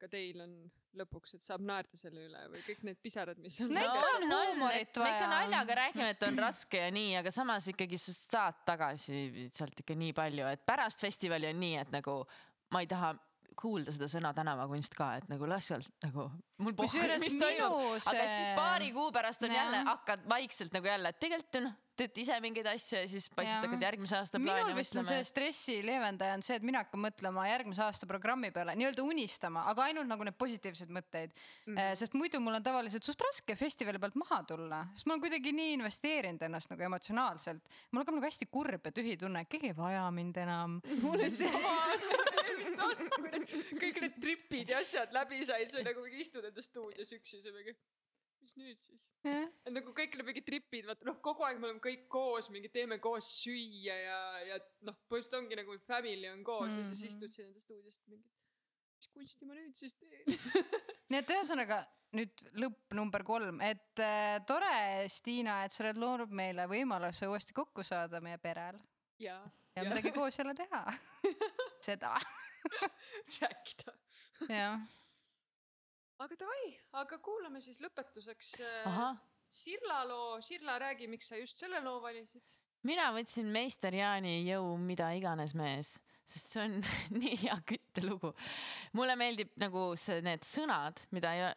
ka 0.00 0.08
teil 0.10 0.40
on 0.44 0.54
lõpuks, 0.94 1.34
et 1.34 1.42
saab 1.42 1.62
naerda 1.66 1.98
selle 1.98 2.26
üle 2.28 2.40
või 2.52 2.60
kõik 2.66 2.82
need 2.86 2.98
pisarad, 3.02 3.38
mis 3.42 3.56
on. 3.64 3.72
no 3.74 3.82
ikka 3.82 4.10
on 4.16 4.26
huumorit 4.30 4.96
vaja. 4.96 5.04
me 5.10 5.16
ikka 5.16 5.28
naljaga 5.32 5.76
räägime, 5.80 6.08
et 6.14 6.22
on 6.28 6.38
raske 6.38 6.78
ja 6.84 6.90
nii, 6.94 7.16
aga 7.20 7.32
samas 7.34 7.66
ikkagi 7.72 7.98
sa 7.98 8.14
saad 8.14 8.60
tagasi 8.68 9.48
sealt 9.52 9.80
ikka 9.82 9.96
nii 9.98 10.12
palju, 10.16 10.46
et 10.54 10.62
pärast 10.66 11.02
festivali 11.02 11.50
on 11.50 11.58
nii, 11.64 11.76
et 11.82 11.90
nagu 11.94 12.20
ma 12.74 12.82
ei 12.84 12.90
taha 12.90 13.14
kuulda 13.58 13.92
seda 13.94 14.06
sõna 14.10 14.32
tänavakunst 14.34 14.94
ka, 14.98 15.12
et 15.20 15.28
nagu 15.30 15.46
las 15.50 15.68
sealt 15.70 15.90
nagu 16.02 16.28
Kusjuures 16.78 17.22
mis 17.22 17.34
minu 17.36 17.44
toimub, 17.46 17.98
aga 17.98 18.24
see- 18.24 18.32
siis 18.38 18.50
paari 18.56 18.92
kuu 18.94 19.10
pärast 19.14 19.42
on 19.46 19.50
Jah. 19.54 19.64
jälle 19.64 19.84
hakkad 19.90 20.24
vaikselt 20.30 20.72
nagu 20.74 20.86
jälle, 20.90 21.08
et 21.14 21.20
tegelikult 21.22 21.60
noh, 21.62 21.74
teed 21.98 22.20
ise 22.24 22.36
mingeid 22.42 22.66
asju 22.70 23.00
ja 23.00 23.08
siis 23.10 23.28
Jah. 23.34 23.60
hakkad 23.62 23.82
järgmise 23.86 24.16
aasta 24.18 24.40
plaani 24.42 24.64
minul 24.64 24.78
vist 24.78 24.96
on 24.98 25.06
see 25.08 25.20
stressi 25.26 25.76
leevendaja 25.86 26.36
on 26.38 26.44
see, 26.46 26.58
et 26.58 26.66
mina 26.66 26.82
hakkan 26.84 27.02
mõtlema 27.04 27.46
järgmise 27.48 27.84
aasta 27.84 28.08
programmi 28.10 28.50
peale, 28.54 28.74
nii-öelda 28.78 29.04
unistama, 29.06 29.64
aga 29.70 29.88
ainult 29.88 30.10
nagu 30.10 30.26
need 30.26 30.38
positiivsed 30.40 30.92
mõtteid 30.94 31.32
mm. 31.32 31.76
-hmm. 31.76 31.98
sest 32.00 32.16
muidu 32.18 32.40
mul 32.44 32.58
on 32.58 32.66
tavaliselt 32.66 33.06
suht 33.06 33.22
raske 33.24 33.56
festivali 33.58 34.00
pealt 34.02 34.18
maha 34.20 34.42
tulla, 34.48 34.84
sest 34.94 35.08
ma 35.08 35.16
olen 35.16 35.24
kuidagi 35.26 35.54
nii 35.54 35.76
investeerinud 35.78 36.42
ennast 36.48 36.72
nagu 36.72 36.86
emotsionaalselt. 36.90 37.62
mul 37.90 38.02
hakkab 38.02 38.18
nagu 38.18 38.30
hästi 38.30 38.50
kurb 38.50 38.90
ja 38.90 38.92
tühi 38.92 39.16
tunne, 39.20 39.44
et 39.44 39.50
keegi 39.50 39.72
ei 39.72 39.76
vaja 39.76 40.10
mind 40.10 40.36
enam. 40.44 40.80
mul 41.02 41.18
oli 41.18 41.30
sama 41.44 41.74
eelmist 42.44 42.80
aastat, 42.86 43.18
kui 43.18 43.30
need 43.30 43.46
kõik 43.80 44.00
need 44.02 44.16
tripid 44.22 44.72
ja 44.72 44.80
asjad 44.82 45.12
läbi 45.14 45.42
said, 45.44 45.66
siis 45.68 45.80
oli 45.80 45.88
nagu 45.88 46.04
mingi 46.04 46.24
istud 46.24 46.46
enda 46.48 46.64
stuudios 46.64 47.12
üksi, 47.16 47.36
siis 47.36 47.46
oli 47.50 47.60
mingi, 47.60 47.76
mis 48.44 48.56
nüüd 48.60 48.80
siis? 48.84 49.08
et 49.24 49.72
nagu 49.72 49.92
kõik 49.96 50.14
need 50.18 50.26
mingid 50.28 50.46
tripid, 50.46 50.86
vaata 50.88 51.08
noh, 51.08 51.18
kogu 51.24 51.44
aeg 51.48 51.58
me 51.60 51.70
oleme 51.70 51.80
kõik 51.84 52.06
koos, 52.12 52.50
mingi 52.54 52.68
teeme 52.72 52.98
koos 53.02 53.30
süüa 53.42 53.96
ja, 54.04 54.18
ja 54.52 54.58
noh, 54.84 54.96
põhimõtteliselt 55.08 55.38
ongi 55.40 55.58
nagu 55.60 55.76
family 55.88 56.28
on 56.30 56.44
koos 56.44 56.68
mm 56.70 56.76
-hmm. 56.76 56.78
ja 56.78 56.84
siis 56.92 57.00
Mhm. 57.02 57.08
istud 57.12 57.30
siin 57.36 57.46
enda 57.48 57.60
stuudios 57.60 58.00
mingi, 58.06 58.28
mis 59.00 59.08
kunsti 59.16 59.46
ma 59.48 59.54
nüüd 59.58 59.74
siis 59.80 59.94
teen? 59.94 60.24
nii 61.10 61.18
et 61.18 61.30
ühesõnaga 61.36 61.80
nüüd 62.14 62.44
lõpp 62.62 62.94
number 62.94 63.24
kolm, 63.26 63.60
et 63.60 63.98
äh, 63.98 64.38
tore, 64.46 65.08
Stiina, 65.08 65.64
et 65.64 65.72
sa 65.72 65.84
oled 65.84 65.96
loonud 65.98 66.30
meile 66.30 66.66
võimaluse 66.70 67.26
uuesti 67.28 67.52
kokku 67.52 67.82
saada 67.82 68.20
meie 68.20 68.38
perel 68.38 68.78
ja, 69.18 69.40
ja 69.76 69.82
Ja. 69.82 69.88
midagi 69.88 70.12
koos 70.14 70.38
jälle 70.38 70.54
teha. 70.54 70.84
seda, 71.86 72.12
rääkida. 73.40 73.92
jah. 74.48 74.80
Aga 76.22 76.36
davai, 76.38 76.66
aga 77.02 77.18
kuulame 77.24 77.62
siis 77.64 77.80
lõpetuseks 77.82 78.56
äh, 78.62 78.82
ahah, 78.90 79.22
Sirla 79.54 80.00
loo, 80.08 80.40
Sirla, 80.42 80.78
räägi, 80.82 81.06
miks 81.10 81.28
sa 81.30 81.38
just 81.38 81.60
selle 81.60 81.80
loo 81.84 82.00
valisid? 82.02 82.54
mina 82.84 83.08
võtsin 83.14 83.48
meister 83.52 83.94
Jaani 83.96 84.42
Jõu 84.44 84.74
mida 84.80 85.08
iganes 85.16 85.54
mees, 85.56 85.94
sest 86.28 86.52
see 86.52 86.64
on 86.64 86.74
nii 87.20 87.38
hea 87.44 87.56
küttelugu. 87.70 88.32
mulle 88.98 89.16
meeldib 89.20 89.54
nagu 89.60 89.86
see, 90.00 90.20
need 90.24 90.44
sõnad, 90.48 91.00
mida 91.16 91.32
ei, 91.36 91.48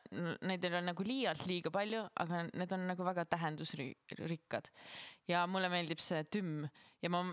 neid 0.47 0.63
ei 0.63 0.71
ole 0.71 0.83
nagu 0.89 1.07
liialt 1.07 1.45
liiga 1.49 1.73
palju, 1.73 2.05
aga 2.23 2.45
need 2.53 2.77
on 2.77 2.87
nagu 2.93 3.07
väga 3.07 3.27
tähendusrikkad. 3.33 4.71
ja 5.27 5.45
mulle 5.51 5.69
meeldib 5.73 6.01
see 6.03 6.23
tümm 6.31 6.65
ja 7.03 7.11
ma, 7.13 7.23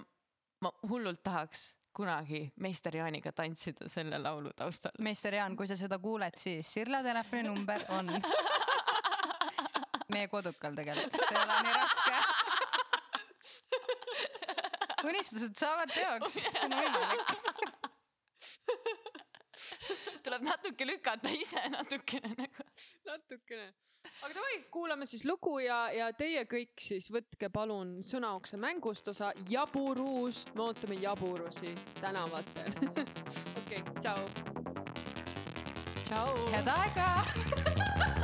ma 0.64 0.74
hullult 0.90 1.22
tahaks 1.24 1.72
kunagi 1.94 2.52
meister 2.60 2.96
Jaaniga 2.96 3.32
tantsida 3.32 3.88
selle 3.88 4.18
laulu 4.18 4.50
taustal. 4.56 4.92
meister 4.98 5.34
Jaan, 5.38 5.56
kui 5.56 5.66
sa 5.70 5.76
seda 5.78 5.98
kuuled, 6.02 6.34
siis 6.38 6.72
Sirla 6.74 7.02
telefoninumber 7.06 7.84
on 7.98 8.10
meie 10.14 10.28
kodukal 10.28 10.74
tegelikult, 10.78 11.14
see 11.14 11.38
ei 11.38 11.44
ole 11.44 11.54
nii 11.66 11.74
raske. 11.78 12.14
unistused 15.04 15.54
saavad 15.58 15.90
teoks, 15.94 16.32
see 16.40 16.64
on 16.66 16.72
võimalik. 16.80 17.28
Tuleb 20.24 20.42
natuke 20.42 20.86
lükata 20.86 21.30
ise 21.30 21.60
natukene 21.68 22.30
nagu. 22.38 22.66
natukene. 23.04 23.68
aga 24.22 24.34
davai, 24.34 24.56
kuulame 24.72 25.06
siis 25.06 25.24
lugu 25.28 25.58
ja, 25.64 25.78
ja 25.92 26.10
teie 26.16 26.44
kõik 26.48 26.80
siis 26.80 27.10
võtke 27.12 27.50
palun 27.52 27.98
sõnaukse 28.04 28.60
mängust 28.60 29.08
osa 29.12 29.32
Jaburuus, 29.50 30.44
me 30.54 30.68
ootame 30.68 31.00
jaburusi 31.02 31.74
tänavatel. 32.00 32.72
okei, 33.62 33.82
tšau. 34.00 34.20
tšau. 36.04 36.28
head 36.52 36.72
aega. 36.78 38.22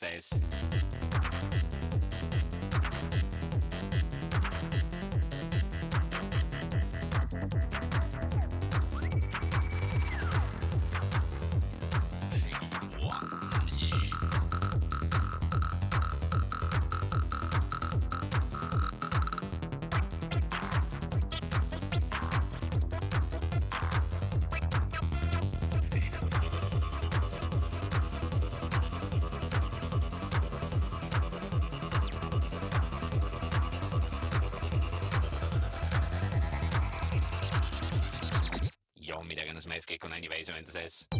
says. 0.00 0.39
anyways, 40.20 40.50
I 40.50 40.54
mean, 40.54 40.64
this 40.66 40.76
is. 40.76 41.19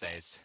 Sees. 0.00 0.24
sees. 0.24 0.40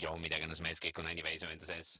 joo, 0.00 0.18
mida 0.20 0.38
iganes 0.38 0.60
mees, 0.62 0.78
kõik 0.78 0.98
on 1.00 1.10
anniversary 1.10 1.56
enda 1.56 1.66
sees. 1.66 1.96